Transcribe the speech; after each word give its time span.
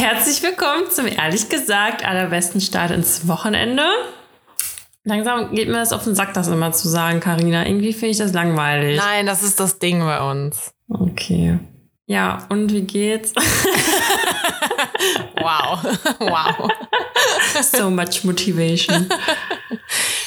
Herzlich 0.00 0.42
willkommen 0.42 0.90
zum 0.90 1.06
ehrlich 1.06 1.50
gesagt 1.50 2.06
allerbesten 2.06 2.62
Start 2.62 2.90
ins 2.90 3.28
Wochenende. 3.28 3.84
Langsam 5.04 5.54
geht 5.54 5.68
mir 5.68 5.74
das 5.74 5.92
auf 5.92 6.04
den 6.04 6.14
Sack, 6.14 6.32
das 6.32 6.48
immer 6.48 6.72
zu 6.72 6.88
sagen, 6.88 7.20
Karina. 7.20 7.66
Irgendwie 7.66 7.92
finde 7.92 8.12
ich 8.12 8.16
das 8.16 8.32
langweilig. 8.32 8.96
Nein, 8.96 9.26
das 9.26 9.42
ist 9.42 9.60
das 9.60 9.78
Ding 9.78 10.00
bei 10.00 10.22
uns. 10.22 10.72
Okay. 10.88 11.58
Ja, 12.06 12.46
und 12.48 12.72
wie 12.72 12.80
geht's? 12.80 13.34
wow. 15.36 15.82
wow. 16.18 16.70
so 17.62 17.90
much 17.90 18.24
motivation. 18.24 19.06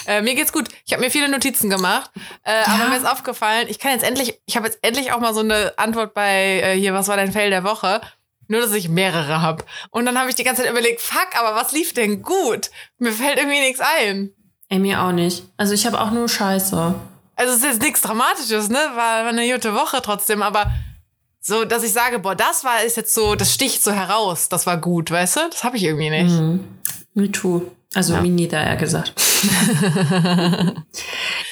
Äh, 0.06 0.22
mir 0.22 0.36
geht's 0.36 0.54
gut. 0.54 0.70
Ich 0.86 0.94
habe 0.94 1.04
mir 1.04 1.10
viele 1.10 1.30
Notizen 1.30 1.72
gemacht, 1.72 2.12
äh, 2.44 2.52
ja. 2.52 2.68
aber 2.68 2.90
mir 2.90 2.98
ist 2.98 3.08
aufgefallen, 3.08 3.66
ich 3.70 3.80
kann 3.80 3.94
jetzt 3.94 4.04
endlich, 4.04 4.40
ich 4.46 4.56
habe 4.56 4.68
jetzt 4.68 4.78
endlich 4.84 5.14
auch 5.14 5.20
mal 5.20 5.34
so 5.34 5.40
eine 5.40 5.74
Antwort 5.78 6.14
bei 6.14 6.62
äh, 6.62 6.78
hier, 6.78 6.94
was 6.94 7.08
war 7.08 7.18
dein 7.18 7.32
Fail 7.32 7.50
der 7.50 7.64
Woche? 7.64 8.02
Nur, 8.54 8.62
dass 8.62 8.74
ich 8.74 8.88
mehrere 8.88 9.42
habe. 9.42 9.66
Und 9.90 10.06
dann 10.06 10.16
habe 10.20 10.30
ich 10.30 10.36
die 10.36 10.44
ganze 10.44 10.62
Zeit 10.62 10.70
überlegt, 10.70 11.02
fuck, 11.02 11.30
aber 11.40 11.56
was 11.56 11.72
lief 11.72 11.92
denn 11.96 12.22
gut? 12.22 12.70
Mir 13.00 13.12
fällt 13.12 13.40
irgendwie 13.40 13.60
nichts 13.60 13.82
ein. 13.82 14.30
Ey, 14.70 14.78
mir 14.78 15.02
auch 15.02 15.12
nicht. 15.12 15.44
Also 15.58 15.74
ich 15.74 15.88
habe 15.88 16.00
auch 16.00 16.12
nur 16.12 16.30
Scheiße. 16.30 16.94
Also 17.36 17.52
es 17.52 17.58
ist 17.62 17.66
jetzt 17.66 17.82
nichts 17.82 18.02
Dramatisches, 18.02 18.70
ne? 18.70 18.78
War, 18.94 19.26
eine 19.26 19.52
gute 19.52 19.74
Woche 19.74 20.04
trotzdem, 20.04 20.44
aber 20.44 20.72
so, 21.40 21.66
dass 21.66 21.82
ich 21.82 21.94
sage, 21.94 22.20
boah, 22.20 22.36
das 22.36 22.64
war 22.64 22.84
ist 22.84 22.96
jetzt 22.96 23.16
so, 23.16 23.34
das 23.34 23.52
sticht 23.52 23.84
so 23.84 23.92
heraus, 23.92 24.50
das 24.50 24.68
war 24.68 24.78
gut, 24.78 25.10
weißt 25.10 25.38
du? 25.38 25.40
Das 25.50 25.64
habe 25.64 25.78
ich 25.78 25.84
irgendwie 25.86 26.12
nicht. 26.12 26.30
Mhm. 26.30 26.64
Me 27.16 27.32
too. 27.32 27.72
Also 27.96 28.14
ja. 28.14 28.22
me 28.22 28.30
neither, 28.30 28.64
eher 28.64 28.76
gesagt. 28.76 29.14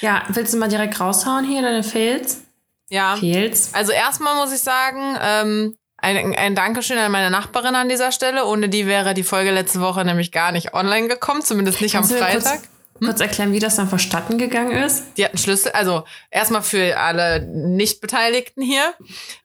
ja, 0.02 0.22
willst 0.30 0.54
du 0.54 0.58
mal 0.60 0.70
direkt 0.70 1.00
raushauen 1.00 1.46
hier, 1.46 1.64
deine 1.64 1.82
Fails? 1.82 2.42
Ja. 2.92 3.16
Fails. 3.16 3.74
Also 3.74 3.92
erstmal 3.92 4.36
muss 4.36 4.54
ich 4.54 4.62
sagen, 4.62 5.18
ähm, 5.20 5.76
ein, 6.02 6.36
ein 6.36 6.56
Dankeschön 6.56 6.98
an 6.98 7.12
meine 7.12 7.30
Nachbarin 7.30 7.76
an 7.76 7.88
dieser 7.88 8.12
Stelle. 8.12 8.46
Ohne 8.46 8.70
die 8.70 8.88
wäre 8.88 9.14
die 9.14 9.24
Folge 9.24 9.52
letzte 9.52 9.82
Woche 9.82 10.04
nämlich 10.04 10.32
gar 10.32 10.52
nicht 10.52 10.74
online 10.74 11.08
gekommen, 11.08 11.44
zumindest 11.44 11.82
nicht 11.82 11.94
Kannst 11.94 12.12
am 12.12 12.18
Freitag. 12.18 12.60
Hm? 13.02 13.08
Kurz 13.08 13.20
erklären, 13.20 13.52
wie 13.52 13.60
das 13.60 13.78
dann 13.78 13.90
verstatten 13.90 14.38
gegangen 14.38 14.72
ist? 14.84 15.06
Die 15.18 15.26
hatten 15.26 15.40
Schlüssel, 15.40 15.72
also 15.72 16.04
erstmal 16.30 16.62
für 16.62 17.00
alle 17.00 17.42
Nicht-Beteiligten 17.42 18.62
hier. 18.62 18.94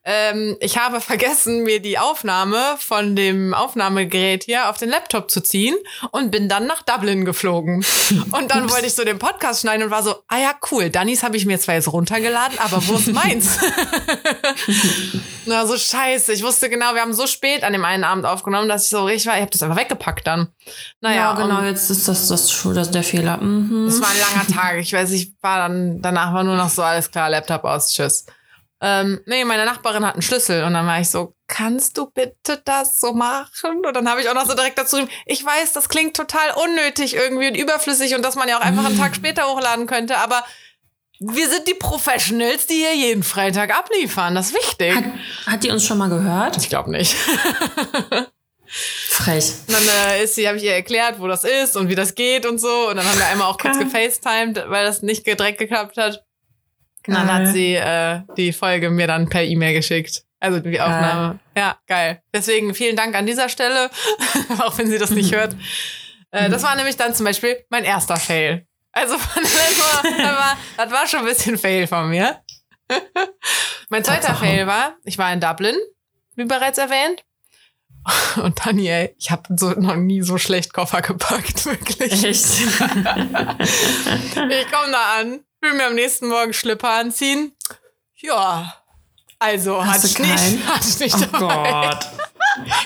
Ähm, 0.04 0.58
ich 0.60 0.76
habe 0.76 1.00
vergessen, 1.00 1.62
mir 1.62 1.80
die 1.80 1.98
Aufnahme 1.98 2.76
von 2.78 3.16
dem 3.16 3.54
Aufnahmegerät 3.54 4.44
hier 4.44 4.68
auf 4.68 4.76
den 4.76 4.90
Laptop 4.90 5.30
zu 5.30 5.40
ziehen 5.40 5.74
und 6.10 6.30
bin 6.30 6.50
dann 6.50 6.66
nach 6.66 6.82
Dublin 6.82 7.24
geflogen. 7.24 7.84
Und 8.32 8.50
dann 8.50 8.70
wollte 8.70 8.86
ich 8.86 8.94
so 8.94 9.04
den 9.04 9.18
Podcast 9.18 9.62
schneiden 9.62 9.84
und 9.84 9.90
war 9.90 10.02
so, 10.02 10.16
ah 10.28 10.38
ja, 10.38 10.52
cool, 10.70 10.90
Dannys 10.90 11.22
habe 11.22 11.36
ich 11.36 11.46
mir 11.46 11.58
zwar 11.58 11.76
jetzt 11.76 11.90
runtergeladen, 11.90 12.58
aber 12.58 12.86
wo 12.86 12.94
ist 12.94 13.12
meins? 13.12 13.58
Na, 15.46 15.66
so 15.66 15.76
scheiße. 15.76 16.32
Ich 16.32 16.42
wusste 16.42 16.68
genau, 16.68 16.94
wir 16.94 17.00
haben 17.00 17.14
so 17.14 17.26
spät 17.26 17.64
an 17.64 17.72
dem 17.72 17.84
einen 17.84 18.04
Abend 18.04 18.26
aufgenommen, 18.26 18.68
dass 18.68 18.84
ich 18.84 18.90
so 18.90 19.04
richtig 19.04 19.26
war, 19.26 19.36
ich 19.36 19.40
habe 19.40 19.50
das 19.50 19.62
einfach 19.62 19.76
weggepackt 19.76 20.26
dann. 20.26 20.48
Naja, 21.00 21.16
ja, 21.16 21.32
genau, 21.34 21.62
jetzt 21.62 21.90
ist 21.90 22.08
das, 22.08 22.28
das, 22.28 22.62
das 22.62 22.90
der 22.90 23.02
Fehler. 23.02 23.36
Mhm. 23.38 23.86
Das 23.86 24.00
war 24.00 24.10
ein 24.10 24.18
langer 24.18 24.46
Tag. 24.46 24.78
Ich 24.78 24.92
weiß, 24.92 25.10
ich 25.12 25.32
war 25.40 25.68
dann, 25.68 26.00
danach 26.02 26.32
war 26.32 26.44
nur 26.44 26.56
noch 26.56 26.68
so, 26.68 26.82
alles 26.82 27.10
klar, 27.10 27.30
Laptop 27.30 27.64
aus, 27.64 27.92
tschüss. 27.92 28.26
Ähm, 28.80 29.20
nee, 29.24 29.44
meine 29.44 29.64
Nachbarin 29.64 30.04
hat 30.04 30.14
einen 30.14 30.22
Schlüssel 30.22 30.62
und 30.64 30.74
dann 30.74 30.86
war 30.86 31.00
ich 31.00 31.08
so, 31.08 31.34
kannst 31.46 31.96
du 31.96 32.10
bitte 32.10 32.60
das 32.64 33.00
so 33.00 33.14
machen? 33.14 33.86
Und 33.86 33.96
dann 33.96 34.08
habe 34.08 34.20
ich 34.20 34.28
auch 34.28 34.34
noch 34.34 34.46
so 34.46 34.54
direkt 34.54 34.78
dazu, 34.78 34.98
ich 35.24 35.44
weiß, 35.44 35.72
das 35.72 35.88
klingt 35.88 36.14
total 36.14 36.50
unnötig 36.62 37.14
irgendwie 37.14 37.48
und 37.48 37.54
überflüssig 37.54 38.14
und 38.14 38.22
dass 38.22 38.34
man 38.34 38.48
ja 38.48 38.58
auch 38.58 38.62
einfach 38.62 38.84
einen 38.84 38.98
Tag 38.98 39.16
später 39.16 39.46
hochladen 39.46 39.86
könnte, 39.86 40.18
aber 40.18 40.44
wir 41.18 41.48
sind 41.48 41.66
die 41.66 41.74
Professionals, 41.74 42.66
die 42.66 42.74
hier 42.74 42.94
jeden 42.94 43.22
Freitag 43.22 43.74
abliefern. 43.74 44.34
Das 44.34 44.48
ist 44.50 44.54
wichtig. 44.54 44.94
Hat, 44.94 45.04
hat 45.46 45.64
die 45.64 45.70
uns 45.70 45.86
schon 45.86 45.96
mal 45.96 46.10
gehört? 46.10 46.58
Ich 46.58 46.68
glaube 46.68 46.90
nicht. 46.90 47.16
Frech. 48.68 49.52
Und 49.66 49.74
dann 49.74 49.82
äh, 49.88 50.24
ist 50.24 50.34
sie, 50.34 50.46
habe 50.46 50.58
ich 50.58 50.64
ihr 50.64 50.74
erklärt, 50.74 51.20
wo 51.20 51.26
das 51.26 51.44
ist 51.44 51.76
und 51.76 51.88
wie 51.88 51.94
das 51.94 52.14
geht 52.14 52.46
und 52.46 52.58
so. 52.58 52.88
Und 52.88 52.96
dann 52.96 53.06
haben 53.06 53.18
wir 53.18 53.26
einmal 53.26 53.48
auch 53.48 53.58
kurz 53.58 53.78
gefacetimed, 53.78 54.64
weil 54.68 54.84
das 54.84 55.02
nicht 55.02 55.26
direkt 55.26 55.58
geklappt 55.58 55.96
hat. 55.96 56.24
Und 57.06 57.14
dann 57.14 57.32
hat 57.32 57.48
sie 57.48 57.74
äh, 57.74 58.20
die 58.36 58.52
Folge 58.52 58.90
mir 58.90 59.06
dann 59.06 59.28
per 59.28 59.42
E-Mail 59.42 59.74
geschickt. 59.74 60.24
Also 60.40 60.60
die 60.60 60.80
Aufnahme. 60.80 61.38
Geil. 61.54 61.64
Ja, 61.64 61.78
geil. 61.86 62.22
Deswegen 62.34 62.74
vielen 62.74 62.96
Dank 62.96 63.14
an 63.14 63.26
dieser 63.26 63.48
Stelle, 63.48 63.90
auch 64.58 64.76
wenn 64.78 64.88
sie 64.88 64.98
das 64.98 65.10
nicht 65.10 65.34
hört. 65.34 65.56
Äh, 66.30 66.50
das 66.50 66.62
war 66.62 66.74
nämlich 66.76 66.96
dann 66.96 67.14
zum 67.14 67.24
Beispiel 67.24 67.64
mein 67.70 67.84
erster 67.84 68.16
Fail. 68.16 68.66
Also 68.92 69.18
von 69.18 69.42
das 69.42 69.78
war, 69.78 70.56
das 70.76 70.92
war 70.92 71.06
schon 71.06 71.20
ein 71.20 71.26
bisschen 71.26 71.58
Fail 71.58 71.86
von 71.86 72.08
mir. 72.08 72.40
mein 73.88 74.04
zweiter 74.04 74.34
Fail 74.34 74.66
war, 74.66 74.96
ich 75.04 75.18
war 75.18 75.32
in 75.32 75.40
Dublin, 75.40 75.76
wie 76.34 76.44
bereits 76.44 76.78
erwähnt. 76.78 77.24
Und 78.42 78.64
Daniel, 78.64 79.14
ich 79.18 79.30
habe 79.30 79.42
so 79.56 79.70
noch 79.70 79.96
nie 79.96 80.22
so 80.22 80.38
schlecht 80.38 80.72
Koffer 80.72 81.02
gepackt, 81.02 81.66
wirklich. 81.66 82.12
Echt? 82.24 82.46
ich 82.60 82.68
komme 84.70 84.92
da 84.92 85.18
an, 85.20 85.40
will 85.60 85.74
mir 85.74 85.86
am 85.86 85.94
nächsten 85.94 86.28
Morgen 86.28 86.52
Schlipper 86.52 86.90
anziehen. 86.90 87.52
Ja, 88.16 88.74
also 89.38 89.84
Hast 89.84 89.96
hatte 89.96 90.06
ich 90.06 90.18
nicht, 90.18 90.66
hatte 90.66 90.88
ich 90.88 90.98
nicht 90.98 91.16
oh 91.16 91.26
dabei. 91.32 91.88
Gott. 91.88 92.06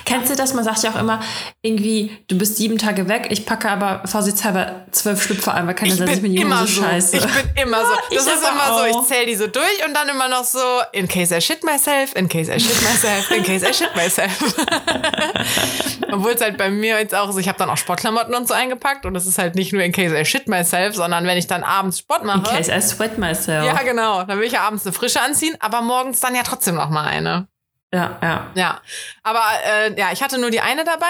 Kennst 0.05 0.31
du 0.31 0.37
das? 0.37 0.55
Man 0.55 0.65
sagt 0.65 0.83
ja 0.83 0.91
auch 0.91 0.99
immer, 0.99 1.21
irgendwie, 1.63 2.17
du 2.29 2.37
bist 2.37 2.57
sieben 2.57 2.79
Tage 2.79 3.09
weg, 3.09 3.29
ich 3.31 3.47
packe 3.47 3.71
aber 3.71 4.03
vorsichtshalber 4.07 4.87
zwölf 4.91 5.23
Schlüpfer 5.23 5.55
ein, 5.55 5.67
weil 5.67 5.75
keine 5.75 5.93
ich 5.93 6.21
bin 6.23 6.35
immer 6.37 6.67
so 6.67 6.83
scheiße. 6.83 7.17
Ich 7.19 7.27
bin 7.27 7.63
immer 7.63 7.81
so. 7.81 7.91
Das 8.11 8.27
ich 8.27 8.33
ist 8.33 8.43
immer 8.43 8.73
auch. 8.73 8.79
so, 8.79 8.85
ich 9.01 9.07
zähle 9.07 9.27
die 9.27 9.35
so 9.35 9.47
durch 9.47 9.87
und 9.87 9.95
dann 9.95 10.09
immer 10.09 10.29
noch 10.29 10.45
so, 10.45 10.59
in 10.93 11.07
case 11.07 11.37
I 11.37 11.41
shit 11.41 11.63
myself, 11.65 12.15
in 12.15 12.29
case 12.29 12.53
I 12.53 12.59
shit 12.59 12.83
myself, 12.83 13.31
in 13.31 13.45
case 13.45 13.67
I 13.69 13.73
shit 13.73 13.95
myself. 13.95 14.57
Obwohl 16.13 16.33
es 16.33 16.41
halt 16.41 16.57
bei 16.57 16.71
mir 16.71 16.99
jetzt 16.99 17.15
auch 17.15 17.31
so, 17.31 17.39
ich 17.39 17.49
habe 17.49 17.59
dann 17.59 17.71
auch 17.71 17.77
Sportklamotten 17.77 18.35
und 18.35 18.49
so 18.49 18.55
eingepackt 18.55 19.07
und 19.07 19.15
es 19.17 19.27
ist 19.27 19.39
halt 19.39 19.55
nicht 19.55 19.73
nur 19.73 19.83
in 19.83 19.93
case 19.93 20.19
I 20.19 20.25
shit 20.25 20.49
myself, 20.49 20.97
sondern 20.97 21.27
wenn 21.27 21.39
ich 21.39 21.47
dann 21.47 21.63
abends 21.63 22.01
Sport 22.01 22.25
mache. 22.25 22.39
In 22.39 22.45
case 22.45 22.73
I 22.73 22.81
sweat 22.81 23.19
myself. 23.19 23.65
Ja, 23.65 23.83
genau. 23.83 24.25
Dann 24.25 24.39
will 24.39 24.47
ich 24.47 24.53
ja 24.53 24.63
abends 24.63 24.85
eine 24.85 24.93
frische 24.93 25.21
anziehen, 25.21 25.57
aber 25.61 25.83
morgens 25.83 26.21
dann 26.21 26.35
ja 26.35 26.43
trotzdem 26.43 26.75
noch 26.75 26.91
mal 26.91 27.07
eine. 27.07 27.47
Ja, 27.93 28.19
ja. 28.23 28.51
Ja. 28.55 28.81
Aber 29.25 29.43
äh, 29.65 29.99
ja, 29.99 30.13
ich 30.13 30.23
hatte 30.23 30.39
nur 30.39 30.51
die 30.51 30.61
eine 30.61 30.85
dabei 30.85 31.07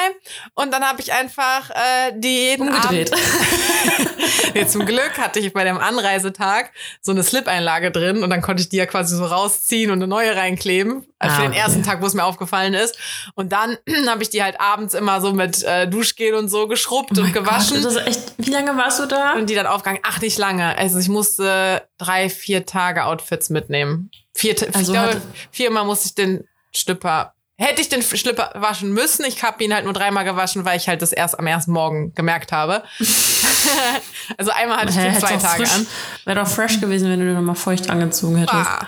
und 0.55 0.73
dann 0.73 0.83
habe 0.83 1.03
ich 1.03 1.13
einfach 1.13 1.69
äh, 1.71 2.13
die 2.17 2.49
jeden 2.51 2.69
Umgedreht. 2.69 3.13
Abend. 3.13 4.55
ja, 4.55 4.67
zum 4.67 4.87
Glück 4.87 5.19
hatte 5.19 5.41
ich 5.41 5.53
bei 5.53 5.65
dem 5.65 5.77
Anreisetag 5.77 6.71
so 7.03 7.13
eine 7.13 7.23
Slip-Einlage 7.23 7.91
drin 7.91 8.23
und 8.23 8.31
dann 8.31 8.41
konnte 8.41 8.63
ich 8.63 8.71
die 8.71 8.79
ja 8.79 8.87
quasi 8.87 9.15
so 9.15 9.27
rausziehen 9.27 9.91
und 9.91 9.99
eine 9.99 10.07
neue 10.07 10.35
reinkleben. 10.35 11.07
Also 11.19 11.35
ah, 11.35 11.37
für 11.37 11.43
den 11.43 11.51
okay. 11.51 11.61
ersten 11.61 11.83
Tag, 11.83 12.01
wo 12.01 12.07
es 12.07 12.15
mir 12.15 12.25
aufgefallen 12.25 12.73
ist. 12.73 12.97
Und 13.35 13.53
dann 13.53 13.77
habe 14.09 14.23
ich 14.23 14.31
die 14.31 14.43
halt 14.43 14.59
abends 14.59 14.95
immer 14.95 15.21
so 15.21 15.35
mit 15.35 15.63
äh, 15.63 15.87
Duschgel 15.87 16.33
und 16.35 16.49
so 16.49 16.67
geschrubbt 16.67 17.19
oh 17.19 17.21
und 17.21 17.35
gewaschen. 17.35 17.83
Gott, 17.83 18.07
echt, 18.07 18.33
wie 18.39 18.51
lange 18.51 18.75
warst 18.79 19.01
du 19.01 19.07
da? 19.07 19.35
Und 19.35 19.51
die 19.51 19.55
dann 19.55 19.67
aufgegangen. 19.67 20.01
Ach, 20.03 20.19
nicht 20.23 20.39
lange. 20.39 20.79
Also 20.79 20.99
ich 20.99 21.11
musste 21.11 21.87
drei, 21.99 22.31
vier 22.31 22.65
Tage 22.65 23.05
Outfits 23.05 23.51
mitnehmen. 23.51 24.11
Vier, 24.35 24.57
also 24.73 24.81
ich 24.81 24.99
glaube, 24.99 25.21
viermal 25.51 25.85
musste 25.85 26.07
ich 26.07 26.15
den 26.15 26.45
Schlüpper. 26.73 27.35
Hätte 27.57 27.83
ich 27.83 27.91
den 27.91 28.03
Schlüpper 28.03 28.53
waschen 28.55 28.91
müssen. 28.93 29.25
Ich 29.27 29.43
habe 29.43 29.63
ihn 29.63 29.75
halt 29.75 29.85
nur 29.85 29.93
dreimal 29.93 30.25
gewaschen, 30.25 30.65
weil 30.65 30.79
ich 30.79 30.89
halt 30.89 31.03
das 31.03 31.13
erst 31.13 31.39
am 31.39 31.47
ersten 31.47 31.73
Morgen 31.73 32.15
gemerkt 32.15 32.53
habe. 32.53 32.83
also 34.39 34.51
einmal 34.51 34.79
hatte 34.79 34.91
ich 34.91 34.97
den 34.97 35.15
zwei 35.19 35.37
Tage 35.37 35.67
frisch, 35.67 35.75
an. 35.75 35.87
Wäre 36.25 36.41
doch 36.41 36.49
fresh 36.49 36.81
gewesen, 36.81 37.11
wenn 37.11 37.21
du 37.21 37.27
den 37.27 37.35
nochmal 37.35 37.57
feucht 37.57 37.91
angezogen 37.91 38.37
hättest. 38.37 38.55
Ah. 38.55 38.87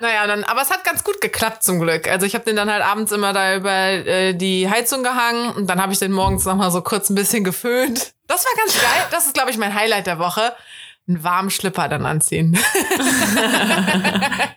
Naja, 0.00 0.26
dann, 0.26 0.44
aber 0.44 0.62
es 0.62 0.70
hat 0.70 0.84
ganz 0.84 1.02
gut 1.04 1.20
geklappt 1.20 1.62
zum 1.62 1.80
Glück. 1.80 2.08
Also 2.08 2.26
ich 2.26 2.34
habe 2.34 2.44
den 2.44 2.56
dann 2.56 2.70
halt 2.70 2.82
abends 2.82 3.10
immer 3.12 3.32
da 3.32 3.54
über 3.56 3.72
äh, 3.72 4.34
die 4.34 4.68
Heizung 4.68 5.02
gehangen 5.02 5.50
und 5.50 5.68
dann 5.68 5.80
habe 5.80 5.92
ich 5.92 5.98
den 5.98 6.12
morgens 6.12 6.44
nochmal 6.44 6.70
so 6.70 6.82
kurz 6.82 7.10
ein 7.10 7.14
bisschen 7.14 7.44
geföhnt. 7.44 8.12
Das 8.26 8.44
war 8.44 8.52
ganz 8.56 8.74
geil. 8.74 9.06
Das 9.10 9.26
ist, 9.26 9.34
glaube 9.34 9.50
ich, 9.50 9.58
mein 9.58 9.74
Highlight 9.74 10.06
der 10.06 10.18
Woche 10.18 10.52
einen 11.08 11.24
warmen 11.24 11.50
Schlipper 11.50 11.88
dann 11.88 12.04
anziehen. 12.04 12.58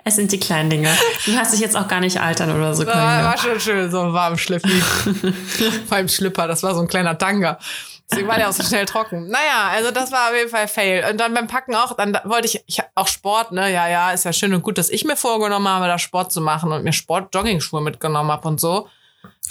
es 0.03 0.15
sind 0.15 0.31
die 0.31 0.39
kleinen 0.39 0.69
Dinge. 0.69 0.89
Du 1.25 1.35
hast 1.37 1.53
dich 1.53 1.61
jetzt 1.61 1.77
auch 1.77 1.87
gar 1.87 2.01
nicht 2.01 2.19
altern 2.19 2.53
oder 2.53 2.75
so. 2.75 2.85
War, 2.85 3.23
war 3.23 3.37
schon 3.37 3.59
schön, 3.59 3.89
so 3.89 4.01
ein 4.01 4.13
warmen 4.13 4.37
Schlippi. 4.37 4.69
Vor 5.87 5.97
allem 5.97 6.09
Schlipper, 6.09 6.47
das 6.47 6.61
war 6.63 6.75
so 6.75 6.81
ein 6.81 6.87
kleiner 6.87 7.17
Tanga. 7.17 7.57
Deswegen 8.09 8.27
war 8.27 8.35
der 8.35 8.49
auch 8.49 8.53
so 8.53 8.63
schnell 8.63 8.85
trocken. 8.85 9.29
Naja, 9.29 9.69
also 9.71 9.91
das 9.91 10.11
war 10.11 10.29
auf 10.29 10.35
jeden 10.35 10.49
Fall 10.49 10.67
Fail. 10.67 11.09
Und 11.09 11.17
dann 11.17 11.33
beim 11.33 11.47
Packen 11.47 11.73
auch, 11.73 11.95
dann 11.95 12.17
wollte 12.25 12.47
ich, 12.47 12.61
ich 12.67 12.81
auch 12.95 13.07
Sport, 13.07 13.53
ne? 13.53 13.71
Ja, 13.71 13.87
ja, 13.87 14.11
ist 14.11 14.25
ja 14.25 14.33
schön 14.33 14.53
und 14.53 14.63
gut, 14.63 14.77
dass 14.77 14.89
ich 14.89 15.05
mir 15.05 15.15
vorgenommen 15.15 15.69
habe, 15.69 15.87
da 15.87 15.97
Sport 15.97 16.33
zu 16.33 16.41
machen 16.41 16.73
und 16.73 16.83
mir 16.83 16.91
Sport-Jogging-Schuhe 16.91 17.81
mitgenommen 17.81 18.29
habe 18.29 18.45
und 18.49 18.59
so. 18.59 18.89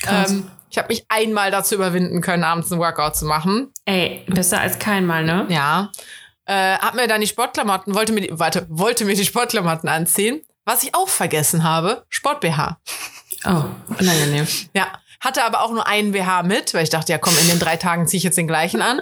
Ähm, 0.06 0.50
ich 0.68 0.76
habe 0.76 0.88
mich 0.88 1.06
einmal 1.08 1.50
dazu 1.50 1.74
überwinden 1.74 2.20
können, 2.20 2.44
abends 2.44 2.70
einen 2.70 2.82
Workout 2.82 3.16
zu 3.16 3.24
machen. 3.24 3.72
Ey, 3.86 4.26
besser 4.26 4.60
als 4.60 4.78
keinmal, 4.78 5.24
ne? 5.24 5.46
Ja 5.48 5.90
äh, 6.50 6.78
hab 6.78 6.94
mir 6.94 7.06
dann 7.06 7.20
die 7.20 7.26
Sportklamotten, 7.28 7.94
wollte 7.94 8.12
mir 8.12 8.22
die, 8.22 8.30
warte, 8.32 8.66
wollte 8.68 9.04
mir 9.04 9.14
die 9.14 9.24
Sportklamotten 9.24 9.88
anziehen. 9.88 10.40
Was 10.64 10.82
ich 10.82 10.94
auch 10.94 11.08
vergessen 11.08 11.62
habe, 11.64 12.04
Sport-BH. 12.08 12.78
Oh, 13.46 13.64
unangenehm. 13.98 14.46
Ja, 14.74 14.86
hatte 15.20 15.44
aber 15.44 15.62
auch 15.62 15.70
nur 15.70 15.86
einen 15.86 16.12
BH 16.12 16.42
mit, 16.44 16.74
weil 16.74 16.82
ich 16.82 16.90
dachte, 16.90 17.12
ja 17.12 17.18
komm, 17.18 17.34
in 17.40 17.48
den 17.48 17.58
drei 17.58 17.76
Tagen 17.76 18.06
ziehe 18.06 18.18
ich 18.18 18.24
jetzt 18.24 18.36
den 18.36 18.46
gleichen 18.46 18.82
an. 18.82 19.00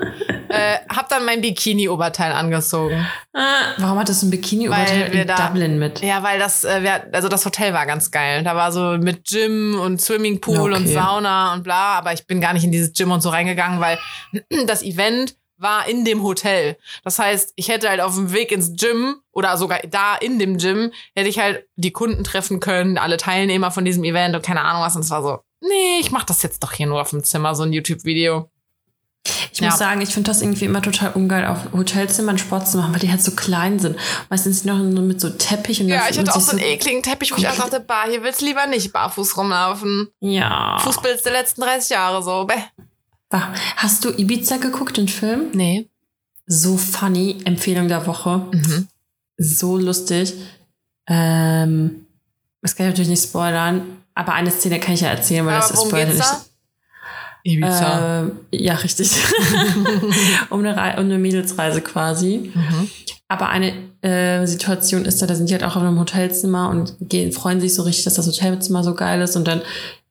äh, 0.48 0.78
hab 0.94 1.08
dann 1.08 1.24
mein 1.24 1.40
Bikini-Oberteil 1.40 2.32
angezogen. 2.32 3.06
Ah, 3.34 3.72
warum 3.78 3.98
hattest 3.98 4.22
du 4.22 4.26
ein 4.26 4.30
Bikini-Oberteil 4.30 5.14
in 5.14 5.26
da, 5.26 5.48
Dublin 5.48 5.78
mit? 5.78 6.00
Ja, 6.02 6.22
weil 6.22 6.38
das, 6.38 6.64
äh, 6.64 6.82
wir, 6.82 7.08
also 7.12 7.28
das 7.28 7.44
Hotel 7.44 7.72
war 7.72 7.86
ganz 7.86 8.10
geil. 8.10 8.42
Da 8.44 8.54
war 8.54 8.72
so 8.72 8.96
mit 8.98 9.24
Gym 9.26 9.78
und 9.80 10.00
Swimmingpool 10.00 10.72
Okay. 10.72 10.74
und 10.82 10.88
Sauna 10.88 11.52
und 11.54 11.62
bla, 11.64 11.98
aber 11.98 12.12
ich 12.12 12.26
bin 12.26 12.40
gar 12.40 12.52
nicht 12.52 12.64
in 12.64 12.72
dieses 12.72 12.92
Gym 12.92 13.10
und 13.10 13.20
so 13.20 13.30
reingegangen, 13.30 13.80
weil 13.80 13.98
das 14.66 14.82
Event 14.82 15.34
war 15.58 15.88
in 15.88 16.05
dem 16.05 16.22
Hotel. 16.22 16.76
Das 17.05 17.19
heißt, 17.19 17.52
ich 17.56 17.69
hätte 17.69 17.88
halt 17.88 18.00
auf 18.00 18.14
dem 18.14 18.32
Weg 18.32 18.52
ins 18.52 18.72
Gym 18.76 19.16
oder 19.32 19.56
sogar 19.56 19.81
da 19.90 20.14
in 20.16 20.38
dem 20.38 20.58
Gym, 20.58 20.93
hätte 21.14 21.28
ich 21.28 21.38
halt 21.38 21.66
die 21.76 21.93
Kunden 21.93 22.25
treffen 22.25 22.60
können, 22.60 22.96
alle 22.99 23.16
Teilnehmer 23.16 23.70
von 23.70 23.84
diesem 23.84 24.05
Event 24.05 24.34
und 24.34 24.43
keine 24.43 24.62
Ahnung 24.62 24.82
was. 24.82 24.94
Und 24.96 25.02
es 25.02 25.10
war 25.10 25.22
so, 25.22 25.38
nee, 25.60 25.99
ich 26.00 26.10
mach 26.10 26.25
das 26.25 26.43
jetzt 26.43 26.62
doch 26.62 26.72
hier 26.72 26.87
nur 26.87 27.00
auf 27.00 27.10
dem 27.10 27.25
Zimmer, 27.25 27.55
so 27.55 27.64
ein 27.64 27.72
YouTube-Video. 27.72 28.50
Ich 29.52 29.60
Ja. 29.60 29.70
muss 29.70 29.78
sagen, 29.78 30.00
ich 30.00 30.10
finde 30.10 30.31
das 30.31 30.40
irgendwie 30.40 30.64
immer 30.64 30.81
total 30.81 31.12
ungeil, 31.12 31.44
auf 31.46 31.72
Hotelzimmern 31.72 32.38
Sport 32.38 32.69
zu 32.69 32.78
machen, 32.78 32.93
weil 32.93 33.00
die 33.00 33.10
halt 33.10 33.22
so 33.22 33.32
klein 33.32 33.78
sind. 33.78 33.96
Meistens 34.31 34.64
noch 34.64 34.78
so 34.78 34.84
mit 34.84 35.20
so 35.20 35.28
Teppich 35.31 35.81
und 35.81 35.88
Ja, 35.88 36.08
ich 36.08 36.19
hatte 36.19 36.32
auch 36.34 36.40
so 36.40 36.52
einen 36.52 36.60
ekligen 36.60 37.02
Teppich, 37.02 37.32
wo 37.32 37.37
ich 37.37 37.49
auch 37.49 37.56
dachte, 37.56 37.81
bah, 37.81 38.05
hier 38.08 38.22
willst 38.22 38.40
du 38.40 38.46
lieber 38.46 38.66
nicht 38.66 38.93
barfuß 38.93 39.37
rumlaufen. 39.37 40.08
Ja. 40.20 40.78
Fußbild 40.78 41.25
der 41.25 41.32
letzten 41.32 41.60
30 41.62 41.90
Jahre 41.90 42.22
so. 42.22 42.44
Bäh. 42.46 42.55
Hast 43.30 44.04
du 44.04 44.10
Ibiza 44.10 44.56
geguckt, 44.56 44.96
den 44.96 45.08
Film? 45.08 45.50
Nee. 45.52 45.88
So 46.46 46.76
funny, 46.78 47.36
Empfehlung 47.44 47.88
der 47.88 48.06
Woche. 48.06 48.46
Mhm. 48.52 48.88
So 49.36 49.76
lustig. 49.76 50.34
Ähm, 51.06 52.06
das 52.62 52.75
kann 52.75 52.86
ich 52.86 52.92
natürlich 52.92 53.10
nicht 53.10 53.22
spoilern, 53.22 53.82
aber 54.14 54.32
eine 54.32 54.50
Szene 54.50 54.80
kann 54.80 54.94
ich 54.94 55.02
ja 55.02 55.08
erzählen, 55.08 55.46
weil 55.46 55.56
Aber 55.56 55.69
das 55.69 55.82
ist 55.82 55.90
geht's 55.90 56.14
nicht. 56.14 56.48
Ibiza. 57.44 58.20
Ähm, 58.20 58.32
ja, 58.50 58.75
richtig. 58.75 59.10
um, 60.50 60.64
eine 60.64 60.72
um 60.98 61.04
eine 61.04 61.19
Mädelsreise 61.19 61.81
quasi. 61.81 62.52
Mhm. 62.54 62.90
Aber 63.28 63.48
eine 63.50 63.72
äh, 64.02 64.46
Situation 64.46 65.04
ist 65.04 65.20
da, 65.20 65.26
da 65.26 65.34
sind 65.34 65.50
die 65.50 65.54
halt 65.54 65.64
auch 65.64 65.76
auf 65.76 65.82
einem 65.82 65.98
Hotelzimmer 65.98 66.70
und 66.70 66.96
gehen, 67.00 67.32
freuen 67.32 67.60
sich 67.60 67.74
so 67.74 67.82
richtig, 67.82 68.04
dass 68.04 68.14
das 68.14 68.26
Hotelzimmer 68.26 68.82
so 68.82 68.94
geil 68.94 69.20
ist. 69.20 69.36
Und 69.36 69.46
dann 69.46 69.62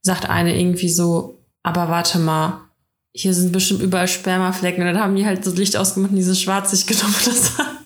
sagt 0.02 0.30
eine 0.30 0.58
irgendwie 0.58 0.90
so, 0.90 1.38
aber 1.64 1.90
warte 1.90 2.20
mal, 2.20 2.62
hier 3.20 3.34
sind 3.34 3.52
bestimmt 3.52 3.82
überall 3.82 4.08
Spermaflecken. 4.08 4.82
Und 4.86 4.94
dann 4.94 5.02
haben 5.02 5.16
die 5.16 5.26
halt 5.26 5.44
so 5.44 5.52
Licht 5.52 5.76
ausgemacht 5.76 6.12
und 6.12 6.18
dieses 6.18 6.40
Schwarzlicht 6.42 6.88
genommen. 6.88 7.16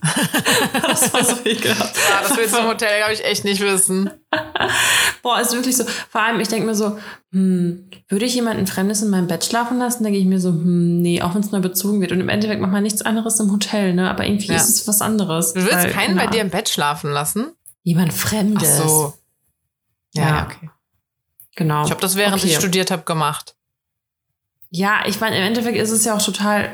Das 0.04 0.74
war, 0.74 0.90
das 0.90 1.14
war 1.14 1.24
so 1.24 1.36
ekelhaft. 1.46 1.96
Ja, 1.96 2.28
das 2.28 2.36
willst 2.38 2.56
du 2.56 2.60
im 2.60 2.68
Hotel, 2.68 2.90
glaube 2.98 3.14
ich, 3.14 3.24
echt 3.24 3.44
nicht 3.46 3.62
wissen. 3.62 4.10
Boah, 5.22 5.40
ist 5.40 5.54
wirklich 5.54 5.78
so. 5.78 5.84
Vor 6.10 6.22
allem, 6.22 6.40
ich 6.40 6.48
denke 6.48 6.66
mir 6.66 6.74
so, 6.76 6.98
hm, 7.32 7.88
würde 8.10 8.26
ich 8.26 8.34
jemanden 8.34 8.66
Fremdes 8.68 9.02
in 9.04 9.10
meinem 9.10 9.28
Bett 9.28 9.46
schlafen 9.46 9.78
lassen? 9.78 10.04
Da 10.04 10.10
gehe 10.10 10.20
ich 10.20 10.26
mir 10.26 10.40
so, 10.40 10.50
hm, 10.50 11.02
nee, 11.02 11.22
auch 11.22 11.36
wenn 11.36 11.42
es 11.42 11.52
neu 11.52 11.60
bezogen 11.60 12.02
wird. 12.02 12.12
Und 12.12 12.20
im 12.20 12.30
Endeffekt 12.30 12.62
macht 12.62 12.72
man 12.72 12.82
nichts 12.84 13.02
anderes 13.04 13.40
im 13.40 13.52
Hotel, 13.52 13.94
ne? 13.94 14.10
Aber 14.10 14.26
irgendwie 14.26 14.48
Ja. 14.48 14.56
ist 14.56 14.70
es 14.70 14.88
was 14.88 15.02
anderes. 15.02 15.54
Du 15.54 15.62
Weil, 15.62 15.92
keinen 15.92 16.16
bei 16.16 16.22
keine 16.24 16.32
dir 16.36 16.42
im 16.42 16.50
Bett 16.50 16.70
schlafen 16.70 17.12
lassen? 17.12 17.52
Jemand 17.84 18.12
Fremdes. 18.14 18.80
Ach 18.82 18.88
so. 18.88 19.14
Ja, 20.14 20.22
Ja. 20.24 20.30
ja, 20.30 20.46
okay. 20.48 20.70
Genau. 21.56 21.86
Ich 21.86 21.92
habe 21.92 22.02
das, 22.02 22.16
während 22.16 22.38
Okay. 22.38 22.48
ich 22.48 22.56
studiert 22.56 22.90
habe, 22.92 23.04
gemacht. 23.04 23.56
Ja, 24.72 25.02
ich 25.06 25.20
meine, 25.20 25.38
im 25.38 25.44
Endeffekt 25.44 25.78
ist 25.78 25.92
es 25.92 26.06
ja 26.06 26.16
auch 26.16 26.22
total 26.22 26.70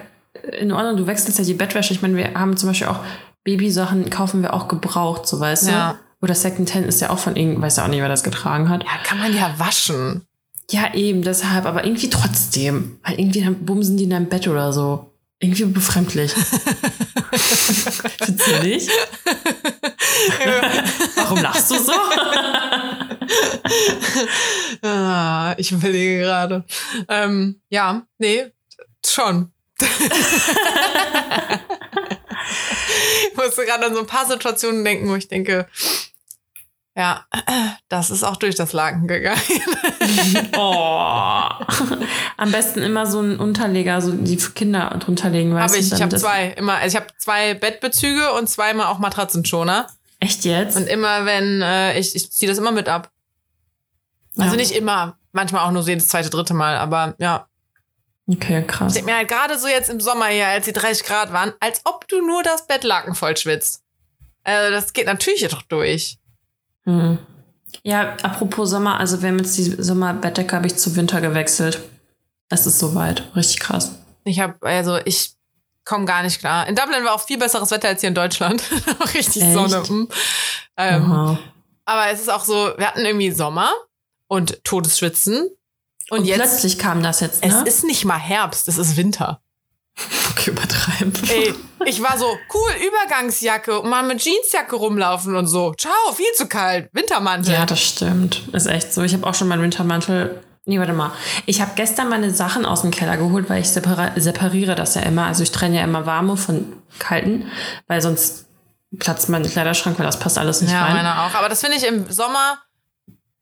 in 0.60 0.72
Ordnung. 0.72 0.98
Du 0.98 1.08
wechselst 1.08 1.38
ja 1.40 1.44
die 1.46 1.54
Bettwäsche. 1.56 1.94
Ich 1.94 2.02
meine, 2.02 2.16
wir 2.16 2.34
haben 2.36 2.56
zum 2.56 2.70
Beispiel 2.70 2.88
auch 2.88 3.00
Babysachen, 3.44 4.10
kaufen 4.10 4.42
wir 4.44 4.54
auch 4.54 4.68
gebraucht, 4.68 5.28
so 5.28 5.40
weißt 5.40 5.68
Ja. 5.70 5.94
du? 5.94 6.26
Oder 6.26 6.34
Secondhand 6.36 6.86
ist 6.88 7.02
ja 7.02 7.10
auch 7.12 7.20
von 7.20 7.36
irgend, 7.36 7.62
weiß 7.62 7.78
ja 7.78 7.84
auch 7.84 7.88
nicht, 7.90 8.00
wer 8.02 8.08
das 8.10 8.24
getragen 8.24 8.70
hat. 8.70 8.84
Ja, 8.84 8.90
kann 9.04 9.20
man 9.20 9.36
ja 9.36 9.54
waschen. 9.58 10.24
Ja, 10.70 10.94
eben, 10.94 11.22
deshalb, 11.22 11.66
aber 11.66 11.86
irgendwie 11.86 12.10
trotzdem. 12.10 13.00
Weil 13.04 13.20
irgendwie 13.20 13.42
dann 13.42 13.66
bumsen 13.66 13.98
die 13.98 14.04
in 14.06 14.10
deinem 14.10 14.26
Bett 14.28 14.48
oder 14.48 14.74
so. 14.74 15.07
Irgendwie 15.40 15.66
befremdlich. 15.66 16.34
Findest 17.32 18.48
du 18.48 18.64
nicht? 18.64 18.90
Warum 21.16 21.42
lachst 21.42 21.70
du 21.70 21.78
so? 21.78 21.92
ah, 24.82 25.54
ich 25.58 25.72
überlege 25.72 26.22
gerade. 26.22 26.64
Ähm, 27.08 27.62
ja, 27.70 28.02
nee, 28.18 28.48
schon. 29.06 29.52
ich 29.80 29.88
musste 33.36 33.66
gerade 33.66 33.86
an 33.86 33.94
so 33.94 34.00
ein 34.00 34.08
paar 34.08 34.26
Situationen 34.26 34.84
denken, 34.84 35.08
wo 35.08 35.14
ich 35.16 35.28
denke, 35.28 35.68
ja, 36.98 37.26
das 37.90 38.10
ist 38.10 38.24
auch 38.24 38.38
durch 38.38 38.56
das 38.56 38.74
Laken 38.74 39.08
gegangen. 39.08 39.40
Oh. 40.56 41.50
Am 42.38 42.52
besten 42.52 42.82
immer 42.82 43.06
so 43.06 43.20
ein 43.20 43.40
Unterleger, 43.40 44.02
so 44.02 44.12
die 44.14 44.38
für 44.38 44.52
Kinder 44.52 44.90
drunter 45.00 45.30
legen, 45.30 45.56
Aber 45.56 45.76
ich, 45.76 45.92
ich 45.92 46.02
habe 46.02 46.16
zwei, 46.16 46.48
immer, 46.52 46.76
also 46.76 46.98
ich 46.98 47.02
habe 47.04 47.14
zwei 47.18 47.54
Bettbezüge 47.54 48.32
und 48.34 48.48
zweimal 48.50 48.88
auch 48.88 49.00
Matratzenschoner. 49.00 49.88
Echt 50.20 50.46
jetzt? 50.46 50.78
Und 50.78 50.88
immer 50.88 51.26
wenn, 51.26 51.62
äh, 51.62 52.00
ich, 52.00 52.16
ich 52.16 52.32
ziehe 52.32 52.50
das 52.50 52.58
immer 52.58 52.72
mit 52.72 52.88
ab. 52.88 53.12
Also 54.38 54.52
Ja. 54.52 54.56
nicht 54.58 54.72
immer, 54.72 55.18
manchmal 55.34 55.66
auch 55.66 55.72
nur 55.72 55.84
so 55.84 55.90
jedes 55.90 56.08
zweite, 56.08 56.30
dritte 56.30 56.54
Mal, 56.54 56.78
aber 56.78 57.16
ja. 57.20 57.48
Okay, 58.28 58.64
krass. 58.66 58.94
denk 58.94 59.06
mir 59.06 59.18
halt 59.18 59.28
gerade 59.28 59.60
so 59.60 59.68
jetzt 59.68 59.90
im 59.90 60.00
Sommer 60.00 60.28
hier, 60.28 60.48
als 60.48 60.66
die 60.66 60.74
30 60.74 61.06
Grad 61.06 61.34
waren, 61.34 61.54
als 61.60 61.82
ob 61.84 62.08
du 62.08 62.26
nur 62.26 62.44
das 62.44 62.66
Bettlaken 62.66 63.14
voll 63.14 63.36
schwitzt. 63.36 63.84
Also 64.44 64.72
das 64.72 64.94
geht 64.94 65.06
natürlich 65.06 65.46
doch 65.50 65.64
durch. 65.64 66.18
Hm. 66.88 67.20
Ja, 67.84 68.16
apropos 68.24 68.70
Sommer, 68.70 69.00
also 69.00 69.22
wir 69.22 69.30
haben 69.30 69.40
jetzt 69.40 69.58
die 69.58 69.76
Sommerbettdecke, 69.78 70.56
habe 70.56 70.68
ich 70.68 70.78
zu 70.78 70.96
Winter 70.96 71.22
gewechselt. 71.22 71.82
Es 72.50 72.66
ist 72.66 72.80
soweit. 72.80 73.24
Richtig 73.36 73.60
krass. 73.60 73.92
Ich 74.24 74.40
habe, 74.40 74.56
also 74.62 74.98
ich 75.04 75.34
komme 75.84 76.06
gar 76.06 76.24
nicht 76.24 76.40
klar. 76.40 76.68
In 76.68 76.76
Dublin 76.76 77.04
war 77.04 77.14
auch 77.14 77.26
viel 77.26 77.38
besseres 77.38 77.72
Wetter 77.72 77.90
als 77.90 78.02
hier 78.02 78.10
in 78.10 78.16
Deutschland. 78.16 78.64
Richtig 79.14 79.44
Echt? 79.44 79.54
Sonne. 79.54 79.84
mm. 79.88 80.08
Ähm, 80.78 81.38
aber 81.86 82.12
es 82.12 82.22
ist 82.22 82.30
auch 82.30 82.44
so, 82.46 82.74
wir 82.78 82.88
hatten 82.88 83.06
irgendwie 83.06 83.32
Sommer 83.32 83.70
und 84.28 84.64
Todesschwitzen. 84.64 85.50
Und, 86.10 86.20
Und, 86.20 86.26
jetzt, 86.26 86.40
plötzlich 86.40 86.80
kam 86.80 87.04
das 87.04 87.20
jetzt, 87.20 87.44
es 87.44 87.54
ne? 87.54 87.64
ist 87.68 87.84
nicht 87.84 88.06
mal 88.06 88.18
Herbst, 88.18 88.70
es 88.70 88.78
ist 88.78 88.96
Winter. 88.96 89.42
Okay, 90.32 90.50
übertreiben. 90.52 91.14
Ey, 91.30 91.54
ich 91.86 92.02
war 92.02 92.18
so, 92.18 92.26
cool, 92.54 92.70
Übergangsjacke 92.88 93.80
und 93.80 93.90
mal 93.90 94.04
mit 94.04 94.22
Jeansjacke 94.24 94.76
rumlaufen 94.76 95.36
und 95.36 95.48
so. 95.48 95.74
Ciao, 95.78 95.94
viel 96.16 96.32
zu 96.36 96.48
kalt. 96.48 96.90
Wintermantel. 96.94 97.54
Ja, 97.54 97.66
das 97.66 97.82
stimmt. 97.82 98.44
Ist 98.54 98.68
echt 98.68 98.94
so. 98.94 99.02
Ich 99.04 99.14
habe 99.14 99.26
auch 99.26 99.36
schon 99.36 99.48
meinen 99.48 99.62
Wintermantel. 99.62 100.42
Nee, 100.66 100.80
warte 100.80 100.92
mal. 100.94 101.14
Ich 101.46 101.62
habe 101.62 101.72
gestern 101.76 102.10
meine 102.10 102.30
Sachen 102.32 102.66
aus 102.66 102.82
dem 102.82 102.92
Keller 102.92 103.16
geholt, 103.16 103.50
weil 103.50 103.62
ich 103.62 103.70
separiere 103.70 104.76
das 104.76 104.96
ja 104.96 105.02
immer. 105.04 105.26
Also 105.26 105.44
ich 105.44 105.52
trenne 105.52 105.78
ja 105.78 105.84
immer 105.84 106.06
warme 106.06 106.36
von 106.36 106.74
kalten, 107.00 107.50
weil 107.88 108.02
sonst 108.02 108.48
platzt 109.00 109.30
mein 109.30 109.44
Kleiderschrank, 109.44 109.98
weil 109.98 110.06
das 110.06 110.20
passt 110.20 110.38
alles 110.38 110.62
nicht 110.62 110.72
Ja, 110.74 110.84
rein. 110.86 110.96
meiner 110.98 111.24
auch. 111.26 111.34
Aber 111.36 111.48
das 111.48 111.62
finde 111.62 111.78
ich 111.78 111.86
im 111.88 112.12
Sommer 112.12 112.58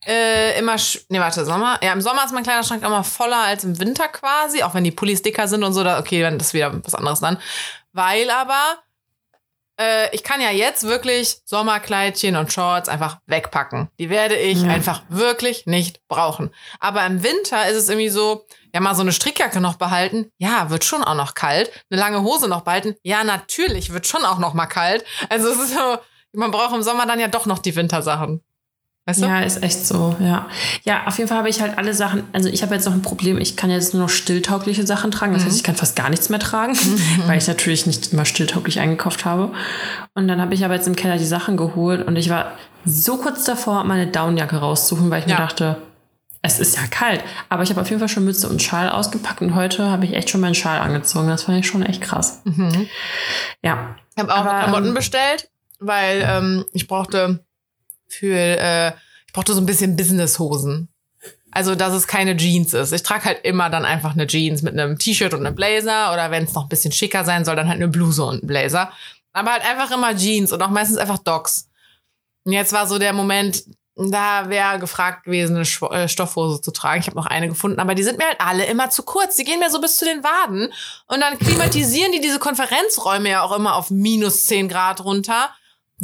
äh, 0.05 0.57
immer. 0.59 0.75
Nee, 1.09 1.19
warte, 1.19 1.45
Sommer. 1.45 1.79
Ja, 1.83 1.93
im 1.93 2.01
Sommer 2.01 2.25
ist 2.25 2.33
mein 2.33 2.43
Kleiderschrank 2.43 2.83
immer 2.83 3.03
voller 3.03 3.43
als 3.43 3.63
im 3.63 3.79
Winter 3.79 4.07
quasi. 4.07 4.63
Auch 4.63 4.73
wenn 4.73 4.83
die 4.83 4.91
Pullis 4.91 5.21
dicker 5.21 5.47
sind 5.47 5.63
und 5.63 5.73
so. 5.73 5.83
Da, 5.83 5.99
okay, 5.99 6.21
dann 6.21 6.39
ist 6.39 6.53
wieder 6.53 6.73
was 6.83 6.95
anderes 6.95 7.19
dann. 7.19 7.37
Weil 7.93 8.29
aber. 8.29 8.59
Äh, 9.77 10.15
ich 10.15 10.23
kann 10.23 10.39
ja 10.39 10.51
jetzt 10.51 10.83
wirklich 10.83 11.39
Sommerkleidchen 11.43 12.37
und 12.37 12.53
Shorts 12.53 12.87
einfach 12.87 13.17
wegpacken. 13.25 13.89
Die 13.99 14.09
werde 14.09 14.37
ich 14.37 14.61
Ja. 14.61 14.69
einfach 14.69 15.01
wirklich 15.09 15.65
nicht 15.65 15.99
brauchen. 16.07 16.49
Aber 16.79 17.05
im 17.05 17.23
Winter 17.23 17.67
ist 17.67 17.75
es 17.75 17.89
irgendwie 17.89 18.07
so, 18.07 18.45
ja, 18.73 18.79
mal 18.79 18.95
so 18.95 19.01
eine 19.01 19.11
Strickjacke 19.11 19.59
noch 19.59 19.75
behalten. 19.75 20.31
Ja, 20.37 20.69
wird 20.69 20.85
schon 20.85 21.03
auch 21.03 21.15
noch 21.15 21.33
kalt. 21.33 21.71
Eine 21.89 21.99
lange 21.99 22.21
Hose 22.21 22.47
noch 22.47 22.61
behalten. 22.61 22.95
Ja, 23.03 23.25
natürlich, 23.25 23.91
wird 23.91 24.07
schon 24.07 24.23
auch 24.23 24.37
noch 24.39 24.53
mal 24.53 24.65
kalt. 24.67 25.03
Also 25.29 25.49
es 25.49 25.59
ist 25.59 25.73
so, 25.73 25.97
man 26.31 26.51
braucht 26.51 26.73
im 26.73 26.81
Sommer 26.83 27.05
dann 27.05 27.19
ja 27.19 27.27
doch 27.27 27.45
noch 27.45 27.59
die 27.59 27.75
Wintersachen. 27.75 28.41
Weißt 29.07 29.21
du? 29.21 29.25
Ja, 29.27 29.41
ist 29.41 29.61
echt 29.61 29.85
so, 29.85 30.15
ja. 30.19 30.47
Ja, 30.83 31.05
auf 31.05 31.17
jeden 31.19 31.27
Fall 31.29 31.37
habe 31.37 31.49
ich 31.49 31.61
halt 31.61 31.77
alle 31.77 31.93
Sachen, 31.93 32.23
also 32.33 32.49
ich 32.49 32.63
habe 32.63 32.73
jetzt 32.73 32.85
noch 32.85 32.93
ein 32.93 33.03
Problem, 33.03 33.37
ich 33.37 33.55
kann 33.55 33.69
jetzt 33.69 33.93
nur 33.93 34.01
noch 34.03 34.09
stilltaugliche 34.09 34.85
Sachen 34.87 35.11
tragen. 35.11 35.33
Das 35.33 35.43
Mhm. 35.43 35.47
heißt, 35.47 35.57
ich 35.57 35.63
kann 35.63 35.75
fast 35.75 35.95
gar 35.95 36.09
nichts 36.09 36.29
mehr 36.29 36.39
tragen, 36.39 36.75
weil 37.27 37.37
ich 37.37 37.47
natürlich 37.47 37.85
nicht 37.85 38.11
immer 38.13 38.25
stilltauglich 38.25 38.79
eingekauft 38.79 39.23
habe. 39.25 39.51
Und 40.15 40.27
dann 40.27 40.41
habe 40.41 40.55
ich 40.55 40.65
aber 40.65 40.73
jetzt 40.73 40.87
im 40.87 40.95
Keller 40.95 41.17
die 41.17 41.25
Sachen 41.25 41.55
geholt 41.55 42.05
und 42.07 42.15
ich 42.15 42.29
war 42.31 42.53
so 42.83 43.17
kurz 43.17 43.43
davor, 43.43 43.83
meine 43.83 44.07
Downjacke 44.07 44.57
rauszuholen, 44.57 45.11
weil 45.11 45.19
ich 45.19 45.27
Ja. 45.27 45.35
mir 45.39 45.45
dachte, 45.45 45.77
es 46.41 46.59
ist 46.59 46.75
ja 46.75 46.83
kalt. 46.89 47.23
Aber 47.49 47.61
ich 47.63 47.69
habe 47.69 47.81
auf 47.81 47.89
jeden 47.89 47.99
Fall 47.99 48.09
schon 48.09 48.25
Mütze 48.25 48.47
und 48.49 48.61
Schal 48.61 48.89
ausgepackt 48.89 49.41
und 49.41 49.53
heute 49.55 49.89
habe 49.89 50.05
ich 50.05 50.13
echt 50.13 50.29
schon 50.31 50.41
meinen 50.41 50.55
Schal 50.55 50.79
angezogen. 50.79 51.27
Das 51.27 51.43
fand 51.43 51.59
ich 51.59 51.67
schon 51.67 51.83
echt 51.83 52.01
krass. 52.01 52.41
Mhm. 52.45 52.87
Ja. 53.63 53.95
Ich 54.15 54.21
habe 54.21 54.33
auch 54.33 54.37
Aber, 54.37 54.59
Klamotten 54.63 54.87
ähm, 54.87 54.93
bestellt, 54.95 55.49
weil 55.79 56.23
ähm, 56.27 56.65
ich 56.73 56.87
brauchte 56.87 57.44
für, 58.19 58.35
äh, 58.37 58.89
ich 59.27 59.33
brauchte 59.33 59.53
so 59.53 59.61
ein 59.61 59.65
bisschen 59.65 59.95
Businesshosen. 59.95 60.89
Also, 61.51 61.73
dass 61.75 61.93
es 61.93 62.07
keine 62.07 62.35
Jeans 62.35 62.73
ist. 62.73 62.91
Ich 62.91 63.03
trage 63.03 63.25
halt 63.25 63.45
immer 63.45 63.69
dann 63.69 63.85
einfach 63.85 64.11
eine 64.11 64.27
Jeans 64.27 64.61
mit 64.61 64.73
einem 64.73 64.97
T-Shirt 64.99 65.33
und 65.33 65.45
einem 65.45 65.55
Blazer 65.55 66.11
oder 66.11 66.29
wenn 66.29 66.43
es 66.43 66.53
noch 66.53 66.63
ein 66.63 66.69
bisschen 66.69 66.91
schicker 66.91 67.23
sein 67.23 67.45
soll, 67.45 67.55
dann 67.55 67.69
halt 67.69 67.77
eine 67.77 67.87
Bluse 67.87 68.23
und 68.25 68.43
ein 68.43 68.47
Blazer. 68.47 68.91
Aber 69.31 69.51
halt 69.51 69.63
einfach 69.65 69.89
immer 69.95 70.15
Jeans 70.15 70.51
und 70.51 70.61
auch 70.61 70.69
meistens 70.69 70.97
einfach 70.97 71.17
Docs. 71.19 71.69
Und 72.43 72.51
jetzt 72.51 72.73
war 72.73 72.87
so 72.87 72.99
der 72.99 73.13
Moment, 73.13 73.63
da 73.95 74.49
wäre 74.49 74.79
gefragt 74.79 75.23
gewesen, 75.23 75.55
eine 75.55 75.93
äh, 75.95 76.09
Stoffhose 76.09 76.59
zu 76.59 76.71
tragen. 76.71 76.99
Ich 76.99 77.07
habe 77.07 77.15
noch 77.15 77.25
eine 77.25 77.47
gefunden, 77.47 77.79
aber 77.79 77.95
die 77.95 78.03
sind 78.03 78.17
mir 78.17 78.25
halt 78.25 78.41
alle 78.41 78.65
immer 78.65 78.89
zu 78.89 79.03
kurz. 79.03 79.37
Die 79.37 79.45
gehen 79.45 79.59
mir 79.61 79.69
so 79.69 79.79
bis 79.79 79.95
zu 79.95 80.03
den 80.03 80.23
Waden. 80.25 80.73
Und 81.07 81.21
dann 81.21 81.39
klimatisieren 81.39 82.11
die 82.11 82.19
diese 82.19 82.39
Konferenzräume 82.39 83.29
ja 83.29 83.41
auch 83.43 83.55
immer 83.55 83.75
auf 83.75 83.91
minus 83.91 84.45
10 84.47 84.67
Grad 84.67 85.03
runter. 85.05 85.51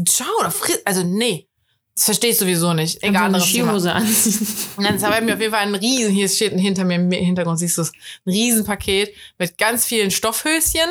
Schau, 0.08 0.24
da 0.42 0.48
fri- 0.48 0.80
also 0.86 1.04
nee. 1.04 1.50
Das 1.96 2.06
verstehe 2.06 2.32
ich 2.32 2.38
sowieso 2.38 2.74
nicht. 2.74 3.04
Egal, 3.04 3.26
anderes. 3.26 3.48
Skihose 3.48 3.92
anziehen. 3.92 4.48
Und 4.78 4.84
dann 4.86 5.02
habe 5.04 5.16
ich 5.16 5.22
mir 5.22 5.34
auf 5.34 5.40
jeden 5.42 5.54
Fall 5.54 5.62
ein 5.62 5.76
riesen, 5.76 6.12
hier 6.12 6.30
steht 6.30 6.54
hinter 6.54 6.84
mir 6.84 6.96
im 6.96 7.12
Hintergrund, 7.12 7.60
siehst 7.60 7.78
du 7.78 7.82
es, 7.82 7.92
ein 8.26 8.32
Riesenpaket 8.32 9.14
mit 9.38 9.58
ganz 9.58 9.86
vielen 9.86 10.10
Stoffhöschen. 10.10 10.90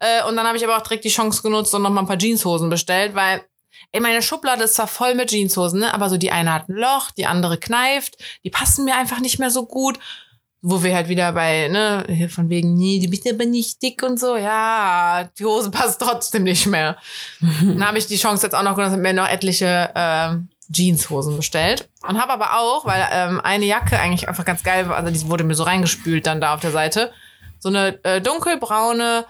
Äh, 0.00 0.24
und 0.24 0.36
dann 0.36 0.46
habe 0.46 0.56
ich 0.56 0.64
aber 0.64 0.76
auch 0.76 0.82
direkt 0.82 1.04
die 1.04 1.10
Chance 1.10 1.42
genutzt 1.42 1.74
und 1.74 1.82
noch 1.82 1.90
mal 1.90 2.00
ein 2.00 2.06
paar 2.06 2.18
Jeanshosen 2.18 2.70
bestellt, 2.70 3.14
weil 3.14 3.44
ey, 3.92 4.00
meine 4.00 4.22
Schublade 4.22 4.64
ist 4.64 4.74
zwar 4.74 4.88
voll 4.88 5.14
mit 5.14 5.30
Jeanshosen, 5.30 5.80
ne, 5.80 5.94
aber 5.94 6.08
so 6.08 6.16
die 6.16 6.30
eine 6.30 6.52
hat 6.52 6.68
ein 6.68 6.76
Loch, 6.76 7.10
die 7.12 7.26
andere 7.26 7.58
kneift, 7.58 8.16
die 8.44 8.50
passen 8.50 8.84
mir 8.84 8.96
einfach 8.96 9.20
nicht 9.20 9.38
mehr 9.38 9.50
so 9.50 9.66
gut. 9.66 9.98
Wo 10.66 10.82
wir 10.82 10.94
halt 10.94 11.08
wieder 11.08 11.30
bei, 11.32 11.68
ne, 11.68 12.28
von 12.30 12.48
wegen, 12.48 12.72
nee, 12.72 12.98
du 12.98 13.10
bist 13.10 13.30
aber 13.30 13.44
nicht 13.44 13.82
dick 13.82 14.02
und 14.02 14.18
so. 14.18 14.34
Ja, 14.34 15.28
die 15.38 15.44
Hose 15.44 15.70
passt 15.70 16.00
trotzdem 16.00 16.44
nicht 16.44 16.66
mehr. 16.66 16.96
Dann 17.40 17.86
habe 17.86 17.98
ich 17.98 18.06
die 18.06 18.16
Chance 18.16 18.46
jetzt 18.46 18.54
auch 18.54 18.62
noch 18.62 18.74
genutzt 18.74 18.94
und 18.94 19.02
mir 19.02 19.12
noch 19.12 19.28
etliche 19.28 19.90
ähm, 19.94 20.48
Jeanshosen 20.72 21.36
bestellt. 21.36 21.90
Und 22.08 22.18
habe 22.18 22.32
aber 22.32 22.58
auch, 22.58 22.86
weil 22.86 23.06
ähm, 23.12 23.42
eine 23.42 23.66
Jacke 23.66 23.98
eigentlich 23.98 24.26
einfach 24.26 24.46
ganz 24.46 24.62
geil 24.62 24.88
war, 24.88 24.96
also 24.96 25.10
die 25.10 25.28
wurde 25.28 25.44
mir 25.44 25.54
so 25.54 25.64
reingespült 25.64 26.26
dann 26.26 26.40
da 26.40 26.54
auf 26.54 26.60
der 26.60 26.70
Seite, 26.70 27.12
so 27.58 27.68
eine 27.68 28.02
äh, 28.02 28.22
dunkelbraune, 28.22 29.26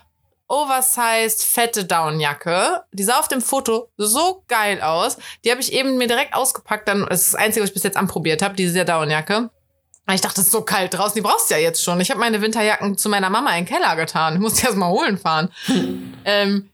oversized, 0.47 1.43
fette 1.43 1.85
Downjacke. 1.85 2.83
Die 2.93 3.03
sah 3.03 3.19
auf 3.19 3.29
dem 3.29 3.41
Foto 3.41 3.89
so 3.97 4.45
geil 4.47 4.81
aus. 4.81 5.19
Die 5.45 5.51
habe 5.51 5.61
ich 5.61 5.73
eben 5.73 5.99
mir 5.99 6.07
direkt 6.07 6.35
ausgepackt. 6.35 6.87
Dann, 6.87 7.07
das 7.09 7.23
ist 7.23 7.35
das 7.35 7.41
Einzige, 7.41 7.63
was 7.63 7.71
ich 7.71 7.75
bis 7.75 7.83
jetzt 7.83 7.97
anprobiert 7.97 8.43
habe, 8.43 8.55
diese 8.55 8.85
Downjacke. 8.85 9.51
Ich 10.13 10.21
dachte, 10.21 10.41
es 10.43 10.49
ist 10.49 10.53
so 10.53 10.61
kalt 10.61 10.93
draußen, 10.93 11.15
die 11.15 11.23
brauchst 11.23 11.51
du 11.51 11.55
ja 11.55 11.61
jetzt 11.61 11.83
schon. 11.83 11.99
Ich 12.01 12.11
habe 12.11 12.21
meine 12.21 12.43
Winterjacken 12.43 12.99
zu 12.99 13.09
meiner 13.09 13.31
Mama 13.31 13.51
in 13.57 13.65
den 13.65 13.73
Keller 13.75 13.97
getan. 13.97 14.35
Ich 14.35 14.41
muss 14.41 14.55
die 14.55 14.65
erst 14.67 14.77
mal 14.77 14.89
holen 14.91 15.17
fahren. 15.17 15.49
ähm, 16.27 16.69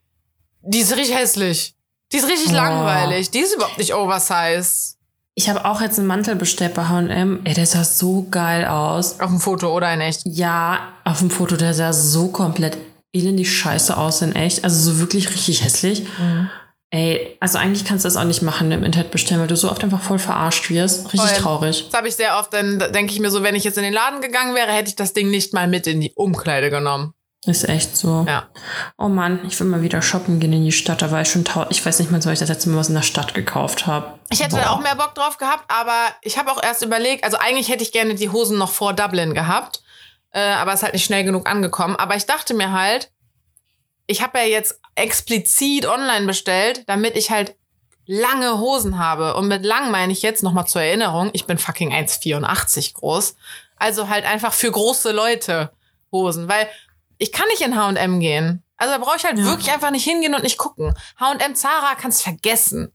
die 0.63 0.79
ist 0.81 0.97
richtig 0.97 1.15
hässlich. 1.17 1.75
Die 2.13 2.17
ist 2.17 2.27
richtig 2.29 2.51
Oh. 2.51 2.57
langweilig. 2.57 3.31
Die 3.31 3.39
ist 3.39 3.55
überhaupt 3.55 3.79
nicht 3.79 3.95
oversized. 3.95 4.97
Ich 5.37 5.49
habe 5.49 5.65
auch 5.65 5.81
jetzt 5.81 5.97
einen 5.99 6.09
Mantel 6.09 6.35
bestellt 6.35 6.75
bei 6.75 6.85
H&M. 6.89 7.41
Ey, 7.45 7.55
der 7.55 7.67
sah 7.67 7.85
so 7.85 8.27
geil 8.31 8.67
aus. 8.67 9.21
Auf 9.21 9.31
dem 9.31 9.39
Foto 9.41 9.73
oder 9.75 9.95
in 9.95 10.01
echt. 10.01 10.23
Ja, 10.25 10.89
auf 11.05 11.21
dem 11.21 11.31
Foto, 11.31 11.57
der 11.57 11.73
sah 11.73 11.93
so 11.93 12.29
komplett 12.29 12.77
elendig 13.13 13.57
scheiße 13.57 13.97
aus 13.97 14.23
in 14.23 14.35
echt. 14.35 14.65
Also 14.65 14.91
so 14.93 14.99
wirklich 14.99 15.31
richtig 15.31 15.63
hässlich. 15.65 16.03
Ey, 16.93 17.37
also 17.39 17.59
eigentlich 17.59 17.85
kannst 17.85 18.05
du 18.05 18.09
das 18.09 18.17
auch 18.17 18.25
nicht 18.25 18.43
machen 18.43 18.73
im 18.73 18.83
Internet 18.83 19.13
bestellen, 19.13 19.41
weil 19.41 19.47
du 19.47 19.57
so 19.57 19.71
oft 19.71 19.85
einfach 19.85 20.03
voll 20.03 20.19
verarscht 20.19 20.71
wirst. 20.71 21.13
Richtig 21.13 21.21
Voll. 21.21 21.39
traurig. 21.39 21.85
Das 21.87 21.97
habe 21.97 22.09
ich 22.09 22.17
sehr 22.17 22.37
oft, 22.37 22.53
dann 22.53 22.81
denke 22.81 23.13
ich 23.13 23.21
mir 23.21 23.31
so, 23.31 23.45
wenn 23.45 23.55
ich 23.55 23.63
jetzt 23.63 23.79
in 23.79 23.85
den 23.85 23.93
Laden 23.93 24.21
gegangen 24.21 24.57
wäre, 24.57 24.73
hätte 24.73 24.89
ich 24.89 24.97
das 24.97 25.13
Ding 25.13 25.31
nicht 25.31 25.55
mal 25.55 25.69
mit 25.69 25.87
in 25.87 26.01
die 26.01 26.13
Umkleide 26.17 26.69
genommen. 26.69 27.15
Ist 27.47 27.67
echt 27.69 27.97
so. 27.97 28.27
Ja. 28.29 28.49
Oh 28.99 29.09
Mann, 29.09 29.41
ich 29.47 29.59
will 29.59 29.67
mal 29.67 29.81
wieder 29.81 30.03
shoppen 30.03 30.41
gehen 30.41 30.53
in 30.53 30.65
die 30.65 30.73
Stadt. 30.73 31.01
Da 31.01 31.11
war 31.11 31.23
ich 31.23 31.31
schon 31.31 31.45
Ich 31.71 31.85
weiß 31.85 31.99
nicht 32.01 32.11
mal, 32.11 32.21
soll 32.21 32.35
ich 32.35 32.39
das 32.39 32.51
letzte 32.51 32.69
Mal 32.69 32.79
was 32.79 32.91
in 32.91 32.95
der 32.97 33.03
Stadt 33.03 33.33
gekauft 33.33 33.87
habe. 33.87 34.19
Ich 34.29 34.43
hätte 34.43 34.57
Boah. 34.57 34.71
auch 34.71 34.81
mehr 34.81 34.95
Bock 34.97 35.15
drauf 35.15 35.39
gehabt, 35.39 35.65
aber 35.69 36.09
ich 36.21 36.37
habe 36.37 36.51
auch 36.51 36.63
erst 36.63 36.83
überlegt, 36.83 37.25
also 37.25 37.39
eigentlich 37.39 37.71
hätte 37.71 37.83
ich 37.83 37.93
gerne 37.93 38.15
die 38.15 38.29
Hosen 38.29 38.59
noch 38.59 38.71
vor 38.71 38.93
Dublin 38.93 39.33
gehabt, 39.33 39.83
äh, 40.33 40.41
aber 40.41 40.73
es 40.73 40.81
ist 40.81 40.83
halt 40.83 40.93
nicht 40.93 41.05
schnell 41.05 41.25
genug 41.25 41.49
angekommen. 41.49 41.97
Aber 41.97 42.15
ich 42.15 42.27
dachte 42.27 42.53
mir 42.53 42.73
halt, 42.73 43.11
ich 44.11 44.23
habe 44.23 44.39
ja 44.39 44.45
jetzt 44.45 44.81
explizit 44.97 45.87
online 45.87 46.27
bestellt, 46.27 46.85
damit 46.87 47.17
ich 47.17 47.31
halt 47.31 47.55
lange 48.07 48.59
Hosen 48.59 48.99
habe. 48.99 49.35
Und 49.37 49.47
mit 49.49 49.65
lang 49.65 49.91
meine 49.91 50.13
ich 50.13 50.23
jetzt 50.23 50.43
nochmal 50.43 50.67
zur 50.67 50.83
Erinnerung, 50.83 51.31
ich 51.33 51.47
bin 51.47 51.59
fucking 51.59 51.93
1,84 51.93 52.95
groß. 52.95 53.37
Also 53.77 54.09
halt 54.09 54.25
einfach 54.25 54.53
für 54.53 54.71
große 54.71 55.13
Leute 55.13 55.71
Hosen, 56.13 56.49
weil 56.49 56.69
ich 57.19 57.31
kann 57.33 57.47
nicht 57.49 57.61
in 57.63 57.77
H&M 57.77 58.19
gehen. 58.21 58.63
Also 58.77 58.95
da 58.95 58.99
brauche 58.99 59.17
ich 59.17 59.25
halt 59.25 59.39
Ja. 59.39 59.45
wirklich 59.45 59.71
einfach 59.71 59.91
nicht 59.91 60.05
hingehen 60.05 60.35
und 60.35 60.43
nicht 60.43 60.59
gucken. 60.59 60.93
H&M 61.21 61.55
Zara 61.55 61.95
kannst 61.95 62.23
vergessen. 62.23 62.93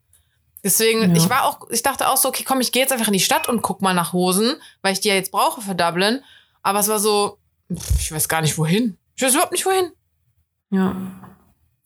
Deswegen, 0.63 1.15
Ja. 1.15 1.21
ich 1.23 1.29
war 1.29 1.45
auch, 1.45 1.69
ich 1.69 1.83
dachte 1.83 2.09
auch 2.09 2.17
so, 2.17 2.27
okay, 2.27 2.43
komm, 2.43 2.59
ich 2.59 2.71
gehe 2.71 2.81
jetzt 2.81 2.91
einfach 2.91 3.07
in 3.07 3.13
die 3.13 3.19
Stadt 3.19 3.47
und 3.47 3.61
guck 3.61 3.81
mal 3.81 3.93
nach 3.93 4.11
Hosen, 4.13 4.55
weil 4.81 4.93
ich 4.93 4.99
die 4.99 5.09
ja 5.09 5.15
jetzt 5.15 5.31
brauche 5.31 5.61
für 5.61 5.75
Dublin. 5.75 6.23
Aber 6.63 6.79
es 6.79 6.87
war 6.87 6.99
so, 6.99 7.37
ich 7.99 8.11
weiß 8.11 8.27
gar 8.27 8.41
nicht 8.41 8.57
wohin. 8.57 8.97
Ich 9.15 9.21
weiß 9.23 9.33
überhaupt 9.33 9.51
nicht 9.53 9.65
wohin. 9.65 9.91
Ja. 10.75 10.95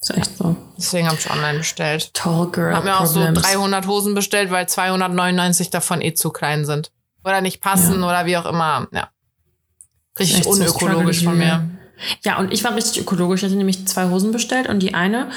Ist 0.02 0.16
echt 0.16 0.38
so. 0.38 0.56
Deswegen 0.78 1.08
habe 1.08 1.18
ich 1.20 1.30
online 1.30 1.60
bestellt. 1.60 2.14
Tall 2.14 2.50
Girl. 2.52 2.74
Hab 2.74 2.86
mir 2.86 3.00
auch 3.00 3.06
so 3.06 3.20
Problems. 3.20 3.42
300 3.42 3.88
Hosen 3.88 4.16
bestellt, 4.16 4.50
weil 4.50 4.68
299 4.68 5.70
davon 5.70 6.02
eh 6.02 6.14
zu 6.14 6.30
klein 6.32 6.66
sind. 6.66 6.92
Oder 7.24 7.42
nicht 7.42 7.62
passen 7.62 8.04
oder 8.04 8.26
wie 8.26 8.38
auch 8.38 8.46
immer. 8.46 8.88
Ja. 8.94 9.10
Richtig 10.18 10.44
so 10.44 10.52
unökologisch 10.52 11.20
Struggle 11.20 11.38
von 11.38 11.38
mir. 11.38 11.70
Ja, 12.24 12.40
und 12.40 12.54
ich 12.54 12.64
war 12.64 12.74
richtig 12.76 13.02
ökologisch. 13.02 13.42
Ich 13.42 13.46
hatte 13.46 13.58
nämlich 13.58 13.86
zwei 13.88 14.10
Hosen 14.10 14.32
bestellt 14.32 14.70
und 14.70 14.80
die 14.80 14.94
eine 14.94 15.30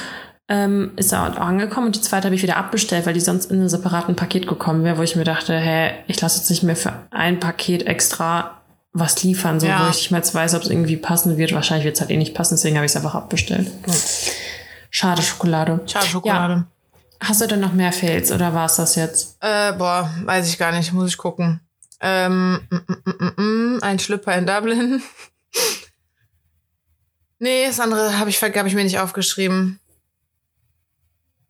ähm, 0.48 0.92
ist 0.96 1.12
auch 1.12 1.36
angekommen 1.36 1.88
und 1.88 1.96
die 1.96 2.00
zweite 2.00 2.26
habe 2.26 2.34
ich 2.34 2.42
wieder 2.42 2.56
abbestellt, 2.56 3.04
weil 3.06 3.14
die 3.14 3.20
sonst 3.20 3.50
in 3.50 3.58
einem 3.58 3.68
separaten 3.68 4.14
Paket 4.14 4.46
gekommen 4.46 4.84
wäre, 4.84 4.98
wo 4.98 5.02
ich 5.02 5.16
mir 5.16 5.24
dachte, 5.24 5.58
hä, 5.58 5.92
ich 6.06 6.20
lasse 6.20 6.38
jetzt 6.38 6.50
nicht 6.50 6.62
mehr 6.62 6.76
für 6.76 6.92
ein 7.10 7.40
Paket 7.40 7.86
extra 7.86 8.61
was 8.92 9.22
liefern, 9.22 9.58
so 9.58 9.66
Ja. 9.66 9.84
wo 9.84 9.90
ich 9.90 9.96
nicht 9.96 10.10
mehr 10.10 10.20
jetzt 10.20 10.34
weiß, 10.34 10.54
ob 10.54 10.62
es 10.62 10.70
irgendwie 10.70 10.96
passen 10.96 11.36
wird. 11.38 11.52
Wahrscheinlich 11.52 11.84
wird 11.84 11.94
es 11.96 12.00
halt 12.00 12.10
eh 12.10 12.16
nicht 12.16 12.34
passen, 12.34 12.54
deswegen 12.54 12.76
habe 12.76 12.84
ich 12.86 12.92
es 12.92 12.96
einfach 12.96 13.14
abbestellt. 13.14 13.70
Schade 14.90 15.22
Schokolade. 15.22 15.80
Schade 15.86 16.06
Schokolade. 16.06 16.66
Hast 17.20 17.40
du 17.40 17.46
denn 17.46 17.60
noch 17.60 17.72
mehr 17.72 17.92
Fails 17.92 18.32
oder 18.32 18.52
war 18.52 18.66
es 18.66 18.76
das 18.76 18.96
jetzt? 18.96 19.36
Äh, 19.40 19.72
boah, 19.72 20.10
weiß 20.24 20.48
ich 20.48 20.58
gar 20.58 20.72
nicht, 20.72 20.92
muss 20.92 21.08
ich 21.08 21.16
gucken. 21.16 21.60
Ähm, 22.00 22.60
mm, 22.68 22.76
mm, 22.76 23.02
mm, 23.04 23.32
mm, 23.36 23.76
mm, 23.76 23.78
ein 23.82 23.98
Schlüpper 24.00 24.34
in 24.36 24.44
Dublin. 24.46 25.02
nee, 27.38 27.66
das 27.66 27.78
andere 27.78 28.18
habe 28.18 28.28
ich, 28.28 28.42
hab 28.42 28.66
ich 28.66 28.74
mir 28.74 28.84
nicht 28.84 28.98
aufgeschrieben. 28.98 29.78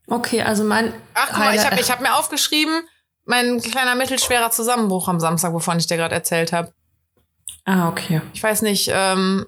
Okay, 0.06 0.42
also 0.42 0.62
mein. 0.62 0.92
Ach, 1.14 1.28
guck 1.30 1.38
mal, 1.38 1.54
ich 1.54 1.64
habe 1.64 1.80
ich 1.80 1.90
hab 1.90 2.02
mir 2.02 2.14
aufgeschrieben, 2.16 2.82
mein 3.24 3.60
kleiner 3.62 3.94
mittelschwerer 3.94 4.50
Zusammenbruch 4.50 5.08
am 5.08 5.20
Samstag, 5.20 5.54
wovon 5.54 5.78
ich 5.78 5.86
dir 5.86 5.96
gerade 5.96 6.14
erzählt 6.14 6.52
habe. 6.52 6.74
Ah, 7.64 7.88
okay. 7.88 8.20
Ich 8.32 8.42
weiß 8.42 8.62
nicht, 8.62 8.90
ähm, 8.92 9.46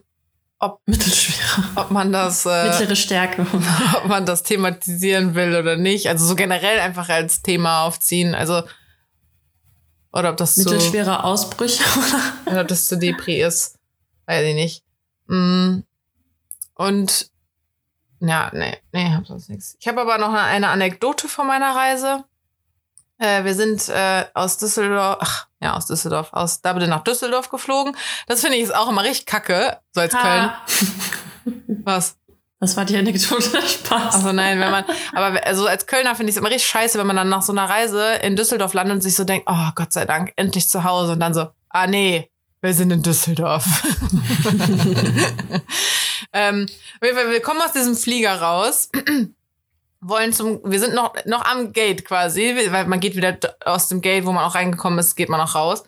Mittelschwerer. 0.86 1.72
ob 1.76 1.90
man 1.90 2.12
das, 2.12 2.46
äh, 2.46 2.68
Mittlere 2.68 2.96
Stärke. 2.96 3.46
ob 3.96 4.06
man 4.06 4.26
das 4.26 4.42
thematisieren 4.42 5.34
will 5.34 5.56
oder 5.56 5.76
nicht. 5.76 6.08
Also 6.08 6.24
so 6.24 6.34
generell 6.34 6.80
einfach 6.80 7.08
als 7.08 7.42
Thema 7.42 7.82
aufziehen. 7.82 8.34
Also 8.34 8.62
oder 10.12 10.30
ob 10.30 10.36
das 10.36 10.54
so 10.54 10.70
Mittelschwere 10.70 11.24
Ausbrüche. 11.24 11.82
oder 12.46 12.62
ob 12.62 12.68
das 12.68 12.86
zu 12.86 12.96
Depri 12.96 13.42
ist. 13.42 13.78
Weiß 14.26 14.46
ich 14.46 14.54
nicht. 14.54 14.84
Mm. 15.26 15.80
Und 16.74 17.30
ja, 18.20 18.50
nee, 18.54 18.78
nee, 18.92 19.10
hab 19.10 19.26
sonst 19.26 19.48
nichts. 19.48 19.76
Ich 19.80 19.88
habe 19.88 20.00
aber 20.00 20.18
noch 20.18 20.28
eine, 20.28 20.40
eine 20.40 20.68
Anekdote 20.68 21.28
von 21.28 21.46
meiner 21.46 21.74
Reise. 21.74 22.24
Äh, 23.18 23.44
wir 23.44 23.54
sind 23.54 23.88
äh, 23.88 24.24
aus 24.34 24.58
Düsseldorf, 24.58 25.18
ach, 25.20 25.48
ja, 25.64 25.74
aus 25.74 25.86
Düsseldorf, 25.86 26.28
aus 26.32 26.60
Dublin 26.60 26.90
nach 26.90 27.02
Düsseldorf 27.02 27.48
geflogen. 27.48 27.96
Das 28.28 28.42
finde 28.42 28.58
ich 28.58 28.64
ist 28.64 28.74
auch 28.74 28.88
immer 28.88 29.02
richtig 29.02 29.26
kacke, 29.26 29.78
so 29.92 30.00
als 30.00 30.12
Köln. 30.12 30.24
Ha. 30.24 30.62
Was? 31.84 32.16
Das 32.60 32.76
war 32.76 32.84
die 32.84 32.96
Anekdote. 32.96 33.60
Spaß. 33.60 34.14
Also 34.14 34.32
nein, 34.32 34.60
wenn 34.60 34.70
man, 34.70 34.84
aber 35.12 35.44
also 35.46 35.66
als 35.66 35.86
Kölner 35.86 36.14
finde 36.14 36.30
ich 36.30 36.36
es 36.36 36.40
immer 36.40 36.50
richtig 36.50 36.68
scheiße, 36.68 36.98
wenn 36.98 37.06
man 37.06 37.16
dann 37.16 37.28
nach 37.28 37.42
so 37.42 37.52
einer 37.52 37.68
Reise 37.68 38.14
in 38.22 38.36
Düsseldorf 38.36 38.72
landet 38.74 38.94
und 38.94 39.00
sich 39.00 39.16
so 39.16 39.24
denkt, 39.24 39.46
oh 39.50 39.70
Gott 39.74 39.92
sei 39.92 40.04
Dank, 40.04 40.32
endlich 40.36 40.68
zu 40.68 40.84
Hause 40.84 41.12
und 41.12 41.20
dann 41.20 41.34
so, 41.34 41.48
ah 41.70 41.86
nee, 41.86 42.30
wir 42.60 42.72
sind 42.72 42.90
in 42.90 43.02
Düsseldorf. 43.02 43.64
ähm, 46.32 46.66
wir, 47.00 47.14
wir 47.14 47.42
kommen 47.42 47.60
aus 47.60 47.72
diesem 47.72 47.96
Flieger 47.96 48.40
raus, 48.40 48.88
wollen 50.06 50.32
zum, 50.32 50.60
wir 50.64 50.78
sind 50.78 50.94
noch, 50.94 51.14
noch 51.24 51.44
am 51.44 51.72
Gate 51.72 52.04
quasi, 52.04 52.54
weil 52.70 52.86
man 52.86 53.00
geht 53.00 53.16
wieder 53.16 53.38
aus 53.64 53.88
dem 53.88 54.02
Gate, 54.02 54.26
wo 54.26 54.32
man 54.32 54.44
auch 54.44 54.54
reingekommen 54.54 54.98
ist, 54.98 55.16
geht 55.16 55.30
man 55.30 55.40
auch 55.40 55.54
raus, 55.54 55.82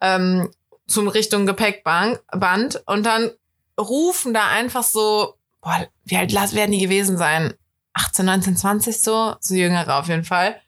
ähm, 0.00 0.50
zum 0.88 1.06
Richtung 1.08 1.46
Gepäckband 1.46 2.20
Band, 2.32 2.82
und 2.86 3.06
dann 3.06 3.30
rufen 3.78 4.34
da 4.34 4.48
einfach 4.48 4.82
so, 4.82 5.34
boah, 5.60 5.86
wie 6.04 6.16
alt 6.16 6.32
werden 6.32 6.72
die 6.72 6.80
gewesen 6.80 7.16
sein? 7.16 7.54
18, 7.94 8.26
19, 8.26 8.56
20 8.56 9.00
so, 9.00 9.36
so 9.38 9.54
jüngere 9.54 9.98
auf 9.98 10.08
jeden 10.08 10.24
Fall. 10.24 10.60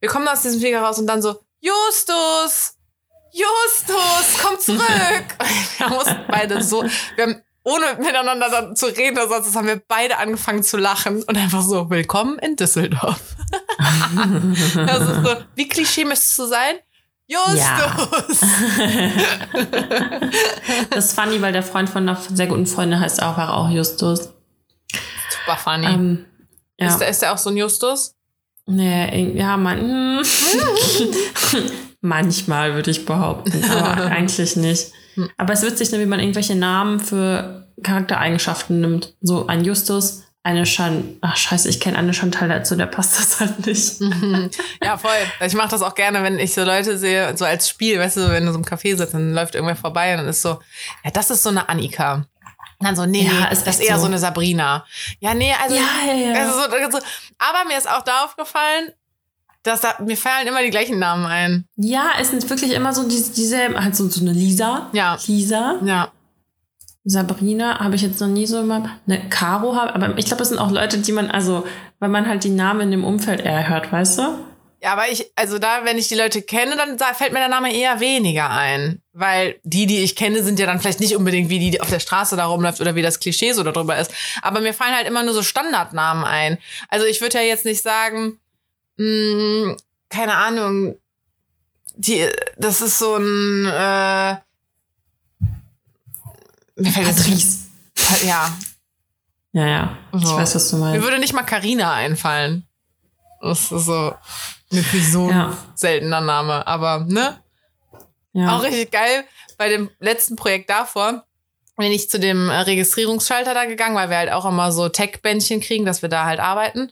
Wir 0.00 0.08
kommen 0.08 0.26
aus 0.26 0.42
diesem 0.42 0.60
Flieger 0.60 0.82
raus 0.82 0.98
und 0.98 1.06
dann 1.06 1.22
so, 1.22 1.36
Justus, 1.60 2.76
Justus, 3.32 4.38
komm 4.42 4.58
zurück. 4.58 4.80
wir 5.78 5.88
mussten 5.88 6.24
beide 6.28 6.62
so, 6.62 6.82
wir 7.14 7.24
haben 7.24 7.42
ohne 7.68 8.02
miteinander 8.02 8.74
zu 8.74 8.86
reden 8.86 9.18
oder 9.18 9.28
sonst, 9.28 9.48
was, 9.48 9.56
haben 9.56 9.66
wir 9.66 9.80
beide 9.86 10.16
angefangen 10.18 10.62
zu 10.62 10.78
lachen 10.78 11.22
und 11.22 11.36
einfach 11.36 11.62
so, 11.62 11.90
willkommen 11.90 12.38
in 12.38 12.56
Düsseldorf. 12.56 13.20
das 14.74 15.00
ist 15.08 15.24
so, 15.24 15.36
wie 15.54 15.68
klischee 15.68 16.04
möchtest 16.04 16.38
du 16.38 16.46
sein? 16.46 16.76
Justus. 17.26 18.40
Das 20.90 21.06
ist 21.06 21.20
funny, 21.20 21.40
weil 21.42 21.52
der 21.52 21.62
Freund 21.62 21.88
von 21.88 22.08
einer 22.08 22.18
sehr 22.20 22.46
guten 22.46 22.66
Freundin 22.66 23.00
heißt 23.00 23.22
auch, 23.22 23.36
auch 23.38 23.70
Justus. 23.70 24.30
Super 25.30 25.56
funny. 25.56 25.86
Ähm, 25.86 26.24
ja. 26.78 26.88
ist, 26.88 26.98
der, 26.98 27.08
ist 27.08 27.22
der 27.22 27.32
auch 27.32 27.38
so 27.38 27.50
ein 27.50 27.56
Justus? 27.56 28.14
Nee, 28.66 29.32
ja, 29.36 29.56
man. 29.56 30.22
Manchmal 32.00 32.74
würde 32.74 32.90
ich 32.90 33.04
behaupten, 33.04 33.64
aber 33.70 34.06
eigentlich 34.06 34.56
nicht. 34.56 34.92
Hm. 35.18 35.30
Aber 35.36 35.52
es 35.52 35.62
ist 35.62 35.72
witzig, 35.72 35.90
ne, 35.90 35.98
wie 35.98 36.06
man 36.06 36.20
irgendwelche 36.20 36.54
Namen 36.54 37.00
für 37.00 37.66
Charaktereigenschaften 37.82 38.80
nimmt. 38.80 39.14
So 39.20 39.48
ein 39.48 39.64
Justus, 39.64 40.22
eine 40.44 40.62
Chan. 40.62 41.18
Ach, 41.20 41.36
scheiße, 41.36 41.68
ich 41.68 41.80
kenne 41.80 41.98
eine 41.98 42.14
Chantal 42.14 42.48
dazu, 42.48 42.76
der 42.76 42.86
passt 42.86 43.18
das 43.18 43.40
halt 43.40 43.66
nicht. 43.66 44.00
ja, 44.82 44.96
voll. 44.96 45.10
Ich 45.44 45.54
mache 45.54 45.70
das 45.70 45.82
auch 45.82 45.94
gerne, 45.94 46.22
wenn 46.22 46.38
ich 46.38 46.54
so 46.54 46.62
Leute 46.62 46.96
sehe, 46.98 47.36
so 47.36 47.44
als 47.44 47.68
Spiel, 47.68 47.98
weißt 47.98 48.16
du, 48.18 48.30
wenn 48.30 48.46
du 48.46 48.52
so 48.52 48.58
im 48.58 48.64
Café 48.64 48.96
sitzt, 48.96 49.14
dann 49.14 49.34
läuft 49.34 49.56
irgendwer 49.56 49.76
vorbei 49.76 50.12
und 50.12 50.18
dann 50.18 50.28
ist 50.28 50.42
so, 50.42 50.60
ja, 51.04 51.10
das 51.10 51.30
ist 51.30 51.42
so 51.42 51.50
eine 51.50 51.68
Annika. 51.68 52.26
Und 52.80 52.86
dann 52.86 52.94
so, 52.94 53.06
nee, 53.06 53.24
ja, 53.24 53.32
nee, 53.32 53.52
ist 53.52 53.66
das 53.66 53.80
eher 53.80 53.96
so. 53.96 54.02
so. 54.02 54.06
eine 54.06 54.20
Sabrina. 54.20 54.86
Ja, 55.18 55.34
nee, 55.34 55.52
also, 55.60 55.74
ja, 55.74 55.82
ja, 56.06 56.14
ja. 56.14 56.40
Also 56.40 56.60
so, 56.60 56.76
also, 56.76 56.98
aber 57.38 57.64
mir 57.66 57.76
ist 57.76 57.90
auch 57.90 58.02
da 58.02 58.24
aufgefallen, 58.24 58.92
dass 59.68 59.80
da, 59.80 59.94
mir 60.04 60.16
fallen 60.16 60.46
immer 60.48 60.62
die 60.62 60.70
gleichen 60.70 60.98
Namen 60.98 61.26
ein. 61.26 61.64
Ja, 61.76 62.12
es 62.20 62.30
sind 62.30 62.48
wirklich 62.50 62.72
immer 62.72 62.92
so 62.92 63.08
diese, 63.08 63.32
dieselben, 63.32 63.82
halt 63.82 63.94
so, 63.94 64.08
so 64.08 64.20
eine 64.20 64.32
Lisa. 64.32 64.88
Ja. 64.92 65.18
Lisa. 65.26 65.76
Ja. 65.84 66.12
Sabrina 67.04 67.78
habe 67.78 67.94
ich 67.94 68.02
jetzt 68.02 68.20
noch 68.20 68.28
nie 68.28 68.46
so 68.46 68.60
immer. 68.60 68.90
Eine 69.06 69.28
Caro 69.28 69.76
habe, 69.76 69.94
aber 69.94 70.18
ich 70.18 70.26
glaube, 70.26 70.40
das 70.40 70.48
sind 70.48 70.58
auch 70.58 70.70
Leute, 70.70 70.98
die 70.98 71.12
man, 71.12 71.30
also, 71.30 71.66
weil 72.00 72.10
man 72.10 72.26
halt 72.26 72.44
die 72.44 72.50
Namen 72.50 72.80
in 72.82 72.90
dem 72.90 73.04
Umfeld 73.04 73.40
eher 73.40 73.68
hört, 73.68 73.90
weißt 73.90 74.18
du? 74.18 74.22
Ja, 74.80 74.92
aber 74.92 75.10
ich, 75.10 75.32
also 75.34 75.58
da, 75.58 75.84
wenn 75.84 75.98
ich 75.98 76.06
die 76.06 76.14
Leute 76.14 76.40
kenne, 76.40 76.76
dann 76.76 76.98
fällt 77.14 77.32
mir 77.32 77.40
der 77.40 77.48
Name 77.48 77.74
eher 77.74 77.98
weniger 77.98 78.50
ein. 78.50 79.02
Weil 79.12 79.58
die, 79.64 79.86
die 79.86 80.04
ich 80.04 80.14
kenne, 80.14 80.44
sind 80.44 80.60
ja 80.60 80.66
dann 80.66 80.78
vielleicht 80.78 81.00
nicht 81.00 81.16
unbedingt 81.16 81.48
wie 81.48 81.58
die, 81.58 81.72
die 81.72 81.80
auf 81.80 81.90
der 81.90 81.98
Straße 81.98 82.36
da 82.36 82.46
rumläuft 82.46 82.80
oder 82.80 82.94
wie 82.94 83.02
das 83.02 83.18
Klischee 83.18 83.52
so 83.52 83.64
darüber 83.64 83.98
ist. 83.98 84.12
Aber 84.40 84.60
mir 84.60 84.72
fallen 84.72 84.94
halt 84.94 85.08
immer 85.08 85.24
nur 85.24 85.34
so 85.34 85.42
Standardnamen 85.42 86.24
ein. 86.24 86.58
Also 86.88 87.06
ich 87.06 87.20
würde 87.20 87.38
ja 87.38 87.44
jetzt 87.44 87.64
nicht 87.64 87.82
sagen, 87.82 88.38
mh, 88.98 89.04
hm, 89.04 89.76
keine 90.08 90.34
Ahnung, 90.34 90.96
die, 91.96 92.28
das 92.56 92.80
ist 92.80 92.98
so 92.98 93.16
ein, 93.16 93.64
äh, 93.66 94.36
mir 96.76 96.92
fällt 96.92 97.06
Patrice. 97.06 97.66
Jetzt, 97.96 98.24
ja. 98.24 98.56
Ja, 99.52 99.66
ja. 99.66 99.98
Ich 100.14 100.26
so. 100.26 100.36
weiß, 100.36 100.54
was 100.54 100.70
du 100.70 100.76
meinst. 100.76 100.98
Mir 100.98 101.02
würde 101.02 101.18
nicht 101.18 101.32
mal 101.32 101.42
Carina 101.42 101.92
einfallen. 101.92 102.66
Das 103.40 103.72
ist 103.72 103.86
so 103.86 104.14
nicht 104.70 104.88
so 105.10 105.30
ja. 105.30 105.56
seltener 105.74 106.20
Name, 106.20 106.66
aber 106.66 107.00
ne? 107.08 107.40
Ja. 108.32 108.56
Auch 108.56 108.62
richtig 108.62 108.92
geil 108.92 109.24
bei 109.58 109.68
dem 109.68 109.90
letzten 109.98 110.36
Projekt 110.36 110.70
davor 110.70 111.24
bin 111.76 111.92
ich 111.92 112.08
zu 112.08 112.18
dem 112.18 112.48
Registrierungsschalter 112.50 113.54
da 113.54 113.64
gegangen, 113.64 113.94
weil 113.94 114.10
wir 114.10 114.16
halt 114.16 114.32
auch 114.32 114.44
immer 114.44 114.72
so 114.72 114.88
Tech-Bändchen 114.88 115.60
kriegen, 115.60 115.84
dass 115.84 116.02
wir 116.02 116.08
da 116.08 116.24
halt 116.24 116.40
arbeiten. 116.40 116.90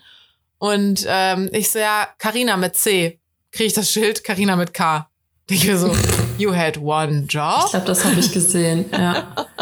Und 0.59 1.05
ähm, 1.09 1.49
ich 1.53 1.71
so, 1.71 1.79
ja, 1.79 2.09
Carina 2.19 2.57
mit 2.57 2.77
C. 2.77 3.21
Kriege 3.53 3.67
ich 3.67 3.73
das 3.73 3.91
Schild, 3.91 4.25
Carina 4.25 4.57
mit 4.57 4.75
K. 4.75 5.09
Denke 5.49 5.67
mir 5.69 5.79
so, 5.79 5.95
you 6.39 6.55
had 6.55 6.79
one 6.79 7.25
job? 7.29 7.63
Ich 7.67 7.71
glaube, 7.71 7.87
das 7.87 8.05
habe 8.05 8.19
ich 8.19 8.33
gesehen, 8.33 8.87
ja. 8.93 9.47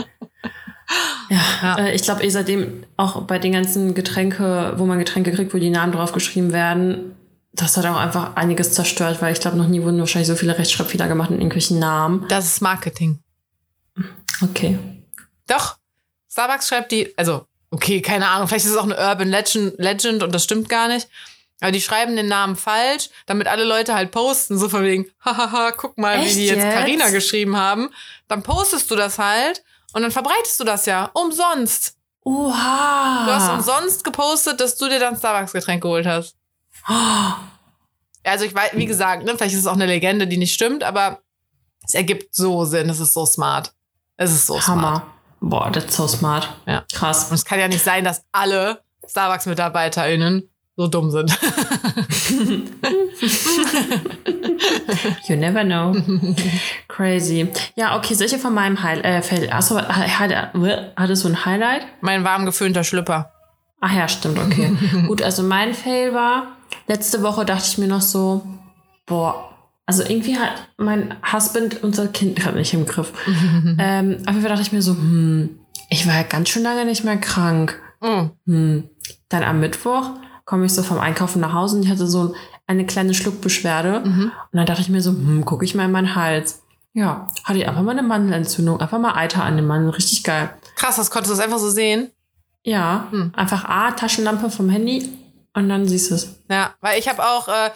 Ja, 1.31 1.41
ja. 1.63 1.79
Äh, 1.79 1.95
ich 1.95 2.03
glaube 2.03 2.23
eh 2.23 2.29
seitdem 2.29 2.85
auch 2.97 3.23
bei 3.23 3.39
den 3.39 3.53
ganzen 3.53 3.95
Getränke, 3.95 4.75
wo 4.77 4.85
man 4.85 4.99
Getränke 4.99 5.33
kriegt, 5.33 5.55
wo 5.55 5.59
die 5.59 5.71
Namen 5.71 5.93
drauf 5.93 6.13
geschrieben 6.13 6.53
werden, 6.53 7.17
das 7.53 7.77
hat 7.77 7.87
auch 7.87 7.97
einfach 7.97 8.37
einiges 8.37 8.73
zerstört, 8.73 9.23
weil 9.23 9.33
ich 9.33 9.41
glaube, 9.41 9.57
noch 9.57 9.69
nie 9.69 9.83
wurden 9.83 9.99
wahrscheinlich 9.99 10.29
so 10.29 10.35
viele 10.35 10.59
Rechtschreibfehler 10.59 11.09
gemacht 11.09 11.31
in 11.31 11.37
irgendwelchen 11.37 11.79
Namen. 11.79 12.27
Das 12.29 12.47
ist 12.47 12.61
Marketing. 12.61 13.21
Okay. 14.43 14.79
Doch. 15.47 15.77
Starbucks 16.31 16.69
schreibt 16.69 16.91
die, 16.91 17.17
also, 17.17 17.47
okay, 17.75 18.01
keine 18.01 18.29
Ahnung, 18.29 18.47
vielleicht 18.47 18.65
ist 18.65 18.71
es 18.71 18.77
auch 18.77 18.85
eine 18.85 18.97
Urban 18.97 19.29
Legend, 19.29 19.75
Legend 19.79 20.23
und 20.23 20.33
das 20.33 20.45
stimmt 20.45 20.69
gar 20.69 20.89
nicht. 20.89 21.09
Aber 21.61 21.73
die 21.73 21.81
schreiben 21.81 22.15
den 22.15 22.29
Namen 22.29 22.57
falsch, 22.57 23.11
damit 23.27 23.49
alle 23.49 23.65
Leute 23.65 23.95
halt 23.95 24.11
posten, 24.11 24.59
so 24.59 24.69
von 24.69 24.85
wegen, 24.85 25.07
hahaha, 25.25 25.73
guck 25.73 25.99
mal, 25.99 26.19
Echt 26.19 26.31
wie 26.31 26.41
die 26.41 26.47
jetzt 26.47 26.63
Carina 26.63 27.11
geschrieben 27.11 27.57
haben. 27.57 27.91
Dann 28.29 28.43
postest 28.43 28.91
du 28.91 28.97
das 28.97 29.19
halt 29.19 29.63
und 29.93 30.03
dann 30.03 30.11
verbreitest 30.11 30.61
du 30.61 30.65
das 30.65 30.87
ja 30.87 31.11
umsonst. 31.15 31.97
Oha. 32.23 33.25
Du 33.27 33.33
hast 33.33 33.51
umsonst 33.51 34.05
gepostet, 34.05 34.61
dass 34.61 34.77
du 34.77 34.89
dir 34.89 34.99
dann 34.99 35.17
Starbucks-Getränk 35.17 35.83
geholt 35.83 36.07
hast. 36.07 36.37
Also 38.23 38.45
ich 38.45 38.55
weiß, 38.55 38.71
wie 38.75 38.87
gesagt, 38.87 39.25
ne, 39.25 39.37
vielleicht 39.37 39.55
ist 39.55 39.61
es 39.61 39.67
auch 39.67 39.75
eine 39.75 39.87
Legende, 39.87 40.27
die 40.27 40.39
nicht 40.39 40.55
stimmt, 40.55 40.83
aber 40.85 41.21
es 41.85 41.95
ergibt 41.95 42.35
so 42.35 42.65
Sinn. 42.65 42.89
Es 42.89 43.01
ist 43.01 43.13
so 43.13 43.27
smart. 43.27 43.75
Es 44.17 44.33
ist 44.33 44.47
so 44.47 44.61
Hammer. 44.61 44.97
smart. 44.97 45.14
Boah, 45.47 45.71
das 45.71 45.85
ist 45.85 45.95
so 45.95 46.09
smart. 46.09 46.49
Ja. 46.67 46.85
Krass. 46.93 47.29
Und 47.29 47.35
es 47.35 47.45
kann 47.45 47.59
ja 47.61 47.69
nicht 47.69 47.85
sein, 47.85 48.03
dass 48.03 48.25
alle 48.33 48.81
Starbucks-MitarbeiterInnen 49.07 50.49
so 50.75 50.89
dumm 50.89 51.11
sind. 51.11 51.31
you 55.29 55.37
never 55.37 55.63
know. 55.63 55.95
Crazy. 56.89 57.49
Ja, 57.77 57.99
okay, 57.99 58.15
solche 58.15 58.39
von 58.39 58.55
meinem 58.55 58.83
Highlight. 58.83 59.05
Äh, 59.05 59.21
Fail. 59.21 59.51
Achso, 59.51 59.79
hattest 59.79 61.25
du 61.25 61.29
ein 61.29 61.45
Highlight? 61.45 61.87
Mein 62.01 62.25
warm 62.25 62.47
geföhnter 62.47 62.83
Schlüpper. 62.83 63.31
Ach 63.81 63.93
ja, 63.95 64.09
stimmt, 64.09 64.39
okay. 64.39 64.75
Gut, 65.07 65.21
also 65.21 65.43
mein 65.43 65.75
Fail 65.75 66.15
war, 66.15 66.57
letzte 66.87 67.23
Woche 67.23 67.45
dachte 67.45 67.67
ich 67.69 67.77
mir 67.77 67.89
noch 67.89 68.01
so, 68.01 68.41
boah, 69.05 69.54
also 69.87 70.03
irgendwie 70.03 70.39
hat 70.39 70.69
mein 70.77 71.17
Husband 71.33 71.83
unser 71.83 72.09
Kind 72.09 72.37
gerade 72.37 72.59
nicht 72.59 72.73
im 72.75 72.87
Griff. 72.87 73.13
ähm, 73.79 74.17
auf 74.27 74.35
jeden 74.35 74.41
Fall 74.41 74.51
dachte 74.51 74.63
ich 74.63 74.73
mir 74.73 74.83
so, 74.83 74.93
hm, 74.93 75.59
ich 75.91 76.07
war 76.07 76.15
ja 76.15 76.23
ganz 76.23 76.49
schön 76.49 76.63
lange 76.63 76.85
nicht 76.85 77.05
mehr 77.05 77.19
krank. 77.19 77.81
Mm. 78.01 78.31
Hm. 78.47 78.91
Dann 79.29 79.43
am 79.43 79.61
Mittwoch 79.61 80.11
komme 80.45 80.67
ich 80.67 80.73
so 80.73 80.83
vom 80.83 80.99
Einkaufen 80.99 81.41
nach 81.41 81.53
Hause 81.53 81.77
und 81.77 81.83
ich 81.83 81.91
hatte 81.91 82.07
so 82.07 82.35
eine 82.67 82.87
kleine 82.87 83.15
Schluckbeschwerde. 83.15 84.01
Mhm. 84.01 84.33
Und 84.53 84.57
dann 84.57 84.67
dachte 84.67 84.81
ich 84.81 84.89
mir 84.89 85.03
so, 85.03 85.11
hm, 85.11 85.45
gucke 85.45 85.65
ich 85.65 85.75
mal 85.75 85.85
in 85.85 85.93
meinen 85.93 86.15
Hals. 86.15 86.63
Ja, 86.93 87.27
hatte 87.43 87.59
ich 87.59 87.69
einfach 87.69 87.83
mal 87.83 87.91
eine 87.91 88.03
Mandelentzündung, 88.03 88.81
einfach 88.81 88.99
mal 88.99 89.15
Eiter 89.15 89.43
an 89.43 89.57
den 89.57 89.67
Mandeln, 89.67 89.91
richtig 89.91 90.23
geil. 90.23 90.51
Krass, 90.77 90.97
das 90.97 91.11
konntest 91.11 91.33
du 91.33 91.37
das 91.37 91.45
einfach 91.45 91.59
so 91.59 91.69
sehen? 91.69 92.11
Ja, 92.63 93.09
hm. 93.11 93.33
einfach 93.35 93.65
A, 93.65 93.91
Taschenlampe 93.91 94.49
vom 94.49 94.71
Handy 94.71 95.11
und 95.55 95.69
dann 95.69 95.87
siehst 95.87 96.11
du 96.11 96.15
es. 96.15 96.41
Ja, 96.49 96.75
weil 96.81 96.99
ich 96.99 97.09
habe 97.09 97.23
auch, 97.23 97.49
äh, 97.49 97.71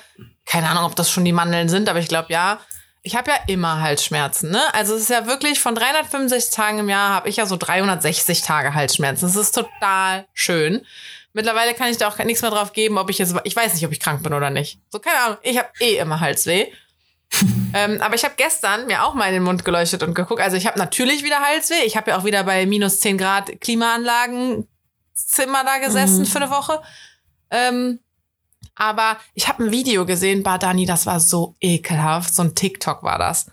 keine 0.49 0.69
Ahnung, 0.71 0.85
ob 0.85 0.97
das 0.97 1.11
schon 1.11 1.25
die 1.25 1.33
Mandeln 1.33 1.69
sind, 1.69 1.89
aber 1.89 1.99
ich 1.99 2.09
glaube 2.09 2.33
ja. 2.33 2.59
Ich 3.03 3.15
habe 3.17 3.31
ja 3.31 3.37
immer 3.47 3.81
Halsschmerzen, 3.81 4.51
ne? 4.51 4.61
Also 4.75 4.95
es 4.95 5.03
ist 5.03 5.11
ja 5.11 5.27
wirklich 5.27 5.61
von 5.61 5.75
365 5.75 6.53
Tagen 6.53 6.79
im 6.81 6.89
Jahr 6.89 7.11
habe 7.11 7.29
ich 7.29 7.37
ja 7.37 7.47
so 7.47 7.57
360 7.57 8.43
Tage 8.43 8.75
Halsschmerzen. 8.75 9.27
Das 9.27 9.37
ist 9.37 9.53
total 9.53 10.27
schön. 10.33 10.85
Mittlerweile 11.33 11.75
kann 11.75 11.91
ich 11.91 11.97
da 11.97 12.09
auch 12.09 12.19
nichts 12.19 12.43
mehr 12.43 12.51
drauf 12.51 12.73
geben, 12.73 12.99
ob 12.99 13.09
ich 13.09 13.19
jetzt, 13.19 13.35
ich 13.45 13.55
weiß 13.55 13.75
nicht, 13.75 13.87
ob 13.87 13.93
ich 13.93 14.01
krank 14.01 14.23
bin 14.23 14.33
oder 14.33 14.51
nicht. 14.51 14.81
So, 14.89 14.99
keine 14.99 15.19
Ahnung, 15.21 15.39
ich 15.43 15.57
habe 15.57 15.69
eh 15.81 15.97
immer 15.99 16.21
Halsweh. 16.21 16.67
ähm, 17.75 18.01
aber 18.01 18.15
ich 18.15 18.25
habe 18.25 18.35
gestern 18.37 18.87
mir 18.87 19.05
auch 19.05 19.15
mal 19.15 19.29
in 19.29 19.35
den 19.35 19.43
Mund 19.43 19.65
geleuchtet 19.65 20.03
und 20.03 20.15
geguckt. 20.15 20.41
Also 20.41 20.57
ich 20.57 20.67
habe 20.67 20.79
natürlich 20.79 21.23
wieder 21.23 21.41
Halsweh. 21.41 21.85
Ich 21.85 21.97
habe 21.97 22.11
ja 22.11 22.19
auch 22.19 22.25
wieder 22.25 22.43
bei 22.43 22.67
minus 22.67 23.01
10 23.01 23.19
Grad 23.19 23.61
Klimaanlagen 23.61 24.67
Zimmer 25.15 25.63
da 25.65 25.79
gesessen 25.79 26.21
mhm. 26.21 26.27
für 26.27 26.41
eine 26.41 26.51
Woche. 26.51 26.83
Ähm, 27.51 28.01
aber 28.79 29.17
ich 29.35 29.49
habe 29.49 29.65
ein 29.65 29.71
Video 29.71 30.07
gesehen, 30.07 30.43
Badani, 30.43 30.87
das 30.87 31.05
war 31.07 31.21
so 31.21 31.55
ekelhaft. 31.61 32.35
So 32.35 32.43
ein 32.43 32.55
TikTok 32.55 33.03
war 33.03 33.19
das. 33.19 33.51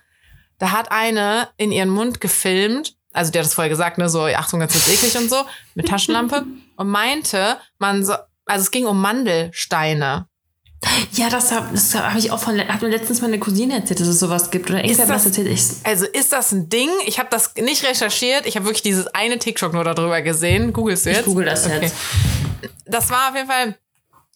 Da 0.59 0.71
hat 0.71 0.91
eine 0.91 1.49
in 1.57 1.71
ihren 1.71 1.89
Mund 1.89 2.21
gefilmt, 2.21 2.95
also 3.11 3.31
der 3.31 3.41
hat 3.41 3.47
das 3.47 3.53
vorher 3.53 3.69
gesagt, 3.69 3.97
ne, 3.97 4.09
so, 4.09 4.25
Achtung, 4.25 4.61
jetzt 4.61 4.73
wird's 4.73 4.89
eklig 4.89 5.17
und 5.17 5.29
so, 5.29 5.37
mit 5.73 5.87
Taschenlampe, 5.87 6.45
und 6.75 6.87
meinte, 6.87 7.57
man 7.77 8.05
so, 8.05 8.13
also 8.45 8.63
es 8.63 8.71
ging 8.71 8.85
um 8.85 9.01
Mandelsteine. 9.01 10.27
Ja, 11.13 11.29
das 11.29 11.51
habe 11.51 11.69
das 11.71 11.95
hab 11.95 12.15
ich 12.15 12.31
auch 12.31 12.39
von, 12.39 12.59
hat 12.59 12.81
mir 12.81 12.89
letztens 12.89 13.21
meine 13.21 13.39
Cousine 13.39 13.75
erzählt, 13.75 14.01
dass 14.01 14.07
es 14.07 14.19
sowas 14.19 14.51
gibt. 14.51 14.69
Oder 14.69 14.83
irgendwer 14.83 15.09
was 15.09 15.25
erzählt. 15.25 15.47
Ich, 15.47 15.63
also 15.83 16.05
ist 16.05 16.31
das 16.31 16.51
ein 16.51 16.69
Ding? 16.69 16.89
Ich 17.07 17.17
habe 17.17 17.29
das 17.31 17.55
nicht 17.55 17.83
recherchiert. 17.83 18.45
Ich 18.45 18.55
habe 18.55 18.65
wirklich 18.65 18.83
dieses 18.83 19.07
eine 19.07 19.39
TikTok 19.39 19.73
nur 19.73 19.83
darüber 19.83 20.21
gesehen. 20.21 20.73
Googlest 20.73 21.05
du 21.05 21.09
jetzt? 21.09 21.19
Ich 21.21 21.25
google 21.25 21.45
das 21.45 21.65
okay. 21.65 21.79
jetzt. 21.81 21.95
Das 22.85 23.09
war 23.09 23.29
auf 23.29 23.35
jeden 23.35 23.47
Fall, 23.47 23.75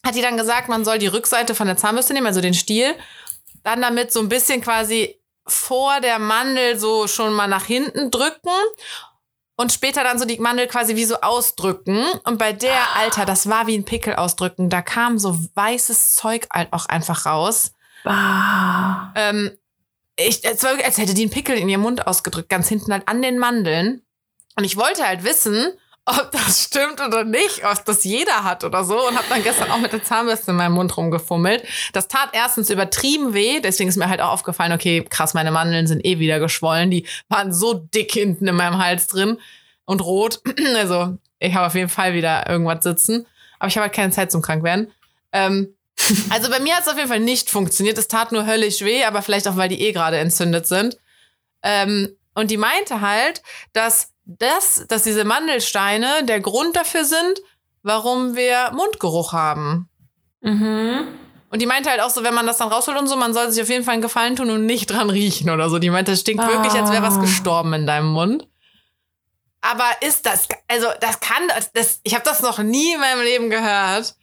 hat 0.04 0.14
die 0.14 0.22
dann 0.22 0.36
gesagt, 0.36 0.68
man 0.68 0.84
soll 0.84 0.98
die 0.98 1.06
Rückseite 1.06 1.54
von 1.54 1.66
der 1.66 1.76
Zahnbürste 1.76 2.14
nehmen, 2.14 2.26
also 2.26 2.40
den 2.40 2.54
Stiel, 2.54 2.94
dann 3.62 3.82
damit 3.82 4.12
so 4.12 4.20
ein 4.20 4.28
bisschen 4.28 4.60
quasi 4.60 5.20
vor 5.46 6.00
der 6.00 6.18
Mandel 6.18 6.78
so 6.78 7.06
schon 7.06 7.32
mal 7.32 7.48
nach 7.48 7.64
hinten 7.64 8.10
drücken 8.10 8.50
und 9.60 9.72
später 9.72 10.04
dann 10.04 10.18
so 10.18 10.24
die 10.24 10.38
Mandel 10.38 10.68
quasi 10.68 10.96
wie 10.96 11.04
so 11.04 11.20
ausdrücken. 11.20 12.02
Und 12.24 12.38
bei 12.38 12.54
der, 12.54 12.72
ah. 12.72 13.00
Alter, 13.00 13.26
das 13.26 13.48
war 13.50 13.66
wie 13.66 13.76
ein 13.76 13.84
Pickel 13.84 14.14
ausdrücken. 14.14 14.70
Da 14.70 14.80
kam 14.80 15.18
so 15.18 15.38
weißes 15.54 16.14
Zeug 16.14 16.46
halt 16.50 16.72
auch 16.72 16.86
einfach 16.86 17.26
raus. 17.26 17.72
Ah. 18.04 19.12
Ähm, 19.14 19.50
ich, 20.16 20.42
es 20.44 20.62
war 20.62 20.72
als 20.82 20.96
hätte 20.96 21.12
die 21.12 21.22
einen 21.22 21.30
Pickel 21.30 21.58
in 21.58 21.68
ihrem 21.68 21.82
Mund 21.82 22.06
ausgedrückt, 22.06 22.48
ganz 22.48 22.68
hinten 22.68 22.90
halt 22.90 23.06
an 23.06 23.20
den 23.20 23.38
Mandeln. 23.38 24.02
Und 24.56 24.64
ich 24.64 24.78
wollte 24.78 25.06
halt 25.06 25.24
wissen, 25.24 25.72
ob 26.10 26.30
das 26.30 26.64
stimmt 26.64 27.00
oder 27.00 27.24
nicht, 27.24 27.64
ob 27.64 27.84
das 27.84 28.04
jeder 28.04 28.44
hat 28.44 28.64
oder 28.64 28.84
so. 28.84 29.08
Und 29.08 29.16
habe 29.16 29.26
dann 29.28 29.42
gestern 29.42 29.70
auch 29.70 29.78
mit 29.78 29.92
der 29.92 30.02
Zahnbürste 30.02 30.50
in 30.50 30.56
meinem 30.56 30.74
Mund 30.74 30.96
rumgefummelt. 30.96 31.64
Das 31.92 32.08
tat 32.08 32.30
erstens 32.32 32.70
übertrieben 32.70 33.34
weh, 33.34 33.60
deswegen 33.60 33.88
ist 33.88 33.96
mir 33.96 34.08
halt 34.08 34.20
auch 34.20 34.32
aufgefallen, 34.32 34.72
okay, 34.72 35.04
krass, 35.08 35.34
meine 35.34 35.50
Mandeln 35.50 35.86
sind 35.86 36.04
eh 36.04 36.18
wieder 36.18 36.40
geschwollen. 36.40 36.90
Die 36.90 37.06
waren 37.28 37.52
so 37.52 37.74
dick 37.74 38.12
hinten 38.12 38.46
in 38.46 38.54
meinem 38.54 38.78
Hals 38.78 39.06
drin 39.06 39.38
und 39.84 40.00
rot. 40.04 40.40
Also 40.76 41.18
ich 41.38 41.54
habe 41.54 41.66
auf 41.66 41.74
jeden 41.74 41.88
Fall 41.88 42.14
wieder 42.14 42.48
irgendwas 42.48 42.84
sitzen. 42.84 43.26
Aber 43.58 43.68
ich 43.68 43.76
habe 43.76 43.84
halt 43.84 43.94
keine 43.94 44.12
Zeit 44.12 44.30
zum 44.30 44.42
Krankwerden. 44.42 44.92
Ähm, 45.32 45.74
Also 46.30 46.50
bei 46.50 46.60
mir 46.60 46.74
hat 46.74 46.82
es 46.82 46.88
auf 46.88 46.96
jeden 46.96 47.08
Fall 47.08 47.20
nicht 47.20 47.50
funktioniert. 47.50 47.98
Es 47.98 48.08
tat 48.08 48.32
nur 48.32 48.46
höllisch 48.46 48.80
weh, 48.80 49.04
aber 49.04 49.22
vielleicht 49.22 49.48
auch, 49.48 49.56
weil 49.56 49.68
die 49.68 49.80
eh 49.82 49.92
gerade 49.92 50.18
entzündet 50.18 50.66
sind. 50.66 50.98
Ähm, 51.62 52.16
und 52.34 52.50
die 52.50 52.56
meinte 52.56 53.00
halt, 53.00 53.42
dass 53.72 54.12
das, 54.24 54.84
dass 54.88 55.02
diese 55.02 55.24
Mandelsteine 55.24 56.24
der 56.24 56.40
Grund 56.40 56.76
dafür 56.76 57.04
sind, 57.04 57.40
warum 57.82 58.36
wir 58.36 58.70
Mundgeruch 58.72 59.32
haben. 59.32 59.88
Mhm. 60.40 61.08
Und 61.50 61.60
die 61.60 61.66
meinte 61.66 61.90
halt 61.90 62.00
auch 62.00 62.10
so, 62.10 62.22
wenn 62.22 62.34
man 62.34 62.46
das 62.46 62.58
dann 62.58 62.68
rausholt 62.68 62.96
und 62.96 63.08
so, 63.08 63.16
man 63.16 63.34
soll 63.34 63.50
sich 63.50 63.62
auf 63.62 63.68
jeden 63.68 63.84
Fall 63.84 63.94
einen 63.94 64.02
Gefallen 64.02 64.36
tun 64.36 64.50
und 64.50 64.66
nicht 64.66 64.86
dran 64.90 65.10
riechen 65.10 65.50
oder 65.50 65.68
so. 65.68 65.78
Die 65.80 65.90
meinte, 65.90 66.12
es 66.12 66.20
stinkt 66.20 66.46
wirklich, 66.46 66.72
als 66.74 66.92
wäre 66.92 67.02
was 67.02 67.16
Ah. 67.16 67.20
gestorben 67.22 67.72
in 67.72 67.86
deinem 67.86 68.06
Mund. 68.12 68.46
Aber 69.62 69.84
ist 70.00 70.24
das, 70.26 70.48
also 70.68 70.86
das 71.00 71.20
kann, 71.20 71.42
das, 71.74 72.00
ich 72.02 72.14
habe 72.14 72.24
das 72.24 72.40
noch 72.40 72.58
nie 72.58 72.94
in 72.94 73.00
meinem 73.00 73.22
Leben 73.22 73.50
gehört. 73.50 74.14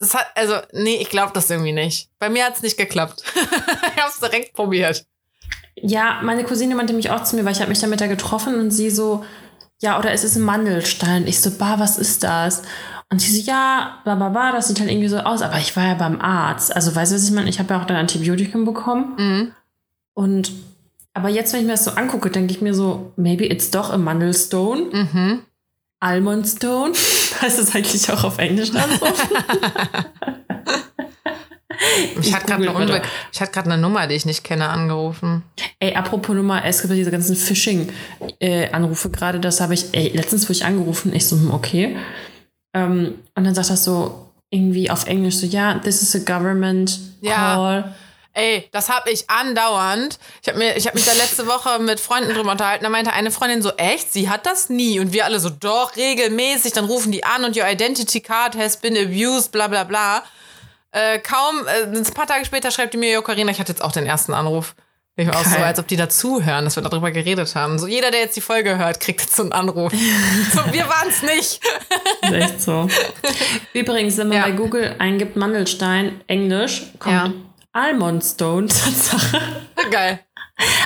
Das 0.00 0.14
hat, 0.14 0.26
also, 0.34 0.56
nee, 0.72 0.96
ich 0.96 1.10
glaube 1.10 1.32
das 1.34 1.50
irgendwie 1.50 1.72
nicht. 1.72 2.08
Bei 2.18 2.28
mir 2.28 2.44
hat's 2.46 2.62
nicht 2.62 2.76
geklappt. 2.76 3.22
ich 3.34 4.02
habe 4.02 4.10
es 4.10 4.18
direkt 4.18 4.54
probiert. 4.54 5.04
Ja, 5.82 6.20
meine 6.22 6.44
Cousine 6.44 6.74
meinte 6.74 6.92
mich 6.92 7.10
auch 7.10 7.24
zu 7.24 7.36
mir, 7.36 7.44
weil 7.44 7.52
ich 7.52 7.60
habe 7.60 7.70
mich 7.70 7.80
damit 7.80 8.00
da 8.00 8.06
getroffen 8.06 8.54
und 8.58 8.70
sie 8.70 8.90
so, 8.90 9.24
ja, 9.80 9.98
oder 9.98 10.12
es 10.12 10.24
ist 10.24 10.36
ein 10.36 10.42
Mandelstein. 10.42 11.26
Ich 11.26 11.40
so, 11.40 11.50
bah, 11.52 11.78
was 11.78 11.98
ist 11.98 12.24
das? 12.24 12.62
Und 13.10 13.20
sie 13.20 13.40
so, 13.40 13.50
ja, 13.50 14.00
bla, 14.04 14.16
bla, 14.16 14.28
bla, 14.28 14.52
das 14.52 14.68
sieht 14.68 14.80
halt 14.80 14.90
irgendwie 14.90 15.08
so 15.08 15.18
aus. 15.18 15.42
Aber 15.42 15.58
ich 15.58 15.76
war 15.76 15.84
ja 15.84 15.94
beim 15.94 16.20
Arzt. 16.20 16.74
Also, 16.74 16.94
weißt 16.94 17.12
du, 17.12 17.16
was 17.16 17.24
ich 17.24 17.34
meine? 17.34 17.48
Ich 17.48 17.58
habe 17.58 17.72
ja 17.72 17.80
auch 17.80 17.86
dann 17.86 17.96
Antibiotikum 17.96 18.64
bekommen. 18.64 19.14
Mhm. 19.16 19.52
Und, 20.14 20.52
aber 21.14 21.28
jetzt, 21.28 21.52
wenn 21.52 21.60
ich 21.60 21.66
mir 21.66 21.72
das 21.72 21.84
so 21.84 21.92
angucke, 21.92 22.30
denke 22.30 22.52
ich 22.52 22.60
mir 22.60 22.74
so, 22.74 23.12
maybe 23.16 23.46
it's 23.46 23.70
doch 23.70 23.90
a 23.90 23.98
Mandelstone. 23.98 24.82
Mhm. 24.92 25.42
Almondstone. 26.00 26.92
Heißt 26.94 27.58
das 27.58 27.74
eigentlich 27.74 28.10
auch 28.12 28.24
auf 28.24 28.38
Englisch 28.38 28.72
dann 28.72 28.90
so? 28.98 29.06
Ich, 32.20 32.28
Ich 32.28 32.34
hatte 32.34 32.46
gerade 32.46 32.68
eine, 32.76 33.02
gerade 33.52 33.70
eine 33.72 33.78
Nummer, 33.80 34.06
die 34.06 34.14
ich 34.14 34.26
nicht 34.26 34.44
kenne, 34.44 34.68
angerufen. 34.68 35.42
Ey, 35.80 35.94
apropos 35.94 36.34
Nummer, 36.34 36.64
es 36.64 36.80
gibt 36.80 36.90
ja 36.90 36.96
diese 36.96 37.10
ganzen 37.10 37.36
Phishing-Anrufe 37.36 39.10
gerade. 39.10 39.40
Das 39.40 39.60
habe 39.60 39.74
ich, 39.74 39.86
ey, 39.92 40.08
letztens 40.14 40.44
wurde 40.44 40.52
ich 40.54 40.64
angerufen. 40.64 41.14
Ich 41.14 41.26
so, 41.26 41.36
hm, 41.36 41.52
okay. 41.52 41.96
Ähm, 42.74 43.14
und 43.34 43.44
dann 43.44 43.54
sagt 43.54 43.70
das 43.70 43.84
so 43.84 44.26
irgendwie 44.50 44.90
auf 44.90 45.06
Englisch 45.06 45.36
so, 45.36 45.46
ja, 45.46 45.74
this 45.78 46.02
is 46.02 46.14
a 46.14 46.18
government 46.18 46.98
Ja. 47.20 47.54
call. 47.54 47.94
Ey, 48.34 48.68
das 48.70 48.88
habe 48.88 49.10
ich 49.10 49.28
andauernd. 49.28 50.18
Ich 50.42 50.48
habe 50.48 50.60
hab 50.64 50.94
mich 50.94 51.04
da 51.04 51.12
letzte 51.14 51.46
Woche 51.48 51.80
mit 51.80 51.98
Freunden 51.98 52.32
drüber 52.32 52.52
unterhalten. 52.52 52.84
Da 52.84 52.90
meinte 52.90 53.12
eine 53.12 53.32
Freundin 53.32 53.62
so, 53.62 53.72
echt? 53.76 54.12
Sie 54.12 54.28
hat 54.30 54.46
das 54.46 54.68
nie. 54.68 55.00
Und 55.00 55.12
wir 55.12 55.24
alle 55.24 55.40
so, 55.40 55.50
doch, 55.50 55.96
regelmäßig. 55.96 56.72
Dann 56.72 56.84
rufen 56.84 57.10
die 57.10 57.24
an 57.24 57.44
und 57.44 57.56
your 57.56 57.66
identity 57.68 58.20
card 58.20 58.56
has 58.56 58.76
been 58.76 58.96
abused, 58.96 59.50
bla 59.50 59.66
bla 59.66 59.82
bla. 59.82 60.22
Äh, 60.92 61.18
kaum, 61.18 61.66
äh, 61.66 61.84
ein 61.96 62.04
paar 62.14 62.26
Tage 62.26 62.44
später 62.44 62.70
schreibt 62.70 62.94
die 62.94 62.98
mir, 62.98 63.12
jo, 63.12 63.22
Carina, 63.22 63.50
ich 63.50 63.60
hatte 63.60 63.72
jetzt 63.72 63.82
auch 63.82 63.92
den 63.92 64.06
ersten 64.06 64.32
Anruf. 64.32 64.74
Ich 65.16 65.26
war 65.26 65.34
auch 65.36 65.44
so, 65.44 65.56
als 65.58 65.80
ob 65.80 65.88
die 65.88 65.96
dazuhören, 65.96 66.64
dass 66.64 66.76
wir 66.76 66.82
darüber 66.84 67.10
geredet 67.10 67.56
haben. 67.56 67.80
So, 67.80 67.88
jeder, 67.88 68.12
der 68.12 68.20
jetzt 68.20 68.36
die 68.36 68.40
Folge 68.40 68.78
hört, 68.78 69.00
kriegt 69.00 69.20
jetzt 69.20 69.34
so 69.34 69.42
einen 69.42 69.50
Anruf. 69.52 69.92
so, 70.52 70.72
wir 70.72 70.88
waren's 70.88 71.22
nicht. 71.22 71.60
Ist 72.22 72.32
echt 72.32 72.62
so. 72.62 72.88
Übrigens, 73.72 74.16
wenn 74.16 74.28
man 74.28 74.36
Ja. 74.36 74.42
bei 74.44 74.52
Google 74.52 74.94
eingibt 75.00 75.34
Mandelstein, 75.34 76.20
Englisch, 76.28 76.84
kommt 77.00 77.14
Ja. 77.14 77.32
Almondstone, 77.72 78.66
Tatsache. 78.68 79.40
Geil. 79.90 80.20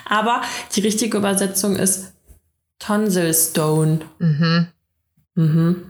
Aber 0.07 0.41
die 0.75 0.81
richtige 0.81 1.19
Übersetzung 1.19 1.77
ist 1.77 2.15
Tonsilstone. 2.79 4.01
Mhm. 4.19 4.69
Mhm. 5.35 5.87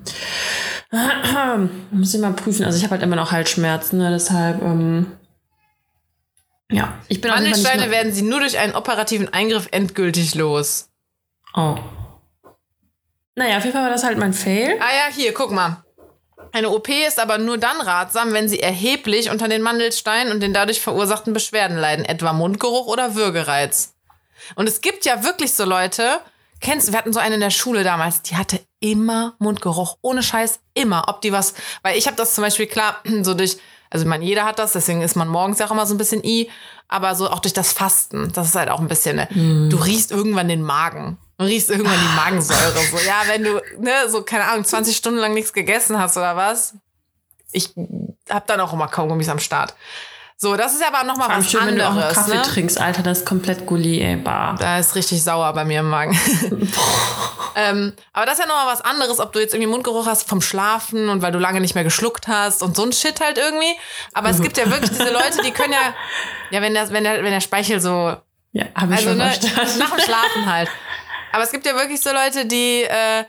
Muss 1.91 2.15
ich 2.15 2.21
mal 2.21 2.33
prüfen. 2.35 2.65
Also 2.65 2.77
ich 2.77 2.85
habe 2.85 2.93
halt 2.93 3.03
immer 3.03 3.17
noch 3.17 3.33
Halsschmerzen, 3.33 3.99
ne? 3.99 4.11
deshalb. 4.11 4.61
Ähm, 4.63 5.17
ja, 6.71 6.95
ich 7.09 7.21
bin 7.21 7.31
mehr- 7.31 7.91
werden 7.91 8.13
sie 8.13 8.23
nur 8.23 8.41
durch 8.41 8.59
einen 8.59 8.75
operativen 8.75 9.33
Eingriff 9.33 9.69
endgültig 9.71 10.35
los. 10.35 10.89
Oh. 11.55 11.77
Naja, 13.35 13.57
auf 13.59 13.65
jeden 13.65 13.75
Fall 13.75 13.85
war 13.85 13.91
das 13.91 14.05
halt 14.05 14.19
mein 14.19 14.35
Fail. 14.35 14.79
Ah 14.81 14.93
ja, 14.95 15.15
hier, 15.15 15.33
guck 15.33 15.51
mal. 15.51 15.83
Eine 16.53 16.69
OP 16.69 16.89
ist 16.91 17.19
aber 17.19 17.39
nur 17.39 17.57
dann 17.57 17.81
ratsam, 17.81 18.35
wenn 18.35 18.47
sie 18.49 18.61
erheblich 18.61 19.31
unter 19.31 19.49
den 19.49 19.63
Mandelsteinen 19.63 20.33
und 20.33 20.41
den 20.41 20.53
dadurch 20.53 20.83
verursachten 20.83 21.33
Beschwerden 21.33 21.79
leiden, 21.79 22.05
etwa 22.05 22.35
Mundgeruch 22.35 22.87
oder 22.87 23.15
Würgereiz. 23.15 23.95
Und 24.55 24.69
es 24.69 24.83
gibt 24.83 25.07
ja 25.07 25.25
wirklich 25.25 25.55
so 25.55 25.65
Leute, 25.65 26.21
kennst 26.63 26.89
du, 26.89 26.93
wir 26.93 26.99
hatten 26.99 27.13
so 27.13 27.21
eine 27.21 27.35
in 27.35 27.41
der 27.41 27.51
Schule 27.51 27.85
damals, 27.85 28.23
die 28.23 28.37
hatte 28.37 28.61
immer 28.81 29.35
Mundgeruch, 29.39 29.99
ohne 30.01 30.23
Scheiß, 30.23 30.61
immer. 30.75 31.05
Ob 31.09 31.21
die 31.21 31.33
was, 31.33 31.55
weil 31.83 31.99
ich 31.99 32.07
habe 32.07 32.17
das 32.17 32.35
zum 32.35 32.43
Beispiel 32.43 32.67
klar, 32.67 33.01
so 33.23 33.35
durch, 33.35 33.59
also 33.91 34.07
meine, 34.07 34.25
jeder 34.25 34.45
hat 34.45 34.59
das, 34.59 34.73
deswegen 34.73 35.03
ist 35.03 35.17
man 35.17 35.29
morgens 35.29 35.59
ja 35.59 35.67
auch 35.67 35.71
immer 35.71 35.87
so 35.87 35.95
ein 35.95 35.99
bisschen 35.99 36.25
i, 36.25 36.51
aber 36.89 37.15
so 37.15 37.29
auch 37.29 37.41
durch 37.41 37.53
das 37.53 37.73
Fasten, 37.73 38.33
das 38.33 38.49
ist 38.49 38.55
halt 38.55 38.71
auch 38.71 38.81
ein 38.81 38.89
bisschen, 38.89 39.17
ne? 39.17 39.29
du 39.69 39.77
riechst 39.77 40.11
irgendwann 40.11 40.49
den 40.49 40.63
Magen. 40.63 41.19
Du 41.39 41.45
riechst 41.47 41.71
irgendwann 41.71 41.99
die 41.99 42.17
Magensäure. 42.17 42.79
So, 42.91 42.99
ja, 42.99 43.23
wenn 43.27 43.43
du, 43.43 43.61
ne, 43.79 44.09
so, 44.09 44.23
keine 44.23 44.45
Ahnung, 44.45 44.65
20 44.65 44.97
Stunden 44.97 45.19
lang 45.19 45.35
nichts 45.35 45.53
gegessen 45.53 45.99
hast 45.99 46.17
oder 46.17 46.37
was. 46.37 46.75
Ich 47.51 47.71
hab 48.31 48.47
dann 48.47 48.61
auch 48.61 48.73
immer 48.73 48.89
Kaugummis 48.89 49.29
am 49.29 49.39
Start. 49.39 49.75
So, 50.43 50.57
das 50.57 50.75
ist 50.75 50.85
aber 50.85 51.05
noch 51.05 51.17
mal 51.17 51.27
Vor 51.27 51.35
allem 51.35 51.45
was 51.45 51.51
schön, 51.53 51.67
wenn 51.67 51.77
du 51.77 51.85
auch 51.87 51.91
anderes. 51.91 52.15
Kaffee 52.15 52.35
Ne? 52.35 52.43
trinkst, 52.43 52.81
Alter, 52.81 53.05
das 53.05 53.19
ist 53.19 53.27
komplett 53.27 53.65
Gulli, 53.65 54.01
ey, 54.01 54.17
bar. 54.17 54.57
Da 54.59 54.81
ist 54.81 54.97
richtig 54.97 55.23
sauer 55.23 55.53
bei 55.53 55.65
mir 55.65 55.79
im 55.79 55.89
Magen. 55.89 56.19
ähm, 57.55 57.93
aber 58.13 58.27
das 58.27 58.41
ist 58.41 58.41
ja 58.41 58.47
noch 58.49 58.57
mal 58.57 58.67
was 58.67 58.81
anderes, 58.81 59.21
ob 59.21 59.33
du 59.33 59.39
jetzt 59.39 59.55
irgendwie 59.55 59.71
Mundgeruch 59.71 60.05
hast 60.05 60.29
vom 60.29 60.41
Schlafen 60.41 61.11
und 61.11 61.23
weil 61.23 61.31
du 61.31 61.39
lange 61.39 61.61
nicht 61.61 61.77
mehr 61.77 61.85
geschluckt 61.85 62.27
hast 62.27 62.65
und 62.65 62.75
so 62.75 62.83
ein 62.83 62.93
Shit 62.93 63.21
halt 63.21 63.39
irgendwie. 63.39 63.73
Aber 64.15 64.31
es 64.31 64.43
gibt 64.43 64.57
ja 64.57 64.69
wirklich 64.69 64.91
diese 64.91 65.13
Leute, 65.13 65.43
die 65.45 65.53
können 65.53 65.75
ja, 65.75 65.95
ja, 66.51 66.61
wenn 66.61 66.75
der, 66.75 66.91
wenn 66.91 67.05
der, 67.05 67.23
wenn 67.23 67.31
der 67.31 67.41
Speichel 67.41 67.81
so 67.81 68.17
Ja, 68.51 68.65
habe 68.75 68.95
ich 68.95 69.07
also 69.07 69.11
schon 69.11 69.19
ne, 69.19 69.33
nach 69.79 69.91
dem 69.91 70.01
Schlafen 70.01 70.47
halt. 70.53 70.69
Aber 71.33 71.45
es 71.45 71.53
gibt 71.53 71.65
ja 71.67 71.77
wirklich 71.77 72.01
so 72.01 72.11
Leute, 72.11 72.47
die, 72.47 72.83
äh, 72.83 73.27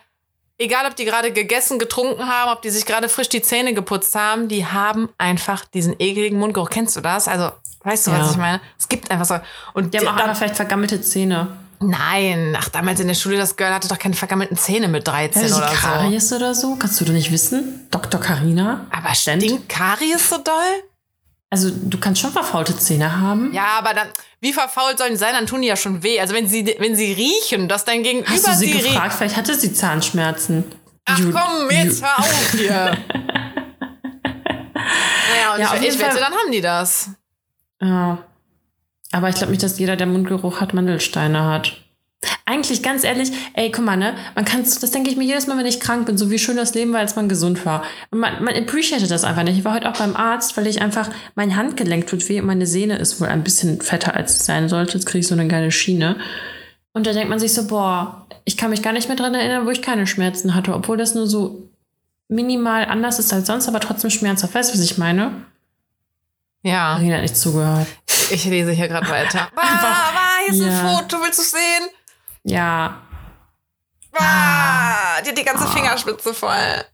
egal 0.63 0.86
ob 0.88 0.95
die 0.95 1.06
gerade 1.06 1.32
gegessen, 1.32 1.78
getrunken 1.80 2.28
haben, 2.28 2.52
ob 2.52 2.62
die 2.62 2.69
sich 2.69 2.86
gerade 2.86 3.10
frisch 3.10 3.30
die 3.30 3.41
Zähne 3.41 3.73
geputzt 3.73 4.15
haben, 4.15 4.47
die 4.47 4.65
haben 4.65 5.10
einfach 5.17 5.65
diesen 5.65 5.95
ekligen 5.99 6.39
Mundgeruch. 6.39 6.69
Kennst 6.69 6.95
du 6.95 7.02
das? 7.02 7.28
Also, 7.28 7.52
weißt 7.84 8.08
du, 8.08 8.12
Ja. 8.12 8.19
was 8.21 8.32
ich 8.32 8.38
meine? 8.38 8.62
Es 8.80 8.88
gibt 8.89 9.12
einfach 9.12 9.26
so. 9.26 9.36
Und 9.73 9.93
Die 9.93 9.99
haben 9.99 10.08
auch 10.08 10.15
da- 10.15 10.23
einfach 10.23 10.38
vielleicht 10.38 10.56
vergammelte 10.56 11.02
Zähne. 11.02 11.47
nein, 11.80 12.56
ach, 12.58 12.69
damals 12.69 12.99
in 13.02 13.08
der 13.08 13.13
Schule, 13.15 13.38
das 13.38 13.56
Girl 13.58 13.73
hatte 13.73 13.88
doch 13.89 13.99
keine 13.99 14.15
vergammelten 14.15 14.58
Zähne 14.58 14.88
mit 14.88 15.08
13 15.08 15.43
Also 15.43 15.58
oder 15.58 15.67
so. 15.69 15.76
Karies 15.76 16.34
oder 16.34 16.56
so? 16.56 16.76
Kannst 16.78 16.99
du 17.02 17.06
doch 17.06 17.12
nicht 17.13 17.32
wissen? 17.32 17.88
Dr. 17.91 18.19
Carina? 18.21 18.86
Aber 18.89 19.13
stinkt 19.13 19.67
Karies 19.69 20.30
so 20.30 20.38
doll? 20.38 20.54
Also, 21.53 21.69
du 21.71 21.99
kannst 21.99 22.19
schon 22.19 22.31
verfaulte 22.31 22.75
Zähne 22.75 23.21
haben. 23.21 23.53
Ja, 23.53 23.77
aber 23.77 23.93
dann, 23.93 24.07
wie 24.41 24.53
verfault 24.53 24.97
sollen 24.97 25.11
die 25.11 25.17
sein? 25.17 25.33
Dann 25.33 25.45
tun 25.45 25.61
die 25.61 25.67
ja 25.67 25.75
schon 25.75 26.01
weh. 26.01 26.19
Also 26.19 26.33
wenn 26.33 26.47
sie, 26.47 26.75
wenn 26.79 26.95
sie 26.95 27.13
riechen, 27.13 27.67
dass 27.67 27.85
dein 27.85 28.01
Gegenüber 28.01 28.27
Hast 28.31 28.47
du 28.47 28.53
sie 28.53 28.71
riecht. 28.71 28.85
gefragt? 28.85 29.13
Vielleicht 29.13 29.37
hatte 29.37 29.53
sie 29.53 29.71
Zahnschmerzen. 29.71 30.63
Ach 31.05 31.19
You- 31.19 31.31
komm, 31.31 31.69
jetzt 31.69 32.01
you- 32.01 32.07
hör 32.07 32.17
auf 32.19 32.51
hier. 32.53 32.97
naja, 34.73 35.53
und 35.53 35.59
Ja, 35.59 35.67
auf 35.69 35.79
ich, 35.81 35.89
ich 35.89 35.99
wette, 35.99 36.15
dann 36.17 36.33
haben 36.33 36.51
die 36.51 36.61
das. 36.61 37.09
Ja. 37.79 38.17
Aber 39.11 39.29
ich 39.29 39.35
glaube 39.35 39.51
nicht, 39.51 39.61
dass 39.61 39.77
jeder, 39.77 39.95
der 39.95 40.07
Mundgeruch 40.07 40.59
hat, 40.59 40.73
Mandelsteine 40.73 41.43
hat. 41.45 41.83
Eigentlich, 42.45 42.84
ganz 42.84 43.06
ehrlich, 43.06 43.32
ey, 43.53 43.71
guck 43.71 43.86
mal, 43.86 43.95
ne? 43.95 44.15
Man 44.36 44.43
kann, 44.43 44.63
das 44.63 44.91
denke 44.91 45.10
ich 45.10 45.15
mir 45.15 45.23
jedes 45.23 45.47
Mal, 45.47 45.58
wenn 45.58 45.65
ich 45.65 45.79
krank 45.79 46.06
bin, 46.06 46.17
so 46.17 46.29
wie 46.29 46.38
schön 46.38 46.58
das 46.58 46.73
Leben 46.73 46.91
war, 46.91 46.99
als 46.99 47.15
man 47.15 47.29
gesund 47.29 47.65
war. 47.65 47.84
Und 48.12 48.19
man, 48.19 48.43
man 48.43 48.53
appreciated 48.56 49.10
das 49.10 49.23
einfach 49.23 49.43
nicht. 49.43 49.58
Ich 49.58 49.63
war 49.63 49.73
heute 49.73 49.89
auch 49.89 49.97
beim 49.97 50.15
Arzt, 50.15 50.58
weil 50.58 50.67
ich 50.67 50.82
einfach, 50.82 51.10
mein 51.36 51.56
Handgelenk 51.56 52.08
tut 52.08 52.27
weh 52.27 52.41
und 52.41 52.45
meine 52.47 52.67
Sehne 52.67 52.97
ist 52.97 53.21
wohl 53.21 53.27
ein 53.27 53.43
bisschen 53.45 53.79
fetter, 53.82 54.13
als 54.15 54.36
es 54.38 54.45
sein 54.45 54.67
sollte. 54.67 54.93
Jetzt 54.97 55.06
kriege 55.06 55.19
ich 55.19 55.27
so 55.27 55.36
eine 55.36 55.47
geile 55.47 55.71
Schiene. 55.71 56.17
Und 56.91 57.08
da 57.08 57.13
denkt 57.13 57.29
man 57.29 57.39
sich 57.39 57.53
so, 57.53 57.65
boah, 57.65 58.27
ich 58.43 58.58
kann 58.58 58.71
mich 58.71 58.82
gar 58.84 58.91
nicht 58.93 59.08
mehr 59.08 59.17
dran 59.17 59.34
erinnern, 59.34 59.65
wo 59.65 59.69
ich 59.69 59.82
keine 59.82 60.06
Schmerzen 60.06 60.53
hatte, 60.53 60.73
obwohl 60.73 60.97
das 60.97 61.15
nur 61.15 61.27
so 61.27 61.69
minimal 62.27 62.86
anders 62.86 63.19
ist 63.19 63.32
als 63.32 63.47
sonst, 63.47 63.67
aber 63.69 63.79
trotzdem 63.79 64.10
schmerzhaft. 64.10 64.53
Weißt 64.53 64.69
du, 64.73 64.77
was 64.77 64.84
ich 64.84 64.97
meine? 64.97 65.32
Ja, 66.62 66.93
Marina 66.95 67.15
hat 67.15 67.21
nicht 67.23 67.38
zugehört. 67.38 67.88
ich 68.32 68.45
lese 68.45 68.71
hier 68.71 68.88
gerade 68.89 69.10
weiter. 69.10 69.47
Bah, 69.56 69.62
bah, 69.62 70.39
hier 70.45 70.53
ist 70.56 70.60
Ja. 70.62 70.67
ein 70.67 70.97
Foto, 70.97 71.17
willst 71.23 71.39
du 71.39 71.43
sehen? 71.43 71.89
Ja, 72.43 73.01
Bah, 74.13 75.21
die 75.25 75.29
hat 75.29 75.38
die 75.38 75.43
ganze 75.43 75.67
Fingerspitze 75.67 76.34
voll. 76.34 76.86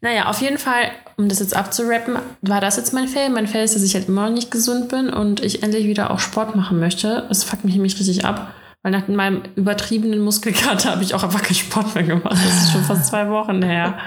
Naja, 0.00 0.26
auf 0.26 0.40
jeden 0.40 0.58
Fall, 0.58 0.90
um 1.16 1.28
das 1.28 1.38
jetzt 1.38 1.56
abzurappen, 1.56 2.18
war 2.42 2.60
das 2.60 2.76
jetzt 2.76 2.92
mein 2.92 3.08
Fail. 3.08 3.30
Mein 3.30 3.46
Fail 3.46 3.64
ist, 3.64 3.74
dass 3.74 3.82
ich 3.82 3.94
halt 3.94 4.08
immer 4.08 4.26
noch 4.26 4.34
nicht 4.34 4.50
gesund 4.50 4.88
bin 4.88 5.08
und 5.08 5.40
ich 5.42 5.62
endlich 5.62 5.86
wieder 5.86 6.10
auch 6.10 6.18
Sport 6.18 6.54
machen 6.54 6.78
möchte. 6.78 7.24
Das 7.28 7.44
fuckt 7.44 7.64
mich 7.64 7.74
nämlich 7.74 7.98
richtig 7.98 8.24
ab, 8.24 8.52
weil 8.82 8.92
nach 8.92 9.08
meinem 9.08 9.42
übertriebenen 9.54 10.20
Muskelkater 10.20 10.90
habe 10.90 11.02
ich 11.02 11.14
auch 11.14 11.22
einfach 11.22 11.42
keinen 11.42 11.54
Sport 11.56 11.94
mehr 11.94 12.04
gemacht. 12.04 12.32
Das 12.32 12.64
ist 12.64 12.72
schon 12.72 12.84
fast 12.84 13.06
zwei 13.06 13.28
Wochen 13.30 13.62
her. 13.62 13.98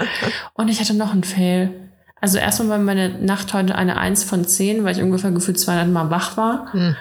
Und 0.53 0.67
ich 0.67 0.79
hatte 0.79 0.93
noch 0.93 1.11
einen 1.11 1.23
Fail. 1.23 1.89
Also 2.21 2.37
erstmal 2.37 2.69
war 2.69 2.77
meine 2.79 3.09
Nacht 3.09 3.53
heute 3.53 3.75
eine 3.75 3.97
1 3.97 4.25
von 4.25 4.45
10, 4.45 4.83
weil 4.83 4.95
ich 4.95 5.01
ungefähr 5.01 5.31
gefühlt 5.31 5.59
200 5.59 5.87
Mal 5.87 6.09
wach 6.11 6.37
war. 6.37 6.71
Hm. 6.73 6.95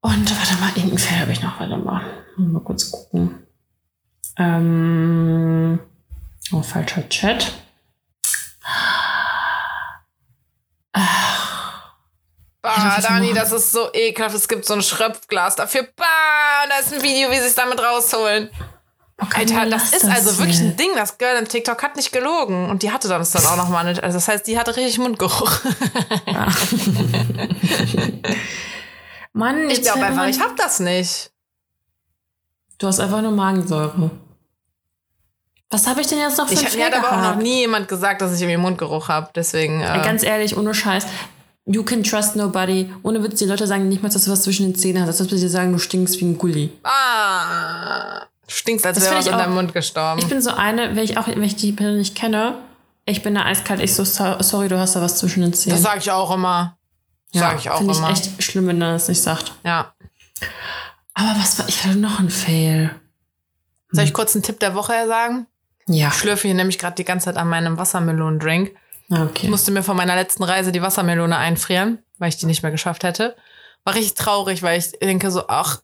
Und 0.00 0.38
warte 0.38 0.60
mal, 0.60 0.70
irgendeinen 0.74 0.98
Fail 0.98 1.20
habe 1.20 1.32
ich 1.32 1.42
noch. 1.42 1.58
Warte 1.60 1.76
mal. 1.76 2.02
Mal 2.38 2.60
kurz 2.60 2.90
gucken. 2.90 3.46
Ähm, 4.36 5.78
oh, 6.52 6.62
falscher 6.62 7.08
Chat. 7.08 7.52
Ah, 12.62 13.00
Dani, 13.00 13.32
das 13.32 13.52
ist 13.52 13.72
so 13.72 13.92
ekelhaft. 13.92 14.34
Es 14.34 14.48
gibt 14.48 14.64
so 14.66 14.74
ein 14.74 14.82
Schröpfglas 14.82 15.56
dafür. 15.56 15.84
Bah, 15.96 16.04
und 16.64 16.70
da 16.70 16.78
ist 16.78 16.92
ein 16.92 17.02
Video, 17.02 17.30
wie 17.30 17.36
sie 17.38 17.46
es 17.46 17.54
damit 17.54 17.80
rausholen. 17.80 18.50
Okay, 19.20 19.40
Alter, 19.40 19.66
das 19.70 19.92
ist 19.92 20.04
das 20.04 20.10
also 20.10 20.38
wirklich 20.38 20.58
ein 20.60 20.66
jetzt. 20.68 20.80
Ding. 20.80 20.90
Das 20.94 21.18
Girl 21.18 21.36
im 21.38 21.48
TikTok 21.48 21.82
hat 21.82 21.96
nicht 21.96 22.12
gelogen. 22.12 22.68
Und 22.70 22.82
die 22.82 22.92
hatte 22.92 23.08
das 23.08 23.30
dann 23.32 23.44
auch 23.46 23.56
nochmal 23.56 23.84
nicht. 23.84 24.02
Also 24.02 24.16
das 24.18 24.28
heißt, 24.28 24.46
die 24.46 24.58
hatte 24.58 24.76
richtig 24.76 24.98
Mundgeruch. 24.98 25.58
Mann, 29.32 29.68
Ich 29.70 29.78
jetzt 29.78 29.84
glaube 29.92 30.04
einfach, 30.06 30.22
mal- 30.22 30.30
ich 30.30 30.40
hab 30.40 30.56
das 30.56 30.78
nicht. 30.80 31.30
Du 32.78 32.86
hast 32.86 33.00
einfach 33.00 33.20
nur 33.22 33.32
Magensäure. 33.32 34.10
Was 35.70 35.86
habe 35.86 36.00
ich 36.00 36.06
denn 36.06 36.18
jetzt 36.18 36.38
noch 36.38 36.48
für 36.48 36.54
Ich, 36.54 36.64
hat 36.82 36.94
aber 36.94 37.12
auch 37.12 37.34
noch 37.34 37.42
nie 37.42 37.60
jemand 37.60 37.88
gesagt, 37.88 38.22
dass 38.22 38.34
ich 38.34 38.40
irgendwie 38.40 38.56
Mundgeruch 38.56 39.08
habe. 39.08 39.28
Deswegen. 39.34 39.80
Äh, 39.82 40.00
Ganz 40.04 40.22
ehrlich, 40.22 40.56
ohne 40.56 40.72
Scheiß. 40.72 41.06
You 41.66 41.82
can 41.82 42.02
trust 42.02 42.36
nobody. 42.36 42.90
Ohne 43.02 43.22
Witz, 43.22 43.38
die 43.40 43.44
Leute 43.44 43.66
sagen 43.66 43.88
nicht 43.88 44.02
mal, 44.02 44.08
dass 44.08 44.24
du 44.24 44.30
was 44.30 44.42
zwischen 44.42 44.64
den 44.66 44.74
Zähnen 44.74 45.02
hast. 45.02 45.08
Das 45.08 45.20
heißt, 45.20 45.30
sie 45.38 45.48
sagen, 45.48 45.72
du 45.72 45.78
stinkst 45.78 46.18
wie 46.20 46.24
ein 46.24 46.38
Gulli. 46.38 46.70
ah, 46.84 48.22
stinkst, 48.46 48.86
als 48.86 48.96
Das 48.98 49.04
wäre 49.04 49.16
was 49.18 49.26
ich 49.26 49.32
in 49.32 49.36
deinem 49.36 49.54
Mund 49.54 49.74
gestorben. 49.74 50.18
Ich 50.20 50.26
bin 50.28 50.40
so 50.40 50.50
eine, 50.50 50.96
wenn 50.96 51.04
ich 51.04 51.18
auch, 51.18 51.26
wenn 51.26 51.42
ich 51.42 51.56
die 51.56 51.72
Person 51.72 51.98
nicht 51.98 52.14
kenne, 52.14 52.54
ich 53.04 53.22
bin 53.22 53.34
da 53.34 53.44
eiskalt. 53.44 53.80
Ich 53.82 53.94
so, 53.94 54.04
so- 54.04 54.40
sorry, 54.40 54.68
du 54.68 54.78
hast 54.78 54.96
da 54.96 55.02
was 55.02 55.18
zwischen 55.18 55.42
den 55.42 55.52
Zähnen. 55.52 55.76
Das 55.76 55.82
sage 55.82 55.98
ich 55.98 56.10
auch 56.10 56.30
immer. 56.34 56.78
ja, 57.32 57.40
sag 57.42 57.58
ich 57.58 57.68
auch 57.68 57.76
Finde 57.78 57.92
ich 57.92 57.98
immer. 57.98 58.10
echt 58.10 58.42
schlimm, 58.42 58.66
wenn 58.68 58.80
er 58.80 58.92
das 58.94 59.08
nicht 59.08 59.20
sagt. 59.20 59.52
Ja. 59.64 59.92
Aber 61.18 61.38
was 61.40 61.58
war, 61.58 61.68
ich 61.68 61.84
hatte 61.84 61.96
noch 61.98 62.18
einen 62.20 62.30
Fail. 62.30 62.90
Soll 63.90 64.02
Hm. 64.04 64.08
ich 64.08 64.14
kurz 64.14 64.34
einen 64.34 64.42
Tipp 64.44 64.60
der 64.60 64.74
Woche 64.74 64.92
sagen? 65.08 65.46
Ja. 65.88 66.08
Ich 66.08 66.14
schlürfe 66.14 66.46
hier 66.46 66.54
nämlich 66.54 66.78
gerade 66.78 66.94
die 66.96 67.04
ganze 67.04 67.26
Zeit 67.26 67.36
an 67.36 67.48
meinem 67.48 67.76
Wassermelonendrink. 67.78 68.70
Ah, 69.10 69.14
Ich 69.14 69.20
Okay. 69.30 69.48
musste 69.48 69.70
mir 69.72 69.82
von 69.82 69.96
meiner 69.96 70.14
letzten 70.14 70.44
Reise 70.44 70.70
die 70.70 70.82
Wassermelone 70.82 71.36
einfrieren, 71.36 71.98
weil 72.18 72.28
ich 72.28 72.36
die 72.36 72.46
nicht 72.46 72.62
mehr 72.62 72.70
geschafft 72.70 73.02
hätte. 73.04 73.34
War 73.84 73.94
richtig 73.94 74.14
traurig, 74.14 74.62
weil 74.62 74.78
ich 74.78 74.92
denke 75.00 75.30
so, 75.30 75.48
ach, 75.48 75.80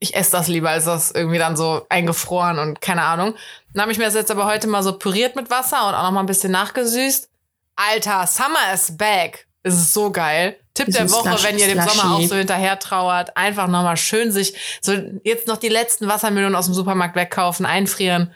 ich 0.00 0.14
esse 0.14 0.30
das 0.32 0.46
lieber, 0.48 0.70
als 0.70 0.84
das 0.84 1.10
irgendwie 1.10 1.38
dann 1.38 1.56
so 1.56 1.84
eingefroren 1.88 2.58
und 2.60 2.80
keine 2.80 3.02
Ahnung. 3.02 3.34
Dann 3.72 3.82
habe 3.82 3.90
ich 3.90 3.98
mir 3.98 4.04
das 4.04 4.14
jetzt 4.14 4.30
aber 4.30 4.44
heute 4.46 4.68
mal 4.68 4.82
so 4.84 4.96
püriert 4.96 5.34
mit 5.34 5.50
Wasser 5.50 5.88
und 5.88 5.94
auch 5.94 6.02
noch 6.04 6.12
mal 6.12 6.20
ein 6.20 6.26
bisschen 6.26 6.52
nachgesüßt. 6.52 7.28
Alter, 7.74 8.26
Summer 8.28 8.72
is 8.74 8.96
back. 8.96 9.47
Es 9.62 9.74
ist 9.74 9.92
so 9.92 10.10
geil. 10.10 10.56
Tipp 10.74 10.86
der 10.92 11.10
Woche, 11.10 11.30
Slush- 11.30 11.44
wenn 11.44 11.58
ihr 11.58 11.66
dem 11.66 11.80
Slushy. 11.80 11.98
Sommer 11.98 12.14
auch 12.16 12.22
so 12.22 12.36
hinterher 12.36 12.78
trauert, 12.78 13.36
einfach 13.36 13.66
noch 13.66 13.82
mal 13.82 13.96
schön 13.96 14.30
sich 14.30 14.54
so 14.80 14.92
jetzt 15.24 15.48
noch 15.48 15.56
die 15.56 15.68
letzten 15.68 16.06
Wassermelonen 16.08 16.54
aus 16.54 16.66
dem 16.66 16.74
Supermarkt 16.74 17.16
wegkaufen, 17.16 17.66
einfrieren 17.66 18.32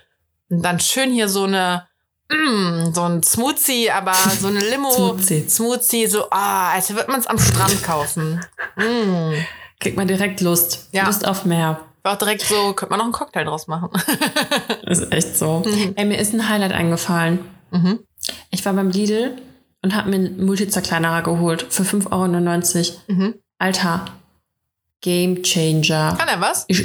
und 0.50 0.62
dann 0.62 0.80
schön 0.80 1.12
hier 1.12 1.28
so 1.28 1.44
eine 1.44 1.86
mm, 2.28 2.92
so 2.92 3.02
ein 3.02 3.22
Smoothie, 3.22 3.90
aber 3.90 4.14
so 4.40 4.48
eine 4.48 4.58
Limo 4.70 4.90
Smoothie. 4.90 5.48
Smoothie, 5.48 6.06
so 6.08 6.28
ah, 6.30 6.72
als 6.72 6.92
würde 6.92 7.10
man 7.10 7.20
es 7.20 7.26
am 7.28 7.38
Strand 7.38 7.82
kaufen. 7.84 8.44
Mm. 8.76 9.34
Kriegt 9.78 9.96
man 9.96 10.08
direkt 10.08 10.40
Lust. 10.40 10.88
Ja. 10.92 11.06
Lust 11.06 11.26
auf 11.26 11.44
mehr. 11.44 11.80
War 12.02 12.14
auch 12.14 12.18
direkt 12.18 12.42
so, 12.42 12.72
könnte 12.72 12.90
man 12.90 12.98
noch 12.98 13.04
einen 13.04 13.12
Cocktail 13.12 13.44
draus 13.44 13.68
machen. 13.68 13.88
Ist 14.86 15.12
echt 15.12 15.36
so. 15.36 15.62
Ey, 15.94 16.04
mir 16.04 16.18
ist 16.18 16.34
ein 16.34 16.48
Highlight 16.48 16.72
eingefallen. 16.72 17.38
Mhm. 17.70 18.00
Ich 18.50 18.64
war 18.64 18.72
beim 18.72 18.90
Lidl 18.90 19.36
und 19.82 19.94
habe 19.94 20.10
mir 20.10 20.16
einen 20.16 20.44
Multizerkleinerer 20.44 21.22
geholt 21.22 21.66
für 21.70 21.82
5,99 21.82 22.90
Euro. 22.92 23.00
Mhm. 23.08 23.34
Alter, 23.58 24.04
Game 25.00 25.42
Changer. 25.42 26.16
Kann 26.18 26.28
er 26.28 26.40
was? 26.40 26.64
Ich, 26.68 26.82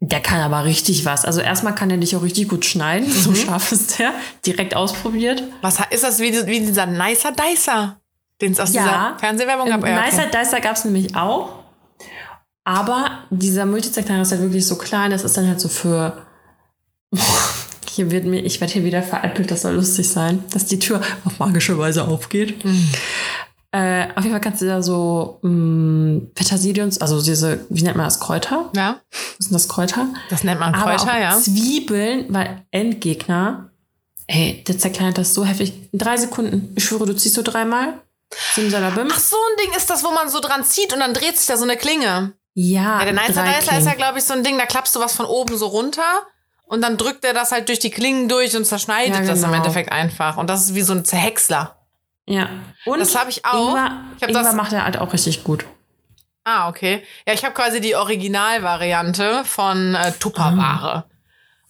der 0.00 0.20
kann 0.20 0.40
aber 0.40 0.64
richtig 0.64 1.04
was. 1.04 1.24
Also 1.24 1.40
erstmal 1.40 1.74
kann 1.74 1.90
er 1.90 1.96
dich 1.96 2.16
auch 2.16 2.22
richtig 2.22 2.48
gut 2.48 2.64
schneiden. 2.64 3.08
So 3.10 3.30
Mhm. 3.30 3.36
scharf 3.36 3.70
ist 3.72 3.98
der. 3.98 4.12
Direkt 4.44 4.74
ausprobiert. 4.74 5.42
Was 5.62 5.78
ist 5.90 6.02
das 6.04 6.18
wie, 6.18 6.32
wie 6.46 6.60
dieser 6.60 6.86
Nicer 6.86 7.32
Dicer, 7.32 8.00
den 8.40 8.52
es 8.52 8.60
aus 8.60 8.72
Ja. 8.72 8.82
dieser 8.82 9.18
Fernsehwerbung 9.20 9.68
gab? 9.68 9.86
Ja, 9.86 10.04
Nicer 10.04 10.24
okay. 10.26 10.38
Dicer 10.42 10.60
gab 10.60 10.76
es 10.76 10.84
nämlich 10.84 11.14
auch. 11.14 11.60
Aber 12.64 13.10
dieser 13.30 13.66
Multizerkleinerer 13.66 14.22
ist 14.22 14.30
halt 14.32 14.42
wirklich 14.42 14.66
so 14.66 14.76
klein. 14.76 15.10
Das 15.12 15.22
ist 15.24 15.36
dann 15.36 15.46
halt 15.48 15.60
so 15.60 15.68
für... 15.68 16.26
Hier 17.94 18.10
wird 18.10 18.24
mir, 18.24 18.40
ich 18.42 18.58
werde 18.60 18.72
hier 18.72 18.84
wieder 18.84 19.02
veräppelt, 19.02 19.50
das 19.50 19.62
soll 19.62 19.74
lustig 19.74 20.08
sein, 20.08 20.42
dass 20.50 20.64
die 20.64 20.78
Tür 20.78 21.02
auf 21.26 21.38
magische 21.38 21.76
Weise 21.78 22.04
aufgeht. 22.04 22.64
Mhm. 22.64 22.88
Äh, 23.74 24.08
auf 24.16 24.24
jeden 24.24 24.30
Fall 24.32 24.40
kannst 24.40 24.62
du 24.62 24.66
da 24.66 24.82
so 24.82 25.38
mh, 25.42 26.20
Petersilie 26.34 26.82
und 26.84 27.00
also 27.02 27.22
diese, 27.22 27.66
wie 27.68 27.82
nennt 27.82 27.96
man 27.96 28.06
das, 28.06 28.18
Kräuter? 28.20 28.70
Ja, 28.74 29.00
Was 29.38 29.46
sind 29.46 29.54
das 29.54 29.68
Kräuter? 29.68 30.08
das 30.30 30.42
nennt 30.44 30.60
man 30.60 30.74
Aber 30.74 30.96
Kräuter, 30.96 31.12
auch 31.12 31.18
ja. 31.20 31.38
Zwiebeln, 31.38 32.26
weil 32.30 32.64
Endgegner, 32.70 33.70
ey, 34.26 34.64
der 34.66 34.78
zerkleinert 34.78 35.18
das 35.18 35.34
so 35.34 35.44
heftig. 35.44 35.72
In 35.92 35.98
drei 35.98 36.16
Sekunden. 36.16 36.72
Ich 36.76 36.84
schwöre, 36.84 37.06
du 37.06 37.14
ziehst 37.14 37.34
so 37.34 37.42
dreimal. 37.42 37.94
Simsalabim. 38.54 39.08
Ach, 39.12 39.18
so 39.20 39.36
ein 39.36 39.64
Ding 39.64 39.76
ist 39.76 39.90
das, 39.90 40.02
wo 40.02 40.10
man 40.10 40.30
so 40.30 40.40
dran 40.40 40.64
zieht 40.64 40.92
und 40.94 41.00
dann 41.00 41.12
dreht 41.12 41.36
sich 41.36 41.46
da 41.46 41.56
so 41.58 41.64
eine 41.64 41.76
Klinge. 41.76 42.32
Ja, 42.54 42.98
Ja, 43.00 43.04
der 43.04 43.12
Nicer 43.12 43.42
Dicer 43.44 43.78
ist 43.78 43.86
ja, 43.86 43.94
glaube 43.94 44.18
ich, 44.18 44.24
so 44.24 44.32
ein 44.34 44.42
Ding, 44.44 44.56
da 44.58 44.64
klappst 44.66 44.94
du 44.96 45.00
was 45.00 45.12
von 45.14 45.26
oben 45.26 45.56
so 45.56 45.66
runter 45.66 46.02
und 46.66 46.80
dann 46.82 46.96
drückt 46.96 47.24
er 47.24 47.34
das 47.34 47.52
halt 47.52 47.68
durch 47.68 47.78
die 47.78 47.90
Klingen 47.90 48.28
durch 48.28 48.56
und 48.56 48.64
zerschneidet 48.64 49.14
Ja, 49.14 49.20
das 49.20 49.38
im 49.40 49.44
genau. 49.46 49.56
Endeffekt 49.56 49.92
einfach. 49.92 50.36
Und 50.36 50.48
das 50.48 50.62
ist 50.66 50.74
wie 50.74 50.82
so 50.82 50.92
ein 50.94 51.04
Zerhäcksler. 51.04 51.76
Ja. 52.26 52.48
Und 52.86 53.00
Das 53.00 53.14
habe 53.18 53.30
ich 53.30 53.44
auch. 53.44 53.68
Ingwer, 53.70 54.00
Ich 54.16 54.22
hab 54.22 54.28
Ingwer 54.30 54.42
das- 54.42 54.54
macht 54.54 54.72
er 54.72 54.84
halt 54.84 54.96
auch 54.96 55.12
richtig 55.12 55.44
gut. 55.44 55.64
Ah, 56.44 56.68
okay. 56.68 57.02
Ja, 57.26 57.34
ich 57.34 57.44
habe 57.44 57.54
quasi 57.54 57.80
die 57.80 57.94
Originalvariante 57.94 59.44
von 59.44 59.94
äh, 59.94 60.12
Tupperware. 60.12 61.04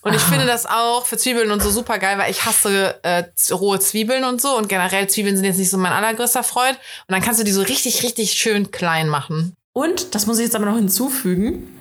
Und 0.02 0.14
ich 0.14 0.22
Ah. 0.22 0.26
finde 0.30 0.46
das 0.46 0.66
auch 0.66 1.06
für 1.06 1.16
Zwiebeln 1.16 1.50
und 1.52 1.62
so 1.62 1.70
super 1.70 1.98
geil, 1.98 2.18
weil 2.18 2.30
ich 2.30 2.44
hasse 2.44 2.98
äh, 3.04 3.24
rohe 3.52 3.78
Zwiebeln 3.80 4.24
und 4.24 4.40
so. 4.40 4.56
Und 4.56 4.68
generell 4.68 5.08
Zwiebeln 5.08 5.36
sind 5.36 5.44
jetzt 5.44 5.58
nicht 5.58 5.70
so 5.70 5.78
mein 5.78 5.92
allergrößter 5.92 6.42
Freund. 6.42 6.76
Und 7.06 7.12
dann 7.14 7.22
kannst 7.22 7.38
du 7.40 7.44
die 7.44 7.52
so 7.52 7.62
richtig, 7.62 8.02
richtig 8.02 8.32
schön 8.32 8.70
klein 8.70 9.08
machen. 9.08 9.54
Und, 9.72 10.14
das 10.14 10.26
muss 10.26 10.38
ich 10.38 10.44
jetzt 10.44 10.56
aber 10.56 10.66
noch 10.66 10.76
hinzufügen, 10.76 11.78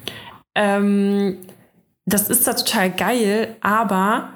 ähm, 0.55 1.39
das 2.05 2.29
ist 2.29 2.47
da 2.47 2.53
total 2.53 2.91
geil, 2.91 3.55
aber 3.61 4.29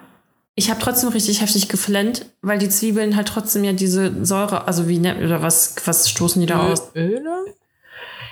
ich 0.55 0.69
habe 0.69 0.79
trotzdem 0.79 1.09
richtig 1.09 1.41
heftig 1.41 1.67
geflennt, 1.67 2.27
weil 2.41 2.57
die 2.57 2.69
Zwiebeln 2.69 3.15
halt 3.15 3.27
trotzdem 3.27 3.63
ja 3.63 3.73
diese 3.73 4.25
Säure, 4.25 4.67
also 4.67 4.87
wie, 4.87 4.99
ne, 4.99 5.17
oder 5.17 5.41
was, 5.41 5.75
was 5.85 6.09
stoßen 6.09 6.39
die 6.39 6.47
da 6.47 6.59
aus? 6.59 6.91
Öle? 6.95 7.45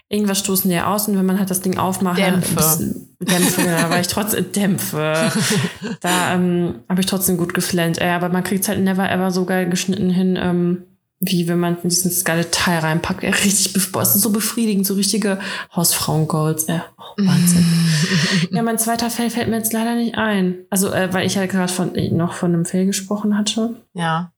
Irgendwas 0.08 0.39
stoßen 0.39 0.69
die 0.69 0.80
aus 0.80 1.08
und 1.08 1.17
wenn 1.17 1.26
man 1.26 1.39
halt 1.39 1.50
das 1.50 1.62
Ding 1.62 1.78
aufmacht, 1.78 2.19
Dämpfe. 2.19 2.96
Dämpfe, 3.19 3.63
da 3.63 3.89
war 3.89 4.00
ich 4.00 4.08
trotzdem, 4.08 4.52
Dämpfe. 4.52 5.32
Da 6.02 6.34
ähm, 6.34 6.82
habe 6.88 7.02
ich 7.02 7.08
trotzdem 7.08 7.38
gut 7.38 7.54
geflennt. 7.54 8.00
Ey, 8.00 8.12
aber 8.12 8.30
man 8.30 8.43
kriegt 8.43 8.67
halt 8.67 8.80
never 8.80 9.10
ever 9.10 9.32
so 9.32 9.46
geil 9.46 9.69
geschnitten 9.69 10.10
hin, 10.10 10.38
ähm, 10.39 10.84
wie 11.25 11.47
wenn 11.47 11.59
man 11.59 11.77
diesen 11.81 12.12
geile 12.25 12.51
Teil 12.51 12.79
reinpackt. 12.79 13.23
Ey, 13.23 13.31
richtig, 13.31 13.75
es 13.75 14.15
ist 14.15 14.21
so 14.21 14.31
befriedigend, 14.31 14.86
so 14.86 14.93
richtige 14.95 15.39
Hausfrauen-Goals. 15.75 16.65
Ey, 16.65 16.81
oh, 16.97 17.23
Wahnsinn. 17.23 17.65
ja, 18.51 18.62
mein 18.62 18.77
zweiter 18.77 19.09
Fell 19.09 19.29
fällt 19.29 19.47
mir 19.47 19.57
jetzt 19.57 19.71
leider 19.71 19.95
nicht 19.95 20.15
ein. 20.17 20.65
Also, 20.69 20.91
äh, 20.91 21.13
weil 21.13 21.25
ich 21.25 21.36
ja 21.36 21.45
gerade 21.45 21.71
von, 21.71 21.95
äh, 21.95 22.09
noch 22.09 22.33
von 22.33 22.53
einem 22.53 22.65
Fell 22.65 22.86
gesprochen 22.86 23.38
hatte. 23.38 23.75
Ja. 23.93 24.33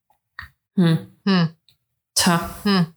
Hm. 0.75 0.99
Hm. 1.25 1.49
Tja. 2.13 2.49
Hm. 2.63 2.87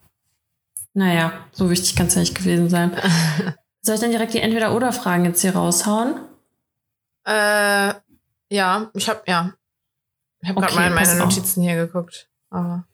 Naja, 0.92 1.32
so 1.52 1.70
wichtig 1.70 1.96
kann 1.96 2.08
es 2.08 2.14
ja 2.14 2.20
nicht 2.20 2.34
gewesen 2.36 2.68
sein. 2.68 2.92
Soll 3.80 3.94
ich 3.94 4.00
dann 4.00 4.10
direkt 4.10 4.34
die 4.34 4.40
Entweder-Oder-Fragen 4.40 5.24
jetzt 5.24 5.40
hier 5.40 5.54
raushauen? 5.54 6.16
Äh, 7.24 7.94
ja, 8.50 8.90
ich 8.94 9.08
habe 9.08 9.22
ja. 9.26 9.54
Ich 10.40 10.48
habe 10.50 10.58
Okay, 10.58 10.66
gerade 10.66 10.76
mal 10.76 10.88
in 10.88 10.94
meine 10.94 11.06
pass 11.06 11.20
auf. 11.20 11.34
Notizen 11.34 11.62
hier 11.62 11.76
geguckt. 11.76 12.28
Aber 12.50 12.84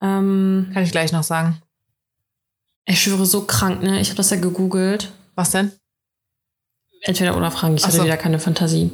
Ähm, 0.00 0.70
kann 0.72 0.82
ich 0.84 0.92
gleich 0.92 1.12
noch 1.12 1.22
sagen. 1.24 1.60
ich 2.84 3.02
schwöre, 3.02 3.26
so 3.26 3.42
krank, 3.44 3.82
ne? 3.82 4.00
Ich 4.00 4.08
habe 4.08 4.16
das 4.16 4.30
ja 4.30 4.36
gegoogelt. 4.36 5.10
Was 5.34 5.50
denn? 5.50 5.72
Entweder-Oder-Fragen. 7.02 7.76
Ich 7.76 7.82
Ach 7.84 7.88
hatte 7.88 7.98
so. 7.98 8.04
wieder 8.04 8.16
keine 8.16 8.40
Fantasie. 8.40 8.90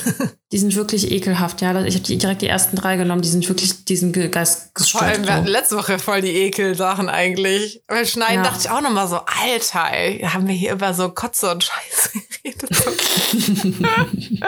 die 0.52 0.58
sind 0.58 0.76
wirklich 0.76 1.10
ekelhaft, 1.10 1.60
ja. 1.60 1.70
Ich 1.84 1.94
habe 1.96 2.04
direkt 2.04 2.40
die 2.42 2.46
ersten 2.46 2.76
drei 2.76 2.96
genommen. 2.96 3.20
Die 3.20 3.28
sind 3.28 3.48
wirklich, 3.48 3.84
die 3.84 3.96
sind 3.96 4.12
ge- 4.12 4.30
Vor 4.30 5.02
allem, 5.02 5.24
wir 5.24 5.34
hatten 5.34 5.48
letzte 5.48 5.76
Woche 5.76 5.98
voll 5.98 6.20
die 6.20 6.30
Ekelsachen 6.36 7.08
eigentlich. 7.08 7.82
Weil 7.88 8.06
Schneiden 8.06 8.44
Ja. 8.44 8.50
dachte 8.50 8.60
ich 8.60 8.70
auch 8.70 8.80
nochmal 8.80 9.08
so, 9.08 9.16
Alter, 9.42 9.92
ey, 9.92 10.20
haben 10.20 10.46
wir 10.46 10.54
hier 10.54 10.72
über 10.72 10.94
so 10.94 11.08
Kotze 11.08 11.50
und 11.50 11.64
Scheiße 11.64 12.10
geredet. 12.42 12.70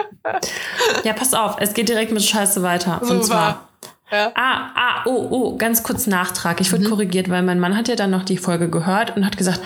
Ja, 1.05 1.12
pass 1.14 1.35
auf, 1.35 1.57
es 1.59 1.75
geht 1.75 1.88
direkt 1.88 2.12
mit 2.12 2.23
Scheiße 2.23 2.62
weiter. 2.62 3.01
Und 3.03 3.09
Super. 3.09 3.25
zwar. 3.25 3.68
Ja. 4.12 4.33
Ah, 4.35 4.70
ah, 4.75 5.03
oh, 5.07 5.29
oh, 5.31 5.57
ganz 5.57 5.83
kurz 5.83 6.07
Nachtrag. 6.07 6.61
Ich 6.61 6.73
wurde 6.73 6.85
Mhm. 6.85 6.90
korrigiert, 6.90 7.29
weil 7.31 7.42
mein 7.42 7.61
Mann 7.61 7.77
hat 7.77 7.88
ja 7.88 7.96
dann 7.96 8.11
noch 8.11 8.25
die 8.25 8.38
Folge 8.38 8.68
gehört 8.68 9.16
und 9.16 9.25
hat 9.25 9.37
gesagt, 9.37 9.61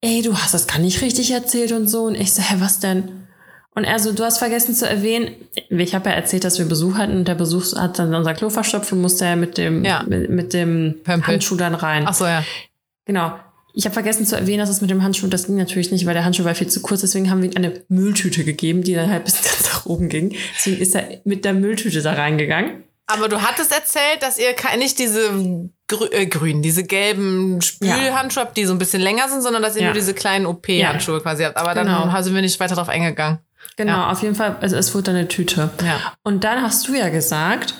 ey, 0.00 0.22
du 0.22 0.36
hast 0.36 0.54
das 0.54 0.66
gar 0.66 0.78
nicht 0.78 1.00
richtig 1.02 1.30
erzählt 1.32 1.72
und 1.72 1.88
so. 1.88 2.04
Und 2.04 2.14
ich 2.14 2.32
so, 2.32 2.42
hä, 2.42 2.56
was 2.58 2.80
denn? 2.80 3.04
Und 3.74 3.84
er 3.84 3.98
so, 4.00 4.12
du 4.12 4.24
hast 4.24 4.38
vergessen 4.38 4.74
zu 4.74 4.88
erwähnen, 4.88 5.30
ich 5.70 5.94
habe 5.94 6.10
ja 6.10 6.16
erzählt, 6.16 6.42
dass 6.42 6.58
wir 6.58 6.66
Besuch 6.66 6.96
hatten 6.96 7.16
und 7.18 7.28
der 7.28 7.36
Besuch 7.36 7.76
hat 7.76 7.98
dann 8.00 8.12
unser 8.14 8.34
Klo 8.34 8.50
verstopft 8.50 8.90
und 8.92 9.00
musste 9.00 9.24
ja 9.24 9.36
mit 9.36 9.56
dem, 9.56 9.84
Ja. 9.84 10.02
mit, 10.08 10.28
mit 10.30 10.52
dem 10.52 10.96
Pömpel. 11.04 11.34
Handschuh 11.34 11.54
dann 11.56 11.74
rein. 11.76 12.04
Ach 12.06 12.14
so, 12.14 12.24
ja. 12.26 12.42
Genau. 13.04 13.32
Ich 13.74 13.84
habe 13.84 13.94
vergessen 13.94 14.26
zu 14.26 14.34
erwähnen, 14.36 14.58
dass 14.58 14.70
es 14.70 14.80
mit 14.80 14.90
dem 14.90 15.04
Handschuh, 15.04 15.28
das 15.28 15.46
ging 15.46 15.54
natürlich 15.56 15.92
nicht, 15.92 16.04
weil 16.06 16.14
der 16.14 16.24
Handschuh 16.24 16.42
war 16.44 16.56
viel 16.56 16.66
zu 16.66 16.80
kurz. 16.82 17.02
Deswegen 17.02 17.30
haben 17.30 17.42
wir 17.42 17.50
ihm 17.50 17.56
eine 17.56 17.80
Mülltüte 17.88 18.42
gegeben, 18.42 18.82
die 18.82 18.94
dann 18.94 19.08
halt 19.10 19.24
bis 19.26 19.34
ganz 19.44 19.62
nach 19.72 19.86
oben 19.86 20.08
ging. 20.08 20.34
Deswegen 20.56 20.78
ist 20.82 20.96
er 20.96 21.04
mit 21.24 21.44
der 21.44 21.52
Mülltüte 21.54 22.02
da 22.02 22.14
reingegangen. 22.14 22.82
Aber 23.10 23.28
du 23.28 23.40
hattest 23.42 23.72
erzählt, 23.72 24.22
dass 24.22 24.38
ihr 24.38 24.54
nicht 24.76 24.98
diese 24.98 25.30
grü 25.88 26.06
äh, 26.12 26.26
grünen, 26.26 26.60
diese 26.62 26.84
gelben 26.84 27.60
Spülhandschuhe 27.62 28.44
habt, 28.44 28.56
die 28.56 28.66
so 28.66 28.72
ein 28.74 28.78
bisschen 28.78 29.00
länger 29.00 29.28
sind, 29.28 29.40
sondern 29.42 29.62
dass 29.62 29.74
ihr 29.76 29.82
Ja. 29.82 29.88
nur 29.88 29.94
diese 29.94 30.12
kleinen 30.14 30.44
OP-Handschuhe 30.46 31.20
quasi 31.22 31.44
habt. 31.44 31.56
Aber 31.56 31.74
Genau. 31.74 32.04
dann 32.06 32.22
sind 32.24 32.34
wir 32.34 32.42
nicht 32.42 32.60
weiter 32.60 32.74
drauf 32.74 32.88
eingegangen. 32.90 33.38
Genau, 33.76 33.92
Ja. 33.92 34.10
auf 34.12 34.22
jeden 34.22 34.34
Fall, 34.34 34.56
also 34.60 34.76
es 34.76 34.94
wurde 34.94 35.10
eine 35.12 35.26
Tüte. 35.26 35.70
Ja. 35.82 36.12
Und 36.22 36.44
dann 36.44 36.62
hast 36.62 36.86
du 36.86 36.94
ja 36.94 37.08
gesagt, 37.08 37.74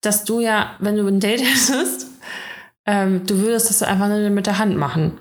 dass 0.00 0.24
du 0.24 0.40
ja, 0.40 0.76
wenn 0.78 0.96
du 0.96 1.06
ein 1.06 1.20
Date 1.20 1.40
hättest, 1.44 2.06
ähm, 2.86 3.26
du 3.26 3.38
würdest 3.38 3.68
das 3.68 3.82
einfach 3.82 4.08
nur 4.08 4.30
mit 4.30 4.46
der 4.46 4.58
Hand 4.58 4.76
machen. 4.76 5.18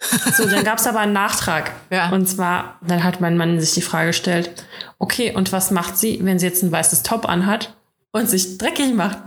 So, 0.36 0.46
dann 0.48 0.64
gab 0.64 0.78
es 0.78 0.86
aber 0.88 0.98
einen 1.00 1.12
Nachtrag. 1.12 1.72
Ja. 1.90 2.08
Und 2.10 2.26
zwar, 2.26 2.76
dann 2.82 3.04
hat 3.04 3.20
mein 3.20 3.36
Mann 3.36 3.60
sich 3.60 3.72
die 3.74 3.82
Frage 3.82 4.08
gestellt, 4.08 4.50
okay, 4.98 5.32
und 5.34 5.52
was 5.52 5.70
macht 5.70 5.96
sie, 5.96 6.18
wenn 6.22 6.38
sie 6.40 6.46
jetzt 6.46 6.62
ein 6.64 6.72
weißes 6.72 7.02
Top 7.04 7.28
anhat 7.28 7.74
und 8.12 8.28
sich 8.28 8.58
dreckig 8.58 8.94
macht? 8.94 9.18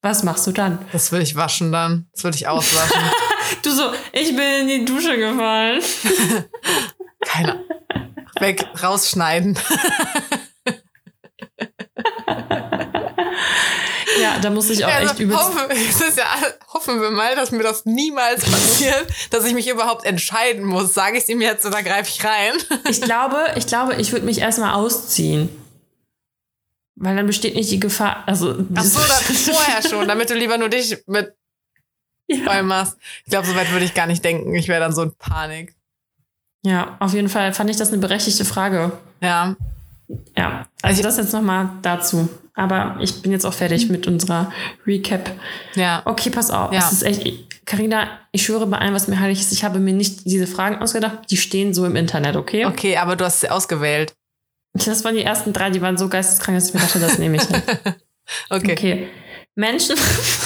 was 0.00 0.22
machst 0.22 0.46
du 0.46 0.52
dann? 0.52 0.78
Das 0.92 1.10
will 1.12 1.20
ich 1.20 1.34
waschen 1.36 1.72
dann. 1.72 2.06
Das 2.12 2.24
will 2.24 2.34
ich 2.34 2.48
auswaschen. 2.48 3.00
Du 3.62 3.70
so, 3.70 3.92
ich 4.12 4.34
bin 4.34 4.62
in 4.62 4.66
die 4.66 4.84
Dusche 4.84 5.16
gefallen. 5.16 5.80
Keine 7.24 7.64
Weg, 8.40 8.66
rausschneiden. 8.82 9.56
Ja, 14.20 14.38
da 14.38 14.50
muss 14.50 14.70
ich 14.70 14.84
auch 14.84 14.88
Also, 14.88 15.10
echt 15.10 15.20
übelst 15.20 15.42
hoffe, 15.42 15.68
ja, 16.16 16.24
hoffen 16.72 17.00
wir 17.00 17.10
mal, 17.10 17.34
dass 17.36 17.50
mir 17.50 17.62
das 17.62 17.84
niemals 17.84 18.44
passiert, 18.44 19.06
dass 19.30 19.44
ich 19.44 19.54
mich 19.54 19.68
überhaupt 19.68 20.04
entscheiden 20.04 20.64
muss. 20.64 20.94
Sage 20.94 21.16
ich 21.16 21.24
es 21.24 21.28
ihm 21.28 21.40
jetzt 21.40 21.64
oder 21.66 21.82
greife 21.82 22.10
ich 22.10 22.24
rein? 22.24 22.52
Ich 22.88 23.00
glaube, 23.00 23.52
ich 23.56 23.66
glaube, 23.66 23.96
ich 23.96 24.12
würde 24.12 24.26
mich 24.26 24.38
erstmal 24.38 24.74
ausziehen. 24.74 25.48
Weil 26.94 27.16
dann 27.16 27.26
besteht 27.26 27.54
nicht 27.54 27.70
die 27.70 27.80
Gefahr. 27.80 28.24
Also, 28.26 28.56
Ach 28.74 28.84
so, 28.84 29.00
das 29.00 29.48
vorher 29.50 29.82
schon, 29.88 30.08
damit 30.08 30.30
du 30.30 30.34
lieber 30.34 30.56
nur 30.56 30.68
dich 30.68 30.96
mit 31.06 31.34
ja. 32.28 32.44
voll 32.44 32.62
machst. 32.62 32.96
Ich 33.24 33.30
glaube, 33.30 33.46
so 33.46 33.54
weit 33.54 33.70
würde 33.72 33.84
ich 33.84 33.94
gar 33.94 34.06
nicht 34.06 34.24
denken. 34.24 34.54
Ich 34.54 34.68
wäre 34.68 34.80
dann 34.80 34.94
so 34.94 35.02
in 35.02 35.14
Panik. 35.16 35.74
ja, 36.62 36.96
auf 37.00 37.12
jeden 37.12 37.28
Fall 37.28 37.52
fand 37.52 37.70
ich 37.70 37.76
das 37.76 37.88
eine 37.88 37.98
berechtigte 37.98 38.44
Frage. 38.44 38.92
Ja. 39.20 39.56
Ja, 40.36 40.66
also 40.82 41.02
das 41.02 41.16
jetzt 41.16 41.32
nochmal 41.32 41.70
dazu. 41.82 42.28
Aber 42.56 42.96
ich 43.00 43.20
bin 43.22 43.32
jetzt 43.32 43.44
auch 43.44 43.52
fertig 43.52 43.90
mit 43.90 44.06
unserer 44.06 44.50
Recap. 44.86 45.30
Ja. 45.74 46.00
Okay, 46.06 46.30
pass 46.30 46.50
auf. 46.50 46.72
Ja. 46.72 46.78
Es 46.78 46.90
ist 46.90 47.02
echt. 47.02 47.66
Carina, 47.66 48.08
ich 48.32 48.44
schwöre 48.44 48.66
bei 48.66 48.78
allem, 48.78 48.94
was 48.94 49.08
mir 49.08 49.20
heilig 49.20 49.40
ist, 49.40 49.52
ich 49.52 49.62
habe 49.64 49.78
mir 49.78 49.92
nicht 49.92 50.24
diese 50.24 50.46
Fragen 50.46 50.80
ausgedacht. 50.80 51.30
Die 51.30 51.36
stehen 51.36 51.74
so 51.74 51.84
im 51.84 51.96
Internet, 51.96 52.36
okay? 52.36 52.64
Okay, 52.64 52.96
aber 52.96 53.16
du 53.16 53.24
hast 53.24 53.40
sie 53.40 53.50
ausgewählt. 53.50 54.14
Das 54.72 55.04
waren 55.04 55.16
die 55.16 55.22
ersten 55.22 55.52
drei, 55.52 55.70
die 55.70 55.82
waren 55.82 55.98
so 55.98 56.08
geisteskrank, 56.08 56.56
dass 56.56 56.68
ich 56.68 56.74
mir 56.74 56.80
dachte, 56.80 57.00
das 57.00 57.18
nehme 57.18 57.36
ich 57.36 57.48
nicht. 57.48 57.62
Okay. 58.50 58.72
Okay. 58.72 59.08
Menschen, 59.54 59.96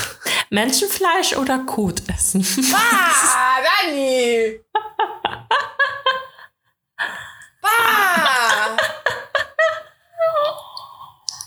Menschenfleisch 0.50 1.34
oder 1.34 1.60
Kot 1.60 2.02
essen? 2.08 2.46
Ah, 2.74 3.56
Dani! 3.86 4.60
Bah! 7.62 8.76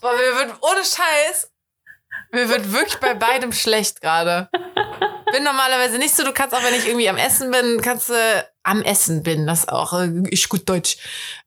Boah, 0.04 0.12
mir 0.12 0.36
wird 0.36 0.62
ohne 0.62 0.82
Scheiß, 0.84 1.50
mir 2.34 2.50
wird 2.50 2.74
wirklich 2.74 3.00
bei 3.00 3.14
beidem 3.14 3.52
schlecht 3.54 4.02
gerade. 4.02 4.50
Bin 5.32 5.46
normalerweise 5.46 5.98
nicht 5.98 6.14
so, 6.14 6.26
du 6.26 6.34
kannst 6.34 6.54
auch, 6.54 6.62
wenn 6.62 6.74
ich 6.74 6.86
irgendwie 6.86 7.08
am 7.08 7.16
Essen 7.16 7.50
bin, 7.52 7.82
kannst 7.82 8.10
du 8.10 8.46
am 8.64 8.82
Essen 8.82 9.24
bin, 9.24 9.48
das 9.48 9.70
auch, 9.70 9.94
äh, 9.94 10.12
ich 10.30 10.50
gut 10.50 10.68
Deutsch. 10.68 10.98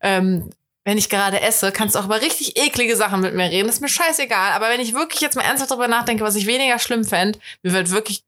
Ähm, 0.01 0.49
wenn 0.85 0.97
ich 0.97 1.11
gerade 1.11 1.43
esse, 1.43 1.71
kannst 1.71 1.97
du 1.97 1.99
auch 1.99 2.07
über 2.07 2.23
richtig 2.23 2.57
eklige 2.57 2.97
Sachen 2.97 3.21
mit 3.21 3.35
mir 3.35 3.51
reden. 3.51 3.67
Das 3.67 3.77
ist 3.77 3.83
mir 3.83 3.89
scheißegal. 3.91 4.53
Aber 4.53 4.71
wenn 4.71 4.81
ich 4.81 4.95
wirklich 4.95 5.21
jetzt 5.21 5.37
mal 5.37 5.43
ernsthaft 5.43 5.73
drüber 5.73 5.89
nachdenke, 5.89 6.25
was 6.25 6.37
ich 6.37 6.47
weniger 6.47 6.79
schlimm 6.79 7.05
fände, 7.05 7.39
mir 7.63 7.73
wird 7.73 7.91
wirklich 7.91 8.25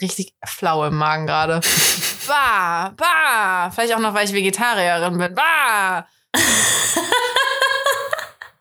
richtig 0.00 0.32
flau 0.42 0.86
im 0.86 0.96
Magen 0.96 1.26
gerade. 1.26 1.60
Bah, 2.28 2.92
bah. 2.96 3.70
Vielleicht 3.70 3.94
auch 3.94 4.00
noch, 4.00 4.12
weil 4.12 4.26
ich 4.26 4.32
Vegetarierin 4.32 5.16
bin. 5.16 5.34
Bah. 5.36 6.08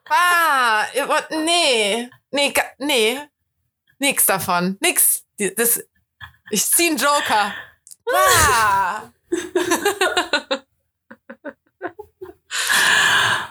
bah. 0.08 0.86
Ihr 0.96 1.08
wollt- 1.08 1.30
Nee. 1.32 2.10
Nee, 2.32 2.54
nee. 2.80 3.20
Nix 4.00 4.26
davon. 4.26 4.78
Nix. 4.82 5.24
Das, 5.58 5.82
ich 6.52 6.66
zieh 6.66 6.88
einen 6.90 6.98
Joker. 6.98 7.54
Bah. 8.06 9.12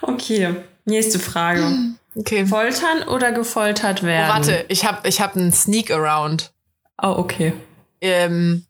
Okay, 0.03 0.55
nächste 0.85 1.19
Frage. 1.19 1.95
Okay. 2.15 2.47
Foltern 2.47 3.03
oder 3.09 3.33
gefoltert 3.33 4.01
Oh, 4.03 4.07
werden? 4.07 4.29
warte, 4.29 4.65
ich 4.69 4.85
hab, 4.85 5.07
ich 5.07 5.21
hab 5.21 5.35
einen 5.37 5.53
Sneak 5.53 5.91
Around. 5.91 6.53
Oh, 7.03 7.09
okay. 7.19 7.53
ähm, 8.01 8.67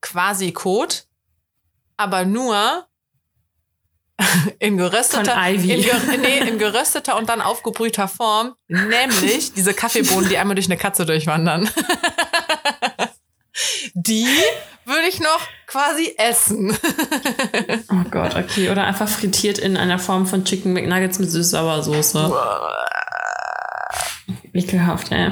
quasi 0.00 0.52
Code, 0.52 0.94
aber 1.96 2.24
nur 2.24 2.86
in 4.58 4.78
gerösteter, 4.78 5.36
in, 5.48 5.84
nee, 6.22 6.38
in 6.38 6.58
gerösteter 6.58 7.16
und 7.16 7.28
dann 7.28 7.42
aufgebrühter 7.42 8.08
Form, 8.08 8.54
nämlich 8.68 9.52
diese 9.52 9.74
Kaffeebohnen, 9.74 10.28
die 10.28 10.38
einmal 10.38 10.54
durch 10.54 10.66
eine 10.66 10.78
Katze 10.78 11.04
durchwandern. 11.04 11.68
die 13.94 14.26
würde 14.86 15.08
ich 15.08 15.20
noch 15.20 15.40
quasi 15.66 16.14
essen. 16.16 16.76
Oh 17.88 18.08
Gott, 18.10 18.36
okay. 18.36 18.70
Oder 18.70 18.84
einfach 18.84 19.08
frittiert 19.08 19.58
in 19.58 19.76
einer 19.76 19.98
Form 19.98 20.26
von 20.26 20.44
Chicken 20.44 20.72
McNuggets 20.72 21.18
mit 21.18 21.30
süß-sauer-Soße. 21.30 22.32
Ekelhaft, 24.52 25.12
ey. 25.12 25.30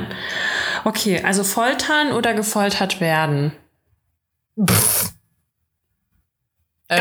Okay, 0.84 1.22
also 1.22 1.42
foltern 1.42 2.12
oder 2.12 2.34
gefoltert 2.34 3.00
werden? 3.00 3.52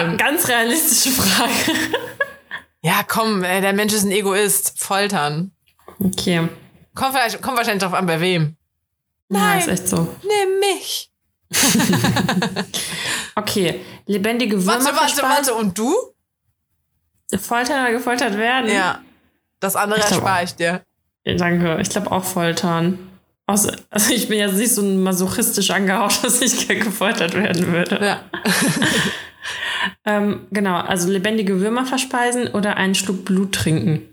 Ähm, 0.02 0.18
Ganz 0.18 0.48
realistische 0.48 1.12
Frage. 1.16 1.52
ja, 2.82 3.02
komm, 3.08 3.44
äh, 3.44 3.62
der 3.62 3.74
Mensch 3.74 3.94
ist 3.94 4.04
ein 4.04 4.12
Egoist. 4.12 4.74
Foltern. 4.78 5.52
Okay. 6.00 6.48
Kommt, 6.96 7.14
vielleicht, 7.16 7.42
kommt 7.42 7.58
wahrscheinlich 7.58 7.84
drauf 7.84 7.94
an, 7.94 8.06
bei 8.06 8.20
wem. 8.20 8.56
Ja, 9.30 9.40
Nein. 9.40 9.60
ist 9.60 9.68
echt 9.68 9.88
so. 9.88 10.16
Nimm 10.22 10.60
mich. 10.60 11.10
Okay. 13.36 13.82
Lebendige 14.06 14.66
Würmer 14.66 14.86
Warte, 14.86 14.96
warte, 14.96 15.22
warte. 15.24 15.54
Und 15.56 15.78
du? 15.78 15.94
Foltern 17.38 17.82
oder 17.84 17.92
gefoltert 17.92 18.38
werden? 18.38 18.72
Ja. 18.72 19.02
Das 19.60 19.76
andere 19.76 20.00
Ich 20.00 20.06
erspare 20.06 20.44
ich 20.44 20.56
dir. 20.56 20.84
Danke. 21.26 21.80
Ich 21.82 21.90
glaube 21.90 22.12
auch 22.12 22.24
foltern. 22.24 23.00
Also, 23.46 23.72
also 23.90 24.14
ich 24.14 24.30
bin 24.30 24.40
jetzt 24.40 24.56
nicht 24.56 24.74
so 24.74 24.82
masochistisch 24.82 25.70
angehaucht, 25.72 26.24
dass 26.24 26.42
ich 26.42 26.68
gerne 26.68 26.84
gefoltert 26.84 27.34
werden 27.34 27.68
würde. 27.68 28.00
Ja. 28.04 28.24
Ähm, 30.06 30.48
genau, 30.52 30.76
also 30.80 31.10
lebendige 31.10 31.60
Würmer 31.60 31.86
verspeisen 31.86 32.48
oder 32.50 32.78
einen 32.78 32.96
Schluck 32.96 33.26
Blut 33.26 33.54
trinken. 33.54 34.08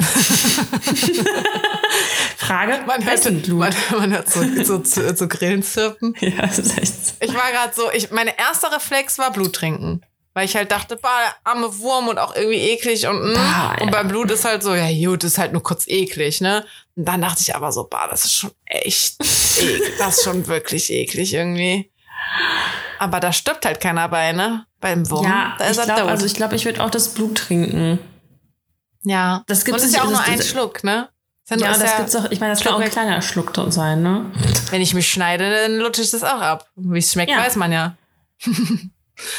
Frage, 2.36 2.84
Man 2.86 3.04
hört, 3.04 3.06
wessen 3.18 3.42
Blut? 3.42 3.58
man, 3.58 3.74
man 3.98 4.12
hört 4.12 4.30
so, 4.30 4.42
so, 4.64 4.82
so, 4.84 5.14
so 5.14 5.28
Grillen 5.28 5.62
zirpen. 5.62 6.14
ja, 6.20 6.42
das 6.42 6.58
ist 6.58 6.78
echt 6.78 7.06
so. 7.06 7.14
Ich 7.20 7.34
war 7.34 7.50
gerade 7.52 7.72
so, 7.74 7.90
ich, 7.92 8.10
mein 8.10 8.28
erster 8.28 8.72
Reflex 8.74 9.18
war 9.18 9.32
Blut 9.32 9.54
trinken. 9.54 10.02
Weil 10.32 10.44
ich 10.44 10.54
halt 10.54 10.70
dachte, 10.70 10.96
bah, 10.96 11.08
der 11.24 11.34
arme 11.52 11.76
Wurm 11.78 12.06
und 12.08 12.18
auch 12.18 12.36
irgendwie 12.36 12.58
eklig 12.70 13.06
und, 13.08 13.32
mm, 13.32 13.34
Bah, 13.34 13.74
und 13.80 13.90
beim 13.90 14.06
Blut 14.08 14.30
ist 14.30 14.44
halt 14.44 14.62
so, 14.62 14.74
ja 14.74 14.86
gut, 15.08 15.24
ist 15.24 15.38
halt 15.38 15.52
nur 15.52 15.62
kurz 15.62 15.88
eklig, 15.88 16.40
ne? 16.40 16.64
Und 16.94 17.04
dann 17.06 17.20
dachte 17.20 17.40
ich 17.42 17.54
aber 17.56 17.72
so, 17.72 17.84
bah, 17.84 18.06
das 18.08 18.24
ist 18.26 18.34
schon 18.34 18.52
echt 18.64 19.16
eklig. 19.58 19.92
Das 19.98 20.18
ist 20.18 20.24
schon 20.24 20.46
wirklich 20.46 20.90
eklig 20.92 21.34
irgendwie. 21.34 21.90
Aber 23.00 23.18
da 23.18 23.32
stirbt 23.32 23.64
halt 23.66 23.80
keiner 23.80 24.08
bei, 24.08 24.30
ne? 24.32 24.66
Beim 24.80 25.08
Wurm. 25.10 25.24
Ja, 25.24 25.56
da 25.58 25.64
ist 25.66 25.78
ich 25.80 25.84
tot. 25.86 25.98
also 25.98 26.26
ich 26.26 26.34
glaube, 26.34 26.54
ich 26.54 26.64
würde 26.64 26.82
auch 26.84 26.90
das 26.90 27.08
Blut 27.14 27.36
trinken. 27.36 27.98
ja. 29.02 29.42
Das 29.48 29.58
ist 29.64 29.66
nicht- 29.66 29.94
ja 29.94 30.02
auch 30.02 30.04
nur 30.06 30.18
das- 30.18 30.28
ein 30.28 30.36
das- 30.38 30.48
Schluck, 30.48 30.84
ne? 30.84 31.08
Nur- 31.50 31.58
Ja, 31.58 31.76
das 31.76 31.96
gibt's 31.96 32.14
auch, 32.14 32.30
ich 32.30 32.38
meine, 32.38 32.52
das 32.52 32.62
kann 32.62 32.74
auch 32.74 32.80
ein 32.80 32.88
kleiner 32.90 33.20
Schluck 33.22 33.52
dort 33.52 33.72
sein, 33.72 34.02
ne? 34.02 34.30
Wenn 34.70 34.80
ich 34.80 34.94
mich 34.94 35.10
schneide, 35.10 35.50
dann 35.62 35.78
lutsche 35.78 36.02
ich 36.02 36.10
das 36.12 36.22
auch 36.22 36.40
ab. 36.40 36.68
Wie 36.76 36.98
es 37.00 37.10
schmeckt, 37.12 37.32
Ja. 37.32 37.38
weiß 37.38 37.56
man 37.56 37.72
ja. 37.72 37.96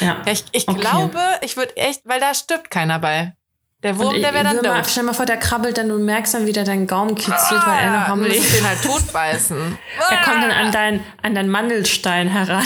Ja. 0.00 0.22
Ja, 0.26 0.32
Ich, 0.32 0.44
ich 0.52 0.68
Okay. 0.68 0.80
glaube, 0.80 1.20
ich 1.42 1.56
würde 1.56 1.76
echt, 1.76 2.02
weil 2.04 2.20
da 2.20 2.34
stirbt 2.34 2.70
keiner 2.70 2.98
bei. 2.98 3.34
Der 3.82 3.98
Wurm, 3.98 4.14
der 4.20 4.32
wäre 4.32 4.44
dann 4.44 4.58
tot. 4.62 4.86
Stell 4.88 5.02
dir 5.02 5.06
mal 5.08 5.12
vor, 5.12 5.26
der 5.26 5.38
krabbelt 5.38 5.76
dann, 5.76 5.88
du 5.88 5.98
merkst 5.98 6.34
dann 6.34 6.46
wieder 6.46 6.62
deinen 6.62 6.86
Gaumen 6.86 7.16
kitzelt, 7.16 7.66
weil 7.66 7.78
er 7.80 7.90
noch 7.90 8.08
Ah, 8.08 8.12
am 8.12 8.20
musst 8.22 8.56
den 8.58 8.64
halt 8.68 8.80
totbeißen. 8.80 9.78
Er 10.08 10.16
kommt 10.22 10.42
dann 10.44 10.52
an, 10.52 10.70
dein, 10.70 11.04
an 11.22 11.34
deinen 11.34 11.48
Mandelstein 11.50 12.28
heran. 12.28 12.64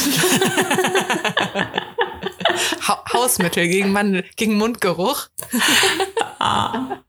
ha 2.87 3.03
Hausmittel 3.15 3.67
gegen, 3.69 3.93
Mandel, 3.93 4.25
gegen 4.37 4.57
Mundgeruch. 4.59 5.29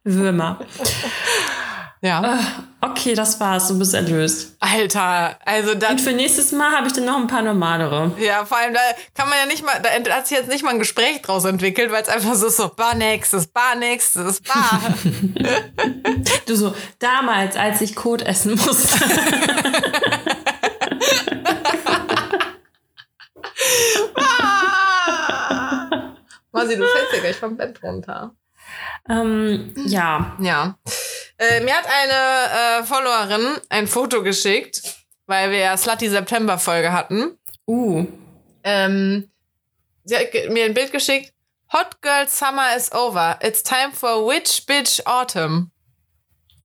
Würmer. 0.04 0.58
Ja. 2.00 2.34
Äh, 2.34 2.38
okay, 2.80 3.14
das 3.14 3.40
war's. 3.40 3.68
Du 3.68 3.78
bist 3.78 3.92
erlöst. 3.94 4.56
Alter, 4.60 5.36
also 5.44 5.74
dann. 5.74 5.92
Und 5.92 6.00
für 6.00 6.12
nächstes 6.12 6.52
Mal 6.52 6.72
habe 6.72 6.86
ich 6.86 6.92
dann 6.92 7.04
noch 7.04 7.16
ein 7.16 7.26
paar 7.26 7.42
normalere. 7.42 8.12
Ja, 8.18 8.44
vor 8.44 8.58
allem, 8.58 8.74
da 8.74 8.80
kann 9.14 9.28
man 9.28 9.38
ja 9.38 9.46
nicht 9.46 9.64
mal, 9.64 9.80
da 9.82 9.90
hat 10.14 10.28
sich 10.28 10.38
jetzt 10.38 10.48
nicht 10.48 10.62
mal 10.62 10.70
ein 10.70 10.78
Gespräch 10.78 11.22
draus 11.22 11.44
entwickelt, 11.44 11.90
weil 11.90 12.02
es 12.02 12.08
einfach 12.08 12.34
so 12.34 12.46
ist, 12.46 12.56
so, 12.56 12.68
bar 12.68 12.94
nächstes, 12.94 13.48
bar 13.48 13.74
nächstes, 13.74 14.40
bar. 14.42 14.80
du 16.46 16.54
so, 16.54 16.74
damals, 16.98 17.56
als 17.56 17.80
ich 17.80 17.96
Kot 17.96 18.22
essen 18.22 18.54
musste. 18.54 19.04
Masi, 26.52 26.76
du 26.76 26.84
fällst 26.84 27.12
ja 27.12 27.20
gleich 27.20 27.36
vom 27.36 27.56
Bett 27.56 27.80
runter. 27.82 28.34
Ähm, 29.08 29.72
ja. 29.86 30.36
Ja. 30.40 30.76
Äh, 31.38 31.60
mir 31.60 31.72
hat 31.74 31.86
eine 31.86 32.80
äh, 32.80 32.84
Followerin 32.84 33.58
ein 33.68 33.86
Foto 33.86 34.22
geschickt, 34.22 34.82
weil 35.26 35.50
wir 35.50 35.58
ja 35.58 35.76
Slutty 35.76 36.08
September 36.08 36.58
Folge 36.58 36.92
hatten. 36.92 37.38
Uh. 37.66 38.06
Ähm, 38.64 39.30
sie 40.04 40.16
hat 40.16 40.26
mir 40.50 40.64
ein 40.64 40.74
Bild 40.74 40.90
geschickt. 40.92 41.32
Hot 41.72 42.00
Girl 42.02 42.26
Summer 42.26 42.76
is 42.76 42.90
over. 42.92 43.38
It's 43.42 43.62
time 43.62 43.92
for 43.92 44.26
Witch 44.26 44.66
Bitch 44.66 45.00
Autumn. 45.06 45.70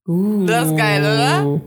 Uh. 0.08 0.44
Das 0.46 0.66
ist 0.68 0.76
geil, 0.76 1.00
oder? 1.02 1.60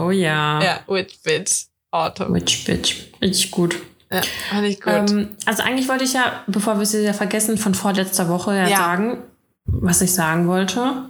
Oh 0.00 0.10
ja. 0.10 0.62
Ja, 0.62 0.80
Witch 0.86 1.20
Bitch 1.22 1.66
Autumn. 1.90 2.32
Witch 2.34 2.64
Bitch. 2.64 3.08
Richtig 3.20 3.50
gut. 3.50 3.76
Ja, 4.10 4.20
fand 4.50 4.66
ich 4.66 4.80
gut. 4.80 4.92
Ähm, 4.92 5.36
also 5.46 5.62
eigentlich 5.62 5.88
wollte 5.88 6.04
ich 6.04 6.12
ja, 6.12 6.44
bevor 6.46 6.76
wir 6.76 6.82
es 6.82 6.92
ja 6.92 7.12
vergessen, 7.12 7.58
von 7.58 7.74
vorletzter 7.74 8.28
Woche 8.28 8.54
ja, 8.54 8.68
Ja. 8.68 8.76
sagen, 8.76 9.22
was 9.64 10.00
ich 10.02 10.12
sagen 10.14 10.46
wollte. 10.48 11.08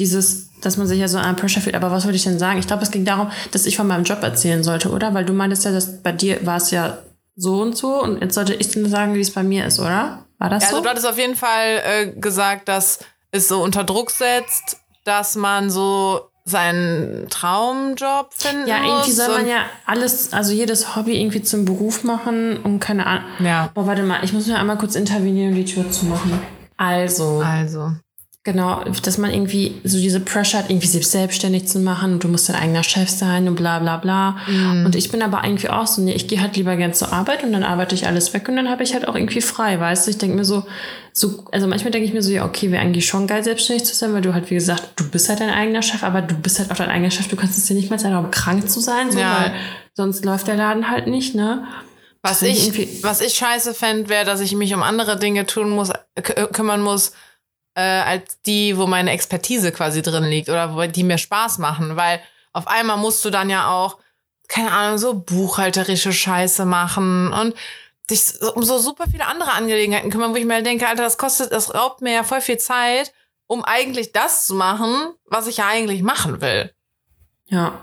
Dieses, 0.00 0.48
dass 0.62 0.76
man 0.78 0.86
sich 0.88 0.98
ja 0.98 1.06
so 1.08 1.18
an 1.18 1.36
Pressure 1.36 1.62
fühlt. 1.62 1.76
Aber 1.76 1.90
was 1.92 2.04
wollte 2.04 2.16
ich 2.16 2.24
denn 2.24 2.38
sagen? 2.38 2.58
Ich 2.58 2.66
glaube, 2.66 2.82
es 2.82 2.90
ging 2.90 3.04
darum, 3.04 3.30
dass 3.52 3.66
ich 3.66 3.76
von 3.76 3.86
meinem 3.86 4.04
Job 4.04 4.22
erzählen 4.22 4.64
sollte, 4.64 4.90
oder? 4.90 5.14
Weil 5.14 5.24
du 5.24 5.32
meintest 5.32 5.64
ja, 5.64 5.70
dass 5.72 6.02
bei 6.02 6.10
dir 6.12 6.44
war 6.46 6.56
es 6.56 6.70
ja 6.72 6.98
so 7.36 7.60
und 7.62 7.76
so 7.76 8.02
und 8.02 8.20
jetzt 8.20 8.34
sollte 8.34 8.54
ich 8.54 8.70
dann 8.72 8.88
sagen, 8.88 9.14
wie 9.14 9.20
es 9.20 9.30
bei 9.32 9.42
mir 9.42 9.66
ist, 9.66 9.78
oder? 9.78 10.24
War 10.38 10.50
das 10.50 10.62
Ja, 10.64 10.68
also 10.70 10.76
so? 10.78 10.82
du 10.82 10.88
hattest 10.88 11.06
auf 11.06 11.18
jeden 11.18 11.36
Fall 11.36 11.82
äh, 11.84 12.06
gesagt, 12.18 12.68
dass 12.68 12.98
es 13.30 13.46
so 13.46 13.62
unter 13.62 13.84
Druck 13.84 14.10
setzt, 14.10 14.78
dass 15.04 15.36
man 15.36 15.70
so 15.70 16.20
seinen 16.44 17.28
Traumjob 17.28 18.32
finden 18.34 18.66
Ja, 18.66 18.82
irgendwie 18.84 19.12
soll 19.12 19.28
man 19.28 19.46
ja 19.48 19.64
alles, 19.86 20.32
also 20.32 20.52
jedes 20.52 20.96
Hobby 20.96 21.20
irgendwie 21.20 21.42
zum 21.42 21.64
Beruf 21.64 22.02
machen 22.04 22.56
und 22.58 22.80
keine 22.80 23.06
Ahnung. 23.06 23.24
Ja. 23.38 23.70
Boah, 23.74 23.86
warte 23.86 24.02
mal, 24.02 24.24
ich 24.24 24.32
muss 24.32 24.46
mir 24.46 24.58
einmal 24.58 24.78
kurz 24.78 24.94
intervenieren, 24.96 25.50
um 25.50 25.56
die 25.56 25.64
Tür 25.66 25.90
zu 25.90 26.06
machen. 26.06 26.40
Also, 26.76 27.42
Also. 27.44 27.92
Genau, 28.42 28.82
dass 29.02 29.18
man 29.18 29.30
irgendwie 29.30 29.80
so 29.84 29.98
diese 29.98 30.20
Pressure 30.20 30.60
hat, 30.60 30.70
irgendwie 30.70 30.86
sich 30.86 31.06
selbstständig 31.06 31.68
zu 31.68 31.78
machen 31.78 32.14
und 32.14 32.24
du 32.24 32.28
musst 32.28 32.48
dein 32.48 32.56
eigener 32.56 32.82
Chef 32.82 33.10
sein 33.10 33.46
und 33.48 33.56
bla 33.56 33.78
bla 33.80 33.98
bla. 33.98 34.38
Mhm. 34.46 34.86
Und 34.86 34.96
ich 34.96 35.10
bin 35.10 35.20
aber 35.22 35.44
irgendwie 35.44 35.68
auch 35.68 35.86
so, 35.86 36.00
nee, 36.00 36.14
ich 36.14 36.26
gehe 36.26 36.40
halt 36.40 36.56
lieber 36.56 36.74
gern 36.76 36.94
zur 36.94 37.12
Arbeit 37.12 37.44
und 37.44 37.52
dann 37.52 37.64
arbeite 37.64 37.94
ich 37.94 38.06
alles 38.06 38.32
weg 38.32 38.48
und 38.48 38.56
dann 38.56 38.70
habe 38.70 38.82
ich 38.82 38.94
halt 38.94 39.06
auch 39.06 39.14
irgendwie 39.14 39.42
frei, 39.42 39.78
weißt 39.78 40.06
du? 40.06 40.10
Ich 40.10 40.18
denke 40.18 40.36
mir 40.36 40.46
so, 40.46 40.64
so, 41.12 41.44
also 41.52 41.66
manchmal 41.66 41.90
denke 41.90 42.06
ich 42.06 42.14
mir 42.14 42.22
so, 42.22 42.30
ja, 42.30 42.46
okay, 42.46 42.70
wäre 42.70 42.82
eigentlich 42.82 43.06
schon 43.06 43.26
geil, 43.26 43.44
selbstständig 43.44 43.84
zu 43.84 43.94
sein, 43.94 44.14
weil 44.14 44.22
du 44.22 44.32
halt, 44.32 44.48
wie 44.50 44.54
gesagt, 44.54 44.92
du 44.96 45.10
bist 45.10 45.28
halt 45.28 45.40
dein 45.40 45.50
eigener 45.50 45.82
Chef, 45.82 46.02
aber 46.02 46.22
du 46.22 46.34
bist 46.34 46.58
halt 46.58 46.70
auch 46.70 46.76
dein 46.76 46.88
eigener 46.88 47.10
Chef, 47.10 47.28
du 47.28 47.36
kannst 47.36 47.58
es 47.58 47.66
dir 47.66 47.74
nicht 47.74 47.90
mal 47.90 47.98
sein, 47.98 48.16
um 48.16 48.30
krank 48.30 48.70
zu 48.70 48.80
sein, 48.80 49.10
so, 49.10 49.18
Ja. 49.18 49.38
weil 49.38 49.52
sonst 49.92 50.24
läuft 50.24 50.46
der 50.48 50.56
Laden 50.56 50.88
halt 50.90 51.08
nicht, 51.08 51.34
ne? 51.34 51.64
Was 52.22 52.42
ich 52.42 53.02
was 53.02 53.22
ich 53.22 53.34
scheiße 53.34 53.72
fände, 53.74 54.08
wäre, 54.10 54.24
dass 54.26 54.40
ich 54.40 54.54
mich 54.54 54.74
um 54.74 54.82
andere 54.82 55.18
Dinge 55.18 55.46
tun 55.46 55.70
muss, 55.70 55.90
kümmern 56.52 56.82
muss, 56.82 57.12
äh, 57.74 57.80
als 57.80 58.40
die, 58.42 58.76
wo 58.76 58.86
meine 58.86 59.10
Expertise 59.10 59.72
quasi 59.72 60.02
drin 60.02 60.24
liegt 60.24 60.48
oder 60.48 60.74
wo 60.74 60.86
die 60.86 61.04
mir 61.04 61.18
Spaß 61.18 61.58
machen. 61.58 61.96
Weil 61.96 62.20
auf 62.52 62.66
einmal 62.66 62.96
musst 62.96 63.24
du 63.24 63.30
dann 63.30 63.50
ja 63.50 63.70
auch, 63.70 63.98
keine 64.48 64.72
Ahnung, 64.72 64.98
so 64.98 65.14
buchhalterische 65.14 66.12
Scheiße 66.12 66.64
machen 66.64 67.32
und 67.32 67.54
dich 68.10 68.40
um 68.54 68.64
so 68.64 68.78
super 68.78 69.04
viele 69.10 69.26
andere 69.26 69.52
Angelegenheiten 69.52 70.10
kümmern, 70.10 70.32
wo 70.32 70.36
ich 70.36 70.44
mir 70.44 70.62
denke, 70.62 70.88
Alter, 70.88 71.04
das 71.04 71.18
kostet, 71.18 71.52
das 71.52 71.74
raubt 71.74 72.00
mir 72.00 72.12
ja 72.12 72.24
voll 72.24 72.40
viel 72.40 72.58
Zeit, 72.58 73.12
um 73.46 73.64
eigentlich 73.64 74.12
das 74.12 74.46
zu 74.46 74.54
machen, 74.54 75.14
was 75.24 75.46
ich 75.46 75.58
ja 75.58 75.68
eigentlich 75.68 76.02
machen 76.02 76.40
will. 76.40 76.72
Ja. 77.46 77.80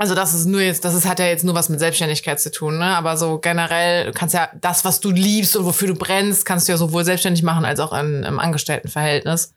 Also 0.00 0.14
das 0.14 0.32
ist 0.32 0.46
nur 0.46 0.60
jetzt, 0.60 0.84
das 0.84 0.94
ist, 0.94 1.06
hat 1.06 1.18
ja 1.18 1.26
jetzt 1.26 1.44
nur 1.44 1.56
was 1.56 1.68
mit 1.68 1.80
Selbstständigkeit 1.80 2.40
zu 2.40 2.52
tun, 2.52 2.78
ne? 2.78 2.96
Aber 2.96 3.16
so 3.16 3.38
generell 3.38 4.06
du 4.06 4.12
kannst 4.12 4.32
ja 4.32 4.48
das, 4.60 4.84
was 4.84 5.00
du 5.00 5.10
liebst 5.10 5.56
und 5.56 5.64
wofür 5.64 5.88
du 5.88 5.94
brennst, 5.96 6.46
kannst 6.46 6.68
du 6.68 6.72
ja 6.72 6.78
sowohl 6.78 7.04
selbstständig 7.04 7.42
machen 7.42 7.64
als 7.64 7.80
auch 7.80 7.92
in, 7.92 8.22
im 8.22 8.38
Angestelltenverhältnis. 8.38 9.54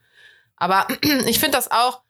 Aber 0.57 0.87
ich 1.27 1.39
finde 1.39 1.57
das 1.57 1.69
auch 1.69 2.01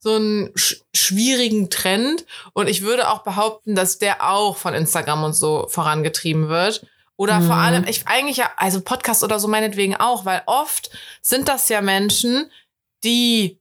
so 0.00 0.16
einen 0.16 0.50
sch 0.56 0.82
schwierigen 0.94 1.70
Trend 1.70 2.26
und 2.54 2.68
ich 2.68 2.82
würde 2.82 3.08
auch 3.08 3.22
behaupten, 3.22 3.74
dass 3.76 3.98
der 3.98 4.28
auch 4.30 4.56
von 4.56 4.74
Instagram 4.74 5.22
und 5.22 5.34
so 5.34 5.66
vorangetrieben 5.68 6.48
wird. 6.48 6.84
Oder 7.16 7.40
vor 7.40 7.54
Mhm. 7.56 7.62
allem, 7.62 7.84
ich 7.86 8.06
eigentlich 8.08 8.38
ja, 8.38 8.50
also 8.56 8.80
Podcast 8.82 9.22
oder 9.24 9.38
so 9.38 9.46
meinetwegen 9.48 9.94
auch, 9.96 10.24
weil 10.26 10.42
oft 10.46 10.90
sind 11.22 11.48
das 11.48 11.68
ja 11.68 11.80
Menschen, 11.80 12.50
die 13.04 13.58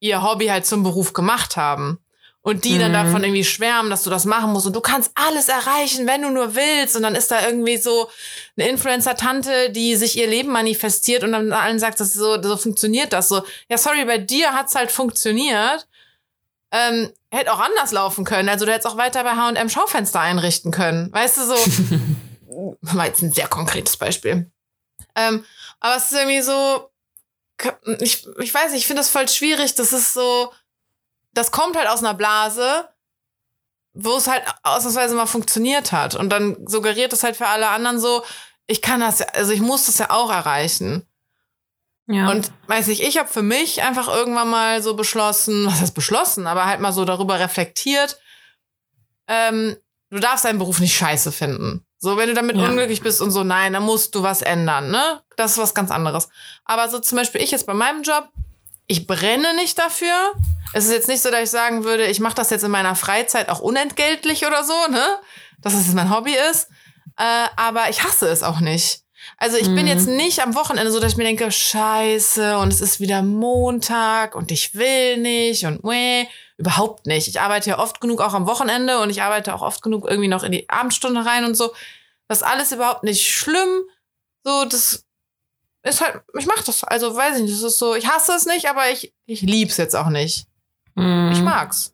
ihr 0.00 0.22
Hobby 0.22 0.46
halt 0.46 0.64
zum 0.64 0.82
Beruf 0.84 1.12
gemacht 1.12 1.56
haben. 1.56 1.98
Und 2.46 2.64
die 2.64 2.78
dann 2.78 2.92
Mhm. 2.92 2.94
davon 2.94 3.24
irgendwie 3.24 3.42
schwärmen, 3.42 3.90
dass 3.90 4.04
du 4.04 4.10
das 4.10 4.24
machen 4.24 4.52
musst. 4.52 4.68
Und 4.68 4.76
du 4.76 4.80
kannst 4.80 5.10
alles 5.16 5.48
erreichen, 5.48 6.06
wenn 6.06 6.22
du 6.22 6.30
nur 6.30 6.54
willst. 6.54 6.94
Und 6.94 7.02
dann 7.02 7.16
ist 7.16 7.32
da 7.32 7.44
irgendwie 7.44 7.76
so 7.76 8.08
eine 8.56 8.68
Influencer-Tante, 8.68 9.70
die 9.70 9.96
sich 9.96 10.16
ihr 10.16 10.28
Leben 10.28 10.52
manifestiert 10.52 11.24
und 11.24 11.32
dann 11.32 11.52
allen 11.52 11.80
sagt, 11.80 11.98
dass 11.98 12.12
so, 12.12 12.40
so 12.40 12.56
funktioniert 12.56 13.12
das. 13.12 13.26
So, 13.28 13.42
ja, 13.68 13.76
sorry, 13.78 14.04
bei 14.04 14.18
dir 14.18 14.52
hat's 14.54 14.76
halt 14.76 14.92
funktioniert. 14.92 15.88
Ähm, 16.70 17.10
hätte 17.32 17.52
auch 17.52 17.58
anders 17.58 17.90
laufen 17.90 18.24
können. 18.24 18.48
Also 18.48 18.64
du 18.64 18.70
hättest 18.70 18.86
auch 18.86 18.96
weiter 18.96 19.24
bei 19.24 19.32
H&M 19.32 19.68
Schaufenster 19.68 20.20
einrichten 20.20 20.70
können. 20.70 21.12
Weißt 21.12 21.38
du, 21.38 21.46
so. 21.46 21.56
war 22.82 23.06
jetzt 23.06 23.22
ein 23.22 23.32
sehr 23.32 23.48
konkretes 23.48 23.96
Beispiel. 23.96 24.48
Ähm, 25.16 25.44
aber 25.80 25.96
es 25.96 26.12
ist 26.12 26.16
irgendwie 26.16 26.42
so, 26.42 26.90
ich, 27.98 28.24
ich 28.38 28.54
weiß 28.54 28.70
nicht, 28.70 28.82
ich 28.82 28.86
finde 28.86 29.00
das 29.00 29.10
voll 29.10 29.28
schwierig. 29.28 29.74
Das 29.74 29.92
ist 29.92 30.12
so, 30.12 30.52
das 31.36 31.50
kommt 31.50 31.76
halt 31.76 31.88
aus 31.88 32.00
einer 32.00 32.14
Blase, 32.14 32.88
wo 33.92 34.16
es 34.16 34.26
halt 34.26 34.42
ausnahmsweise 34.62 35.14
mal 35.14 35.26
funktioniert 35.26 35.92
hat. 35.92 36.14
Und 36.14 36.30
dann 36.30 36.66
suggeriert 36.66 37.12
es 37.12 37.22
halt 37.22 37.36
für 37.36 37.46
alle 37.46 37.68
anderen 37.68 38.00
so, 38.00 38.24
ich 38.66 38.82
kann 38.82 39.00
das, 39.00 39.20
also 39.22 39.52
ich 39.52 39.60
muss 39.60 39.86
das 39.86 39.98
ja 39.98 40.10
auch 40.10 40.30
erreichen. 40.30 41.06
Ja. 42.08 42.30
Und 42.30 42.52
weiß 42.68 42.88
ich, 42.88 43.02
ich 43.02 43.18
habe 43.18 43.28
für 43.28 43.42
mich 43.42 43.82
einfach 43.82 44.08
irgendwann 44.08 44.48
mal 44.48 44.82
so 44.82 44.94
beschlossen, 44.94 45.66
was 45.66 45.80
heißt 45.80 45.94
beschlossen, 45.94 46.46
aber 46.46 46.66
halt 46.66 46.80
mal 46.80 46.92
so 46.92 47.04
darüber 47.04 47.38
reflektiert, 47.38 48.18
ähm, 49.28 49.76
du 50.10 50.20
darfst 50.20 50.44
deinen 50.44 50.58
Beruf 50.58 50.78
nicht 50.80 50.96
scheiße 50.96 51.32
finden. 51.32 51.84
So, 51.98 52.16
wenn 52.16 52.28
du 52.28 52.34
damit 52.34 52.56
Ja. 52.56 52.64
unglücklich 52.64 53.02
bist 53.02 53.20
und 53.20 53.30
so, 53.30 53.42
nein, 53.42 53.72
dann 53.72 53.82
musst 53.82 54.14
du 54.14 54.22
was 54.22 54.42
ändern, 54.42 54.90
ne? 54.90 55.22
Das 55.36 55.52
ist 55.52 55.58
was 55.58 55.74
ganz 55.74 55.90
anderes. 55.90 56.28
Aber 56.64 56.88
so 56.88 56.98
zum 56.98 57.16
Beispiel 57.16 57.42
ich 57.42 57.50
jetzt 57.50 57.66
bei 57.66 57.74
meinem 57.74 58.02
Job, 58.02 58.28
ich 58.86 59.06
brenne 59.06 59.54
nicht 59.54 59.78
dafür. 59.78 60.32
Es 60.72 60.84
ist 60.86 60.92
jetzt 60.92 61.08
nicht 61.08 61.22
so, 61.22 61.30
dass 61.30 61.42
ich 61.42 61.50
sagen 61.50 61.84
würde, 61.84 62.06
ich 62.06 62.20
mache 62.20 62.34
das 62.34 62.50
jetzt 62.50 62.64
in 62.64 62.70
meiner 62.70 62.94
Freizeit 62.96 63.48
auch 63.48 63.60
unentgeltlich 63.60 64.46
oder 64.46 64.64
so, 64.64 64.74
ne? 64.90 65.04
Dass 65.60 65.74
es 65.74 65.92
mein 65.94 66.14
Hobby 66.14 66.34
ist. 66.50 66.68
Äh, 67.18 67.46
aber 67.56 67.88
ich 67.88 68.02
hasse 68.02 68.28
es 68.28 68.42
auch 68.42 68.60
nicht. 68.60 69.00
Also 69.38 69.56
ich 69.56 69.64
bin 69.66 69.82
Mhm. 69.82 69.86
jetzt 69.86 70.06
nicht 70.06 70.40
am 70.42 70.54
Wochenende 70.54 70.90
so, 70.92 71.00
dass 71.00 71.12
ich 71.12 71.16
mir 71.18 71.24
denke, 71.24 71.50
scheiße, 71.50 72.58
und 72.58 72.72
es 72.72 72.80
ist 72.80 73.00
wieder 73.00 73.22
Montag 73.22 74.34
und 74.34 74.50
ich 74.52 74.74
will 74.74 75.16
nicht 75.16 75.64
und 75.64 75.82
meh. 75.82 76.26
Überhaupt 76.58 77.06
nicht. 77.06 77.26
Ich 77.28 77.40
arbeite 77.40 77.70
ja 77.70 77.78
oft 77.78 78.00
genug 78.00 78.20
auch 78.20 78.34
am 78.34 78.46
Wochenende 78.46 78.98
und 79.00 79.10
ich 79.10 79.22
arbeite 79.22 79.54
auch 79.54 79.62
oft 79.62 79.82
genug 79.82 80.06
irgendwie 80.08 80.28
noch 80.28 80.42
in 80.42 80.52
die 80.52 80.68
Abendstunde 80.68 81.24
rein 81.24 81.44
und 81.44 81.54
so. 81.54 81.72
Das 82.28 82.38
ist 82.38 82.44
alles 82.44 82.72
überhaupt 82.72 83.02
nicht 83.02 83.26
schlimm. 83.26 83.82
So, 84.44 84.64
das 84.64 85.04
ist 85.88 86.00
halt, 86.00 86.20
ich 86.38 86.46
mach 86.46 86.62
das. 86.62 86.84
Also 86.84 87.14
weiß 87.14 87.36
ich 87.36 87.42
nicht, 87.42 87.54
das 87.54 87.62
ist 87.62 87.78
so, 87.78 87.94
ich 87.94 88.08
hasse 88.08 88.32
es 88.32 88.46
nicht, 88.46 88.68
aber 88.68 88.90
ich, 88.92 89.12
ich 89.26 89.42
lieb's 89.42 89.76
jetzt 89.76 89.94
auch 89.94 90.08
nicht. 90.08 90.46
Mhm. 90.94 91.30
Ich 91.32 91.40
mag's. 91.42 91.92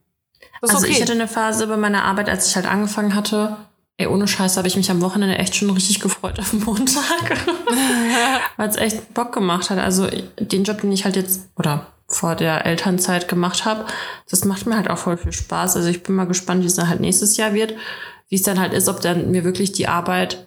Das 0.60 0.70
ist 0.70 0.76
Also 0.76 0.86
okay. 0.86 0.96
ich 0.96 1.02
hatte 1.02 1.12
eine 1.12 1.28
Phase 1.28 1.66
bei 1.66 1.76
meiner 1.76 2.04
Arbeit, 2.04 2.28
als 2.28 2.48
ich 2.48 2.56
halt 2.56 2.66
angefangen 2.66 3.14
hatte. 3.14 3.56
Ey, 3.98 4.06
ohne 4.06 4.26
Scheiß 4.26 4.56
habe 4.56 4.68
ich 4.68 4.76
mich 4.76 4.90
am 4.90 5.02
Wochenende 5.02 5.36
echt 5.36 5.54
schon 5.54 5.70
richtig 5.70 6.00
gefreut 6.00 6.38
auf 6.40 6.50
den 6.50 6.64
Montag. 6.64 7.30
Weil 8.56 8.68
es 8.68 8.76
echt 8.76 9.12
Bock 9.14 9.32
gemacht 9.32 9.70
hat. 9.70 9.78
Also 9.78 10.08
den 10.38 10.64
Job, 10.64 10.80
den 10.80 10.92
ich 10.92 11.04
halt 11.04 11.16
jetzt, 11.16 11.48
oder 11.56 11.86
vor 12.08 12.34
der 12.34 12.66
Elternzeit 12.66 13.28
gemacht 13.28 13.64
habe, 13.64 13.86
das 14.30 14.44
macht 14.44 14.66
mir 14.66 14.76
halt 14.76 14.88
auch 14.88 14.98
voll 14.98 15.16
viel 15.16 15.32
Spaß. 15.32 15.76
Also 15.76 15.88
ich 15.88 16.02
bin 16.02 16.14
mal 16.14 16.26
gespannt, 16.26 16.62
wie 16.62 16.66
es 16.66 16.74
dann 16.74 16.88
halt 16.88 17.00
nächstes 17.00 17.36
Jahr 17.36 17.54
wird. 17.54 17.74
Wie 18.28 18.36
es 18.36 18.42
dann 18.42 18.58
halt 18.58 18.72
ist, 18.72 18.88
ob 18.88 19.00
dann 19.00 19.30
mir 19.30 19.44
wirklich 19.44 19.72
die 19.72 19.88
Arbeit, 19.88 20.46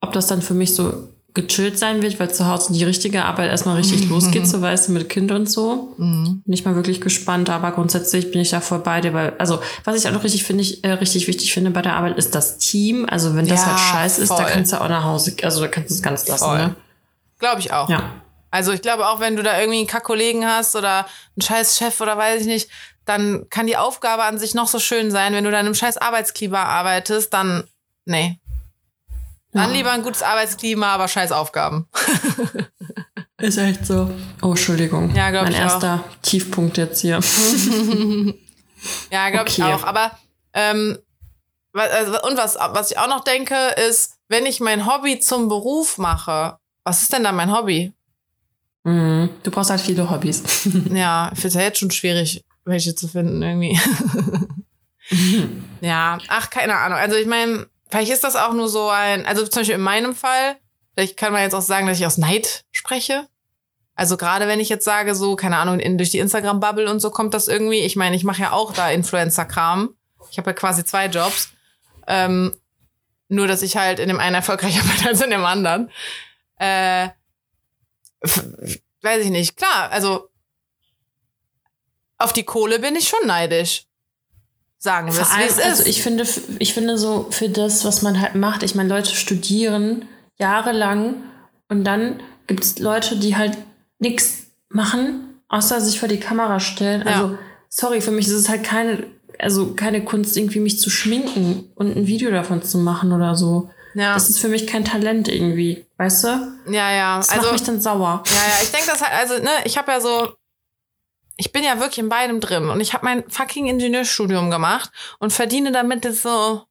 ob 0.00 0.12
das 0.12 0.26
dann 0.26 0.42
für 0.42 0.54
mich 0.54 0.74
so 0.74 1.08
gechillt 1.34 1.78
sein 1.78 2.00
wird, 2.00 2.18
weil 2.20 2.32
zu 2.32 2.46
Hause 2.46 2.72
die 2.72 2.84
richtige 2.84 3.24
Arbeit 3.24 3.50
erstmal 3.50 3.76
richtig 3.76 4.08
losgeht, 4.08 4.46
so 4.46 4.62
weißt 4.62 4.88
du, 4.88 4.92
mit 4.92 5.08
Kind 5.08 5.32
und 5.32 5.50
so. 5.50 5.94
Mhm. 5.98 6.42
Bin 6.44 6.54
ich 6.54 6.64
mal 6.64 6.76
wirklich 6.76 7.00
gespannt, 7.00 7.50
aber 7.50 7.72
grundsätzlich 7.72 8.30
bin 8.30 8.40
ich 8.40 8.50
da 8.50 8.60
voll 8.60 8.78
bei 8.78 9.00
dir, 9.00 9.12
weil, 9.12 9.34
also, 9.38 9.60
was 9.82 9.96
ich 9.96 10.08
auch 10.08 10.12
noch 10.12 10.24
richtig 10.24 10.44
finde, 10.44 10.62
ich, 10.62 10.84
äh, 10.84 10.92
richtig 10.92 11.26
wichtig 11.26 11.52
finde 11.52 11.70
bei 11.70 11.82
der 11.82 11.96
Arbeit, 11.96 12.16
ist 12.16 12.34
das 12.34 12.58
Team. 12.58 13.06
Also, 13.10 13.34
wenn 13.34 13.46
das 13.46 13.60
Ja, 13.62 13.66
halt 13.66 13.80
scheiße 13.80 14.22
ist, 14.22 14.30
da 14.30 14.44
kannst 14.44 14.72
du 14.72 14.80
auch 14.80 14.88
nach 14.88 15.04
Hause, 15.04 15.34
also, 15.42 15.60
da 15.60 15.68
kannst 15.68 15.90
du 15.90 15.94
es 15.94 16.02
ganz 16.02 16.28
lassen, 16.28 16.44
Voll. 16.44 16.58
ne? 16.58 16.76
Glaube 17.40 17.60
ich 17.60 17.72
auch. 17.72 17.88
Ja. 17.88 18.12
Also 18.54 18.70
ich 18.70 18.82
glaube 18.82 19.08
auch, 19.08 19.18
wenn 19.18 19.34
du 19.34 19.42
da 19.42 19.58
irgendwie 19.58 19.78
einen 19.78 19.88
Kack-Kollegen 19.88 20.46
hast 20.46 20.76
oder 20.76 20.98
einen 20.98 21.42
scheiß 21.42 21.76
Chef 21.76 22.00
oder 22.00 22.16
weiß 22.16 22.42
ich 22.42 22.46
nicht, 22.46 22.70
dann 23.04 23.48
kann 23.50 23.66
die 23.66 23.76
Aufgabe 23.76 24.22
an 24.22 24.38
sich 24.38 24.54
noch 24.54 24.68
so 24.68 24.78
schön 24.78 25.10
sein. 25.10 25.32
Wenn 25.34 25.42
du 25.42 25.50
dann 25.50 25.66
im 25.66 25.74
scheiß 25.74 25.98
Arbeitsklima 25.98 26.62
arbeitest, 26.62 27.34
dann, 27.34 27.64
nee. 28.04 28.38
Dann 29.54 29.70
Ja. 29.70 29.76
lieber 29.76 29.92
ein 29.92 30.02
gutes 30.02 30.22
Arbeitsklima, 30.22 30.88
aber 30.94 31.08
scheiß 31.08 31.32
Aufgaben. 31.32 31.88
Ist 33.38 33.56
echt 33.58 33.86
so. 33.86 34.10
Oh, 34.42 34.50
Entschuldigung. 34.50 35.14
Ja, 35.14 35.30
glaub 35.30 35.44
Mein 35.44 35.52
ich 35.52 35.58
auch. 35.58 35.62
erster 35.62 36.04
Tiefpunkt 36.22 36.76
jetzt 36.76 37.00
hier. 37.00 37.20
Ja, 39.10 39.30
glaube 39.30 39.48
ich 39.48 39.62
Okay. 39.62 39.72
auch. 39.72 39.82
Aber 39.84 40.10
ähm, 40.52 40.98
also, 41.72 42.20
und 42.22 42.36
was, 42.36 42.56
was 42.56 42.90
ich 42.90 42.98
auch 42.98 43.08
noch 43.08 43.24
denke, 43.24 43.54
ist, 43.88 44.18
wenn 44.28 44.44
ich 44.44 44.60
mein 44.60 44.84
Hobby 44.86 45.20
zum 45.20 45.48
Beruf 45.48 45.96
mache, 45.96 46.58
was 46.84 47.00
ist 47.00 47.12
denn 47.14 47.24
dann 47.24 47.34
mein 47.34 47.50
Hobby? 47.50 47.94
Mhm. 48.82 49.30
Du 49.42 49.50
brauchst 49.50 49.70
halt 49.70 49.80
viele 49.80 50.10
Hobbys. 50.10 50.42
Ja, 50.92 51.30
ich 51.32 51.38
finde 51.40 51.48
es 51.48 51.54
ja 51.54 51.60
jetzt 51.62 51.78
schon 51.78 51.90
schwierig, 51.90 52.42
welche 52.66 52.94
zu 52.94 53.08
finden 53.08 53.40
irgendwie. 53.42 53.80
ja, 55.80 56.18
ach, 56.28 56.50
keine 56.50 56.76
Ahnung. 56.76 56.98
Also 56.98 57.16
ich 57.16 57.26
meine, 57.26 57.66
vielleicht 57.94 58.12
ist 58.12 58.24
das 58.24 58.34
auch 58.34 58.52
nur 58.52 58.68
so 58.68 58.88
ein, 58.88 59.24
also 59.24 59.46
zum 59.46 59.60
Beispiel 59.60 59.76
in 59.76 59.80
meinem 59.80 60.16
Fall, 60.16 60.56
vielleicht 60.94 61.16
kann 61.16 61.32
man 61.32 61.42
jetzt 61.42 61.54
auch 61.54 61.62
sagen, 61.62 61.86
dass 61.86 62.00
ich 62.00 62.06
aus 62.06 62.18
Neid 62.18 62.64
spreche. 62.72 63.28
Also 63.94 64.16
gerade 64.16 64.48
wenn 64.48 64.58
ich 64.58 64.68
jetzt 64.68 64.84
sage, 64.84 65.14
so, 65.14 65.36
keine 65.36 65.58
Ahnung, 65.58 65.78
in, 65.78 65.96
durch 65.96 66.10
die 66.10 66.18
Instagram-Bubble 66.18 66.90
und 66.90 66.98
so 66.98 67.12
kommt 67.12 67.34
das 67.34 67.46
irgendwie. 67.46 67.78
Ich 67.82 67.94
meine, 67.94 68.16
ich 68.16 68.24
mache 68.24 68.42
ja 68.42 68.50
auch 68.50 68.72
da 68.72 68.90
Influencer-Kram. 68.90 69.94
Ich 70.32 70.38
habe 70.38 70.50
ja 70.50 70.54
quasi 70.54 70.84
zwei 70.84 71.06
Jobs. 71.06 71.50
Ähm, 72.08 72.56
nur, 73.28 73.46
dass 73.46 73.62
ich 73.62 73.76
halt 73.76 74.00
in 74.00 74.08
dem 74.08 74.18
einen 74.18 74.34
erfolgreicher 74.34 74.82
bin 74.96 75.06
als 75.06 75.20
in 75.20 75.30
dem 75.30 75.44
anderen. 75.44 75.92
Äh, 76.56 77.10
weiß 79.02 79.24
ich 79.24 79.30
nicht. 79.30 79.56
Klar, 79.56 79.92
also 79.92 80.28
auf 82.18 82.32
die 82.32 82.44
Kohle 82.44 82.80
bin 82.80 82.96
ich 82.96 83.06
schon 83.06 83.24
neidisch. 83.24 83.86
Sagen 84.84 85.06
wir 85.10 85.18
es, 85.18 85.34
wie 85.34 85.42
es 85.44 85.52
ist. 85.52 85.64
also 85.64 85.84
ich 85.86 86.02
finde, 86.02 86.26
ich 86.58 86.74
finde 86.74 86.98
so 86.98 87.26
für 87.30 87.48
das, 87.48 87.86
was 87.86 88.02
man 88.02 88.20
halt 88.20 88.34
macht, 88.34 88.62
ich 88.62 88.74
meine, 88.74 88.90
Leute 88.90 89.14
studieren 89.14 90.04
jahrelang 90.36 91.14
und 91.70 91.84
dann 91.84 92.20
gibt 92.46 92.64
es 92.64 92.78
Leute, 92.78 93.16
die 93.16 93.34
halt 93.34 93.56
nichts 93.98 94.48
machen, 94.68 95.40
außer 95.48 95.80
sich 95.80 95.98
vor 95.98 96.08
die 96.10 96.20
Kamera 96.20 96.60
stellen. 96.60 97.00
Ja. 97.06 97.12
Also, 97.14 97.38
sorry, 97.70 98.02
für 98.02 98.10
mich 98.10 98.26
ist 98.26 98.34
es 98.34 98.50
halt 98.50 98.62
keine, 98.62 99.04
also 99.38 99.72
keine 99.74 100.04
Kunst, 100.04 100.36
irgendwie 100.36 100.60
mich 100.60 100.78
zu 100.78 100.90
schminken 100.90 101.72
und 101.76 101.96
ein 101.96 102.06
Video 102.06 102.30
davon 102.30 102.62
zu 102.62 102.76
machen 102.76 103.12
oder 103.12 103.34
so. 103.36 103.70
ja. 103.94 104.12
Das 104.12 104.28
ist 104.28 104.38
für 104.38 104.48
mich 104.48 104.66
kein 104.66 104.84
Talent 104.84 105.28
irgendwie, 105.28 105.86
weißt 105.96 106.24
du? 106.24 106.28
ja, 106.70 106.92
ja. 106.92 107.16
Das 107.16 107.30
Also, 107.30 107.42
macht 107.44 107.52
mich 107.52 107.62
dann 107.62 107.80
sauer. 107.80 108.22
Ja, 108.26 108.34
ja, 108.34 108.62
ich 108.62 108.70
denke 108.70 108.88
das 108.90 109.00
halt, 109.00 109.14
also, 109.18 109.42
ne, 109.42 109.50
ich 109.64 109.78
habe 109.78 109.90
ja 109.92 110.00
so, 110.02 110.28
ich 111.36 111.52
bin 111.52 111.64
ja 111.64 111.80
wirklich 111.80 111.98
in 111.98 112.08
beidem 112.08 112.40
drin 112.40 112.68
und 112.68 112.80
ich 112.80 112.94
habe 112.94 113.04
mein 113.04 113.28
fucking 113.28 113.66
Ingenieurstudium 113.66 114.50
gemacht 114.50 114.90
und 115.18 115.32
verdiene 115.32 115.72
damit 115.72 116.04
das 116.04 116.22
so, 116.22 116.62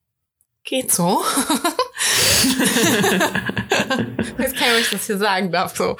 geht 0.64 0.92
so. 0.92 1.24
Jetzt 4.38 4.56
kann 4.56 4.70
ich 4.80 4.90
das 4.90 5.06
hier 5.06 5.18
sagen 5.18 5.52
darf, 5.52 5.76
so. 5.76 5.98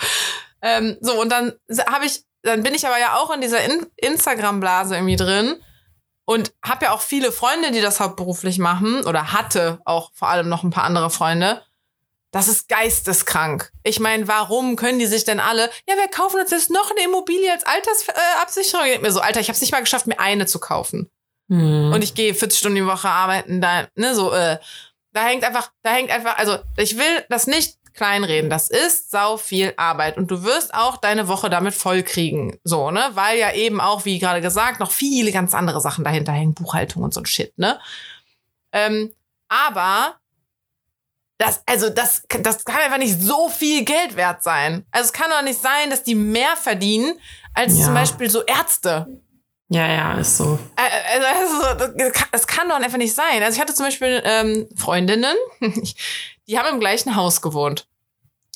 Ähm, 0.62 0.98
so, 1.02 1.20
und 1.20 1.30
dann 1.30 1.54
habe 1.88 2.06
ich, 2.06 2.24
dann 2.42 2.64
bin 2.64 2.74
ich 2.74 2.88
aber 2.88 3.00
ja 3.00 3.18
auch 3.18 3.34
in 3.34 3.42
dieser 3.42 3.64
in 3.64 3.86
Instagram-Blase 3.98 4.96
irgendwie 4.96 5.18
drin 5.18 5.56
und 6.26 6.54
habe 6.64 6.86
ja 6.86 6.92
auch 6.92 7.02
viele 7.02 7.34
Freunde, 7.34 7.72
die 7.72 7.82
das 7.82 8.00
hauptberuflich 8.00 8.60
machen 8.60 9.04
oder 9.06 9.34
hatte 9.34 9.82
auch 9.84 10.12
vor 10.14 10.30
allem 10.30 10.48
noch 10.48 10.64
ein 10.64 10.70
paar 10.70 10.86
andere 10.86 11.10
Freunde. 11.10 11.62
Das 12.34 12.48
ist 12.48 12.68
geisteskrank. 12.68 13.72
Ich 13.84 14.00
meine, 14.00 14.28
warum 14.28 14.76
können 14.76 14.98
die 14.98 15.06
sich 15.06 15.24
denn 15.24 15.40
alle, 15.40 15.70
ja, 15.88 15.96
wir 15.96 16.08
kaufen 16.08 16.40
uns 16.40 16.50
jetzt 16.50 16.72
noch 16.72 16.90
eine 16.90 17.06
Immobilie 17.06 17.52
als 17.52 17.64
Altersabsicherung. 17.64 18.86
Ich 18.88 18.92
denk 18.94 19.04
mir 19.04 19.12
so, 19.12 19.22
Alter, 19.22 19.40
ich 19.40 19.50
habe 19.50 19.56
es 19.56 19.62
nicht 19.62 19.72
mal 19.72 19.82
geschafft, 19.82 20.08
mir 20.08 20.20
eine 20.20 20.48
zu 20.48 20.60
kaufen. 20.60 21.12
Hm. 21.50 21.94
Und 21.94 22.04
ich 22.04 22.16
gehe 22.16 22.34
40 22.34 22.60
Stunden 22.60 22.78
die 22.78 22.88
Woche 22.88 23.08
arbeiten, 23.08 23.62
da, 23.62 23.88
ne, 23.96 24.16
so, 24.16 24.34
äh, 24.34 24.58
da 25.12 25.24
hängt 25.24 25.44
einfach, 25.44 25.72
da 25.84 25.92
hängt 25.92 26.10
einfach, 26.10 26.36
also 26.40 26.58
ich 26.76 26.98
will 26.98 27.24
das 27.30 27.46
nicht 27.46 27.78
kleinreden. 27.94 28.50
Das 28.50 28.72
ist 28.72 29.12
sau 29.12 29.38
viel 29.38 29.76
Arbeit 29.78 30.18
und 30.18 30.32
du 30.32 30.44
wirst 30.44 30.74
auch 30.74 30.98
deine 30.98 31.28
Woche 31.28 31.52
damit 31.52 31.76
voll 31.76 32.02
kriegen, 32.02 32.58
so, 32.64 32.90
ne, 32.90 33.12
weil 33.14 33.38
ja 33.38 33.54
eben 33.54 33.80
auch, 33.80 34.06
wie 34.06 34.18
gerade 34.18 34.42
gesagt, 34.42 34.80
noch 34.80 34.92
viele 34.92 35.32
ganz 35.32 35.54
andere 35.54 35.82
Sachen 35.82 36.04
dahinter 36.04 36.32
hängen, 36.32 36.56
Buchhaltung 36.56 37.04
und 37.04 37.14
so 37.14 37.22
ein 37.22 37.28
Shit, 37.28 37.56
ne. 37.60 37.80
Ähm, 38.72 39.14
aber 39.50 40.16
das, 41.44 41.62
also 41.66 41.90
das, 41.90 42.24
das 42.42 42.64
kann 42.64 42.78
einfach 42.78 42.98
nicht 42.98 43.22
so 43.22 43.50
viel 43.50 43.84
Geld 43.84 44.16
wert 44.16 44.44
sein. 44.44 44.86
Also 44.92 45.08
es 45.08 45.14
kann 45.14 45.30
doch 45.30 45.42
nicht 45.42 45.62
sein, 45.62 45.90
dass 45.90 46.04
die 46.04 46.16
mehr 46.16 46.56
verdienen 46.56 47.20
als 47.54 47.78
Ja. 47.78 47.86
zum 47.86 47.94
Beispiel 47.94 48.30
so 48.30 48.44
Ärzte. 48.44 49.08
ja, 49.68 49.88
ja, 49.88 50.14
ist 50.18 50.38
so. 50.38 50.58
Also, 50.76 51.74
das, 51.96 52.14
kann, 52.14 52.28
das 52.32 52.48
kann 52.48 52.70
doch 52.70 52.76
einfach 52.78 52.98
nicht 52.98 53.14
sein. 53.14 53.44
Also 53.44 53.56
ich 53.56 53.62
hatte 53.62 53.74
zum 53.74 53.86
Beispiel 53.88 54.22
ähm, 54.26 54.70
Freundinnen, 54.78 55.36
die 56.48 56.58
haben 56.58 56.70
im 56.74 56.80
gleichen 56.80 57.16
Haus 57.16 57.42
gewohnt. 57.42 57.88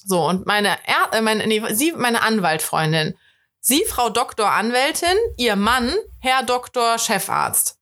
So, 0.05 0.25
und 0.25 0.45
meine, 0.45 0.77
er 0.85 1.17
äh, 1.17 1.21
meine, 1.21 1.45
nee, 1.47 1.61
sie, 1.73 1.91
meine 1.91 2.21
Anwaltfreundin, 2.21 3.17
sie, 3.59 3.83
Frau 3.85 4.09
Doktor 4.09 4.49
Anwältin, 4.51 5.17
ihr 5.35 5.57
Mann, 5.57 5.93
Herr 6.21 6.43
Doktor 6.43 6.97
Chefarzt. 6.99 7.77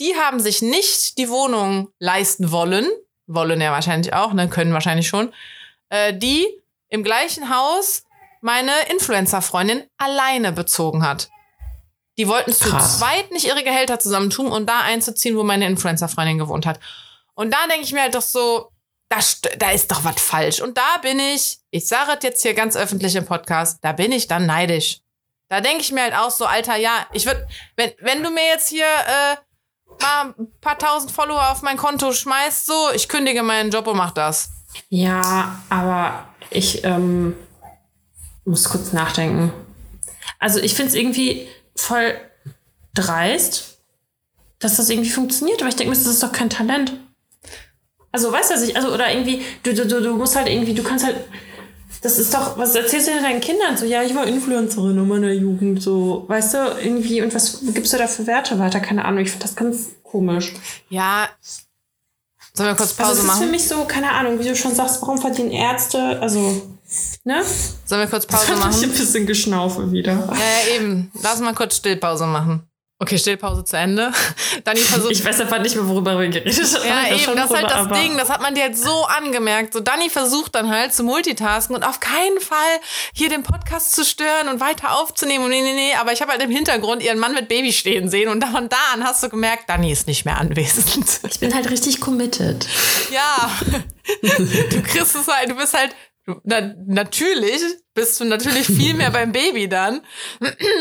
Die 0.00 0.14
haben 0.16 0.40
sich 0.40 0.62
nicht 0.62 1.18
die 1.18 1.28
Wohnung 1.28 1.90
leisten 1.98 2.50
wollen, 2.52 2.86
wollen 3.28 3.60
ja 3.60 3.70
wahrscheinlich 3.70 4.12
auch, 4.12 4.32
ne, 4.32 4.48
können 4.48 4.72
wahrscheinlich 4.72 5.06
schon, 5.06 5.32
äh, 5.90 6.12
die 6.14 6.46
im 6.88 7.04
gleichen 7.04 7.54
Haus 7.54 8.04
meine 8.40 8.72
Influencer-Freundin 8.90 9.84
alleine 9.98 10.52
bezogen 10.52 11.06
hat. 11.06 11.28
Die 12.16 12.26
wollten 12.26 12.52
zu 12.52 12.76
zweit 12.78 13.30
nicht 13.30 13.46
ihre 13.46 13.62
Gehälter 13.62 14.00
zusammentun 14.00 14.50
und 14.50 14.66
da 14.66 14.80
einzuziehen, 14.80 15.36
wo 15.36 15.44
meine 15.44 15.66
Influencer-Freundin 15.66 16.38
gewohnt 16.38 16.66
hat. 16.66 16.80
Und 17.34 17.52
da 17.52 17.66
denke 17.68 17.84
ich 17.84 17.92
mir 17.92 18.02
halt 18.02 18.14
doch 18.16 18.22
so, 18.22 18.72
da, 19.08 19.18
da 19.58 19.70
ist 19.70 19.90
doch 19.90 20.04
was 20.04 20.20
falsch. 20.20 20.60
Und 20.60 20.76
da 20.76 20.98
bin 21.00 21.20
ich, 21.20 21.58
ich 21.70 21.86
sage 21.86 22.12
es 22.16 22.24
jetzt 22.24 22.42
hier 22.42 22.54
ganz 22.54 22.76
öffentlich 22.76 23.14
im 23.14 23.24
Podcast, 23.24 23.78
da 23.82 23.92
bin 23.92 24.10
ich 24.10 24.26
dann 24.26 24.46
neidisch. 24.46 25.00
Da 25.48 25.60
denke 25.60 25.80
ich 25.80 25.92
mir 25.92 26.02
halt 26.02 26.14
auch 26.14 26.30
so, 26.30 26.44
Alter, 26.44 26.76
ja, 26.76 27.06
ich 27.12 27.24
würde, 27.24 27.46
wenn, 27.76 27.92
wenn 28.00 28.22
du 28.22 28.30
mir 28.30 28.44
jetzt 28.46 28.68
hier 28.68 28.84
äh, 28.84 29.36
mal 30.00 30.34
ein 30.38 30.48
paar 30.60 30.78
tausend 30.78 31.10
Follower 31.12 31.50
auf 31.50 31.62
mein 31.62 31.76
Konto 31.76 32.12
schmeißt, 32.12 32.66
so, 32.66 32.90
ich 32.94 33.08
kündige 33.08 33.42
meinen 33.42 33.70
Job 33.70 33.86
und 33.86 33.96
mach 33.96 34.12
das. 34.12 34.50
Ja, 34.88 35.62
aber 35.68 36.28
ich 36.50 36.84
ähm, 36.84 37.34
muss 38.44 38.68
kurz 38.68 38.92
nachdenken. 38.92 39.52
Also 40.38 40.60
ich 40.60 40.74
finde 40.74 40.90
es 40.90 40.94
irgendwie 40.94 41.48
voll 41.74 42.14
dreist, 42.94 43.78
dass 44.58 44.76
das 44.76 44.90
irgendwie 44.90 45.10
funktioniert, 45.10 45.60
aber 45.60 45.68
ich 45.68 45.76
denke 45.76 45.90
mir, 45.90 45.96
das 45.96 46.06
ist 46.06 46.22
doch 46.22 46.32
kein 46.32 46.50
Talent. 46.50 46.92
Also 48.10 48.32
weißt 48.32 48.50
du, 48.50 48.64
ich, 48.64 48.76
also 48.76 48.92
oder 48.92 49.10
irgendwie, 49.12 49.44
du, 49.62 49.74
du, 49.74 49.86
du 49.86 50.16
musst 50.16 50.34
halt 50.34 50.48
irgendwie, 50.48 50.74
du 50.74 50.82
kannst 50.82 51.04
halt, 51.04 51.16
das 52.02 52.18
ist 52.18 52.32
doch, 52.32 52.56
was 52.58 52.74
erzählst 52.74 53.08
du 53.08 53.12
denn 53.12 53.22
deinen 53.22 53.40
Kindern? 53.40 53.76
So, 53.76 53.84
ja, 53.84 54.02
ich 54.02 54.14
war 54.14 54.26
Influencerin 54.26 54.96
in 54.96 55.08
meiner 55.08 55.32
Jugend, 55.32 55.82
so, 55.82 56.24
weißt 56.28 56.54
du, 56.54 56.58
irgendwie, 56.82 57.22
und 57.22 57.34
was 57.34 57.60
gibst 57.74 57.92
du 57.92 57.98
da 57.98 58.06
für 58.06 58.26
Werte 58.26 58.58
weiter? 58.58 58.80
Keine 58.80 59.04
Ahnung, 59.04 59.20
ich 59.22 59.30
finde 59.30 59.46
das 59.46 59.56
ganz 59.56 59.88
komisch. 60.02 60.54
Ja. 60.88 61.28
Sollen 62.54 62.70
wir 62.70 62.76
kurz 62.76 62.90
Also 62.98 63.02
Pause 63.02 63.12
es 63.12 63.18
ist 63.18 63.24
für 63.24 63.36
machen? 63.38 63.50
mich 63.50 63.68
so, 63.68 63.84
keine 63.84 64.12
Ahnung, 64.12 64.38
wie 64.38 64.44
du 64.48 64.56
schon 64.56 64.74
sagst, 64.74 65.00
warum 65.02 65.18
verdienen 65.18 65.50
Ärzte, 65.50 66.20
also, 66.20 66.62
ne? 67.24 67.42
Sollen 67.84 68.00
wir 68.00 68.08
kurz 68.08 68.26
Pause 68.26 68.48
hab 68.48 68.56
ich 68.56 68.64
ein 68.64 68.70
machen? 68.70 68.90
bisschen 68.90 69.26
Geschnaufe 69.26 69.92
wieder. 69.92 70.12
Ja, 70.12 70.34
ja, 70.34 70.76
eben. 70.76 71.10
Lass 71.22 71.40
mal 71.40 71.54
kurz 71.54 71.76
Stillpause 71.76 72.26
machen. 72.26 72.67
Okay, 73.00 73.16
Stillpause 73.16 73.62
zu 73.62 73.76
Ende. 73.76 74.10
Dani 74.64 74.80
versucht. 74.80 75.12
Ich 75.12 75.24
weiß 75.24 75.40
einfach 75.40 75.60
nicht 75.60 75.76
mehr, 75.76 75.86
worüber 75.86 76.18
wir 76.18 76.28
geredet 76.28 76.74
haben. 76.74 76.84
ja, 76.84 77.16
eben, 77.16 77.36
das 77.36 77.48
ist 77.48 77.56
halt 77.56 77.70
das 77.70 78.00
Ding, 78.00 78.16
das 78.16 78.28
hat 78.28 78.42
man 78.42 78.56
dir 78.56 78.64
halt 78.64 78.76
so 78.76 79.04
angemerkt. 79.04 79.72
So, 79.72 79.78
Dani 79.78 80.10
versucht 80.10 80.56
dann 80.56 80.68
halt 80.68 80.92
zu 80.92 81.04
multitasken 81.04 81.76
und 81.76 81.84
auf 81.84 82.00
keinen 82.00 82.40
Fall 82.40 82.80
hier 83.12 83.28
den 83.28 83.44
Podcast 83.44 83.94
zu 83.94 84.04
stören 84.04 84.48
und 84.48 84.58
weiter 84.58 84.98
aufzunehmen 84.98 85.44
und 85.44 85.50
nee, 85.50 85.62
nee, 85.62 85.74
nee. 85.74 85.94
Aber 85.94 86.12
ich 86.12 86.20
habe 86.20 86.32
halt 86.32 86.42
im 86.42 86.50
Hintergrund 86.50 87.00
ihren 87.00 87.20
Mann 87.20 87.34
mit 87.34 87.48
Baby 87.48 87.72
stehen 87.72 88.08
sehen 88.08 88.28
und 88.28 88.44
von 88.44 88.68
da 88.68 88.76
an 88.92 89.04
hast 89.04 89.22
du 89.22 89.28
gemerkt, 89.28 89.70
Dani 89.70 89.92
ist 89.92 90.08
nicht 90.08 90.24
mehr 90.24 90.36
anwesend. 90.36 91.20
Ich 91.30 91.38
bin 91.38 91.54
halt 91.54 91.70
richtig 91.70 92.00
committed. 92.00 92.66
Ja, 93.12 93.48
du 94.22 94.82
kriegst 94.82 95.14
es 95.14 95.28
halt, 95.28 95.50
du 95.50 95.54
bist 95.54 95.72
halt, 95.72 95.94
na, 96.42 96.74
natürlich 96.86 97.62
bist 97.98 98.20
du 98.20 98.24
natürlich 98.24 98.66
viel 98.66 98.94
mehr 98.94 99.10
beim 99.18 99.32
Baby 99.32 99.68
dann 99.68 100.00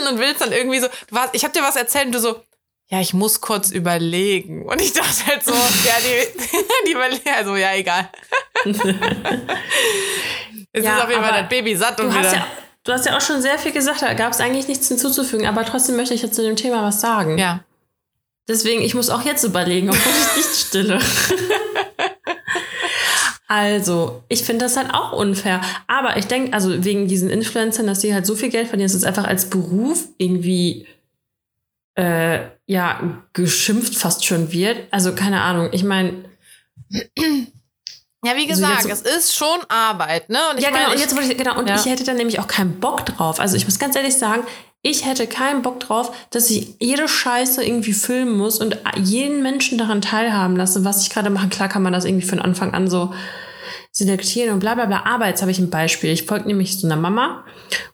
und 0.10 0.20
willst 0.20 0.42
dann 0.42 0.52
irgendwie 0.52 0.80
so, 0.80 0.88
warst, 1.10 1.34
ich 1.34 1.44
habe 1.44 1.54
dir 1.54 1.64
was 1.64 1.76
erzählt 1.76 2.06
und 2.08 2.12
du 2.12 2.20
so, 2.20 2.42
ja, 2.90 3.02
ich 3.02 3.14
muss 3.14 3.42
kurz 3.42 3.72
überlegen. 3.72 4.66
Und 4.66 4.80
ich 4.82 4.94
dachte 4.94 5.26
halt 5.26 5.44
so, 5.44 5.52
ja, 5.54 5.94
die, 6.00 6.58
die 6.88 6.92
überlegen, 6.92 7.30
also 7.36 7.56
ja, 7.56 7.74
egal. 7.74 8.10
es 10.72 10.84
Ja, 10.86 10.98
ist 10.98 11.04
auf 11.04 11.10
jeden 11.10 11.24
Fall 11.24 11.42
das 11.42 11.50
Baby 11.50 11.76
satt 11.76 12.00
und 12.00 12.14
wieder. 12.16 12.34
ja, 12.34 12.48
du 12.84 12.94
hast 12.94 13.06
ja 13.06 13.18
auch 13.18 13.22
schon 13.22 13.42
sehr 13.42 13.58
viel 13.58 13.72
gesagt, 13.72 14.04
da 14.04 14.14
gab 14.14 14.32
es 14.32 14.40
eigentlich 14.40 14.68
nichts 14.68 14.88
hinzuzufügen, 14.88 15.48
aber 15.48 15.66
trotzdem 15.66 15.96
möchte 15.96 16.14
ich 16.14 16.22
jetzt 16.22 16.36
zu 16.36 16.44
dem 16.44 16.56
Thema 16.56 16.84
was 16.84 17.02
sagen. 17.02 17.38
Ja. 17.40 17.64
Deswegen, 18.48 18.82
ich 18.82 18.94
muss 18.94 19.10
auch 19.10 19.24
jetzt 19.26 19.44
überlegen, 19.44 19.90
obwohl 19.90 20.14
ich 20.14 20.38
nicht 20.38 20.56
stille. 20.68 21.02
Also, 23.48 24.24
ich 24.28 24.44
finde 24.44 24.66
das 24.66 24.76
halt 24.76 24.94
auch 24.94 25.14
unfair. 25.14 25.62
Aber 25.88 26.18
ich 26.18 26.28
denke, 26.28 26.54
also 26.54 26.84
wegen 26.84 27.08
diesen 27.08 27.30
Influencern, 27.30 27.88
dass 27.88 28.00
die 28.00 28.14
halt 28.14 28.26
so 28.26 28.36
viel 28.36 28.50
Geld 28.50 28.68
verdienen, 28.68 28.90
dass 28.90 28.96
es 28.96 29.06
einfach 29.06 29.26
als 29.26 29.50
Beruf 29.50 30.08
irgendwie 30.18 30.86
äh, 31.96 32.42
ja, 32.68 33.24
geschimpft 33.34 33.96
fast 33.96 34.26
schon 34.26 34.52
wird. 34.52 34.88
Also 34.92 35.16
keine 35.16 35.42
Ahnung, 35.42 35.70
ich 35.72 35.84
meine. 35.84 36.26
Ja, 38.26 38.36
wie 38.36 38.48
gesagt, 38.48 38.90
also 38.90 39.06
es 39.06 39.16
ist 39.16 39.36
schon 39.36 39.60
Arbeit, 39.70 40.30
ne? 40.30 40.40
Und 40.52 40.60
ja, 40.60 40.70
genau, 40.70 40.92
und 40.92 41.00
jetzt 41.00 41.18
ich, 41.18 41.38
genau, 41.38 41.58
und 41.58 41.70
ja. 41.70 41.76
ich 41.76 41.86
hätte 41.86 42.04
dann 42.04 42.18
nämlich 42.18 42.40
auch 42.40 42.48
keinen 42.48 42.80
Bock 42.80 43.06
drauf. 43.06 43.40
Also 43.40 43.56
ich 43.56 43.66
muss 43.66 43.80
ganz 43.80 43.96
ehrlich 43.96 44.16
sagen, 44.16 44.44
ich 44.90 45.06
hätte 45.06 45.28
keinen 45.28 45.62
Bock 45.62 45.80
drauf, 45.80 46.16
dass 46.30 46.50
ich 46.50 46.76
jede 46.80 47.08
Scheiße 47.08 47.64
irgendwie 47.64 47.94
filmen 47.94 48.38
muss 48.38 48.60
und 48.60 48.78
jeden 48.98 49.44
Menschen 49.44 49.78
daran 49.78 50.02
teilhaben 50.02 50.56
lasse, 50.56 50.86
was 50.86 51.04
ich 51.04 51.10
gerade 51.10 51.30
mache. 51.30 51.50
Klar 51.50 51.70
kann 51.70 51.84
man 51.84 51.94
das 51.94 52.06
irgendwie 52.06 52.28
von 52.28 52.40
Anfang 52.40 52.74
an 52.74 52.90
so 52.90 53.14
selektieren 53.92 54.54
und 54.54 54.60
bla 54.60 54.76
bla 54.76 54.86
bla. 54.86 55.04
Aber 55.06 55.28
jetzt 55.28 55.42
habe 55.42 55.52
ich 55.52 55.60
ein 55.60 55.70
Beispiel. 55.70 56.12
Ich 56.12 56.24
folge 56.24 56.48
nämlich 56.48 56.80
so 56.80 56.88
einer 56.88 56.96
Mama 56.96 57.44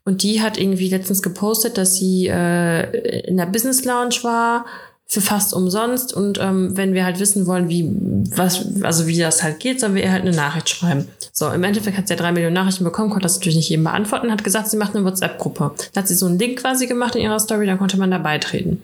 und 0.06 0.24
die 0.24 0.42
hat 0.42 0.58
irgendwie 0.58 0.90
letztens 0.90 1.22
gepostet, 1.22 1.78
dass 1.78 1.96
sie 1.96 2.28
äh, 2.28 3.22
in 3.28 3.38
der 3.38 3.46
Business 3.46 3.86
Lounge 3.86 4.20
war 4.24 4.66
für 5.14 5.22
fast 5.22 5.54
umsonst. 5.54 6.14
Und 6.14 6.40
ähm, 6.40 6.76
wenn 6.76 6.94
wir 6.94 7.06
halt 7.06 7.20
wissen 7.20 7.46
wollen, 7.46 7.70
wie, 7.70 7.90
was, 8.36 8.66
also 8.82 9.08
wie 9.08 9.18
das 9.18 9.44
halt 9.44 9.60
geht, 9.60 9.80
sollen 9.80 9.96
wir 9.96 10.04
ihr 10.04 10.12
halt 10.12 10.24
eine 10.24 10.36
Nachricht 10.36 10.70
schreiben. 10.70 11.08
So, 11.32 11.50
im 11.50 11.64
Endeffekt 11.64 11.98
hat 11.98 12.08
sie 12.08 12.14
ja 12.14 12.20
drei 12.20 12.32
Millionen 12.32 12.54
Nachrichten 12.54 12.84
bekommen, 12.84 13.10
konnte 13.10 13.24
das 13.24 13.36
natürlich 13.36 13.58
nicht 13.58 13.70
jedem 13.70 13.84
beantworten, 13.86 14.32
hat 14.32 14.44
gesagt, 14.44 14.70
sie 14.70 14.78
macht 14.78 14.96
eine 14.96 15.06
WhatsApp-Gruppe. 15.06 15.72
Da 15.94 16.02
hat 16.02 16.08
sie 16.08 16.16
so 16.16 16.26
einen 16.26 16.38
Link 16.40 16.60
quasi 16.60 16.88
gemacht 16.88 17.16
in 17.16 17.22
ihrer 17.22 17.40
Story, 17.40 17.66
dann 17.66 17.80
konnte 17.80 17.98
man 17.98 18.12
da 18.12 18.18
beitreten. 18.18 18.82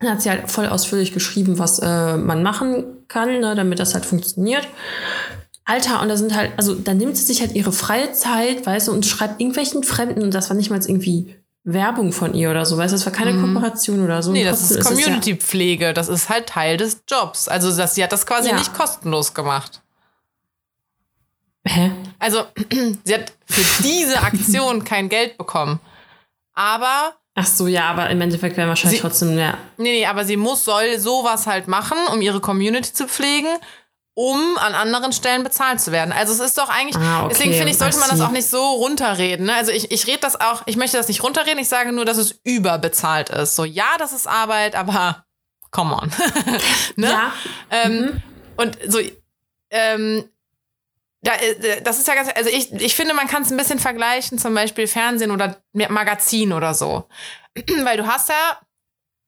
Dann 0.00 0.12
hat 0.12 0.22
sie 0.22 0.30
halt 0.30 0.50
voll 0.50 0.66
ausführlich 0.66 1.12
geschrieben, 1.12 1.58
was 1.58 1.78
äh, 1.78 2.16
man 2.16 2.42
machen 2.42 2.84
kann, 3.08 3.40
ne, 3.40 3.54
damit 3.54 3.78
das 3.78 3.94
halt 3.94 4.06
funktioniert. 4.06 4.66
Alter, 5.64 6.02
und 6.02 6.08
da 6.08 6.16
sind 6.16 6.34
halt, 6.34 6.52
also 6.56 6.74
da 6.74 6.94
nimmt 6.94 7.16
sie 7.16 7.24
sich 7.24 7.40
halt 7.40 7.54
ihre 7.54 7.72
freie 7.72 8.12
Zeit, 8.12 8.66
weißt 8.66 8.88
du, 8.88 8.92
und 8.92 9.06
schreibt 9.06 9.40
irgendwelchen 9.40 9.84
Fremden, 9.84 10.22
und 10.22 10.34
das 10.34 10.48
war 10.48 10.56
nicht 10.56 10.70
mal 10.70 10.80
irgendwie 10.80 11.36
Werbung 11.64 12.12
von 12.12 12.34
ihr 12.34 12.50
oder 12.50 12.64
so, 12.64 12.78
weißt 12.78 12.92
du, 12.92 12.96
das 12.96 13.04
war 13.04 13.12
keine 13.12 13.32
mhm. 13.32 13.54
Kooperation 13.54 14.02
oder 14.02 14.22
so. 14.22 14.32
Nee, 14.32 14.44
das 14.44 14.70
ist 14.70 14.84
Community-Pflege, 14.84 15.86
ja 15.86 15.92
das 15.92 16.08
ist 16.08 16.28
halt 16.28 16.46
Teil 16.46 16.76
des 16.76 17.02
Jobs. 17.08 17.48
Also 17.48 17.74
das, 17.76 17.94
sie 17.94 18.02
hat 18.02 18.12
das 18.12 18.26
quasi 18.26 18.48
ja. 18.48 18.56
nicht 18.56 18.72
kostenlos 18.72 19.34
gemacht. 19.34 19.82
Hä? 21.66 21.92
Also, 22.18 22.44
sie 23.04 23.14
hat 23.14 23.32
für 23.44 23.82
diese 23.82 24.20
Aktion 24.22 24.84
kein 24.84 25.08
Geld 25.08 25.36
bekommen. 25.36 25.80
Aber. 26.54 27.14
Ach 27.34 27.46
so, 27.46 27.68
ja, 27.68 27.88
aber 27.90 28.10
im 28.10 28.20
Endeffekt 28.20 28.56
wäre 28.56 28.68
wahrscheinlich 28.68 29.00
sie, 29.00 29.06
trotzdem, 29.06 29.38
ja. 29.38 29.56
Nee, 29.76 29.92
nee, 29.92 30.06
aber 30.06 30.24
sie 30.24 30.36
muss, 30.36 30.64
soll 30.64 30.98
sowas 30.98 31.46
halt 31.46 31.68
machen, 31.68 31.98
um 32.12 32.20
ihre 32.20 32.40
Community 32.40 32.92
zu 32.92 33.06
pflegen 33.06 33.48
um 34.20 34.58
an 34.58 34.74
anderen 34.74 35.14
Stellen 35.14 35.44
bezahlt 35.44 35.80
zu 35.80 35.92
werden. 35.92 36.12
Also 36.12 36.34
es 36.34 36.40
ist 36.40 36.58
doch 36.58 36.68
eigentlich, 36.68 37.02
ah, 37.02 37.20
okay. 37.20 37.28
deswegen 37.30 37.54
finde 37.54 37.70
ich, 37.70 37.78
sollte 37.78 37.98
man 37.98 38.10
das 38.10 38.20
auch 38.20 38.32
nicht 38.32 38.46
so 38.46 38.62
runterreden. 38.62 39.46
Ne? 39.46 39.54
Also 39.54 39.72
ich, 39.72 39.90
ich 39.90 40.06
rede 40.06 40.18
das 40.18 40.38
auch, 40.38 40.60
ich 40.66 40.76
möchte 40.76 40.98
das 40.98 41.08
nicht 41.08 41.22
runterreden, 41.22 41.58
ich 41.58 41.70
sage 41.70 41.90
nur, 41.90 42.04
dass 42.04 42.18
es 42.18 42.38
überbezahlt 42.44 43.30
ist. 43.30 43.56
So, 43.56 43.64
ja, 43.64 43.96
das 43.98 44.12
ist 44.12 44.26
Arbeit, 44.26 44.74
aber 44.74 45.24
come 45.70 45.96
on. 45.96 46.12
ne? 46.96 47.10
Ja. 47.10 47.32
Ähm, 47.70 47.96
mhm. 47.96 48.22
Und 48.58 48.78
so, 48.88 48.98
ähm, 49.70 50.28
da, 51.22 51.32
äh, 51.36 51.80
das 51.80 51.98
ist 51.98 52.06
ja 52.06 52.14
ganz, 52.14 52.28
also 52.36 52.50
ich, 52.50 52.70
ich 52.74 52.94
finde, 52.94 53.14
man 53.14 53.26
kann 53.26 53.42
es 53.42 53.50
ein 53.50 53.56
bisschen 53.56 53.78
vergleichen, 53.78 54.38
zum 54.38 54.54
Beispiel 54.54 54.86
Fernsehen 54.86 55.30
oder 55.30 55.56
Magazin 55.72 56.52
oder 56.52 56.74
so. 56.74 57.08
Weil 57.84 57.96
du 57.96 58.06
hast 58.06 58.28
ja 58.28 58.60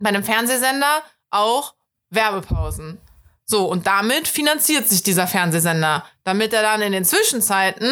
bei 0.01 0.11
einem 0.11 0.23
Fernsehsender 0.23 1.03
auch 1.31 1.77
Werbepausen. 2.11 3.01
So, 3.53 3.67
und 3.67 3.87
damit 3.87 4.29
finanziert 4.29 4.89
sich 4.89 5.03
dieser 5.03 5.27
Fernsehsender, 5.27 6.07
damit 6.25 6.55
er 6.55 6.63
dann 6.63 6.81
in 6.81 6.93
den 6.93 7.05
Zwischenzeiten 7.05 7.87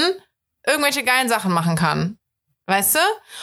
irgendwelche 0.67 1.05
geilen 1.05 1.29
Sachen 1.29 1.53
machen 1.53 1.77
kann. 1.77 2.19
Weißt 2.65 2.95
du? 2.95 2.99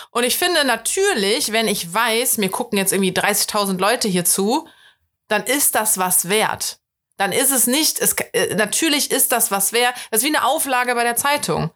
Und 0.10 0.24
ich 0.24 0.36
finde 0.36 0.66
natürlich, 0.66 1.52
wenn 1.52 1.68
ich 1.68 1.94
weiß, 1.94 2.40
mir 2.40 2.50
gucken 2.50 2.80
jetzt 2.80 2.92
irgendwie 2.92 3.12
30.000 3.12 3.78
Leute 3.78 4.08
hier 4.08 4.26
zu, 4.26 4.68
dann 5.28 5.44
ist 5.44 5.76
das 5.76 6.00
was 6.00 6.28
wert. 6.28 6.80
Dann 7.18 7.32
ist 7.32 7.52
es 7.52 7.68
nicht, 7.68 8.00
es, 8.00 8.14
äh, 8.34 8.56
natürlich 8.56 9.12
ist 9.12 9.32
das 9.32 9.52
was 9.52 9.72
wert. 9.72 9.94
Das 10.10 10.24
ist 10.24 10.28
wie 10.28 10.36
eine 10.36 10.44
Auflage 10.44 10.96
bei 10.96 11.04
der 11.04 11.18
Zeitung. 11.18 11.70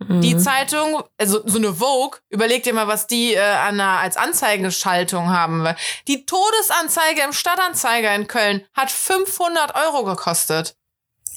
Die 0.00 0.34
mhm. 0.34 0.40
Zeitung, 0.40 1.04
also 1.18 1.40
so 1.46 1.58
eine 1.58 1.74
Vogue, 1.74 2.18
überleg 2.28 2.64
dir 2.64 2.74
mal, 2.74 2.88
was 2.88 3.06
die 3.06 3.34
äh, 3.34 3.40
an 3.40 3.80
einer, 3.80 4.00
als 4.00 4.16
Anzeigenschaltung 4.16 5.30
haben. 5.30 5.66
Die 6.08 6.26
Todesanzeige 6.26 7.22
im 7.22 7.32
Stadtanzeiger 7.32 8.14
in 8.14 8.26
Köln 8.26 8.66
hat 8.74 8.90
500 8.90 9.74
Euro 9.76 10.04
gekostet. 10.04 10.76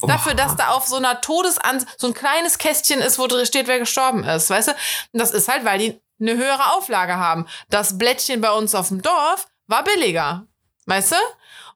Oh. 0.02 0.08
Dafür, 0.08 0.34
dass 0.34 0.56
da 0.56 0.70
auf 0.70 0.88
so 0.88 0.98
einer 0.98 1.22
Todesan 1.22 1.86
so 1.98 2.08
ein 2.08 2.14
kleines 2.14 2.58
Kästchen 2.58 3.00
ist, 3.00 3.20
wo 3.20 3.28
drin 3.28 3.46
steht, 3.46 3.68
wer 3.68 3.80
gestorben 3.80 4.24
ist, 4.24 4.50
weißt 4.50 4.70
du? 4.70 4.72
Und 4.72 5.20
das 5.20 5.32
ist 5.32 5.48
halt, 5.48 5.64
weil 5.64 5.80
die 5.80 6.02
eine 6.20 6.36
höhere 6.36 6.74
Auflage 6.74 7.16
haben. 7.18 7.48
Das 7.70 7.98
Blättchen 7.98 8.42
bei 8.42 8.52
uns 8.52 8.76
auf 8.76 8.90
dem 8.90 9.02
Dorf 9.02 9.48
war 9.68 9.84
billiger, 9.84 10.48
weißt 10.86 11.12
du? 11.12 11.16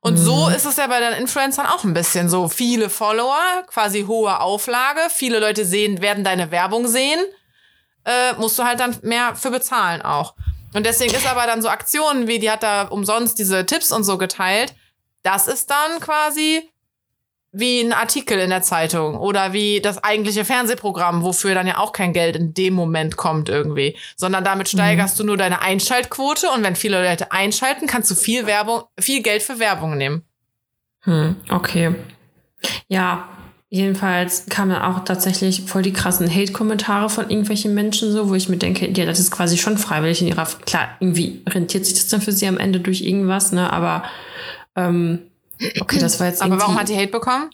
Und 0.02 0.16
mhm. 0.16 0.24
so 0.24 0.49
ist 0.49 0.66
es 0.66 0.78
ja 0.78 0.88
bei 0.88 0.99
den 0.99 1.14
Influencern 1.14 1.68
auch 1.68 1.84
ein 1.84 1.93
bisschen 1.93 2.28
so. 2.28 2.49
Viele 2.49 2.89
Follower, 2.89 3.64
quasi 3.68 4.04
hohe 4.04 4.39
Auflage, 4.39 5.02
viele 5.10 5.39
Leute 5.39 5.64
sehen, 5.64 6.02
werden 6.02 6.24
deine 6.24 6.49
Werbung 6.49 6.88
sehen, 6.88 7.20
äh, 8.04 8.34
musst 8.34 8.58
du 8.58 8.64
halt 8.64 8.80
dann 8.80 8.97
mehr 9.04 9.36
für 9.36 9.52
bezahlen 9.52 10.02
auch. 10.02 10.34
Und 10.74 10.86
deswegen 10.86 11.14
ist 11.14 11.28
aber 11.28 11.45
dann 11.45 11.62
so 11.62 11.70
Aktionen 11.70 12.28
wie, 12.28 12.39
die 12.39 12.49
hat 12.49 12.64
da 12.64 12.84
umsonst 12.84 13.38
diese 13.38 13.66
Tipps 13.66 13.91
und 13.91 14.04
so 14.04 14.18
geteilt. 14.18 14.74
Das 15.22 15.47
ist 15.47 15.70
dann 15.70 15.99
quasi 15.99 16.70
wie 17.52 17.82
ein 17.82 17.91
Artikel 17.91 18.39
in 18.39 18.49
der 18.49 18.62
Zeitung 18.62 19.18
oder 19.18 19.52
wie 19.52 19.82
das 19.82 20.02
eigentliche 20.04 20.45
Fernsehprogramm, 20.45 21.22
wofür 21.22 21.54
dann 21.54 21.68
ja 21.68 21.80
auch 21.80 21.91
kein 21.91 22.14
Geld 22.14 22.38
in 22.38 22.54
dem 22.54 22.74
Moment 22.74 23.18
kommt 23.18 23.49
irgendwie, 23.49 23.97
sondern 24.16 24.43
damit 24.43 24.70
steigerst 24.70 25.16
mhm. 25.16 25.18
du 25.18 25.28
nur 25.28 25.38
deine 25.38 25.62
Einschaltquote 25.62 26.49
und 26.49 26.64
wenn 26.64 26.78
viele 26.78 27.04
Leute 27.04 27.32
einschalten, 27.32 27.88
kannst 27.88 28.10
du 28.10 28.16
viel 28.16 28.45
Werbung, 28.45 28.84
viel 28.97 29.22
Geld 29.22 29.43
für 29.43 29.60
Werbung 29.60 29.97
nehmen. 29.97 30.24
Hm, 31.02 31.36
okay. 31.49 31.95
Ja, 32.88 33.28
jedenfalls 33.70 34.45
kamen 34.45 34.76
auch 34.76 35.04
tatsächlich 35.04 35.64
voll 35.64 35.82
die 35.82 35.93
krassen 35.93 36.34
Hate-Kommentare 36.34 37.10
von 37.10 37.30
irgendwelchen 37.30 37.74
Menschen 37.74 38.14
so, 38.14 38.30
wo 38.30 38.36
ich 38.36 38.47
mir 38.47 38.58
denke, 38.58 38.89
ja, 38.91 39.06
das 39.06 39.20
ist 39.20 39.32
quasi 39.32 39.58
schon 39.58 39.78
freiwillig 39.78 40.22
in 40.22 40.28
ihrer, 40.28 40.45
klar, 40.66 40.89
irgendwie 41.02 41.41
rentiert 41.49 41.86
sich 41.86 41.95
das 41.95 42.08
dann 42.08 42.22
für 42.22 42.32
sie 42.32 42.47
am 42.47 42.58
Ende 42.58 42.80
durch 42.80 43.02
irgendwas, 43.02 43.52
ne, 43.52 43.74
aber 43.74 44.04
ähm, 44.76 45.30
Okay, 45.80 45.99
das 45.99 46.20
war 46.20 46.28
jetzt 46.28 46.41
Aber 46.41 46.59
warum 46.59 46.80
hat 46.80 46.89
die 46.89 46.95
Hate 46.95 47.12
bekommen? 47.12 47.49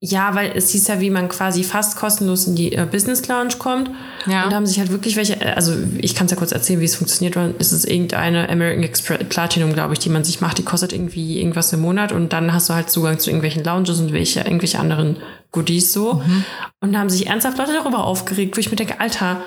Ja, 0.00 0.34
weil 0.34 0.52
es 0.54 0.70
hieß 0.70 0.88
ja, 0.88 1.00
wie 1.00 1.08
man 1.08 1.28
quasi 1.30 1.64
fast 1.64 1.96
kostenlos 1.96 2.46
in 2.46 2.54
die 2.54 2.72
äh, 2.72 2.86
Business 2.90 3.26
Lounge 3.28 3.54
kommt. 3.58 3.90
Ja. 4.26 4.44
Und 4.44 4.50
da 4.50 4.56
haben 4.56 4.66
sich 4.66 4.78
halt 4.78 4.90
wirklich 4.90 5.16
welche, 5.16 5.40
äh, 5.40 5.52
also 5.52 5.72
ich 5.98 6.14
kann 6.14 6.26
es 6.26 6.32
ja 6.32 6.36
kurz 6.36 6.52
erzählen, 6.52 6.80
wie 6.80 6.84
es 6.84 6.96
funktioniert. 6.96 7.34
Es 7.58 7.72
ist 7.72 7.86
irgendeine 7.86 8.50
American 8.50 8.82
Express 8.82 9.24
Platinum, 9.30 9.72
glaube 9.72 9.94
ich, 9.94 9.98
die 9.98 10.10
man 10.10 10.22
sich 10.22 10.42
macht. 10.42 10.58
Die 10.58 10.64
kostet 10.64 10.92
irgendwie 10.92 11.38
irgendwas 11.38 11.72
im 11.72 11.80
Monat 11.80 12.12
und 12.12 12.34
dann 12.34 12.52
hast 12.52 12.68
du 12.68 12.74
halt 12.74 12.90
Zugang 12.90 13.18
zu 13.18 13.30
irgendwelchen 13.30 13.64
Lounges 13.64 13.98
und 13.98 14.12
welche, 14.12 14.40
irgendwelche 14.40 14.78
anderen 14.78 15.16
Goodies 15.50 15.94
so. 15.94 16.14
Mhm. 16.14 16.44
Und 16.80 16.92
da 16.92 16.98
haben 16.98 17.10
sich 17.10 17.26
ernsthaft 17.28 17.56
Leute 17.56 17.72
darüber 17.72 18.04
aufgeregt, 18.04 18.54
wo 18.54 18.60
ich 18.60 18.70
mir 18.70 18.76
denke, 18.76 19.00
Alter, 19.00 19.40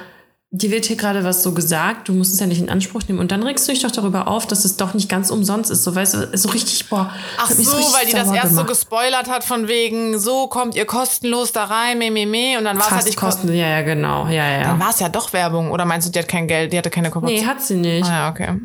dir 0.51 0.71
wird 0.71 0.85
hier 0.85 0.95
gerade 0.95 1.23
was 1.23 1.43
so 1.43 1.53
gesagt, 1.53 2.07
du 2.07 2.13
musst 2.13 2.33
es 2.33 2.39
ja 2.39 2.47
nicht 2.47 2.59
in 2.59 2.69
Anspruch 2.69 3.03
nehmen. 3.07 3.19
Und 3.19 3.31
dann 3.31 3.43
regst 3.43 3.67
du 3.67 3.71
dich 3.71 3.83
doch 3.83 3.91
darüber 3.91 4.27
auf, 4.27 4.47
dass 4.47 4.65
es 4.65 4.77
doch 4.77 4.95
nicht 4.95 5.07
ganz 5.07 5.29
umsonst 5.29 5.69
ist. 5.69 5.83
So, 5.83 5.93
weißt 5.93 6.13
du, 6.15 6.37
so 6.37 6.49
richtig, 6.49 6.89
boah. 6.89 7.13
Ach 7.37 7.51
so, 7.51 7.63
so 7.63 7.93
weil 7.93 8.07
die 8.07 8.13
das 8.13 8.31
erst 8.31 8.49
gemacht. 8.49 8.55
so 8.55 8.63
gespoilert 8.65 9.29
hat 9.29 9.43
von 9.43 9.67
wegen, 9.67 10.17
so 10.17 10.47
kommt 10.47 10.75
ihr 10.75 10.85
kostenlos 10.85 11.51
da 11.51 11.65
rein, 11.65 11.99
meh, 11.99 12.09
meh, 12.09 12.25
meh. 12.25 12.57
Und 12.57 12.63
dann 12.63 12.79
war 12.79 12.87
es 12.87 12.91
halt 12.91 13.05
nicht 13.05 13.17
kosten. 13.17 13.47
Ja, 13.49 13.67
ja, 13.67 13.81
genau. 13.83 14.27
Ja, 14.27 14.49
ja. 14.49 14.63
Dann 14.63 14.79
war 14.79 14.89
es 14.89 14.99
ja 14.99 15.09
doch 15.09 15.33
Werbung. 15.33 15.69
Oder 15.71 15.85
meinst 15.85 16.07
du, 16.07 16.11
die 16.11 16.19
hat 16.19 16.27
kein 16.27 16.47
Geld, 16.47 16.73
die 16.73 16.77
hatte 16.79 16.89
keine 16.89 17.11
Kooperation? 17.11 17.41
Nee, 17.41 17.47
hat 17.47 17.61
sie 17.61 17.75
nicht. 17.75 18.09
Ah, 18.09 18.13
ja, 18.13 18.29
okay. 18.29 18.59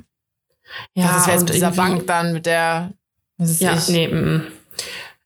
Ja, 0.95 1.09
das 1.09 1.17
ist 1.19 1.27
jetzt 1.27 1.45
mit 1.45 1.55
dieser 1.55 1.71
Bank 1.71 2.07
dann, 2.07 2.33
mit 2.33 2.47
der. 2.47 2.93
ja, 3.39 3.75
ich. 3.75 3.89
nee, 3.89 4.07
m 4.07 4.41
-m. 4.41 4.43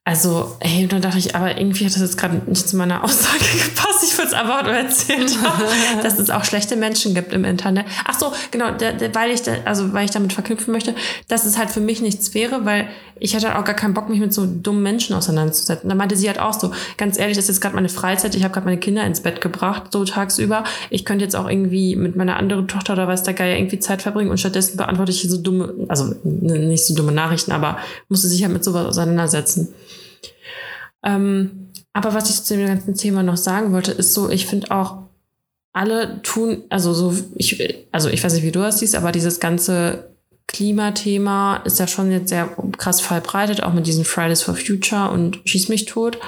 Also, 0.08 0.56
hey, 0.60 0.86
dann 0.88 1.02
dachte 1.02 1.18
ich, 1.18 1.36
aber 1.36 1.58
irgendwie 1.58 1.84
hat 1.84 1.92
das 1.92 2.00
jetzt 2.00 2.16
gerade 2.16 2.40
nicht 2.46 2.66
zu 2.66 2.78
meiner 2.78 3.04
Aussage 3.04 3.44
gepasst. 3.62 4.02
Ich 4.02 4.16
würde 4.16 4.28
es 4.28 4.32
einfach 4.32 4.62
nur 4.62 4.72
erzählen, 4.72 5.28
dass 6.02 6.18
es 6.18 6.30
auch 6.30 6.46
schlechte 6.46 6.76
Menschen 6.76 7.14
gibt 7.14 7.34
im 7.34 7.44
Internet. 7.44 7.84
Ach 8.06 8.18
so, 8.18 8.32
genau, 8.50 8.70
der, 8.70 8.94
der, 8.94 9.14
weil 9.14 9.30
ich 9.30 9.42
da, 9.42 9.52
also 9.66 9.92
weil 9.92 10.06
ich 10.06 10.10
damit 10.10 10.32
verknüpfen 10.32 10.72
möchte, 10.72 10.94
dass 11.28 11.44
es 11.44 11.58
halt 11.58 11.68
für 11.68 11.80
mich 11.80 12.00
nichts 12.00 12.32
wäre, 12.32 12.64
weil 12.64 12.88
ich 13.20 13.36
hatte 13.36 13.58
auch 13.58 13.64
gar 13.64 13.74
keinen 13.74 13.92
Bock, 13.92 14.08
mich 14.08 14.18
mit 14.18 14.32
so 14.32 14.46
dummen 14.46 14.82
Menschen 14.82 15.14
auseinanderzusetzen. 15.14 15.90
Da 15.90 15.94
meinte 15.94 16.16
sie 16.16 16.26
halt 16.26 16.38
auch 16.38 16.58
so, 16.58 16.70
ganz 16.96 17.18
ehrlich, 17.18 17.36
das 17.36 17.44
ist 17.44 17.56
jetzt 17.56 17.60
gerade 17.60 17.74
meine 17.74 17.90
Freizeit, 17.90 18.34
ich 18.34 18.44
habe 18.44 18.54
gerade 18.54 18.64
meine 18.64 18.80
Kinder 18.80 19.04
ins 19.04 19.20
Bett 19.20 19.42
gebracht, 19.42 19.92
so 19.92 20.06
tagsüber. 20.06 20.64
Ich 20.88 21.04
könnte 21.04 21.26
jetzt 21.26 21.36
auch 21.36 21.50
irgendwie 21.50 21.96
mit 21.96 22.16
meiner 22.16 22.38
anderen 22.38 22.66
Tochter 22.66 22.94
oder 22.94 23.08
weiß 23.08 23.24
der 23.24 23.34
Geier 23.34 23.58
irgendwie 23.58 23.78
Zeit 23.78 24.00
verbringen 24.00 24.30
und 24.30 24.40
stattdessen 24.40 24.78
beantworte 24.78 25.12
ich 25.12 25.20
hier 25.20 25.28
so 25.28 25.36
dumme, 25.36 25.74
also 25.88 26.14
nicht 26.24 26.86
so 26.86 26.94
dumme 26.94 27.12
Nachrichten, 27.12 27.52
aber 27.52 27.76
musste 28.08 28.28
sich 28.28 28.42
halt 28.42 28.54
mit 28.54 28.64
sowas 28.64 28.86
auseinandersetzen. 28.86 29.68
Ähm, 31.04 31.70
aber 31.92 32.14
was 32.14 32.30
ich 32.30 32.42
zu 32.42 32.56
dem 32.56 32.66
ganzen 32.66 32.94
Thema 32.94 33.22
noch 33.22 33.36
sagen 33.36 33.72
wollte, 33.72 33.92
ist 33.92 34.14
so, 34.14 34.30
ich 34.30 34.46
finde 34.46 34.70
auch, 34.70 35.08
alle 35.72 36.22
tun, 36.22 36.64
also 36.70 36.92
so, 36.92 37.14
ich, 37.36 37.86
also 37.92 38.08
ich 38.08 38.24
weiß 38.24 38.34
nicht, 38.34 38.42
wie 38.42 38.50
du 38.50 38.60
das 38.60 38.80
siehst, 38.80 38.96
aber 38.96 39.12
dieses 39.12 39.38
ganze 39.38 40.08
Klimathema 40.48 41.58
ist 41.58 41.78
ja 41.78 41.86
schon 41.86 42.10
jetzt 42.10 42.30
sehr 42.30 42.48
krass 42.78 43.00
verbreitet, 43.00 43.62
auch 43.62 43.74
mit 43.74 43.86
diesen 43.86 44.04
Fridays 44.04 44.42
for 44.42 44.56
Future 44.56 45.10
und 45.10 45.40
Schieß 45.44 45.68
mich 45.68 45.84
tot. 45.84 46.18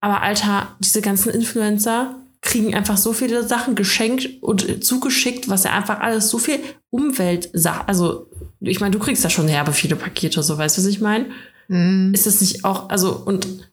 Aber 0.00 0.22
Alter, 0.22 0.68
diese 0.78 1.00
ganzen 1.00 1.30
Influencer, 1.30 2.16
kriegen 2.42 2.74
einfach 2.74 2.98
so 2.98 3.14
viele 3.14 3.42
Sachen 3.42 3.74
geschenkt 3.74 4.28
und 4.42 4.84
zugeschickt, 4.84 5.48
was 5.48 5.64
ja 5.64 5.72
einfach 5.72 6.00
alles 6.00 6.28
so 6.28 6.38
viel 6.38 6.60
Umwelt 6.90 7.48
sagt. 7.54 7.88
Also, 7.88 8.28
ich 8.60 8.80
meine, 8.80 8.92
du 8.92 8.98
kriegst 8.98 9.24
ja 9.24 9.30
schon 9.30 9.48
herbe 9.48 9.72
viele 9.72 9.96
Pakete, 9.96 10.42
so 10.42 10.58
weißt 10.58 10.76
du, 10.76 10.82
was 10.82 10.88
ich 10.88 11.00
meine? 11.00 11.30
Mhm. 11.68 12.12
Ist 12.14 12.26
das 12.26 12.40
nicht 12.40 12.64
auch, 12.64 12.88
also, 12.88 13.12
und 13.12 13.70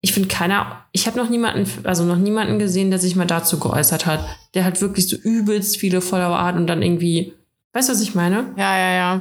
ich 0.00 0.12
finde 0.12 0.28
keiner, 0.28 0.84
ich 0.92 1.06
habe 1.06 1.18
noch 1.18 1.28
niemanden, 1.28 1.68
also 1.86 2.04
noch 2.04 2.16
niemanden 2.16 2.58
gesehen, 2.58 2.90
der 2.90 2.98
sich 2.98 3.16
mal 3.16 3.26
dazu 3.26 3.58
geäußert 3.58 4.06
hat, 4.06 4.24
der 4.54 4.64
halt 4.64 4.80
wirklich 4.80 5.08
so 5.08 5.16
übelst 5.16 5.76
viele 5.76 6.00
Follower 6.00 6.42
hat 6.42 6.56
und 6.56 6.66
dann 6.66 6.82
irgendwie, 6.82 7.34
weißt 7.72 7.88
du, 7.88 7.92
was 7.92 8.00
ich 8.00 8.14
meine? 8.14 8.52
Ja, 8.56 8.78
ja, 8.78 8.92
ja. 8.92 9.20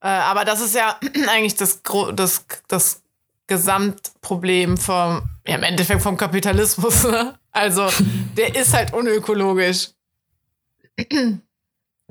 Äh, 0.00 0.08
aber 0.08 0.44
das 0.44 0.60
ist 0.60 0.74
ja 0.74 0.98
eigentlich 1.28 1.56
das, 1.56 1.82
das, 2.14 2.44
das 2.68 3.02
Gesamtproblem 3.46 4.78
vom, 4.78 5.22
ja, 5.46 5.56
im 5.56 5.62
Endeffekt 5.62 6.02
vom 6.02 6.16
Kapitalismus. 6.16 7.04
Ne? 7.14 7.34
Also, 7.52 7.88
der 8.36 8.56
ist 8.56 8.74
halt 8.74 8.92
unökologisch. 8.92 9.90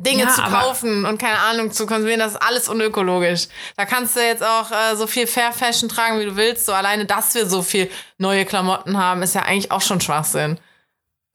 Dinge 0.04 0.24
Ja, 0.24 0.30
zu 0.30 0.42
kaufen 0.42 1.06
und 1.06 1.18
keine 1.18 1.40
Ahnung 1.40 1.72
zu 1.72 1.86
konsumieren, 1.86 2.20
das 2.20 2.34
ist 2.34 2.42
alles 2.42 2.68
unökologisch. 2.70 3.48
Da 3.78 3.86
kannst 3.86 4.16
du 4.16 4.20
jetzt 4.20 4.44
auch 4.44 4.70
äh, 4.72 4.96
so 4.96 5.08
viel 5.08 5.28
Fair 5.28 5.52
Fashion 5.54 5.90
tragen, 5.90 6.20
wie 6.20 6.26
du 6.26 6.36
willst. 6.36 6.66
So 6.66 6.74
alleine, 6.74 7.06
dass 7.06 7.34
wir 7.36 7.48
so 7.48 7.62
viel 7.62 7.90
neue 8.18 8.46
Klamotten 8.46 8.98
haben, 8.98 9.22
ist 9.22 9.36
ja 9.36 9.42
eigentlich 9.44 9.72
auch 9.72 9.82
schon 9.82 10.02
Schwachsinn. 10.02 10.60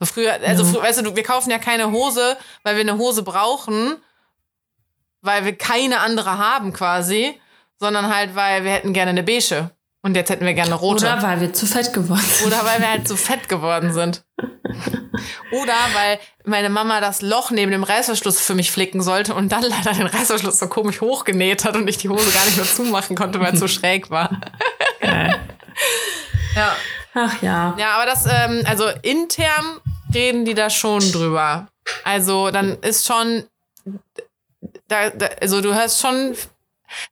So 0.01 0.07
früher, 0.07 0.35
also 0.47 0.65
Ja. 0.65 0.71
früher, 0.71 0.83
weißt 0.83 1.05
du, 1.05 1.17
wir 1.17 1.23
kaufen 1.25 1.51
ja 1.51 1.59
keine 1.59 1.91
Hose, 1.91 2.37
weil 2.63 2.77
wir 2.77 2.83
eine 2.83 2.99
Hose 2.99 3.23
brauchen, 3.23 3.97
weil 5.23 5.45
wir 5.45 5.57
keine 5.57 6.01
andere 6.01 6.39
haben 6.39 6.73
quasi, 6.73 7.41
sondern 7.81 8.15
halt, 8.15 8.35
weil 8.37 8.65
wir 8.65 8.71
hätten 8.73 8.93
gerne 8.93 9.11
eine 9.11 9.23
beige. 9.23 9.71
Und 10.03 10.15
jetzt 10.15 10.31
hätten 10.31 10.47
wir 10.47 10.55
gerne 10.55 10.71
eine 10.71 10.81
rote. 10.81 11.07
Oder 11.07 11.23
weil 11.23 11.41
wir 11.41 11.53
zu 11.53 11.67
fett 11.67 11.93
geworden 11.93 12.21
sind. 12.25 12.47
Oder 12.47 12.65
weil 12.65 12.81
wir 12.81 12.89
halt 12.91 13.09
so 13.09 13.17
fett 13.17 13.49
geworden 13.49 13.93
sind. 13.93 14.23
Oder 15.53 15.75
weil 15.95 16.19
meine 16.45 16.69
Mama 16.69 17.01
das 17.01 17.23
Loch 17.23 17.51
neben 17.51 17.73
dem 17.73 17.85
Reißverschluss 17.85 18.41
für 18.41 18.55
mich 18.55 18.71
flicken 18.71 19.03
sollte 19.03 19.35
und 19.35 19.51
dann 19.51 19.63
leider 19.63 19.93
den 19.93 20.07
Reißverschluss 20.07 20.59
so 20.59 20.69
komisch 20.69 21.01
hochgenäht 21.01 21.65
hat 21.65 21.77
und 21.77 21.89
ich 21.89 21.99
die 21.99 22.09
Hose 22.09 22.31
gar 22.33 22.45
nicht 22.45 22.57
mehr 22.57 22.67
zumachen 22.67 23.17
konnte, 23.17 23.41
weil 23.41 23.55
es 23.55 23.61
so 23.61 23.69
schräg 23.69 24.11
war. 24.11 24.41
Geil. 25.01 25.39
Ja. 26.55 26.77
Ach 27.15 27.43
ja. 27.43 27.75
Ja, 27.79 27.91
aber 27.97 28.07
das, 28.07 28.27
ähm, 28.27 28.63
also 28.67 28.89
intern 29.03 29.81
reden 30.15 30.45
die 30.45 30.55
da 30.55 30.71
schon 30.71 31.01
drüber. 31.13 31.69
Also 32.05 32.51
dann 32.51 32.79
ist 32.81 33.07
schon, 33.07 33.45
da, 34.89 35.11
da, 35.11 35.27
also 35.41 35.61
du 35.61 35.75
hörst 35.75 36.01
schon, 36.01 36.37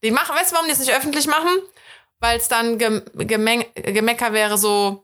die 0.02 0.10
machen, 0.10 0.34
weißt 0.34 0.50
du, 0.50 0.54
warum 0.54 0.66
die 0.66 0.72
es 0.72 0.78
nicht 0.78 0.94
öffentlich 0.94 1.26
machen? 1.26 1.50
Weil 2.20 2.38
es 2.38 2.48
dann 2.48 2.78
gem, 2.78 3.02
Gemecker 3.14 4.32
wäre 4.32 4.58
so, 4.58 5.02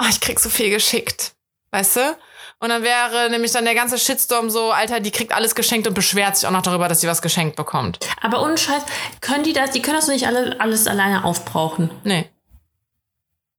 oh, 0.00 0.06
ich 0.08 0.20
krieg 0.20 0.40
so 0.40 0.48
viel 0.48 0.70
geschickt, 0.70 1.34
weißt 1.72 1.96
du? 1.96 2.16
Und 2.60 2.68
dann 2.68 2.84
wäre 2.84 3.28
nämlich 3.30 3.50
dann 3.50 3.64
der 3.64 3.74
ganze 3.74 3.98
Shitstorm 3.98 4.48
so, 4.48 4.70
Alter, 4.70 5.00
die 5.00 5.10
kriegt 5.10 5.32
alles 5.32 5.56
geschenkt 5.56 5.88
und 5.88 5.94
beschwert 5.94 6.36
sich 6.36 6.46
auch 6.46 6.52
noch 6.52 6.62
darüber, 6.62 6.88
dass 6.88 7.00
sie 7.00 7.08
was 7.08 7.20
geschenkt 7.20 7.56
bekommt. 7.56 7.98
Aber 8.20 8.40
ohne 8.42 8.56
Scheiß, 8.56 8.84
können 9.20 9.42
die 9.42 9.52
das, 9.52 9.72
die 9.72 9.82
können 9.82 9.96
das 9.96 10.06
doch 10.06 10.12
nicht 10.12 10.28
alle, 10.28 10.60
alles 10.60 10.86
alleine 10.86 11.24
aufbrauchen. 11.24 11.90
Nee, 12.04 12.30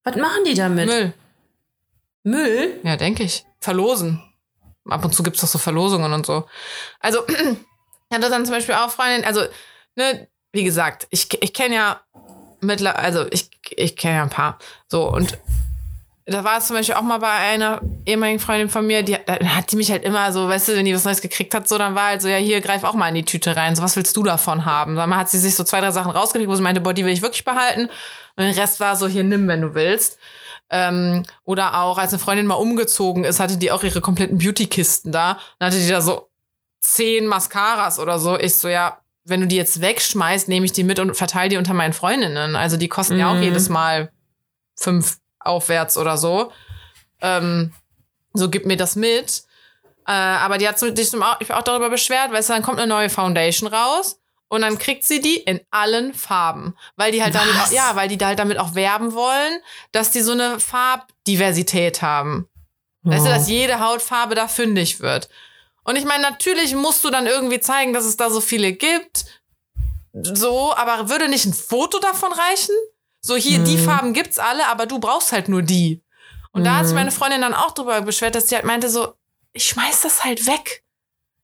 Was 0.06 0.16
machen 0.16 0.46
die 0.46 0.54
damit? 0.54 0.86
Müll. 0.88 1.14
Müll? 2.24 2.80
Ja, 2.84 2.96
denke 2.96 3.24
ich. 3.24 3.46
Verlosen. 3.60 4.24
Ab 4.90 5.04
und 5.04 5.14
zu 5.14 5.24
gibt's 5.24 5.42
doch 5.42 5.48
so 5.48 5.58
Verlosungen 5.58 6.14
und 6.14 6.26
so. 6.26 6.48
Also, 7.00 7.28
ich 7.28 8.16
hatte 8.16 8.30
dann 8.30 8.46
zum 8.46 8.56
Beispiel 8.56 8.76
auch 8.76 8.90
Freundin, 8.90 9.26
also, 9.26 9.42
ne, 9.96 10.28
wie 10.54 10.64
gesagt, 10.64 11.08
ich, 11.10 11.28
ich 11.42 11.54
kenne 11.54 11.76
ja 11.76 12.02
mittler, 12.62 12.98
also 12.98 13.26
ich, 13.32 13.50
ich 13.72 13.98
kenne 13.98 14.16
ja 14.18 14.24
ein 14.24 14.30
paar. 14.30 14.60
So, 14.88 15.10
und 15.10 15.38
da 16.26 16.44
war 16.44 16.58
es 16.58 16.68
zum 16.68 16.76
Beispiel 16.76 16.96
auch 16.96 17.02
mal 17.02 17.18
bei 17.20 17.30
einer 17.30 17.82
ehemaligen 18.06 18.40
Freundin 18.40 18.70
von 18.70 18.88
mir, 18.88 19.04
die 19.04 19.16
hat 19.16 19.72
die 19.72 19.76
mich 19.76 19.92
halt 19.92 20.04
immer 20.04 20.32
so, 20.32 20.48
weißt 20.48 20.70
du, 20.70 20.76
wenn 20.76 20.86
die 20.86 20.96
was 20.96 21.04
Neues 21.04 21.22
gekriegt 21.22 21.54
hat, 21.54 21.68
so, 21.68 21.78
dann 21.78 21.96
war 21.96 22.08
halt 22.08 22.22
so, 22.22 22.30
ja, 22.30 22.38
hier, 22.38 22.62
greif 22.62 22.84
auch 22.84 22.94
mal 22.94 23.10
in 23.10 23.16
die 23.16 23.26
Tüte 23.26 23.56
rein. 23.56 23.76
So, 23.76 23.84
was 23.84 23.96
willst 23.96 24.16
du 24.16 24.24
davon 24.24 24.64
haben? 24.66 24.96
Dann 24.96 25.16
hat 25.16 25.30
sie 25.30 25.38
sich 25.40 25.56
so 25.56 25.64
zwei, 25.64 25.82
drei 25.82 25.92
Sachen 25.92 26.12
rausgekriegt, 26.12 26.50
wo 26.50 26.56
sie 26.56 26.62
meinte, 26.62 26.80
boah, 26.82 26.94
die 26.94 27.04
will 27.04 27.12
ich 27.12 27.22
wirklich 27.22 27.44
behalten. 27.44 27.90
Und 28.36 28.44
den 28.46 28.54
Rest 28.54 28.80
war 28.80 28.96
so, 28.96 29.08
hier, 29.08 29.24
nimm, 29.24 29.48
wenn 29.48 29.62
du 29.62 29.74
willst. 29.76 30.18
Ähm, 30.70 31.24
oder 31.44 31.82
auch, 31.82 31.98
als 31.98 32.14
eine 32.14 32.20
Freundin 32.20 32.48
mal 32.48 32.56
umgezogen 32.56 33.26
ist, 33.26 33.40
hatte 33.40 33.58
die 33.58 33.72
auch 33.72 33.84
ihre 33.84 34.00
kompletten 34.02 34.38
Beauty-Kisten 34.38 35.12
da. 35.12 35.38
Dann 35.60 35.68
hatte 35.68 35.80
die 35.80 35.90
da 35.90 36.02
so 36.02 36.30
zehn 36.80 37.28
Mascaras 37.28 38.00
oder 38.00 38.18
so. 38.18 38.40
Ich 38.40 38.56
so, 38.56 38.70
ja, 38.70 39.00
wenn 39.26 39.42
du 39.42 39.48
die 39.48 39.58
jetzt 39.58 39.82
wegschmeißt, 39.82 40.48
nehme 40.48 40.66
ich 40.66 40.72
die 40.72 40.84
mit 40.84 41.00
und 41.00 41.16
verteile 41.16 41.50
die 41.50 41.58
unter 41.58 41.74
meinen 41.74 41.94
Freundinnen. 41.94 42.56
Also 42.56 42.78
die 42.78 42.88
kosten 42.88 43.18
ja 43.20 43.30
auch 43.30 43.36
Mhm. 43.36 43.44
jedes 43.44 43.70
Mal 43.70 44.12
fünf 44.78 45.18
aufwärts 45.44 45.98
oder 45.98 46.18
so. 46.18 46.52
Ähm, 47.22 47.74
so 48.34 48.50
gib 48.50 48.66
mir 48.66 48.78
das 48.78 48.96
mit. 48.96 49.44
Äh, 50.08 50.12
aber 50.12 50.58
die 50.58 50.68
hat 50.68 50.80
sich 50.80 51.14
auch 51.16 51.62
darüber 51.64 51.90
beschwert, 51.90 52.32
weil 52.32 52.44
dann 52.44 52.62
kommt 52.62 52.80
eine 52.80 52.88
neue 52.88 53.10
Foundation 53.10 53.70
raus 53.70 54.20
und 54.50 54.62
dann 54.62 54.78
kriegt 54.78 55.04
sie 55.04 55.22
die 55.22 55.38
in 55.38 55.62
allen 55.72 56.14
Farben, 56.14 56.76
weil 56.96 57.12
die 57.12 57.24
halt 57.24 57.34
damit 57.36 57.56
auch, 57.56 57.72
ja, 57.72 57.96
weil 57.96 58.10
die 58.10 58.18
da 58.18 58.28
halt 58.28 58.40
damit 58.40 58.60
auch 58.60 58.76
werben 58.76 59.14
wollen, 59.14 59.60
dass 59.92 60.12
die 60.12 60.22
so 60.22 60.34
eine 60.34 60.60
Farbdiversität 60.60 62.02
haben. 62.02 62.48
Weißt 63.02 63.26
du, 63.26 63.30
dass 63.30 63.50
jede 63.50 63.80
Hautfarbe 63.80 64.36
da 64.36 64.48
fündig 64.48 65.02
wird. 65.02 65.28
Und 65.84 65.98
ich 65.98 66.06
meine, 66.06 66.24
natürlich 66.24 66.74
musst 66.76 67.04
du 67.04 67.10
dann 67.10 67.28
irgendwie 67.28 67.60
zeigen, 67.60 67.94
dass 67.94 68.06
es 68.06 68.16
da 68.16 68.30
so 68.30 68.40
viele 68.40 68.72
gibt. 68.74 69.26
So, 70.14 70.74
aber 70.76 71.10
würde 71.10 71.28
nicht 71.28 71.46
ein 71.46 71.54
Foto 71.54 72.00
davon 72.00 72.32
reichen? 72.32 72.76
So, 73.26 73.36
hier, 73.38 73.60
die 73.60 73.78
Mhm. 73.78 73.86
Farben 73.86 74.14
gibt's 74.14 74.38
alle, 74.38 74.68
aber 74.68 74.86
du 74.86 75.00
brauchst 75.00 75.32
halt 75.32 75.48
nur 75.48 75.62
die. 75.62 76.04
Und 76.52 76.66
da 76.66 76.76
hat 76.76 76.86
sich 76.86 76.94
Mhm. 76.94 77.00
meine 77.00 77.12
Freundin 77.12 77.42
dann 77.42 77.54
auch 77.54 77.72
drüber 77.72 78.02
beschwert, 78.02 78.36
dass 78.36 78.48
die 78.48 78.56
halt 78.56 78.66
meinte 78.66 78.90
so, 78.90 79.14
ich 79.54 79.64
schmeiß 79.66 80.02
das 80.02 80.24
halt 80.26 80.46
weg. 80.46 80.84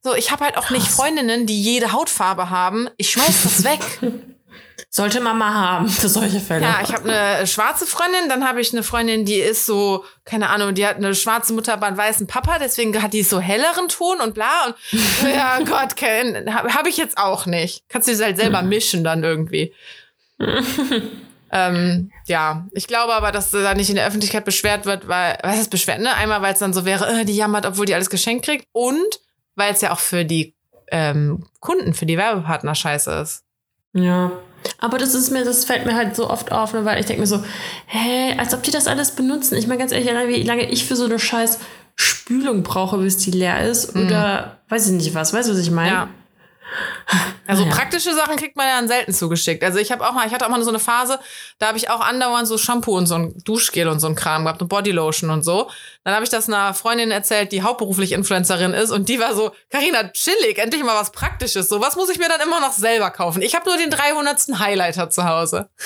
So, 0.04 0.14
ich 0.14 0.32
habe 0.32 0.44
halt 0.46 0.58
auch 0.58 0.70
nicht. 0.72 0.86
Freundinnen, 0.88 1.46
die 1.46 1.62
jede 1.62 1.92
Hautfarbe 1.94 2.50
haben. 2.50 2.90
Ich 2.98 3.10
schmeiß 3.12 3.44
das 3.44 3.64
weg. 3.64 3.80
Sollte 4.90 5.20
man 5.22 5.38
mal 5.38 5.54
haben 5.54 5.88
für 5.90 6.10
solche 6.10 6.40
Fälle. 6.40 6.64
Ja, 6.66 6.80
ich 6.84 6.92
habe 6.94 7.14
eine 7.14 7.46
schwarze 7.48 7.86
Freundin, 7.86 8.28
dann 8.28 8.48
habe 8.48 8.60
ich 8.62 8.74
eine 8.74 8.82
Freundin, 8.82 9.24
die 9.26 9.36
ist 9.36 9.66
so, 9.66 10.04
keine 10.26 10.50
Ahnung, 10.50 10.74
die 10.74 10.86
hat 10.88 10.96
eine 10.98 11.14
schwarze 11.14 11.54
Mutter, 11.54 11.74
aber 11.74 11.86
einen 11.88 11.98
weißen 11.98 12.28
Papa, 12.28 12.58
deswegen 12.60 13.00
hat 13.02 13.14
die 13.14 13.22
so 13.24 13.40
helleren 13.40 13.88
Ton 13.90 14.20
und 14.20 14.34
bla. 14.34 14.68
Und 14.68 14.76
ja 15.24 15.60
Gott, 15.60 16.02
habe 16.02 16.74
hab 16.74 16.88
ich 16.88 16.98
jetzt 16.98 17.18
auch 17.18 17.46
nicht. 17.46 17.84
Kannst 17.90 18.08
du 18.08 18.12
das 18.14 18.22
halt 18.22 18.38
selber 18.38 18.62
mischen 18.64 19.04
dann 19.04 19.24
irgendwie. 19.24 19.74
ähm, 21.52 22.12
ja, 22.26 22.68
ich 22.72 22.88
glaube 22.88 23.14
aber, 23.14 23.32
dass 23.32 23.52
da 23.52 23.74
nicht 23.74 23.90
in 23.90 23.96
der 23.96 24.08
Öffentlichkeit 24.08 24.46
beschwert 24.46 24.86
wird, 24.86 25.08
weil, 25.08 25.38
was 25.44 25.60
ist 25.60 25.72
beschwert, 25.72 26.00
ne? 26.00 26.14
Einmal, 26.16 26.42
weil 26.42 26.54
es 26.54 26.60
dann 26.60 26.74
so 26.74 26.86
wäre, 26.86 27.22
äh, 27.22 27.26
die 27.26 27.36
jammert, 27.36 27.66
obwohl 27.66 27.86
die 27.86 27.94
alles 27.94 28.10
geschenkt 28.10 28.46
kriegt 28.46 28.68
und 28.72 29.20
weil 29.56 29.74
es 29.74 29.82
ja 29.82 29.92
auch 29.92 30.00
für 30.00 30.26
die 30.26 30.56
ähm, 30.92 31.46
Kunden, 31.60 31.94
für 31.94 32.06
die 32.06 32.18
Werbepartner 32.18 32.76
scheiße 32.76 33.12
ist. 33.12 33.44
Ja. 33.94 34.32
Aber 34.78 34.98
das 34.98 35.16
ist 35.16 35.32
mir, 35.32 35.46
das 35.46 35.66
fällt 35.66 35.86
mir 35.86 35.96
halt 35.96 36.16
so 36.16 36.30
oft 36.30 36.52
auf, 36.52 36.74
ne, 36.74 36.84
weil 36.86 37.00
ich 37.00 37.06
denke 37.06 37.22
mir 37.22 37.28
so, 37.28 37.44
hä, 37.88 38.36
als 38.38 38.54
ob 38.54 38.64
die 38.64 38.72
das 38.72 38.88
alles 38.88 39.12
benutzen. 39.12 39.58
Ich 39.58 39.68
meine 39.68 39.80
ganz 39.80 39.92
ehrlich, 39.92 40.10
wie 40.28 40.44
lange 40.44 40.70
ich 40.70 40.86
für 40.86 40.96
so 40.96 41.06
eine 41.06 41.20
scheiß 41.20 41.60
Spülung 41.96 42.64
brauche, 42.64 42.98
bis 42.98 43.18
die 43.18 43.32
leer 43.32 43.68
ist. 43.68 43.96
Oder 43.96 44.60
weiß 44.70 44.88
ich 44.88 44.94
nicht 44.94 45.16
was. 45.16 45.34
Weißt 45.34 45.50
du, 45.50 45.54
was 45.54 45.60
ich 45.60 45.72
meine? 45.72 45.92
Mhm. 45.92 45.96
Ja. 45.98 46.10
Also 47.48 47.64
Ja. 47.64 47.70
praktische 47.72 48.14
Sachen 48.14 48.36
kriegt 48.36 48.56
man 48.56 48.68
ja 48.68 48.76
dann 48.78 48.88
selten 48.88 49.12
zugeschickt. 49.14 49.64
Also 49.64 49.80
ich 49.80 49.92
habe 49.92 50.08
auch 50.08 50.14
mal, 50.14 50.28
ich 50.28 50.34
hatte 50.34 50.46
auch 50.46 50.50
mal 50.50 50.62
so 50.64 50.70
eine 50.70 50.80
Phase, 50.80 51.20
da 51.58 51.68
habe 51.68 51.78
ich 51.78 51.90
auch 51.90 52.00
andauernd 52.02 52.48
so 52.48 52.58
Shampoo 52.60 52.96
und 52.96 53.08
so 53.08 53.16
ein 53.16 53.34
Duschgel 53.44 53.88
und 53.88 54.00
so 54.00 54.08
ein 54.08 54.16
Kram 54.16 54.44
gehabt 54.44 54.62
und 54.62 54.68
Bodylotion 54.68 55.30
und 55.32 55.44
so. 55.44 55.70
Dann 56.04 56.14
habe 56.14 56.24
ich 56.24 56.30
das 56.30 56.48
einer 56.48 56.74
Freundin 56.74 57.10
erzählt, 57.12 57.52
die 57.52 57.64
hauptberuflich 57.64 58.12
Influencerin 58.12 58.74
ist 58.74 58.92
und 58.92 59.10
die 59.10 59.20
war 59.20 59.34
so, 59.36 59.52
Karina, 59.72 60.10
chillig, 60.10 60.58
endlich 60.60 60.84
mal 60.84 60.96
was 60.96 61.12
Praktisches. 61.12 61.70
So 61.70 61.82
was 61.82 61.96
muss 61.96 62.10
ich 62.10 62.20
mir 62.20 62.28
dann 62.30 62.42
immer 62.42 62.60
noch 62.60 62.74
selber 62.74 63.10
kaufen. 63.10 63.42
Ich 63.42 63.56
habe 63.56 63.68
nur 63.68 63.78
den 63.78 63.90
300. 63.90 64.60
Highlighter 64.60 65.10
zu 65.10 65.26
Hause. 65.28 65.70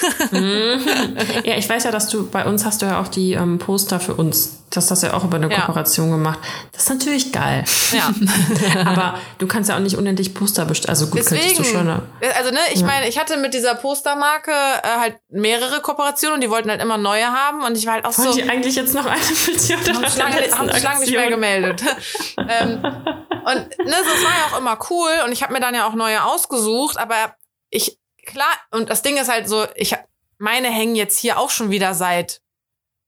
Ja, 1.45 1.55
ich 1.57 1.67
weiß 1.67 1.83
ja, 1.83 1.91
dass 1.91 2.07
du 2.09 2.27
bei 2.29 2.45
uns 2.45 2.65
hast 2.65 2.81
du 2.81 2.85
ja 2.85 2.99
auch 3.01 3.07
die 3.07 3.33
ähm, 3.33 3.59
Poster 3.59 3.99
für 3.99 4.13
uns. 4.15 4.62
Das 4.75 4.89
hast 4.89 5.03
du 5.03 5.07
ja 5.07 5.13
auch 5.13 5.23
über 5.23 5.37
eine 5.37 5.51
Ja. 5.51 5.61
Kooperation 5.61 6.09
gemacht. 6.09 6.39
Das 6.71 6.83
ist 6.83 6.89
natürlich 6.89 7.31
geil. 7.31 7.63
Ja. 7.91 8.11
Aber 8.85 9.19
du 9.37 9.45
kannst 9.45 9.69
ja 9.69 9.75
auch 9.75 9.79
nicht 9.79 9.97
unendlich 9.97 10.33
Poster 10.33 10.65
bestellen. 10.65 10.89
Also 10.89 11.05
gut, 11.05 11.23
könntest 11.25 11.59
du 11.59 11.61
Deswegen, 11.61 11.77
schon. 11.77 11.85
Ne? 11.85 12.01
also 12.35 12.49
ne, 12.49 12.59
ich 12.73 12.81
meine, 12.83 13.07
ich 13.07 13.19
hatte 13.19 13.37
mit 13.37 13.53
dieser 13.53 13.75
Postermarke 13.75 14.51
äh, 14.51 14.99
halt 14.99 15.17
mehrere 15.29 15.79
Kooperationen 15.81 16.35
und 16.35 16.41
die 16.41 16.49
wollten 16.49 16.71
halt 16.71 16.81
immer 16.81 16.97
neue 16.97 17.27
haben 17.27 17.63
und 17.63 17.77
ich 17.77 17.85
war 17.85 17.93
halt 17.93 18.05
auch 18.05 18.17
Wollen 18.17 18.31
so. 18.31 18.37
die 18.39 18.49
eigentlich 18.49 18.75
jetzt 18.75 18.95
noch 18.95 19.05
eine 19.05 19.21
mit 19.21 19.67
dir 19.67 19.77
oder 19.79 19.93
haben 19.93 20.09
sich 20.09 20.17
lange, 20.17 20.51
haben 20.57 20.69
sich 20.71 20.83
lange 20.83 20.99
nicht 21.01 21.11
mehr 21.13 21.29
gemeldet. 21.29 21.83
ähm, 22.37 22.71
und 22.81 23.77
ne, 23.77 23.85
das 23.85 24.23
war 24.23 24.31
ja 24.31 24.53
auch 24.53 24.57
immer 24.59 24.79
cool 24.89 25.11
und 25.25 25.31
ich 25.31 25.43
habe 25.43 25.53
mir 25.53 25.59
dann 25.59 25.75
ja 25.75 25.87
auch 25.87 25.93
neue 25.93 26.23
ausgesucht, 26.23 26.97
aber 26.97 27.35
ich, 27.69 27.99
klar, 28.25 28.53
und 28.71 28.89
das 28.89 29.03
Ding 29.03 29.17
ist 29.17 29.29
halt 29.29 29.47
so, 29.47 29.65
ich 29.75 29.95
meine 30.39 30.69
hängen 30.69 30.95
jetzt 30.95 31.19
hier 31.19 31.37
auch 31.37 31.49
schon 31.51 31.69
wieder 31.69 31.93
seit 31.93 32.41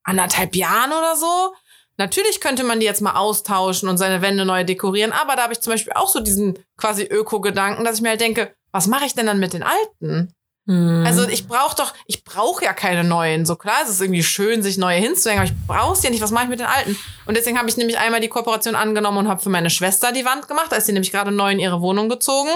anderthalb 0.05 0.55
Jahren 0.55 0.91
oder 0.91 1.15
so. 1.15 1.53
Natürlich 1.97 2.41
könnte 2.41 2.63
man 2.63 2.79
die 2.79 2.85
jetzt 2.85 3.01
mal 3.01 3.15
austauschen 3.15 3.89
und 3.89 3.97
seine 3.97 4.21
Wände 4.21 4.45
neu 4.45 4.63
dekorieren, 4.63 5.13
aber 5.13 5.35
da 5.35 5.43
habe 5.43 5.53
ich 5.53 5.61
zum 5.61 5.71
Beispiel 5.71 5.93
auch 5.93 6.09
so 6.09 6.19
diesen 6.19 6.59
quasi 6.77 7.03
Öko-Gedanken, 7.03 7.85
dass 7.85 7.97
ich 7.97 8.01
mir 8.01 8.09
halt 8.09 8.21
denke, 8.21 8.53
was 8.71 8.87
mache 8.87 9.05
ich 9.05 9.15
denn 9.15 9.25
dann 9.25 9.39
mit 9.39 9.53
den 9.53 9.63
alten? 9.63 10.33
Mhm. 10.65 11.03
Also 11.05 11.27
ich 11.27 11.47
brauche 11.47 11.75
doch, 11.75 11.93
ich 12.07 12.23
brauche 12.23 12.65
ja 12.65 12.73
keine 12.73 13.03
neuen. 13.03 13.45
So 13.45 13.55
klar, 13.55 13.77
es 13.83 13.89
ist 13.89 14.01
irgendwie 14.01 14.23
schön, 14.23 14.63
sich 14.63 14.77
neue 14.77 14.97
hinzuhängen, 14.97 15.43
aber 15.43 15.51
ich 15.51 15.67
brauche 15.67 15.95
sie 15.95 16.05
ja 16.05 16.09
nicht. 16.09 16.21
Was 16.21 16.31
mache 16.31 16.45
ich 16.45 16.49
mit 16.49 16.59
den 16.59 16.67
alten? 16.67 16.97
Und 17.25 17.37
deswegen 17.37 17.57
habe 17.57 17.69
ich 17.69 17.77
nämlich 17.77 17.97
einmal 17.97 18.19
die 18.19 18.29
Kooperation 18.29 18.75
angenommen 18.75 19.19
und 19.19 19.27
habe 19.27 19.41
für 19.41 19.49
meine 19.49 19.69
Schwester 19.69 20.11
die 20.11 20.25
Wand 20.25 20.47
gemacht. 20.47 20.71
Da 20.71 20.75
ist 20.75 20.87
sie 20.87 20.93
nämlich 20.93 21.11
gerade 21.11 21.31
neu 21.31 21.51
in 21.51 21.59
ihre 21.59 21.81
Wohnung 21.81 22.09
gezogen. 22.09 22.49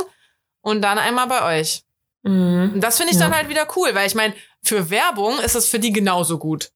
Und 0.62 0.82
dann 0.82 0.98
einmal 0.98 1.28
bei 1.28 1.60
euch. 1.60 1.84
Mhm. 2.24 2.72
Und 2.74 2.82
das 2.82 2.98
finde 2.98 3.14
ich 3.14 3.20
ja. 3.20 3.28
dann 3.28 3.38
halt 3.38 3.48
wieder 3.48 3.68
cool, 3.76 3.94
weil 3.94 4.08
ich 4.08 4.16
meine, 4.16 4.34
für 4.62 4.90
Werbung 4.90 5.40
ist 5.40 5.56
es 5.56 5.68
für 5.68 5.80
die 5.80 5.94
genauso 5.94 6.38
gut. 6.38 6.72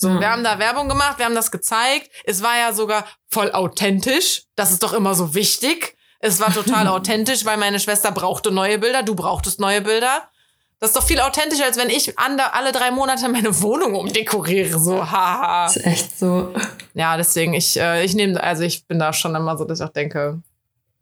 So, 0.00 0.08
mhm. 0.08 0.20
wir 0.20 0.30
haben 0.30 0.42
da 0.42 0.58
Werbung 0.58 0.88
gemacht, 0.88 1.18
wir 1.18 1.26
haben 1.26 1.34
das 1.34 1.50
gezeigt. 1.50 2.10
Es 2.24 2.42
war 2.42 2.58
ja 2.58 2.72
sogar 2.72 3.04
voll 3.28 3.52
authentisch. 3.52 4.44
Das 4.56 4.70
ist 4.70 4.82
doch 4.82 4.94
immer 4.94 5.14
so 5.14 5.34
wichtig. 5.34 5.94
Es 6.20 6.40
war 6.40 6.52
total 6.52 6.86
authentisch, 6.88 7.44
weil 7.44 7.58
meine 7.58 7.78
Schwester 7.78 8.10
brauchte 8.10 8.50
neue 8.50 8.78
Bilder, 8.78 9.02
du 9.02 9.14
brauchtest 9.14 9.60
neue 9.60 9.82
Bilder. 9.82 10.22
Das 10.78 10.90
ist 10.90 10.96
doch 10.96 11.06
viel 11.06 11.20
authentischer, 11.20 11.66
als 11.66 11.76
wenn 11.76 11.90
ich 11.90 12.18
alle 12.18 12.72
drei 12.72 12.90
Monate 12.90 13.28
meine 13.28 13.60
Wohnung 13.60 13.94
umdekoriere. 13.94 14.78
So, 14.78 15.10
haha. 15.10 15.66
Das 15.66 15.76
ist 15.76 15.86
echt 15.86 16.18
so. 16.18 16.54
Ja, 16.94 17.18
deswegen, 17.18 17.52
ich, 17.52 17.78
äh, 17.78 18.02
ich 18.02 18.14
nehme, 18.14 18.42
also 18.42 18.62
ich 18.62 18.86
bin 18.86 18.98
da 18.98 19.12
schon 19.12 19.34
immer 19.34 19.58
so, 19.58 19.66
dass 19.66 19.80
ich 19.80 19.86
auch 19.86 19.92
denke, 19.92 20.40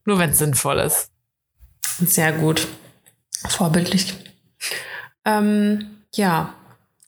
nur 0.04 0.18
wenn 0.18 0.30
es 0.30 0.38
sinnvoll 0.38 0.80
ist. 0.80 1.12
Sehr 2.00 2.32
gut. 2.32 2.66
Vorbildlich. 3.48 4.14
Ähm, 5.24 6.02
ja. 6.16 6.54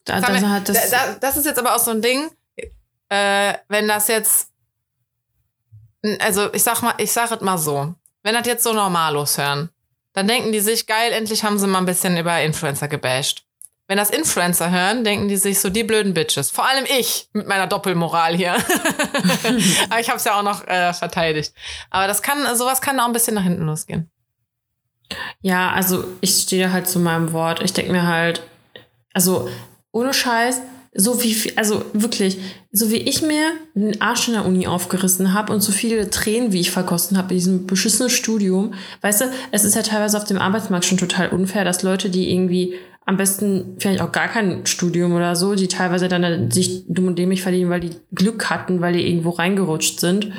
Da, 0.04 0.20
das, 0.20 0.40
wir, 0.40 0.60
das, 0.60 0.90
da, 0.90 1.14
das 1.20 1.36
ist 1.36 1.46
jetzt 1.46 1.58
aber 1.58 1.74
auch 1.74 1.78
so 1.78 1.90
ein 1.90 2.02
Ding, 2.02 2.30
äh, 3.08 3.54
wenn 3.68 3.86
das 3.86 4.08
jetzt, 4.08 4.48
also 6.20 6.52
ich 6.54 6.62
sag 6.62 6.82
mal, 6.82 6.94
ich 6.98 7.12
sag 7.12 7.30
es 7.30 7.40
mal 7.40 7.58
so, 7.58 7.94
wenn 8.22 8.34
das 8.34 8.46
jetzt 8.46 8.64
so 8.64 8.72
Normalos 8.72 9.38
hören, 9.38 9.70
dann 10.12 10.26
denken 10.26 10.52
die 10.52 10.60
sich, 10.60 10.86
geil, 10.86 11.12
endlich 11.12 11.44
haben 11.44 11.58
sie 11.58 11.66
mal 11.66 11.78
ein 11.78 11.86
bisschen 11.86 12.16
über 12.16 12.40
Influencer 12.40 12.88
gebasht. 12.88 13.44
Wenn 13.86 13.96
das 13.96 14.10
Influencer 14.10 14.70
hören, 14.70 15.02
denken 15.02 15.26
die 15.26 15.36
sich 15.36 15.58
so, 15.58 15.68
die 15.68 15.82
blöden 15.82 16.14
Bitches. 16.14 16.50
Vor 16.50 16.64
allem 16.64 16.84
ich 16.84 17.28
mit 17.32 17.48
meiner 17.48 17.66
Doppelmoral 17.66 18.36
hier. 18.36 18.54
Aber 19.90 20.00
ich 20.00 20.08
habe 20.08 20.18
es 20.18 20.24
ja 20.24 20.38
auch 20.38 20.44
noch 20.44 20.64
äh, 20.68 20.92
verteidigt. 20.92 21.52
Aber 21.90 22.06
das 22.06 22.22
kann, 22.22 22.56
sowas 22.56 22.80
kann 22.80 23.00
auch 23.00 23.06
ein 23.06 23.12
bisschen 23.12 23.34
nach 23.34 23.42
hinten 23.42 23.64
losgehen. 23.64 24.08
Ja, 25.40 25.72
also 25.72 26.04
ich 26.20 26.42
stehe 26.42 26.72
halt 26.72 26.86
zu 26.88 27.00
meinem 27.00 27.32
Wort. 27.32 27.62
Ich 27.62 27.72
denke 27.72 27.90
mir 27.90 28.06
halt, 28.06 28.42
also 29.12 29.48
ohne 29.92 30.12
Scheiß, 30.12 30.60
so 30.92 31.22
wie, 31.22 31.56
also 31.56 31.84
wirklich, 31.92 32.38
so 32.72 32.90
wie 32.90 32.96
ich 32.96 33.22
mir 33.22 33.52
den 33.74 34.00
Arsch 34.00 34.26
in 34.26 34.34
der 34.34 34.44
Uni 34.44 34.66
aufgerissen 34.66 35.32
habe 35.32 35.52
und 35.52 35.60
so 35.60 35.70
viele 35.70 36.10
Tränen, 36.10 36.52
wie 36.52 36.60
ich 36.60 36.72
verkosten 36.72 37.16
habe 37.16 37.30
in 37.30 37.36
diesem 37.36 37.66
beschissenen 37.66 38.10
Studium, 38.10 38.74
weißt 39.00 39.20
du, 39.22 39.24
es 39.52 39.64
ist 39.64 39.76
ja 39.76 39.82
teilweise 39.82 40.16
auf 40.16 40.24
dem 40.24 40.38
Arbeitsmarkt 40.38 40.84
schon 40.84 40.98
total 40.98 41.28
unfair, 41.28 41.64
dass 41.64 41.82
Leute, 41.82 42.10
die 42.10 42.32
irgendwie 42.32 42.74
am 43.06 43.16
besten 43.16 43.76
vielleicht 43.78 44.00
auch 44.00 44.12
gar 44.12 44.28
kein 44.28 44.66
Studium 44.66 45.12
oder 45.12 45.34
so, 45.36 45.54
die 45.54 45.68
teilweise 45.68 46.08
dann 46.08 46.50
sich 46.50 46.84
dumm 46.88 47.08
und 47.08 47.18
dämlich 47.18 47.42
verdienen, 47.42 47.70
weil 47.70 47.80
die 47.80 47.96
Glück 48.14 48.50
hatten, 48.50 48.80
weil 48.80 48.92
die 48.92 49.08
irgendwo 49.08 49.30
reingerutscht 49.30 50.00
sind. 50.00 50.32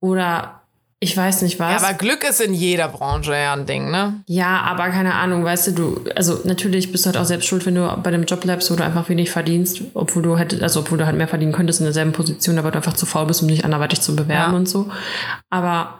Oder 0.00 0.63
ich 1.04 1.14
weiß 1.14 1.42
nicht 1.42 1.60
was. 1.60 1.82
Ja, 1.82 1.86
aber 1.86 1.96
Glück 1.98 2.24
ist 2.24 2.40
in 2.40 2.54
jeder 2.54 2.88
Branche 2.88 3.32
ja 3.32 3.52
ein 3.52 3.66
Ding, 3.66 3.90
ne? 3.90 4.22
Ja, 4.26 4.62
aber 4.62 4.88
keine 4.88 5.14
Ahnung, 5.14 5.44
weißt 5.44 5.68
du, 5.68 5.72
du, 5.72 6.00
also 6.16 6.40
natürlich 6.44 6.90
bist 6.90 7.04
du 7.04 7.08
halt 7.08 7.18
auch 7.18 7.26
selbst 7.26 7.46
schuld, 7.46 7.66
wenn 7.66 7.74
du 7.74 7.94
bei 8.02 8.10
dem 8.10 8.24
Job 8.24 8.40
bleibst, 8.40 8.70
wo 8.70 8.74
du 8.74 8.82
einfach 8.82 9.10
wenig 9.10 9.30
verdienst, 9.30 9.82
obwohl 9.92 10.22
du 10.22 10.38
halt, 10.38 10.62
also 10.62 10.80
obwohl 10.80 10.96
du 10.96 11.04
halt 11.04 11.16
mehr 11.16 11.28
verdienen 11.28 11.52
könntest 11.52 11.80
in 11.80 11.84
derselben 11.84 12.12
Position, 12.12 12.58
aber 12.58 12.70
du 12.70 12.78
einfach 12.78 12.94
zu 12.94 13.04
faul 13.04 13.26
bist, 13.26 13.42
um 13.42 13.48
dich 13.48 13.66
anderweitig 13.66 14.00
zu 14.00 14.16
bewerben 14.16 14.52
ja. 14.52 14.56
und 14.56 14.66
so. 14.66 14.90
Aber 15.50 15.98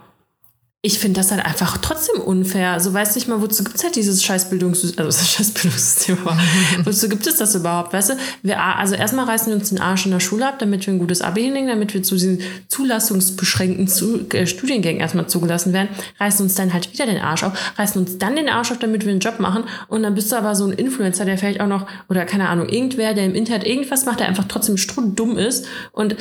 ich 0.85 0.99
finde 0.99 1.18
das 1.18 1.30
halt 1.30 1.43
einfach 1.43 1.78
trotzdem 1.78 2.20
unfair. 2.20 2.78
So 2.78 2.93
weiß 2.93 3.14
nicht 3.14 3.26
mal, 3.26 3.41
wozu 3.41 3.64
gibt 3.64 3.76
es 3.76 3.85
halt 3.85 3.97
dieses 3.97 4.22
Scheißbildungssystem, 4.22 5.07
also 5.07 5.18
das 5.18 5.30
Scheißbildungssystem, 5.30 6.18
aber 6.22 6.39
wozu 6.85 7.09
gibt 7.09 7.26
es 7.26 7.37
das 7.37 7.55
überhaupt, 7.55 7.95
weißt 7.95 8.11
du? 8.11 8.14
Wir, 8.43 8.61
also 8.61 8.95
erstmal 8.95 9.24
reißen 9.24 9.49
wir 9.49 9.57
uns 9.57 9.70
den 9.70 9.80
Arsch 9.80 10.05
in 10.05 10.12
der 10.12 10.20
Schule 10.20 10.47
ab, 10.47 10.59
damit 10.59 10.87
wir 10.87 10.93
ein 10.93 10.99
gutes 10.99 11.22
Abi 11.22 11.43
hinlegen, 11.45 11.68
damit 11.68 11.95
wir 11.95 12.03
zu 12.03 12.16
diesen 12.16 12.43
zulassungsbeschränkten 12.68 13.89
zu, 13.89 14.28
äh, 14.35 14.47
Studiengängen 14.47 15.01
erstmal 15.01 15.26
zugelassen 15.26 15.72
werden, 15.72 15.89
reißen 16.20 16.45
uns 16.45 16.55
dann 16.55 16.74
halt 16.74 16.93
wieder 16.93 17.07
den 17.07 17.18
Arsch 17.18 17.45
auf, 17.45 17.53
reißen 17.78 17.99
uns 18.03 18.18
dann 18.18 18.37
den 18.37 18.51
Arsch 18.51 18.70
auf, 18.70 18.78
damit 18.78 19.07
wir 19.07 19.11
einen 19.11 19.20
Job 19.20 19.41
machen 19.41 19.64
und 19.89 20.03
dann 20.03 20.14
bist 20.14 20.32
du 20.32 20.37
aber 20.37 20.55
so 20.55 20.66
ein 20.66 20.72
Influencer, 20.72 21.24
der 21.24 21.39
vielleicht 21.39 21.62
auch 21.62 21.66
noch, 21.66 21.87
oder 22.11 22.26
keine 22.26 22.51
Ahnung, 22.51 22.68
irgendwer, 22.68 23.14
der 23.14 23.24
im 23.24 23.35
Internet 23.35 23.66
irgendwas 23.66 24.05
macht, 24.05 24.20
der 24.20 24.28
einfach 24.28 24.45
trotzdem 24.49 24.76
strundumm 24.76 25.39
ist 25.39 25.64
und 25.93 26.14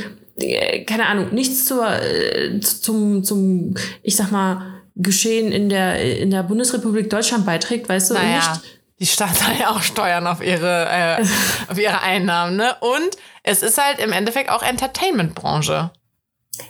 keine 0.85 1.05
Ahnung, 1.05 1.33
nichts 1.33 1.65
zur, 1.65 1.87
äh, 1.87 2.59
zum, 2.59 3.23
zum, 3.23 3.75
ich 4.01 4.15
sag 4.15 4.31
mal, 4.31 4.69
Geschehen 4.95 5.51
in 5.51 5.69
der, 5.69 6.19
in 6.19 6.29
der 6.29 6.43
Bundesrepublik 6.43 7.09
Deutschland 7.09 7.47
beiträgt, 7.47 7.89
weißt 7.89 8.11
du? 8.11 8.13
Naja, 8.13 8.35
nicht 8.35 8.61
die 8.99 9.07
Stadt 9.07 9.43
hat 9.43 9.59
ja 9.59 9.69
auch 9.71 9.81
Steuern 9.81 10.27
auf 10.27 10.41
ihre, 10.41 10.87
äh, 10.89 11.25
auf 11.69 11.77
ihre 11.77 12.01
Einnahmen, 12.01 12.55
ne? 12.55 12.75
Und 12.79 13.17
es 13.43 13.61
ist 13.61 13.77
halt 13.77 13.99
im 13.99 14.13
Endeffekt 14.13 14.49
auch 14.49 14.63
Entertainment-Branche. 14.63 15.91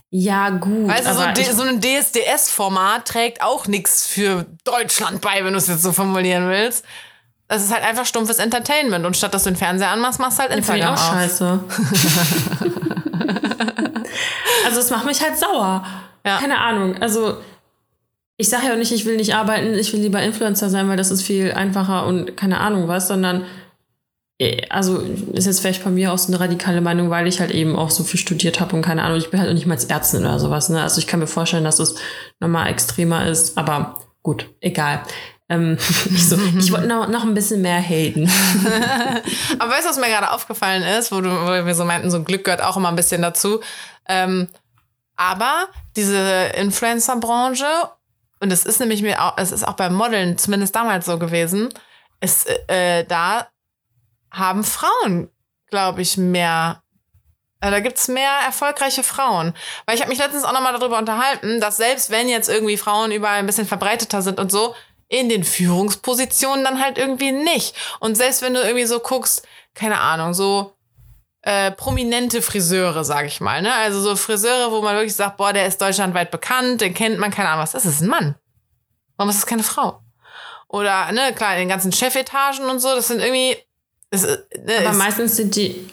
Ja, 0.10 0.50
gut. 0.50 0.88
Weißt 0.88 1.06
du, 1.06 1.14
so, 1.14 1.54
so 1.54 1.64
ein 1.64 1.82
DSDS-Format 1.82 3.06
trägt 3.08 3.44
auch 3.44 3.68
nichts 3.68 4.08
für 4.08 4.46
Deutschland 4.64 5.22
bei, 5.22 5.44
wenn 5.44 5.54
du 5.54 5.58
es 5.58 5.68
jetzt 5.68 5.84
so 5.84 5.92
formulieren 5.92 6.50
willst. 6.50 6.86
Es 7.50 7.64
ist 7.64 7.74
halt 7.74 7.84
einfach 7.84 8.06
stumpfes 8.06 8.40
Entertainment. 8.40 9.06
Und 9.06 9.18
statt 9.18 9.34
dass 9.34 9.44
du 9.44 9.52
den 9.52 9.58
Fernseher 9.58 9.90
anmachst, 9.90 10.20
machst 10.20 10.40
du 10.40 10.44
halt 10.44 10.54
Instagram. 10.54 10.96
Ich 10.96 11.00
auch 11.00 11.14
scheiße. 11.14 11.60
also 14.74 14.82
es 14.82 14.90
macht 14.90 15.06
mich 15.06 15.22
halt 15.22 15.38
sauer. 15.38 15.86
Ja. 16.26 16.40
Keine 16.40 16.58
Ahnung. 16.60 16.96
Also 17.02 17.38
ich 18.38 18.50
sage 18.50 18.68
ja 18.68 18.74
auch 18.74 18.78
nicht, 18.78 18.92
ich 18.92 19.06
will 19.06 19.18
nicht 19.18 19.36
arbeiten, 19.36 19.74
ich 19.76 19.94
will 19.94 20.00
lieber 20.00 20.22
Influencer 20.22 20.70
sein, 20.70 20.90
weil 20.90 20.98
das 20.98 21.12
ist 21.12 21.22
viel 21.22 21.52
einfacher 21.52 22.06
und 22.08 22.36
keine 22.36 22.60
Ahnung 22.60 22.88
was, 22.88 23.08
sondern 23.08 23.46
äh, 24.40 24.66
also 24.70 24.98
ist 25.34 25.46
jetzt 25.46 25.60
vielleicht 25.60 25.84
von 25.84 25.94
mir 25.94 26.12
aus 26.12 26.28
eine 26.28 26.40
radikale 26.40 26.82
Meinung, 26.82 27.10
weil 27.12 27.28
ich 27.28 27.40
halt 27.40 27.52
eben 27.52 27.76
auch 27.76 27.92
so 27.92 28.04
viel 28.04 28.20
studiert 28.20 28.60
habe 28.60 28.76
und 28.76 28.82
keine 28.82 29.04
Ahnung, 29.04 29.18
ich 29.18 29.30
bin 29.30 29.40
halt 29.40 29.50
auch 29.50 29.54
nicht 29.54 29.68
mal 29.68 29.76
als 29.76 29.86
Ärztin 29.86 30.22
oder 30.22 30.40
sowas. 30.40 30.70
Ne? 30.70 30.82
Also 30.82 30.98
ich 30.98 31.08
kann 31.08 31.20
mir 31.20 31.28
vorstellen, 31.28 31.64
dass 31.64 31.80
es 31.80 31.96
nochmal 32.40 32.70
extremer 32.70 33.28
ist, 33.28 33.58
aber 33.58 34.00
gut, 34.24 34.50
egal. 34.62 35.04
Ähm, 35.50 35.78
ich, 35.78 36.28
so, 36.30 36.38
ich 36.58 36.72
wollte 36.72 36.88
noch, 36.88 37.08
noch 37.10 37.24
ein 37.24 37.36
bisschen 37.36 37.62
mehr 37.62 37.82
haten. 37.82 38.28
aber 39.60 39.72
weißt 39.72 39.86
du, 39.86 39.90
was 39.90 40.00
mir 40.00 40.08
gerade 40.08 40.32
aufgefallen 40.32 40.82
ist, 40.82 41.12
wo, 41.12 41.22
du, 41.22 41.30
wo 41.30 41.66
wir 41.66 41.76
so 41.76 41.86
meinten, 41.86 42.10
so 42.10 42.24
Glück 42.24 42.46
gehört 42.46 42.64
auch 42.64 42.78
immer 42.78 42.90
ein 42.90 42.96
bisschen 42.96 43.22
dazu. 43.22 43.60
Ähm, 44.08 44.48
aber 45.24 45.70
diese 45.96 46.52
Influencer-Branche, 46.56 47.66
und 48.40 48.52
es 48.52 48.66
ist 48.66 48.80
nämlich 48.80 49.02
mir 49.02 49.24
auch, 49.24 49.38
es 49.38 49.52
ist 49.52 49.66
auch 49.66 49.74
beim 49.74 49.94
Modeln 49.94 50.38
zumindest 50.38 50.76
damals 50.76 51.06
so 51.06 51.18
gewesen, 51.18 51.70
es, 52.20 52.46
äh, 52.68 53.06
da 53.06 53.48
haben 54.32 54.64
Frauen, 54.64 55.30
glaube 55.70 56.02
ich, 56.02 56.18
mehr 56.18 56.84
äh, 57.62 57.72
da 57.72 57.80
gibt's 57.80 58.10
mehr 58.10 58.32
erfolgreiche 58.46 59.04
Frauen. 59.04 59.54
Weil 59.86 59.96
ich 59.96 60.02
habe 60.02 60.10
mich 60.10 60.20
letztens 60.20 60.44
auch 60.44 60.52
nochmal 60.52 60.78
darüber 60.78 60.98
unterhalten, 60.98 61.62
dass 61.62 61.78
selbst 61.78 62.10
wenn 62.10 62.28
jetzt 62.28 62.50
irgendwie 62.50 62.76
Frauen 62.76 63.12
überall 63.12 63.40
ein 63.40 63.46
bisschen 63.46 63.68
verbreiteter 63.68 64.22
sind 64.22 64.40
und 64.40 64.52
so, 64.52 64.76
in 65.08 65.30
den 65.30 65.46
Führungspositionen 65.46 66.66
dann 66.66 66.84
halt 66.84 66.98
irgendwie 66.98 67.32
nicht. 67.32 67.76
Und 68.00 68.16
selbst 68.16 68.42
wenn 68.42 68.54
du 68.54 68.62
irgendwie 68.62 68.86
so 68.86 69.00
guckst, 69.00 69.48
keine 69.76 70.00
Ahnung, 70.02 70.34
so 70.34 70.76
äh, 71.44 71.72
prominente 71.72 72.42
Friseure, 72.42 73.04
sag 73.04 73.26
ich 73.26 73.42
mal, 73.42 73.62
ne? 73.62 73.74
Also 73.74 74.00
so 74.02 74.16
Friseure, 74.16 74.72
wo 74.72 74.82
man 74.82 74.96
wirklich 74.96 75.16
sagt, 75.16 75.38
boah, 75.38 75.52
der 75.52 75.68
ist 75.68 75.82
deutschlandweit 75.82 76.32
bekannt, 76.32 76.82
den 76.82 76.94
kennt 76.94 77.20
man, 77.20 77.32
keine 77.32 77.50
Ahnung 77.50 77.64
was. 77.64 77.74
Das 77.74 77.86
ist 77.86 78.02
ein 78.02 78.08
Mann. 78.08 78.36
Warum 79.18 79.30
ist 79.30 79.40
das 79.40 79.46
keine 79.46 79.64
Frau? 79.64 80.02
Oder, 80.70 81.12
ne, 81.12 81.34
klar, 81.36 81.54
in 81.54 81.60
den 81.60 81.70
ganzen 81.70 81.92
Chefetagen 81.92 82.66
und 82.66 82.80
so, 82.80 82.96
das 82.96 83.10
sind 83.10 83.20
irgendwie. 83.20 83.58
Das, 84.10 84.24
ne, 84.24 84.40
Aber 84.80 84.94
meistens 84.94 85.36
sind 85.36 85.56
die. 85.56 85.88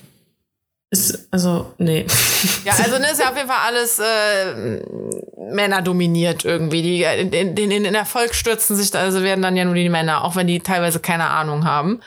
Ist, 0.91 1.29
also, 1.31 1.75
nee. 1.79 2.07
Ja, 2.65 2.73
also, 2.73 2.99
ne, 2.99 3.11
ist 3.11 3.21
ja 3.21 3.31
auf 3.31 3.37
jeden 3.37 3.49
Fall 3.49 3.67
alles 3.67 3.99
äh, 3.99 4.81
Männer 5.53 5.83
dominiert 5.83 6.45
irgendwie. 6.45 6.83
Die 6.83 7.03
in, 7.03 7.33
in, 7.33 7.57
in, 7.57 7.85
in 7.85 7.95
Erfolg 7.95 8.35
stürzen 8.35 8.77
sich, 8.77 8.95
also 8.95 9.23
werden 9.23 9.43
dann 9.43 9.57
ja 9.57 9.65
nur 9.65 9.75
die 9.75 9.89
Männer, 9.89 10.25
auch 10.25 10.37
wenn 10.37 10.47
die 10.47 10.61
teilweise 10.61 11.01
keine 11.01 11.29
Ahnung 11.29 11.65
haben. 11.65 12.01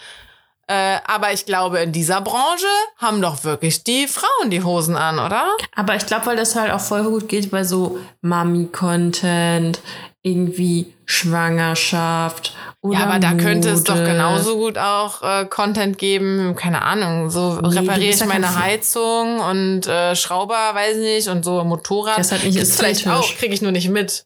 Äh, 0.67 0.97
aber 1.05 1.33
ich 1.33 1.45
glaube, 1.45 1.79
in 1.79 1.91
dieser 1.91 2.21
Branche 2.21 2.65
haben 2.97 3.21
doch 3.21 3.43
wirklich 3.43 3.83
die 3.83 4.07
Frauen 4.07 4.49
die 4.49 4.63
Hosen 4.63 4.95
an, 4.95 5.19
oder? 5.19 5.45
Aber 5.75 5.95
ich 5.95 6.05
glaube, 6.05 6.25
weil 6.27 6.37
das 6.37 6.55
halt 6.55 6.71
auch 6.71 6.79
voll 6.79 7.03
gut 7.03 7.27
geht 7.27 7.51
bei 7.51 7.65
so 7.65 7.99
Mami-Content, 8.21 9.81
irgendwie 10.21 10.93
Schwangerschaft. 11.05 12.55
Oder 12.81 12.99
ja, 12.99 13.05
aber 13.05 13.19
da 13.19 13.31
Mode. 13.31 13.43
könnte 13.43 13.69
es 13.69 13.83
doch 13.83 13.95
genauso 13.95 14.57
gut 14.57 14.77
auch 14.77 15.21
äh, 15.21 15.45
Content 15.45 15.97
geben, 15.97 16.55
keine 16.55 16.81
Ahnung, 16.81 17.29
so 17.29 17.59
nee, 17.61 17.79
repariere 17.79 18.13
ich 18.13 18.25
meine 18.25 18.57
Heizung 18.57 19.39
und 19.39 19.85
äh, 19.87 20.15
Schrauber, 20.15 20.71
weiß 20.73 20.97
nicht, 20.97 21.27
und 21.27 21.43
so 21.43 21.63
Motorrad. 21.65 22.17
Das 22.17 22.31
hat 22.31 22.43
nicht 22.45 22.57
ästhetisch. 22.57 23.07
auch, 23.07 23.27
kriege 23.35 23.53
ich 23.53 23.61
nur 23.61 23.71
nicht 23.71 23.89
mit. 23.89 24.25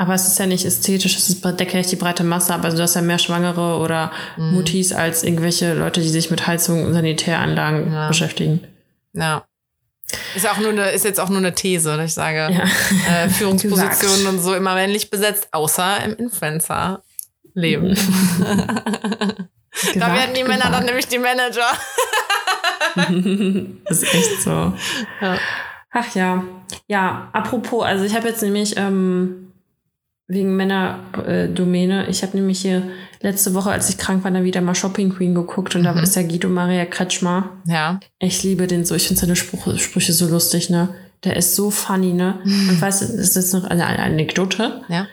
Aber 0.00 0.14
es 0.14 0.26
ist 0.26 0.38
ja 0.38 0.46
nicht 0.46 0.64
ästhetisch, 0.64 1.14
es 1.14 1.28
ist, 1.28 1.44
decke 1.44 1.76
nicht 1.76 1.92
die 1.92 1.96
breite 1.96 2.24
Masse 2.24 2.54
aber 2.54 2.70
du 2.70 2.80
hast 2.80 2.94
ja 2.94 3.02
mehr 3.02 3.18
Schwangere 3.18 3.76
oder 3.76 4.10
mhm. 4.38 4.54
Mutis 4.54 4.94
als 4.94 5.22
irgendwelche 5.22 5.74
Leute, 5.74 6.00
die 6.00 6.08
sich 6.08 6.30
mit 6.30 6.46
Heizung 6.46 6.86
und 6.86 6.94
Sanitäranlagen 6.94 7.92
ja. 7.92 8.08
beschäftigen. 8.08 8.66
Ja. 9.12 9.44
Ist 10.34 10.48
auch 10.48 10.56
nur 10.56 10.70
eine, 10.70 10.88
ist 10.88 11.04
jetzt 11.04 11.20
auch 11.20 11.28
nur 11.28 11.36
eine 11.36 11.54
These, 11.54 11.98
dass 11.98 12.06
ich 12.06 12.14
sage, 12.14 12.38
ja. 12.50 12.64
äh, 13.24 13.28
Führungspositionen 13.28 14.26
und 14.28 14.40
so 14.40 14.54
immer 14.54 14.74
männlich 14.74 15.10
besetzt, 15.10 15.48
außer 15.52 16.02
im 16.02 16.16
Influencer-Leben. 16.16 17.94
da 19.96 20.14
werden 20.14 20.34
die 20.34 20.44
Männer 20.44 20.70
dann 20.70 20.86
nämlich 20.86 21.08
die 21.08 21.18
Manager. 21.18 21.72
das 23.84 24.02
ist 24.02 24.14
echt 24.14 24.42
so. 24.44 24.72
Ja. 25.20 25.38
Ach 25.90 26.14
ja. 26.14 26.42
Ja, 26.86 27.28
apropos, 27.34 27.84
also 27.84 28.04
ich 28.04 28.14
habe 28.14 28.28
jetzt 28.28 28.40
nämlich 28.40 28.78
ähm, 28.78 29.49
wegen 30.30 30.56
Männerdomäne, 30.56 32.06
äh, 32.06 32.10
ich 32.10 32.22
habe 32.22 32.36
nämlich 32.36 32.60
hier 32.60 32.82
letzte 33.20 33.52
Woche, 33.52 33.70
als 33.70 33.88
ich 33.88 33.98
krank 33.98 34.22
war, 34.24 34.30
dann 34.30 34.44
wieder 34.44 34.60
mal 34.60 34.74
Shopping 34.74 35.10
Queen 35.10 35.34
geguckt 35.34 35.74
und 35.74 35.82
mhm. 35.82 35.86
da 35.86 36.00
ist 36.00 36.14
der 36.16 36.24
Guido 36.24 36.48
Maria 36.48 36.86
Kretschmer. 36.86 37.50
Ja. 37.66 38.00
Ich 38.18 38.42
liebe 38.42 38.66
den 38.66 38.84
so, 38.84 38.94
ich 38.94 39.08
finde 39.08 39.20
seine 39.20 39.36
Sprüche, 39.36 39.78
Sprüche 39.78 40.12
so 40.12 40.28
lustig, 40.28 40.70
ne? 40.70 40.88
Der 41.24 41.36
ist 41.36 41.54
so 41.56 41.70
funny, 41.70 42.12
ne? 42.12 42.38
Mhm. 42.44 42.70
Und 42.70 42.80
weißt 42.80 43.02
du, 43.02 43.16
das 43.16 43.36
ist 43.36 43.52
noch 43.52 43.64
eine, 43.64 43.84
eine 43.84 43.98
Anekdote. 43.98 44.82
Ja. 44.88 45.06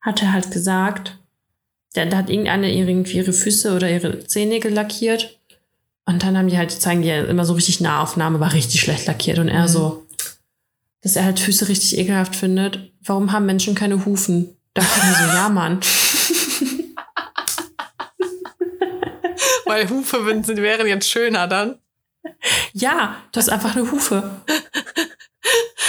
Hat 0.00 0.22
er 0.22 0.32
halt 0.32 0.50
gesagt, 0.50 1.16
da, 1.94 2.06
da 2.06 2.16
hat 2.16 2.30
irgendeine 2.30 2.74
irgendwie 2.74 3.18
ihre 3.18 3.32
Füße 3.32 3.74
oder 3.76 3.88
ihre 3.90 4.26
Zehennägel 4.26 4.72
lackiert. 4.72 5.38
Und 6.06 6.22
dann 6.22 6.36
haben 6.36 6.48
die 6.48 6.58
halt, 6.58 6.72
die 6.72 6.78
zeigen 6.78 7.02
die 7.02 7.08
ja 7.08 7.22
immer 7.22 7.44
so 7.44 7.52
richtig 7.52 7.80
Nahaufnahme, 7.80 8.40
war 8.40 8.52
richtig 8.52 8.80
schlecht 8.80 9.06
lackiert. 9.06 9.38
Und 9.38 9.48
er 9.48 9.62
mhm. 9.62 9.68
so, 9.68 10.06
dass 11.04 11.14
er 11.16 11.24
halt 11.24 11.38
Füße 11.38 11.68
richtig 11.68 11.96
ekelhaft 11.98 12.34
findet. 12.34 12.90
Warum 13.02 13.30
haben 13.30 13.44
Menschen 13.46 13.74
keine 13.74 14.06
Hufen? 14.06 14.56
Da 14.72 14.80
dachte 14.82 15.00
ich 15.00 15.04
mir 15.04 15.14
so, 15.14 15.24
ja, 15.36 15.48
Mann. 15.50 15.80
Weil 19.66 19.88
Hufe 19.90 20.24
wären 20.26 20.86
jetzt 20.86 21.10
schöner 21.10 21.46
dann. 21.46 21.78
Ja, 22.72 23.22
das 23.32 23.48
ist 23.48 23.52
einfach 23.52 23.76
eine 23.76 23.90
Hufe. 23.90 24.42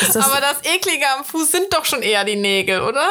Das 0.02 0.18
aber 0.18 0.42
das 0.42 0.60
Eklige 0.66 1.06
am 1.18 1.24
Fuß 1.24 1.50
sind 1.50 1.74
doch 1.74 1.86
schon 1.86 2.02
eher 2.02 2.26
die 2.26 2.36
Nägel, 2.36 2.82
oder? 2.82 3.08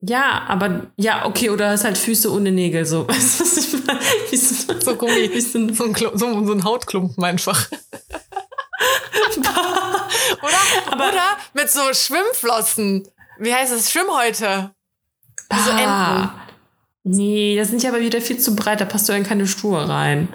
Ja, 0.00 0.44
aber 0.48 0.86
ja, 0.96 1.26
okay, 1.26 1.50
oder 1.50 1.68
hast 1.70 1.84
halt 1.84 1.98
Füße 1.98 2.32
ohne 2.32 2.50
Nägel? 2.52 2.86
So, 2.86 3.06
so 4.80 4.96
Gummi, 4.96 5.40
so 5.40 5.58
ein, 5.58 5.74
so, 5.74 6.46
so 6.46 6.52
ein 6.52 6.64
Hautklumpen 6.64 7.22
einfach. 7.22 7.68
oder, 10.42 10.92
aber, 10.92 11.08
oder 11.08 11.36
mit 11.52 11.70
so 11.70 11.80
Schwimmflossen. 11.92 13.08
Wie 13.38 13.54
heißt 13.54 13.72
das? 13.72 13.90
Schwimmhäute. 13.90 14.70
So 15.50 15.70
Enten. 15.70 16.30
Nee, 17.06 17.54
das 17.58 17.68
sind 17.68 17.82
ja 17.82 17.90
aber 17.90 18.00
wieder 18.00 18.22
viel 18.22 18.38
zu 18.38 18.56
breit, 18.56 18.80
da 18.80 18.86
passt 18.86 19.06
du 19.10 19.12
in 19.12 19.24
keine 19.24 19.46
Schuhe 19.46 19.86
rein. 19.86 20.28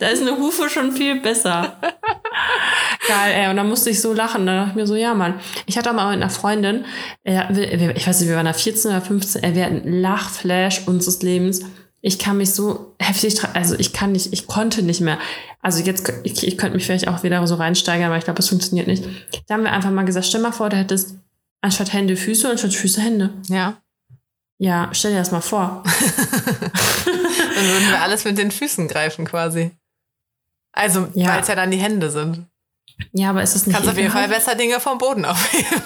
da 0.00 0.08
ist 0.08 0.22
eine 0.22 0.36
Hufe 0.36 0.68
schon 0.68 0.90
viel 0.90 1.20
besser. 1.20 1.76
Geil, 3.06 3.34
ey. 3.34 3.48
Und 3.50 3.56
dann 3.56 3.68
musste 3.68 3.90
ich 3.90 4.00
so 4.00 4.12
lachen. 4.12 4.46
Da 4.46 4.56
dachte 4.56 4.70
ich 4.70 4.74
mir 4.74 4.86
so, 4.88 4.96
ja, 4.96 5.14
Mann. 5.14 5.34
Ich 5.66 5.78
hatte 5.78 5.92
mal 5.92 6.10
mit 6.10 6.20
einer 6.20 6.30
Freundin, 6.30 6.84
ich 7.22 7.34
weiß 7.34 8.18
nicht, 8.20 8.28
wir 8.28 8.34
waren 8.34 8.46
da 8.46 8.52
14 8.52 8.90
oder 8.90 9.00
15, 9.00 9.54
wir 9.54 9.64
hatten 9.64 10.00
Lachflash 10.00 10.82
unseres 10.86 11.22
Lebens. 11.22 11.62
Ich 12.02 12.18
kann 12.18 12.36
mich 12.36 12.52
so 12.52 12.94
heftig, 12.98 13.42
also 13.54 13.76
ich 13.78 13.92
kann 13.92 14.12
nicht, 14.12 14.32
ich 14.32 14.46
konnte 14.46 14.82
nicht 14.82 15.00
mehr. 15.00 15.18
Also 15.60 15.82
jetzt, 15.82 16.12
ich, 16.24 16.46
ich 16.46 16.58
könnte 16.58 16.76
mich 16.76 16.84
vielleicht 16.84 17.08
auch 17.08 17.22
wieder 17.22 17.46
so 17.46 17.54
reinsteigern, 17.54 18.08
aber 18.08 18.18
ich 18.18 18.24
glaube, 18.24 18.40
es 18.40 18.48
funktioniert 18.48 18.88
nicht. 18.88 19.04
Da 19.46 19.54
haben 19.54 19.62
wir 19.62 19.72
einfach 19.72 19.90
mal 19.90 20.04
gesagt, 20.04 20.26
stell 20.26 20.40
mal 20.40 20.52
vor, 20.52 20.68
du 20.68 20.76
hättest 20.76 21.16
Anstatt 21.62 21.92
Hände 21.92 22.16
Füße, 22.16 22.50
anstatt 22.50 22.74
Füße 22.74 23.00
Hände. 23.00 23.30
Ja. 23.46 23.80
Ja, 24.58 24.90
stell 24.92 25.12
dir 25.12 25.18
das 25.18 25.30
mal 25.30 25.40
vor. 25.40 25.84
dann 25.84 27.64
würden 27.64 27.88
wir 27.88 28.02
alles 28.02 28.24
mit 28.24 28.36
den 28.36 28.50
Füßen 28.50 28.88
greifen 28.88 29.24
quasi. 29.24 29.70
Also, 30.72 31.08
ja. 31.14 31.28
weil 31.28 31.40
es 31.40 31.48
ja 31.48 31.54
dann 31.54 31.70
die 31.70 31.78
Hände 31.78 32.10
sind. 32.10 32.46
Ja, 33.12 33.30
aber 33.30 33.42
ist 33.42 33.54
es 33.54 33.66
nicht. 33.66 33.74
Kannst 33.74 33.88
auf 33.88 33.96
jeden 33.96 34.10
Fall 34.10 34.28
besser 34.28 34.54
Dinge 34.54 34.80
vom 34.80 34.98
Boden 34.98 35.24
aufheben. 35.24 35.82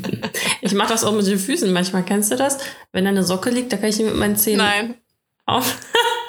ich 0.60 0.72
mache 0.74 0.88
das 0.88 1.04
auch 1.04 1.12
mit 1.12 1.26
den 1.26 1.38
Füßen 1.38 1.72
manchmal. 1.72 2.04
Kennst 2.04 2.30
du 2.30 2.36
das? 2.36 2.58
Wenn 2.92 3.04
da 3.04 3.10
eine 3.10 3.24
Socke 3.24 3.50
liegt, 3.50 3.72
da 3.72 3.76
kann 3.76 3.88
ich 3.88 3.96
die 3.96 4.04
mit 4.04 4.16
meinen 4.16 4.36
Zähnen. 4.36 4.58
Nein. 4.58 4.94
Auf. 5.46 5.76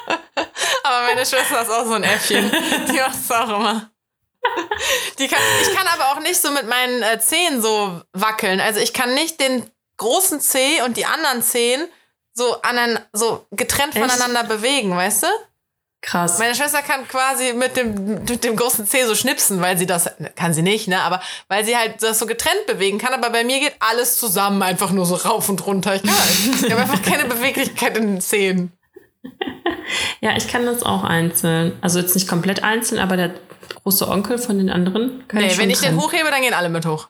aber 0.84 1.06
meine 1.06 1.26
Schwester 1.26 1.62
ist 1.62 1.70
auch 1.70 1.84
so 1.84 1.94
ein 1.94 2.04
Äffchen. 2.04 2.50
Die 2.90 2.98
macht 2.98 3.16
es 3.16 3.30
auch 3.30 3.48
immer. 3.48 3.90
Die 5.18 5.28
kann, 5.28 5.40
ich 5.62 5.74
kann 5.74 5.86
aber 5.88 6.12
auch 6.12 6.20
nicht 6.20 6.40
so 6.40 6.50
mit 6.52 6.66
meinen 6.68 7.02
äh, 7.02 7.18
Zehen 7.20 7.60
so 7.60 8.00
wackeln. 8.12 8.60
Also 8.60 8.80
ich 8.80 8.92
kann 8.92 9.14
nicht 9.14 9.40
den 9.40 9.68
großen 9.96 10.40
Zeh 10.40 10.82
und 10.82 10.96
die 10.96 11.04
anderen 11.04 11.42
Zehen 11.42 11.88
so, 12.32 12.62
anein, 12.62 13.00
so 13.12 13.46
getrennt 13.50 13.96
Echt? 13.96 14.04
voneinander 14.04 14.44
bewegen, 14.44 14.96
weißt 14.96 15.24
du? 15.24 15.26
Krass. 16.00 16.38
Meine 16.38 16.54
Schwester 16.54 16.80
kann 16.82 17.08
quasi 17.08 17.52
mit 17.52 17.76
dem, 17.76 18.22
mit 18.22 18.44
dem 18.44 18.54
großen 18.54 18.86
Zeh 18.86 19.04
so 19.04 19.16
schnipsen, 19.16 19.60
weil 19.60 19.76
sie 19.76 19.86
das, 19.86 20.08
kann 20.36 20.54
sie 20.54 20.62
nicht, 20.62 20.86
ne, 20.86 21.02
aber 21.02 21.20
weil 21.48 21.64
sie 21.64 21.76
halt 21.76 22.00
das 22.04 22.20
so 22.20 22.26
getrennt 22.26 22.66
bewegen 22.66 22.98
kann, 22.98 23.12
aber 23.12 23.30
bei 23.30 23.42
mir 23.42 23.58
geht 23.58 23.74
alles 23.80 24.16
zusammen 24.16 24.62
einfach 24.62 24.92
nur 24.92 25.06
so 25.06 25.16
rauf 25.16 25.48
und 25.48 25.66
runter. 25.66 25.96
Ich 25.96 26.04
kann. 26.04 26.62
Ich 26.62 26.70
habe 26.70 26.82
einfach 26.82 27.02
keine 27.02 27.24
Beweglichkeit 27.24 27.96
in 27.96 28.06
den 28.06 28.20
Zehen. 28.20 28.77
Ja, 30.20 30.36
ich 30.36 30.48
kann 30.48 30.66
das 30.66 30.82
auch 30.82 31.04
einzeln. 31.04 31.72
Also 31.80 31.98
jetzt 31.98 32.14
nicht 32.14 32.28
komplett 32.28 32.62
einzeln, 32.62 33.00
aber 33.00 33.16
der 33.16 33.34
große 33.82 34.08
Onkel 34.08 34.38
von 34.38 34.58
den 34.58 34.70
anderen? 34.70 35.26
Kann 35.28 35.40
nee, 35.40 35.48
ich 35.48 35.58
wenn 35.58 35.70
ich 35.70 35.78
trennen. 35.78 35.96
den 35.96 36.04
hochhebe, 36.04 36.28
dann 36.30 36.42
gehen 36.42 36.54
alle 36.54 36.68
mit 36.68 36.86
hoch. 36.86 37.08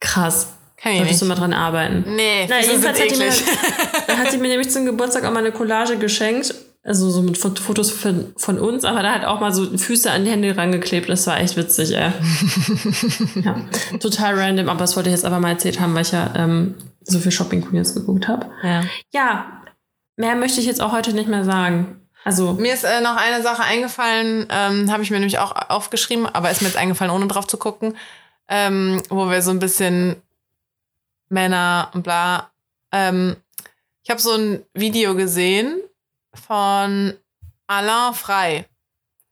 Krass. 0.00 0.54
Kann 0.76 0.92
ich 0.92 0.98
Solltest 0.98 1.22
nicht. 1.22 1.22
du 1.22 1.34
mal 1.34 1.40
dran 1.40 1.52
arbeiten. 1.52 2.04
Nee, 2.14 2.46
Na, 2.48 2.60
jedenfalls 2.60 3.00
hat, 3.00 3.18
mir, 3.18 4.16
hat 4.16 4.30
sie 4.30 4.38
mir 4.38 4.48
nämlich 4.48 4.70
zum 4.70 4.86
Geburtstag 4.86 5.24
auch 5.24 5.32
mal 5.32 5.40
eine 5.40 5.52
Collage 5.52 5.96
geschenkt. 5.98 6.54
Also 6.82 7.10
so 7.10 7.20
mit 7.20 7.36
Fotos 7.36 7.90
von, 7.90 8.32
von 8.38 8.58
uns, 8.58 8.86
aber 8.86 9.02
da 9.02 9.12
hat 9.12 9.26
auch 9.26 9.38
mal 9.38 9.52
so 9.52 9.76
Füße 9.76 10.10
an 10.10 10.24
die 10.24 10.30
Hände 10.30 10.56
rangeklebt. 10.56 11.10
Das 11.10 11.26
war 11.26 11.38
echt 11.38 11.58
witzig, 11.58 11.94
ey. 11.94 12.10
ja, 13.44 13.56
total 13.98 14.38
random, 14.38 14.70
aber 14.70 14.78
das 14.78 14.96
wollte 14.96 15.10
ich 15.10 15.14
jetzt 15.14 15.26
aber 15.26 15.40
mal 15.40 15.50
erzählt 15.50 15.78
haben, 15.78 15.94
weil 15.94 16.02
ich 16.02 16.12
ja 16.12 16.32
ähm, 16.36 16.76
so 17.02 17.18
viel 17.18 17.32
Shopping 17.32 17.62
Queens 17.62 17.94
geguckt 17.94 18.28
habe. 18.28 18.46
Ja. 18.62 18.82
ja, 19.12 19.59
mehr 20.20 20.36
möchte 20.36 20.60
ich 20.60 20.66
jetzt 20.66 20.80
auch 20.80 20.92
heute 20.92 21.12
nicht 21.12 21.28
mehr 21.28 21.44
sagen. 21.44 22.08
Also 22.24 22.52
mir 22.52 22.74
ist 22.74 22.84
äh, 22.84 23.00
noch 23.00 23.16
eine 23.16 23.42
Sache 23.42 23.62
eingefallen, 23.62 24.46
ähm, 24.50 24.92
habe 24.92 25.02
ich 25.02 25.10
mir 25.10 25.18
nämlich 25.18 25.38
auch 25.38 25.52
aufgeschrieben, 25.70 26.26
aber 26.26 26.50
ist 26.50 26.60
mir 26.60 26.68
jetzt 26.68 26.76
eingefallen, 26.76 27.12
ohne 27.12 27.26
drauf 27.26 27.46
zu 27.46 27.56
gucken, 27.56 27.96
ähm, 28.48 29.02
wo 29.08 29.30
wir 29.30 29.40
so 29.40 29.50
ein 29.50 29.58
bisschen 29.58 30.20
Männer 31.30 31.90
und 31.94 32.02
bla. 32.02 32.50
Ähm, 32.92 33.36
ich 34.02 34.10
habe 34.10 34.20
so 34.20 34.32
ein 34.32 34.62
Video 34.74 35.14
gesehen 35.14 35.80
von 36.34 37.14
Alain 37.66 38.14
Frey. 38.14 38.66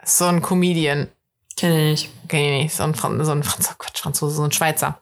So 0.02 0.24
ein 0.24 0.40
Comedian. 0.40 1.08
Kenne 1.56 1.92
ich 1.92 2.04
nicht. 2.04 2.28
Kenne 2.28 2.56
ich 2.56 2.62
nicht. 2.64 2.74
So 2.74 2.84
ein, 2.84 2.94
Fran 2.94 3.22
so 3.22 3.32
ein 3.32 3.42
Franz 3.42 3.68
oh 3.70 3.74
Quatsch, 3.76 4.00
Franzose, 4.00 4.36
so 4.36 4.44
ein 4.44 4.52
Schweizer. 4.52 4.98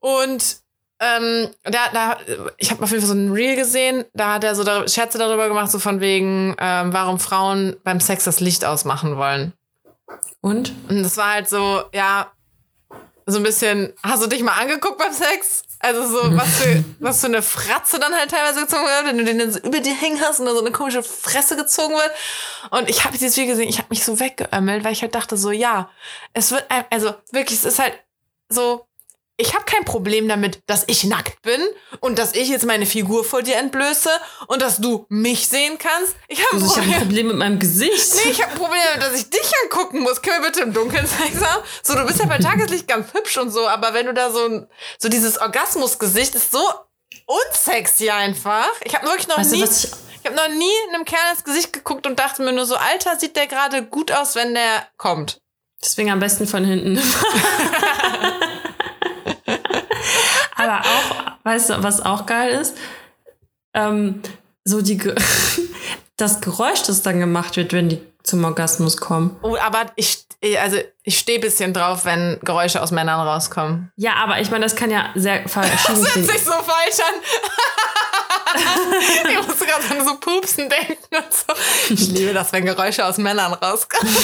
Und 0.00 0.58
ähm, 1.00 1.48
da, 1.64 1.88
da, 1.92 2.16
ich 2.56 2.70
habe 2.70 2.82
auf 2.82 2.90
jeden 2.90 3.02
Fall 3.02 3.14
so 3.14 3.14
ein 3.14 3.32
Reel 3.32 3.56
gesehen, 3.56 4.04
da 4.14 4.34
hat 4.34 4.44
er 4.44 4.54
so 4.54 4.64
da, 4.64 4.86
Scherze 4.88 5.18
darüber 5.18 5.48
gemacht, 5.48 5.70
so 5.70 5.78
von 5.78 6.00
wegen, 6.00 6.56
ähm, 6.58 6.92
warum 6.92 7.20
Frauen 7.20 7.76
beim 7.84 8.00
Sex 8.00 8.24
das 8.24 8.40
Licht 8.40 8.64
ausmachen 8.64 9.16
wollen. 9.16 9.52
Und? 10.40 10.72
Und 10.88 11.02
das 11.02 11.16
war 11.16 11.34
halt 11.34 11.48
so, 11.48 11.84
ja, 11.92 12.32
so 13.26 13.36
ein 13.36 13.42
bisschen, 13.42 13.92
hast 14.02 14.22
du 14.22 14.26
dich 14.26 14.42
mal 14.42 14.52
angeguckt 14.52 14.98
beim 14.98 15.12
Sex? 15.12 15.62
Also 15.80 16.06
so, 16.08 16.36
was 16.36 16.48
für, 16.60 16.84
was 16.98 17.20
für 17.20 17.26
eine 17.26 17.42
Fratze 17.42 18.00
dann 18.00 18.14
halt 18.14 18.30
teilweise 18.30 18.62
gezogen 18.62 18.84
wird, 18.84 19.06
wenn 19.06 19.18
du 19.18 19.24
den 19.24 19.38
dann 19.38 19.52
so 19.52 19.60
über 19.60 19.80
dir 19.80 19.94
hängen 19.94 20.20
hast 20.20 20.40
und 20.40 20.46
da 20.46 20.52
so 20.52 20.60
eine 20.60 20.72
komische 20.72 21.02
Fresse 21.02 21.54
gezogen 21.54 21.94
wird. 21.94 22.10
Und 22.70 22.88
ich 22.88 23.04
habe 23.04 23.16
dieses 23.16 23.36
Video 23.36 23.52
gesehen, 23.52 23.68
ich 23.68 23.78
habe 23.78 23.88
mich 23.90 24.02
so 24.02 24.18
weggeömmelt, 24.18 24.82
weil 24.82 24.92
ich 24.92 25.02
halt 25.02 25.14
dachte 25.14 25.36
so, 25.36 25.50
ja, 25.50 25.90
es 26.32 26.50
wird, 26.50 26.64
also 26.90 27.14
wirklich, 27.30 27.58
es 27.58 27.64
ist 27.64 27.78
halt 27.78 27.92
so, 28.48 28.87
ich 29.40 29.54
habe 29.54 29.64
kein 29.64 29.84
Problem 29.84 30.26
damit, 30.28 30.60
dass 30.66 30.82
ich 30.88 31.04
nackt 31.04 31.40
bin 31.42 31.60
und 32.00 32.18
dass 32.18 32.34
ich 32.34 32.48
jetzt 32.48 32.66
meine 32.66 32.86
Figur 32.86 33.24
vor 33.24 33.42
dir 33.42 33.56
entblöße 33.56 34.10
und 34.48 34.60
dass 34.60 34.78
du 34.78 35.06
mich 35.08 35.46
sehen 35.48 35.78
kannst. 35.78 36.16
Ich 36.26 36.44
habe 36.44 36.60
also 36.60 36.80
ein, 36.80 36.92
ein 36.92 36.98
Problem 36.98 37.28
mit 37.28 37.36
meinem 37.36 37.60
Gesicht. 37.60 38.16
Nee, 38.16 38.32
ich 38.32 38.42
habe 38.42 38.52
ein 38.52 38.58
Problem 38.58 38.80
damit, 38.92 39.02
dass 39.06 39.20
ich 39.20 39.30
dich 39.30 39.52
angucken 39.62 40.00
muss. 40.00 40.20
Können 40.22 40.42
wir 40.42 40.48
bitte 40.50 40.62
im 40.62 40.72
Dunkeln 40.72 41.06
haben? 41.06 41.62
So, 41.84 41.94
du 41.94 42.04
bist 42.04 42.18
ja 42.18 42.26
bei 42.26 42.38
Tageslicht 42.38 42.88
ganz 42.88 43.14
hübsch 43.14 43.38
und 43.38 43.50
so, 43.50 43.68
aber 43.68 43.94
wenn 43.94 44.06
du 44.06 44.12
da 44.12 44.30
so 44.30 44.66
so 44.98 45.08
dieses 45.08 45.40
Orgasmusgesicht 45.40 46.34
ist 46.34 46.50
so 46.50 46.62
unsexy 47.26 48.10
einfach. 48.10 48.72
Ich 48.82 48.94
habe 48.96 49.06
wirklich 49.06 49.28
noch 49.28 49.38
weißt 49.38 49.52
nie 49.52 49.60
du, 49.60 49.66
ich, 49.66 49.84
ich 49.84 50.26
habe 50.26 50.34
noch 50.34 50.48
nie 50.48 50.72
einem 50.92 51.04
Kerl 51.04 51.30
ins 51.32 51.44
Gesicht 51.44 51.72
geguckt 51.72 52.08
und 52.08 52.18
dachte 52.18 52.42
mir 52.42 52.52
nur 52.52 52.66
so, 52.66 52.74
Alter, 52.74 53.16
sieht 53.16 53.36
der 53.36 53.46
gerade 53.46 53.84
gut 53.84 54.10
aus, 54.10 54.34
wenn 54.34 54.54
der 54.54 54.88
kommt. 54.96 55.40
Deswegen 55.80 56.10
am 56.10 56.18
besten 56.18 56.48
von 56.48 56.64
hinten. 56.64 57.00
Aber 60.58 60.80
auch, 60.80 61.44
weißt 61.44 61.70
du, 61.70 61.82
was 61.82 62.00
auch 62.04 62.26
geil 62.26 62.50
ist? 62.50 62.76
Ähm, 63.74 64.22
so 64.64 64.82
die, 64.82 64.98
das 66.16 66.40
Geräusch, 66.40 66.82
das 66.82 67.02
dann 67.02 67.20
gemacht 67.20 67.56
wird, 67.56 67.72
wenn 67.72 67.88
die 67.88 68.00
zum 68.22 68.44
Orgasmus 68.44 68.96
kommen. 68.98 69.36
Oh, 69.42 69.56
aber 69.56 69.86
ich, 69.96 70.26
also 70.60 70.76
ich 71.02 71.18
stehe 71.18 71.38
ein 71.38 71.40
bisschen 71.40 71.72
drauf, 71.72 72.04
wenn 72.04 72.38
Geräusche 72.42 72.82
aus 72.82 72.90
Männern 72.90 73.26
rauskommen. 73.26 73.90
Ja, 73.96 74.14
aber 74.16 74.40
ich 74.40 74.50
meine, 74.50 74.64
das 74.64 74.76
kann 74.76 74.90
ja 74.90 75.10
sehr 75.14 75.48
verschieden 75.48 76.04
Das 76.04 76.14
hört 76.16 76.26
sich 76.26 76.44
so 76.44 76.52
falsch 76.52 76.98
an. 77.00 77.14
ich 79.30 79.46
musste 79.46 79.66
gerade 79.66 79.98
an 79.98 80.06
so 80.06 80.16
Pupsen 80.16 80.68
denken 80.68 81.16
und 81.16 81.32
so. 81.32 81.94
Ich 81.94 82.08
liebe 82.08 82.34
das, 82.34 82.52
wenn 82.52 82.66
Geräusche 82.66 83.06
aus 83.06 83.18
Männern 83.18 83.54
rauskommen. 83.54 84.14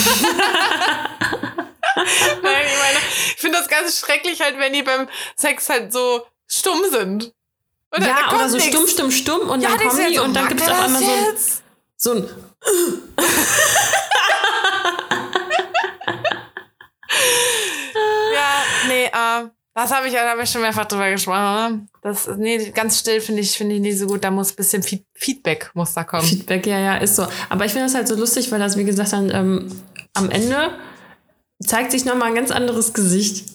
Nein, 2.43 2.67
ich 2.67 2.79
meine, 2.79 2.99
ich 3.35 3.37
finde 3.37 3.59
das 3.59 3.69
ganz 3.69 3.99
schrecklich 4.01 4.41
halt, 4.41 4.59
wenn 4.59 4.73
die 4.73 4.83
beim 4.83 5.09
Sex 5.37 5.69
halt 5.69 5.93
so 5.93 6.27
stumm 6.47 6.81
sind. 6.91 7.33
Dann- 7.91 8.03
ja, 8.03 8.33
oder 8.35 8.49
so 8.49 8.57
nix. 8.57 8.69
stumm, 8.69 8.89
stumm, 8.89 9.11
stumm 9.11 9.49
und 9.51 9.61
Ja, 9.61 9.71
dann 9.71 9.79
kommen 9.89 10.09
die 10.09 10.17
so, 10.17 10.25
und 10.25 10.35
dann 10.35 10.49
gibt 10.49 10.61
es 10.61 10.69
auf 10.69 10.77
das 10.77 10.85
einmal 10.87 11.03
so 11.03 11.11
ein, 11.11 11.37
so 11.97 12.13
ein 12.13 12.29
Ja, 18.35 18.63
nee, 18.89 19.05
äh, 19.07 19.49
das 19.75 19.91
habe 19.93 20.07
ich, 20.09 20.13
da 20.15 20.31
hab 20.31 20.43
ich 20.43 20.51
schon 20.51 20.61
mehrfach 20.63 20.85
drüber 20.87 21.11
gesprochen. 21.11 21.39
Ne? 21.41 21.87
Das, 22.03 22.29
nee, 22.37 22.71
ganz 22.71 23.01
still 23.01 23.21
finde 23.21 23.41
ich, 23.43 23.57
finde 23.57 23.75
ich 23.77 23.81
nicht 23.81 23.99
so 23.99 24.07
gut. 24.07 24.23
Da 24.25 24.31
muss 24.31 24.53
ein 24.53 24.57
bisschen 24.57 24.83
Feed 24.83 25.05
Feedback 25.15 25.71
muss 25.75 25.95
da 25.95 26.05
kommen. 26.05 26.23
Feedback, 26.25 26.67
ja, 26.67 26.79
ja, 26.79 26.97
ist 26.97 27.17
so. 27.17 27.27
Aber 27.49 27.65
ich 27.65 27.73
finde 27.73 27.87
das 27.87 27.95
halt 27.95 28.09
so 28.09 28.15
lustig, 28.15 28.51
weil 28.53 28.59
das, 28.61 28.77
wie 28.77 28.85
gesagt, 28.85 29.13
dann 29.13 29.31
ähm, 29.31 29.83
am 30.15 30.31
Ende 30.31 30.71
zeigt 31.63 31.91
sich 31.93 32.05
nochmal 32.05 32.29
ein 32.29 32.35
ganz 32.35 32.51
anderes 32.51 32.93
Gesicht. 32.95 33.51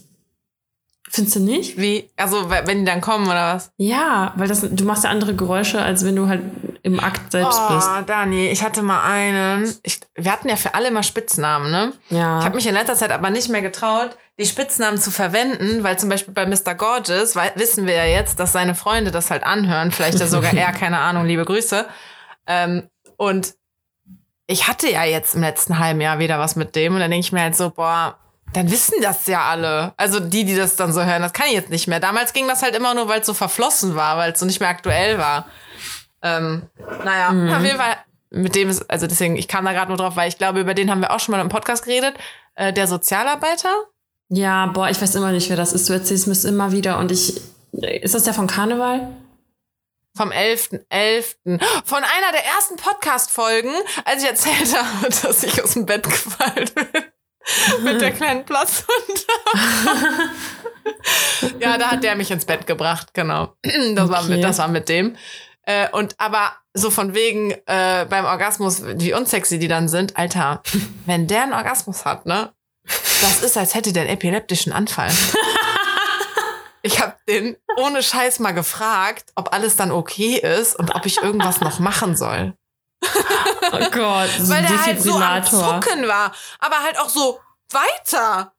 Findest 1.11 1.37
du 1.37 1.39
nicht? 1.39 1.77
Wie, 1.77 2.07
also 2.17 2.51
we- 2.51 2.61
wenn 2.65 2.79
die 2.79 2.85
dann 2.85 3.01
kommen 3.01 3.25
oder 3.25 3.55
was? 3.55 3.71
Ja, 3.77 4.31
weil 4.35 4.47
das, 4.47 4.61
du 4.61 4.83
machst 4.85 5.03
ja 5.05 5.09
andere 5.09 5.33
Geräusche, 5.33 5.81
als 5.81 6.05
wenn 6.05 6.15
du 6.15 6.27
halt 6.27 6.41
im 6.83 6.99
Akt 6.99 7.31
selbst 7.31 7.59
bist. 7.69 7.87
Oh, 7.97 8.01
Dani, 8.05 8.47
ich 8.49 8.61
hatte 8.63 8.83
mal 8.83 9.01
einen. 9.01 9.73
Ich, 9.81 9.99
wir 10.15 10.31
hatten 10.31 10.49
ja 10.49 10.55
für 10.55 10.75
alle 10.75 10.89
immer 10.89 11.01
Spitznamen, 11.01 11.71
ne? 11.71 11.93
Ja. 12.09 12.39
Ich 12.39 12.45
habe 12.45 12.55
mich 12.55 12.67
in 12.67 12.75
letzter 12.75 12.95
Zeit 12.95 13.11
aber 13.11 13.31
nicht 13.31 13.49
mehr 13.49 13.63
getraut, 13.63 14.15
die 14.37 14.45
Spitznamen 14.45 14.99
zu 14.99 15.09
verwenden, 15.09 15.83
weil 15.83 15.97
zum 15.97 16.09
Beispiel 16.09 16.33
bei 16.33 16.45
Mr. 16.45 16.75
Gorgeous 16.75 17.35
wei- 17.35 17.53
wissen 17.55 17.87
wir 17.87 17.95
ja 17.95 18.05
jetzt, 18.05 18.39
dass 18.39 18.51
seine 18.51 18.75
Freunde 18.75 19.09
das 19.09 19.31
halt 19.31 19.43
anhören, 19.43 19.91
vielleicht 19.91 20.19
ja 20.19 20.27
sogar 20.27 20.53
er, 20.55 20.71
keine 20.73 20.99
Ahnung, 20.99 21.25
liebe 21.25 21.43
Grüße. 21.43 21.85
Ähm, 22.45 22.87
und 23.17 23.55
ich 24.49 24.67
hatte 24.67 24.89
ja 24.89 25.03
jetzt 25.03 25.35
im 25.35 25.41
letzten 25.41 25.77
halben 25.77 26.01
Jahr 26.01 26.17
wieder 26.17 26.39
was 26.39 26.55
mit 26.55 26.75
dem 26.75 26.95
und 26.95 26.99
dann 27.01 27.11
denke 27.11 27.23
ich 27.23 27.31
mir 27.31 27.41
halt 27.41 27.55
so, 27.55 27.69
boah, 27.69 28.17
dann 28.51 28.71
wissen 28.71 28.95
das 28.99 29.27
ja 29.27 29.43
alle. 29.43 29.93
Also 29.95 30.19
die, 30.19 30.43
die 30.43 30.55
das 30.55 30.75
dann 30.75 30.91
so 30.91 31.03
hören, 31.03 31.21
das 31.21 31.33
kann 31.33 31.45
ich 31.47 31.53
jetzt 31.53 31.69
nicht 31.69 31.87
mehr. 31.87 31.99
Damals 31.99 32.33
ging 32.33 32.47
das 32.47 32.63
halt 32.63 32.75
immer 32.75 32.95
nur, 32.95 33.07
weil 33.07 33.19
es 33.19 33.27
so 33.27 33.35
verflossen 33.35 33.95
war, 33.95 34.17
weil 34.17 34.31
es 34.31 34.39
so 34.39 34.47
nicht 34.47 34.59
mehr 34.59 34.69
aktuell 34.69 35.19
war. 35.19 35.45
Ähm, 36.23 36.63
naja, 37.05 37.27
auf 37.55 37.63
jeden 37.63 37.77
Fall, 37.77 37.97
mit 38.31 38.55
dem 38.55 38.69
ist, 38.69 38.89
also 38.89 39.05
deswegen, 39.05 39.35
ich 39.35 39.47
kam 39.47 39.65
da 39.65 39.71
gerade 39.71 39.89
nur 39.89 39.97
drauf, 39.97 40.15
weil 40.15 40.27
ich 40.27 40.39
glaube, 40.39 40.61
über 40.61 40.73
den 40.73 40.89
haben 40.89 41.01
wir 41.01 41.11
auch 41.11 41.19
schon 41.19 41.33
mal 41.33 41.41
im 41.41 41.49
Podcast 41.49 41.85
geredet. 41.85 42.15
Äh, 42.55 42.73
der 42.73 42.87
Sozialarbeiter. 42.87 43.69
ja, 44.29 44.65
boah, 44.65 44.89
ich 44.89 44.99
weiß 44.99 45.13
immer 45.13 45.31
nicht, 45.31 45.47
wer 45.51 45.57
das 45.57 45.73
ist. 45.73 45.87
Du 45.87 45.93
erzählst 45.93 46.25
mir 46.25 46.33
es 46.33 46.43
immer 46.43 46.71
wieder 46.71 46.97
und 46.97 47.11
ich. 47.11 47.39
Ist 47.71 48.15
das 48.15 48.23
der 48.23 48.33
von 48.33 48.47
Karneval? 48.47 49.09
Vom 50.19 50.33
11.11. 50.33 51.35
Von 51.85 52.03
einer 52.03 52.31
der 52.33 52.45
ersten 52.45 52.75
Podcast-Folgen, 52.75 53.71
als 54.03 54.21
ich 54.21 54.27
erzählt 54.27 54.75
habe, 54.77 55.09
dass 55.21 55.43
ich 55.43 55.63
aus 55.63 55.75
dem 55.75 55.85
Bett 55.85 56.03
gefallen 56.03 56.69
bin. 56.75 57.83
Mit 57.85 58.01
der 58.01 58.11
kleinen 58.11 58.43
Platzhund. 58.43 59.25
ja, 61.61 61.77
da 61.77 61.91
hat 61.91 62.03
der 62.03 62.17
mich 62.17 62.31
ins 62.31 62.43
Bett 62.43 62.67
gebracht, 62.67 63.13
genau. 63.13 63.55
Das, 63.63 64.09
war, 64.09 64.23
Okay. 64.25 64.31
mit, 64.31 64.43
das 64.43 64.57
war 64.57 64.67
mit 64.67 64.89
dem. 64.89 65.15
Äh, 65.63 65.87
und 65.91 66.15
aber 66.17 66.51
so 66.73 66.91
von 66.91 67.15
wegen 67.15 67.51
äh, 67.65 68.05
beim 68.09 68.25
Orgasmus, 68.25 68.81
wie 68.83 69.13
unsexy 69.13 69.57
die 69.57 69.69
dann 69.69 69.87
sind, 69.87 70.17
Alter, 70.17 70.61
wenn 71.05 71.27
der 71.27 71.43
einen 71.43 71.53
Orgasmus 71.53 72.03
hat, 72.03 72.25
ne? 72.25 72.51
Das 73.21 73.41
ist, 73.41 73.57
als 73.57 73.73
hätte 73.73 73.93
der 73.93 74.03
einen 74.03 74.11
epileptischen 74.11 74.73
Anfall. 74.73 75.11
Ich 76.81 76.99
habe 77.01 77.15
den 77.27 77.57
ohne 77.77 78.01
Scheiß 78.01 78.39
mal 78.39 78.53
gefragt, 78.53 79.31
ob 79.35 79.53
alles 79.53 79.75
dann 79.75 79.91
okay 79.91 80.35
ist 80.37 80.75
und 80.77 80.95
ob 80.95 81.05
ich 81.05 81.21
irgendwas 81.21 81.59
noch 81.61 81.79
machen 81.79 82.15
soll. 82.15 82.53
Oh 83.71 83.89
Gott, 83.91 84.29
so 84.39 84.49
Weil 84.53 84.61
der 84.63 84.85
halt 84.85 85.01
so 85.01 85.15
am. 85.15 85.43
Zucken 85.45 86.07
war, 86.07 86.33
aber 86.59 86.79
halt 86.83 86.97
auch 86.99 87.09
so 87.09 87.39
weiter. 87.71 88.53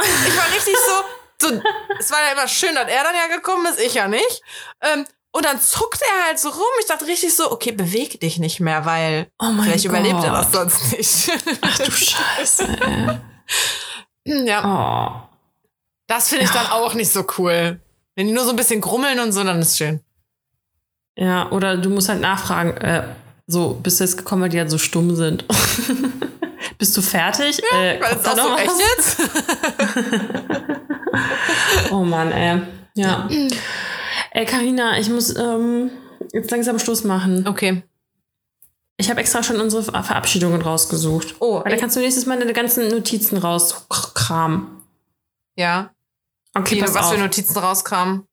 Ich 0.00 0.36
war 0.36 0.46
richtig 0.54 0.74
so, 0.76 1.48
so, 1.48 1.62
es 1.98 2.10
war 2.10 2.18
ja 2.26 2.32
immer 2.32 2.48
schön, 2.48 2.74
dass 2.74 2.88
er 2.88 3.04
dann 3.04 3.14
ja 3.14 3.34
gekommen 3.36 3.66
ist, 3.66 3.80
ich 3.80 3.94
ja 3.94 4.08
nicht. 4.08 4.42
Ähm, 4.82 5.06
und 5.32 5.44
dann 5.44 5.60
zuckt 5.60 6.00
er 6.02 6.26
halt 6.26 6.38
so 6.38 6.48
rum. 6.48 6.62
Ich 6.80 6.86
dachte 6.86 7.06
richtig 7.06 7.34
so, 7.34 7.50
okay, 7.52 7.72
beweg 7.72 8.20
dich 8.20 8.38
nicht 8.38 8.58
mehr, 8.60 8.84
weil 8.86 9.28
Oh 9.38 9.46
mein 9.46 9.64
vielleicht 9.66 9.84
Gott. 9.84 9.90
überlebt 9.98 10.24
er 10.24 10.32
das 10.32 10.50
sonst 10.52 10.92
nicht. 10.92 11.30
Ach 11.60 11.78
du 11.78 11.90
Scheiße, 11.90 12.64
ey. 12.64 13.18
ja, 14.46 14.64
Oh. 14.64 15.25
Das 16.06 16.28
finde 16.28 16.44
ich 16.44 16.50
dann 16.50 16.66
auch 16.66 16.94
nicht 16.94 17.10
so 17.12 17.24
cool. 17.38 17.80
Wenn 18.14 18.26
die 18.28 18.32
nur 18.32 18.44
so 18.44 18.50
ein 18.50 18.56
bisschen 18.56 18.80
grummeln 18.80 19.18
und 19.20 19.32
so, 19.32 19.44
dann 19.44 19.60
ist 19.60 19.76
schön. 19.76 20.00
Ja, 21.18 21.50
oder 21.50 21.76
du 21.76 21.90
musst 21.90 22.08
halt 22.08 22.20
nachfragen, 22.20 22.76
äh, 22.78 23.04
so, 23.46 23.74
bist 23.82 24.00
du 24.00 24.04
jetzt 24.04 24.16
gekommen, 24.16 24.42
weil 24.42 24.48
die 24.50 24.58
halt 24.58 24.70
so 24.70 24.78
stumm 24.78 25.14
sind? 25.16 25.44
bist 26.78 26.96
du 26.96 27.02
fertig? 27.02 27.60
äh, 27.72 28.00
Weil 28.00 28.16
es 28.16 28.24
auch 28.26 28.36
so 28.36 28.56
echt 28.56 28.72
jetzt. 28.96 29.20
Oh 31.90 32.04
Mann, 32.04 32.32
ey. 32.32 32.60
Ja. 32.94 33.28
Ey, 34.32 34.44
Karina, 34.44 34.98
ich 34.98 35.08
muss 35.08 35.34
ähm, 35.36 35.90
jetzt 36.32 36.50
langsam 36.50 36.78
Schluss 36.78 37.04
machen. 37.04 37.46
Okay. 37.48 37.82
Ich 38.98 39.08
habe 39.10 39.20
extra 39.20 39.42
schon 39.42 39.60
unsere 39.60 39.82
Ver- 39.82 40.02
Verabschiedungen 40.02 40.60
rausgesucht. 40.60 41.36
Oh, 41.40 41.62
Weil 41.64 41.72
da 41.72 41.78
kannst 41.78 41.96
du 41.96 42.00
nächstes 42.00 42.26
Mal 42.26 42.38
deine 42.38 42.52
ganzen 42.52 42.88
Notizen 42.90 43.38
rauskramen. 43.38 44.66
Ja. 45.56 45.90
Okay, 46.56 46.76
Die, 46.76 46.82
was 46.82 46.96
auf. 46.96 47.12
für 47.12 47.18
Notizen 47.18 47.56
rauskamen. 47.58 48.26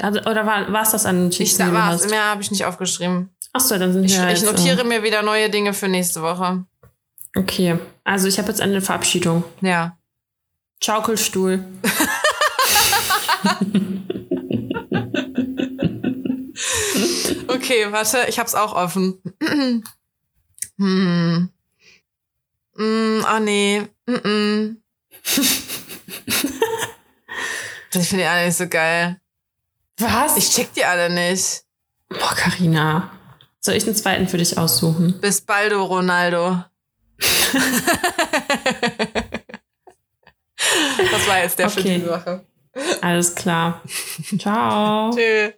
Also, 0.00 0.20
oder 0.20 0.46
war 0.46 0.82
es 0.82 0.90
das 0.90 1.06
an 1.06 1.24
Notizen, 1.24 1.42
Ich 1.42 1.56
die 1.56 1.62
du 1.64 1.72
war 1.72 1.86
hast? 1.86 2.08
mehr 2.10 2.24
habe 2.24 2.42
ich 2.42 2.50
nicht 2.50 2.64
aufgeschrieben. 2.64 3.30
Achso, 3.52 3.78
dann 3.78 3.92
sind 3.92 4.04
Ich, 4.04 4.16
wir 4.16 4.24
ich 4.30 4.40
jetzt, 4.40 4.44
notiere 4.44 4.84
mir 4.84 5.02
wieder 5.02 5.22
neue 5.22 5.50
Dinge 5.50 5.72
für 5.74 5.88
nächste 5.88 6.22
Woche. 6.22 6.64
Äh, 7.34 7.40
okay, 7.40 7.78
also 8.04 8.28
ich 8.28 8.38
habe 8.38 8.48
jetzt 8.48 8.60
eine 8.60 8.80
Verabschiedung. 8.80 9.44
Ja. 9.60 9.96
Schaukelstuhl. 10.82 11.64
Okay, 17.48 17.86
warte, 17.90 18.26
ich 18.28 18.38
hab's 18.38 18.54
auch 18.54 18.74
offen. 18.74 19.20
hm. 20.78 21.50
Mm, 22.76 23.24
ah 23.24 23.40
nee. 23.40 23.82
Mm 24.06 24.14
-mm. 24.14 24.76
Ich 28.00 28.08
finde 28.08 28.24
die 28.24 28.28
alle 28.28 28.46
nicht 28.46 28.56
so 28.56 28.68
geil. 28.68 29.20
Was? 29.98 30.36
Ich 30.36 30.50
check 30.50 30.72
die 30.74 30.84
alle 30.84 31.10
nicht. 31.10 31.64
Boah, 32.08 32.34
Carina. 32.34 33.10
Soll 33.60 33.74
ich 33.74 33.84
einen 33.86 33.94
zweiten 33.94 34.26
für 34.28 34.38
dich 34.38 34.58
aussuchen? 34.58 35.20
Bis 35.20 35.40
baldo, 35.40 35.84
Ronaldo. 35.84 36.64
das 41.10 41.28
war 41.28 41.38
jetzt 41.42 41.58
der 41.58 41.70
für 41.70 41.80
Okay. 41.80 41.98
diese 41.98 42.10
Woche. 42.10 42.44
Alles 43.00 43.34
klar. 43.34 43.82
Ciao. 44.38 45.10
Tschüss. 45.14 45.52